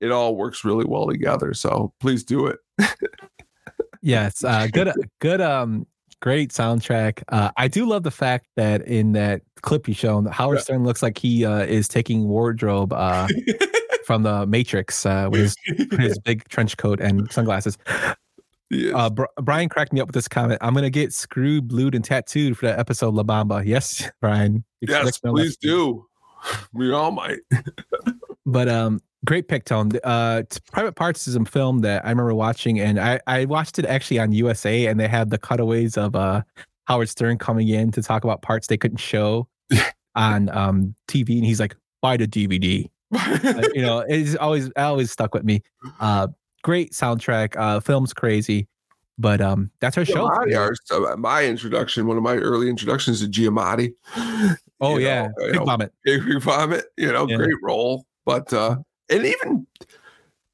it 0.00 0.10
all 0.10 0.34
works 0.34 0.64
really 0.64 0.86
well 0.86 1.06
together. 1.06 1.54
So 1.54 1.92
please 2.00 2.24
do 2.24 2.46
it. 2.46 2.58
yes, 4.02 4.42
uh, 4.42 4.66
good, 4.72 4.92
good, 5.20 5.40
um, 5.40 5.86
great 6.26 6.50
soundtrack. 6.50 7.22
Uh, 7.28 7.52
I 7.56 7.68
do 7.68 7.86
love 7.86 8.02
the 8.02 8.10
fact 8.10 8.46
that 8.56 8.82
in 8.82 9.12
that 9.12 9.42
clip 9.62 9.86
you 9.86 9.94
shown, 9.94 10.26
Howard 10.26 10.58
Stern 10.60 10.82
looks 10.82 11.00
like 11.00 11.18
he 11.18 11.44
uh, 11.44 11.60
is 11.60 11.86
taking 11.86 12.26
wardrobe. 12.26 12.92
Uh, 12.92 13.28
from 14.04 14.24
the 14.24 14.44
Matrix 14.46 15.06
uh, 15.06 15.28
with 15.30 15.54
his, 15.64 15.88
his 15.98 16.18
big 16.20 16.48
trench 16.48 16.76
coat 16.76 17.00
and 17.00 17.30
sunglasses. 17.30 17.78
Yes. 18.70 18.92
Uh, 18.94 19.10
Br- 19.10 19.24
Brian 19.40 19.68
cracked 19.68 19.92
me 19.92 20.00
up 20.00 20.08
with 20.08 20.14
this 20.14 20.26
comment. 20.26 20.58
I'm 20.62 20.74
gonna 20.74 20.90
get 20.90 21.12
screwed, 21.12 21.68
blued, 21.68 21.94
and 21.94 22.04
tattooed 22.04 22.56
for 22.56 22.66
that 22.66 22.78
episode 22.80 23.14
La 23.14 23.22
Bamba. 23.22 23.64
Yes, 23.64 24.10
Brian. 24.20 24.64
Yes, 24.80 25.18
please 25.18 25.56
do. 25.56 26.06
We 26.72 26.92
all 26.92 27.10
might. 27.10 27.40
but 28.44 28.68
um, 28.68 29.00
great 29.26 29.48
pick, 29.48 29.64
Tone. 29.64 29.90
Uh, 30.02 30.44
Private 30.72 30.94
Parts 30.94 31.28
is 31.28 31.36
a 31.36 31.44
film 31.44 31.80
that 31.80 32.06
I 32.06 32.08
remember 32.08 32.34
watching, 32.34 32.80
and 32.80 32.98
I 32.98 33.20
I 33.26 33.44
watched 33.44 33.78
it 33.78 33.84
actually 33.84 34.18
on 34.18 34.32
USA, 34.32 34.86
and 34.86 34.98
they 34.98 35.08
had 35.08 35.28
the 35.28 35.36
cutaways 35.36 35.98
of 35.98 36.16
uh 36.16 36.42
Howard 36.86 37.10
Stern 37.10 37.36
coming 37.36 37.68
in 37.68 37.90
to 37.92 38.02
talk 38.02 38.24
about 38.24 38.40
parts 38.40 38.68
they 38.68 38.78
couldn't 38.78 38.98
show 38.98 39.46
on 40.14 40.48
um 40.50 40.94
TV, 41.08 41.36
and 41.36 41.44
he's 41.44 41.60
like, 41.60 41.76
"Buy 42.00 42.16
the 42.16 42.26
DVD." 42.26 42.88
uh, 43.14 43.68
you 43.74 43.82
know, 43.82 44.04
it's 44.08 44.36
always 44.36 44.70
always 44.76 45.10
stuck 45.10 45.34
with 45.34 45.44
me. 45.44 45.62
Uh, 46.00 46.28
great 46.62 46.92
soundtrack. 46.92 47.56
Uh, 47.56 47.80
film's 47.80 48.14
crazy, 48.14 48.68
but 49.18 49.40
um, 49.40 49.70
that's 49.80 49.98
our 49.98 50.04
show. 50.04 50.26
Our, 50.26 50.72
uh, 50.90 51.16
my 51.16 51.44
introduction, 51.44 52.06
one 52.06 52.16
of 52.16 52.22
my 52.22 52.36
early 52.36 52.70
introductions 52.70 53.20
to 53.20 53.28
Giamatti. 53.28 53.92
Oh 54.80 54.98
you 54.98 55.06
yeah, 55.06 55.28
know, 55.28 55.32
Big 55.38 55.54
know, 55.54 55.64
Vomit. 55.64 55.92
Big 56.04 56.42
Vomit. 56.42 56.84
You 56.96 57.12
know, 57.12 57.28
yeah. 57.28 57.36
great 57.36 57.56
role. 57.62 58.04
But 58.24 58.52
uh, 58.52 58.76
and 59.10 59.26
even 59.26 59.66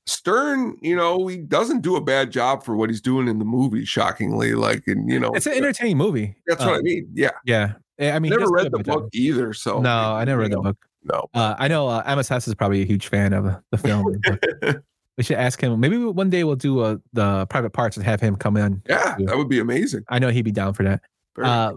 Stern, 0.07 0.77
you 0.83 0.97
know, 0.97 1.27
he 1.29 1.39
doesn't 1.39 1.81
do 1.81 1.97
a 1.97 2.01
bad 2.01 2.33
job 2.33 2.65
for 2.65 2.77
what 2.77 2.91
he's 2.91 3.01
doing 3.01 3.29
in 3.29 3.39
the 3.39 3.45
movie. 3.45 3.85
Shockingly, 3.85 4.55
like, 4.55 4.83
and 4.87 5.09
you 5.09 5.21
know, 5.21 5.31
it's 5.33 5.47
an 5.47 5.53
entertaining 5.53 5.97
movie. 5.97 6.35
That's 6.47 6.65
what 6.65 6.75
I 6.75 6.81
mean. 6.81 7.09
Yeah, 7.15 7.31
yeah. 7.45 7.75
I 8.01 8.19
mean, 8.19 8.31
never 8.31 8.51
read 8.51 8.73
the 8.73 8.81
book 8.81 9.09
either. 9.13 9.53
So 9.53 9.81
no, 9.81 10.15
I 10.15 10.25
never 10.25 10.43
read 10.43 10.51
know. 10.51 10.59
the 10.59 10.63
book. 10.63 10.79
No. 11.05 11.29
Uh, 11.35 11.55
I 11.59 11.69
know 11.69 11.89
uh, 11.89 12.03
MSS 12.05 12.49
is 12.49 12.55
probably 12.55 12.83
a 12.83 12.85
huge 12.85 13.09
fan 13.09 13.33
of 13.33 13.45
the 13.71 13.79
film. 13.79 14.21
we 15.17 15.23
should 15.23 15.37
ask 15.37 15.61
him. 15.61 15.79
Maybe 15.79 15.99
one 15.99 16.31
day 16.31 16.45
we'll 16.45 16.57
do 16.57 16.81
uh, 16.81 16.97
the 17.13 17.47
private 17.47 17.71
parts 17.71 17.97
and 17.97 18.05
have 18.05 18.21
him 18.21 18.37
come 18.37 18.57
in. 18.57 18.83
Yeah, 18.89 19.17
that 19.19 19.37
would 19.37 19.49
be 19.49 19.61
amazing. 19.61 20.05
I 20.09 20.19
know 20.19 20.31
he'd 20.31 20.43
be 20.43 20.53
down 20.53 20.75
for 20.75 20.83
that. 20.83 21.03
Uh, 21.41 21.75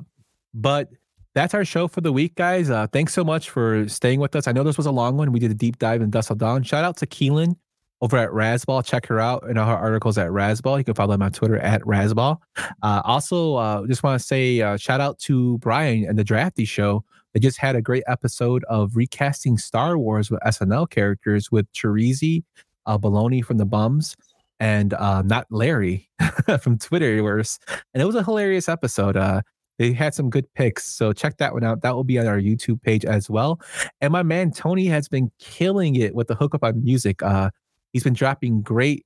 but 0.54 0.90
that's 1.36 1.54
our 1.54 1.66
show 1.66 1.88
for 1.88 2.02
the 2.02 2.14
week, 2.14 2.36
guys. 2.36 2.70
Uh, 2.70 2.88
thanks 2.88 3.14
so 3.14 3.24
much 3.24 3.50
for 3.50 3.88
staying 3.90 4.22
with 4.22 4.36
us. 4.36 4.48
I 4.48 4.54
know 4.54 4.64
this 4.64 4.78
was 4.78 4.86
a 4.86 4.92
long 4.92 5.18
one. 5.18 5.34
We 5.34 5.40
did 5.40 5.52
a 5.52 5.56
deep 5.56 5.78
dive 5.78 6.02
in 6.02 6.10
Dusk 6.10 6.36
Dawn. 6.38 6.64
Shout 6.64 6.86
out 6.86 6.96
to 6.98 7.06
Keelin 7.06 7.58
over 8.02 8.18
at 8.18 8.30
Razzball. 8.30 8.86
Check 8.86 9.06
her 9.08 9.20
out 9.20 9.48
and 9.48 9.58
her 9.58 9.64
articles 9.64 10.18
at 10.18 10.30
Razzball. 10.30 10.78
You 10.78 10.86
can 10.86 10.94
follow 10.94 11.12
them 11.12 11.22
on 11.22 11.34
Twitter 11.34 11.58
at 11.58 11.82
Razzball. 11.82 12.38
Uh, 12.82 13.02
also, 13.04 13.56
uh, 13.56 13.86
just 13.86 14.02
want 14.02 14.20
to 14.20 14.26
say 14.26 14.62
uh, 14.62 14.78
shout 14.78 15.02
out 15.02 15.20
to 15.20 15.58
Brian 15.58 16.06
and 16.06 16.18
the 16.18 16.24
Drafty 16.24 16.64
Show. 16.64 17.04
They 17.34 17.42
just 17.42 17.58
had 17.58 17.76
a 17.76 17.82
great 17.82 18.04
episode 18.08 18.64
of 18.70 18.96
recasting 18.96 19.58
Star 19.58 19.98
Wars 19.98 20.32
with 20.32 20.40
SNL 20.42 20.90
characters 20.90 21.52
with 21.52 21.70
Chirizi, 21.74 22.44
uh, 22.86 22.98
Baloney 22.98 23.44
from 23.44 23.58
the 23.58 23.66
Bums, 23.66 24.16
and 24.62 24.94
uh, 24.94 25.22
not 25.22 25.48
Larry 25.50 26.10
from 26.62 26.78
Twitterverse. 26.78 27.60
And 27.94 28.02
it 28.02 28.06
was 28.06 28.16
a 28.16 28.24
hilarious 28.24 28.70
episode. 28.70 29.18
Uh, 29.18 29.42
they 29.78 29.94
had 29.94 30.14
some 30.14 30.30
good 30.30 30.52
picks. 30.54 30.86
So 30.86 31.14
check 31.14 31.38
that 31.38 31.54
one 31.54 31.64
out. 31.64 31.82
That 31.82 31.96
will 31.96 32.04
be 32.04 32.18
on 32.20 32.28
our 32.28 32.40
YouTube 32.40 32.82
page 32.82 33.06
as 33.06 33.30
well. 33.30 33.60
And 34.02 34.12
my 34.12 34.24
man 34.24 34.52
Tony 34.52 34.86
has 34.86 35.08
been 35.08 35.32
killing 35.40 35.96
it 35.96 36.16
with 36.16 36.28
the 36.28 36.36
hookup 36.36 36.64
on 36.64 36.84
music. 36.84 37.22
Uh, 37.22 37.50
he's 37.94 38.04
been 38.04 38.14
dropping 38.14 38.62
great 38.62 39.06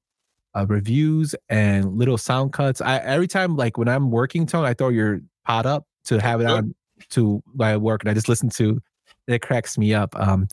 uh, 0.55 0.65
reviews 0.67 1.35
and 1.49 1.97
little 1.97 2.17
sound 2.17 2.53
cuts. 2.53 2.81
I 2.81 2.97
every 2.97 3.27
time 3.27 3.55
like 3.55 3.77
when 3.77 3.87
I'm 3.87 4.11
working, 4.11 4.45
Tony, 4.45 4.67
I 4.67 4.73
throw 4.73 4.89
your 4.89 5.21
pod 5.45 5.65
up 5.65 5.85
to 6.05 6.19
have 6.19 6.41
it 6.41 6.47
on 6.47 6.75
to 7.09 7.41
my 7.53 7.77
work 7.77 8.03
and 8.03 8.09
I 8.09 8.13
just 8.13 8.29
listen 8.29 8.49
to 8.49 8.81
it 9.27 9.41
cracks 9.41 9.77
me 9.77 9.93
up. 9.93 10.15
Um, 10.19 10.47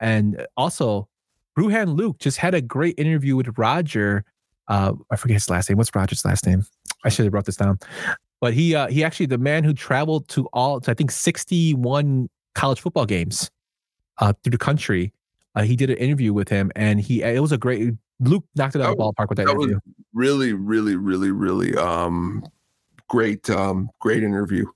and 0.00 0.46
also 0.56 1.08
Bruhan 1.56 1.96
Luke 1.96 2.18
just 2.18 2.38
had 2.38 2.54
a 2.54 2.60
great 2.60 2.98
interview 2.98 3.36
with 3.36 3.56
Roger. 3.58 4.24
Uh, 4.66 4.94
I 5.10 5.16
forget 5.16 5.34
his 5.34 5.50
last 5.50 5.68
name. 5.68 5.78
What's 5.78 5.94
Roger's 5.94 6.24
last 6.24 6.46
name? 6.46 6.64
I 7.04 7.10
should 7.10 7.26
have 7.26 7.32
brought 7.32 7.44
this 7.44 7.56
down. 7.56 7.78
But 8.44 8.52
he 8.52 8.74
uh, 8.74 8.88
he 8.88 9.02
actually 9.02 9.24
the 9.24 9.38
man 9.38 9.64
who 9.64 9.72
traveled 9.72 10.28
to 10.28 10.46
all 10.52 10.78
to, 10.78 10.90
I 10.90 10.92
think 10.92 11.10
61 11.10 12.28
college 12.54 12.78
football 12.78 13.06
games 13.06 13.50
uh, 14.18 14.34
through 14.42 14.50
the 14.50 14.58
country. 14.58 15.14
Uh, 15.54 15.62
he 15.62 15.76
did 15.76 15.88
an 15.88 15.96
interview 15.96 16.34
with 16.34 16.50
him, 16.50 16.70
and 16.76 17.00
he 17.00 17.22
it 17.22 17.40
was 17.40 17.52
a 17.52 17.56
great. 17.56 17.94
Luke 18.20 18.44
knocked 18.54 18.76
it 18.76 18.82
out 18.82 18.90
of 18.90 18.98
the 18.98 19.02
ballpark 19.02 19.30
with 19.30 19.38
that, 19.38 19.46
that 19.46 19.52
interview. 19.54 19.78
really, 20.12 20.52
really, 20.52 20.94
really, 20.94 21.30
really 21.30 21.74
um, 21.76 22.44
great, 23.08 23.48
um, 23.48 23.88
great 23.98 24.22
interview 24.22 24.66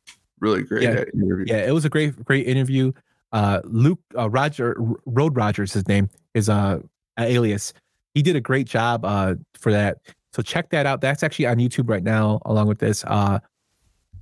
really 0.41 0.63
great 0.63 0.85
yeah, 0.85 1.05
interview. 1.13 1.45
Yeah, 1.47 1.67
it 1.67 1.73
was 1.73 1.85
a 1.85 1.91
great, 1.91 2.25
great 2.25 2.47
interview. 2.47 2.93
Uh, 3.33 3.61
Luke 3.65 4.01
uh, 4.17 4.31
Roger 4.31 4.77
Road 5.05 5.37
Rogers, 5.37 5.75
his 5.75 5.87
name 5.87 6.09
is 6.33 6.49
uh 6.49 6.79
alias. 7.19 7.75
He 8.15 8.23
did 8.23 8.35
a 8.35 8.41
great 8.41 8.67
job 8.67 9.05
uh 9.05 9.35
for 9.53 9.73
that. 9.73 9.99
So 10.33 10.43
check 10.43 10.71
that 10.71 10.87
out. 10.87 11.03
That's 11.03 11.23
actually 11.23 11.47
on 11.47 11.57
YouTube 11.59 11.91
right 11.91 12.03
now, 12.03 12.41
along 12.47 12.69
with 12.69 12.79
this. 12.79 13.05
Uh, 13.05 13.41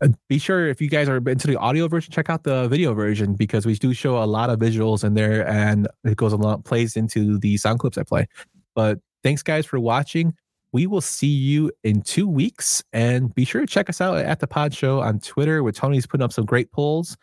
uh 0.01 0.09
be 0.29 0.39
sure 0.39 0.69
if 0.69 0.81
you 0.81 0.89
guys 0.89 1.09
are 1.09 1.17
into 1.17 1.47
the 1.47 1.57
audio 1.57 1.89
version, 1.89 2.13
check 2.13 2.31
out 2.31 2.43
the 2.43 2.69
video 2.69 2.95
version 2.95 3.35
because 3.35 3.67
we 3.67 3.75
do 3.75 3.93
show 3.93 4.23
a 4.23 4.27
lot 4.27 4.51
of 4.51 4.59
visuals 4.59 5.05
in 5.05 5.15
there, 5.15 5.47
and 5.49 5.89
it 6.05 6.17
goes 6.17 6.33
a 6.33 6.37
lot 6.37 6.65
plays 6.65 6.97
into 6.97 7.39
the 7.39 7.57
sound 7.57 7.81
clips 7.81 7.99
I 7.99 8.03
play. 8.03 8.29
But 8.75 9.01
thanks 9.23 9.43
guys 9.43 9.67
for 9.67 9.81
watching 9.81 10.35
we 10.77 10.87
will 10.87 11.01
see 11.01 11.27
you 11.27 11.73
in 11.85 12.03
two 12.03 12.29
weeks. 12.29 12.85
And 12.93 13.35
be 13.35 13.47
sure 13.47 13.63
to 13.63 13.67
check 13.67 13.89
us 13.89 14.03
out 14.03 14.19
at 14.19 14.41
the 14.41 14.47
Pod 14.47 14.75
Show 14.75 15.01
on 15.01 15.21
Twitter, 15.21 15.63
where 15.63 15.73
Tony's 15.73 16.07
putting 16.07 16.23
up 16.23 16.33
some 16.33 16.45
great 16.45 16.71
polls. 16.71 17.17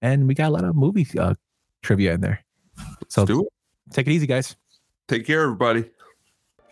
And 0.00 0.26
we 0.26 0.34
got 0.34 0.48
a 0.48 0.52
lot 0.52 0.64
of 0.64 0.74
movie 0.74 1.06
uh, 1.18 1.34
trivia 1.82 2.14
in 2.14 2.22
there. 2.22 2.42
So 3.08 3.26
take 3.92 4.06
it 4.06 4.12
easy, 4.12 4.26
guys. 4.26 4.56
Take 5.06 5.26
care, 5.26 5.42
everybody. 5.42 5.84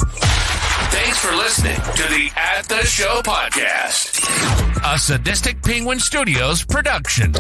Thanks 0.01 1.19
for 1.19 1.35
listening 1.37 1.77
to 1.77 2.03
the 2.09 2.31
At 2.35 2.65
the 2.65 2.83
Show 2.87 3.21
podcast, 3.23 4.62
a 4.85 4.99
Sadistic 4.99 5.63
Penguin 5.63 6.01
Studios 6.01 6.65
production. 6.65 7.33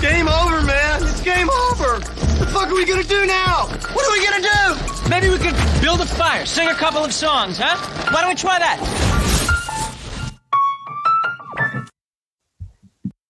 Game 0.00 0.28
over, 0.28 0.62
man. 0.62 1.02
It's 1.02 1.20
game 1.20 1.50
over. 1.50 1.94
What 1.94 2.38
the 2.38 2.46
fuck 2.52 2.68
are 2.68 2.74
we 2.74 2.84
gonna 2.86 3.02
do 3.02 3.26
now? 3.26 3.66
What 3.66 4.06
are 4.06 4.12
we 4.12 4.24
gonna 4.24 4.42
do? 4.42 5.10
Maybe 5.10 5.28
we 5.28 5.38
could 5.38 5.56
build 5.82 6.00
a 6.00 6.06
fire, 6.06 6.46
sing 6.46 6.68
a 6.68 6.74
couple 6.74 7.04
of 7.04 7.12
songs, 7.12 7.58
huh? 7.58 7.76
Why 8.12 8.20
don't 8.20 8.30
we 8.30 8.36
try 8.36 8.58
that? 8.58 9.29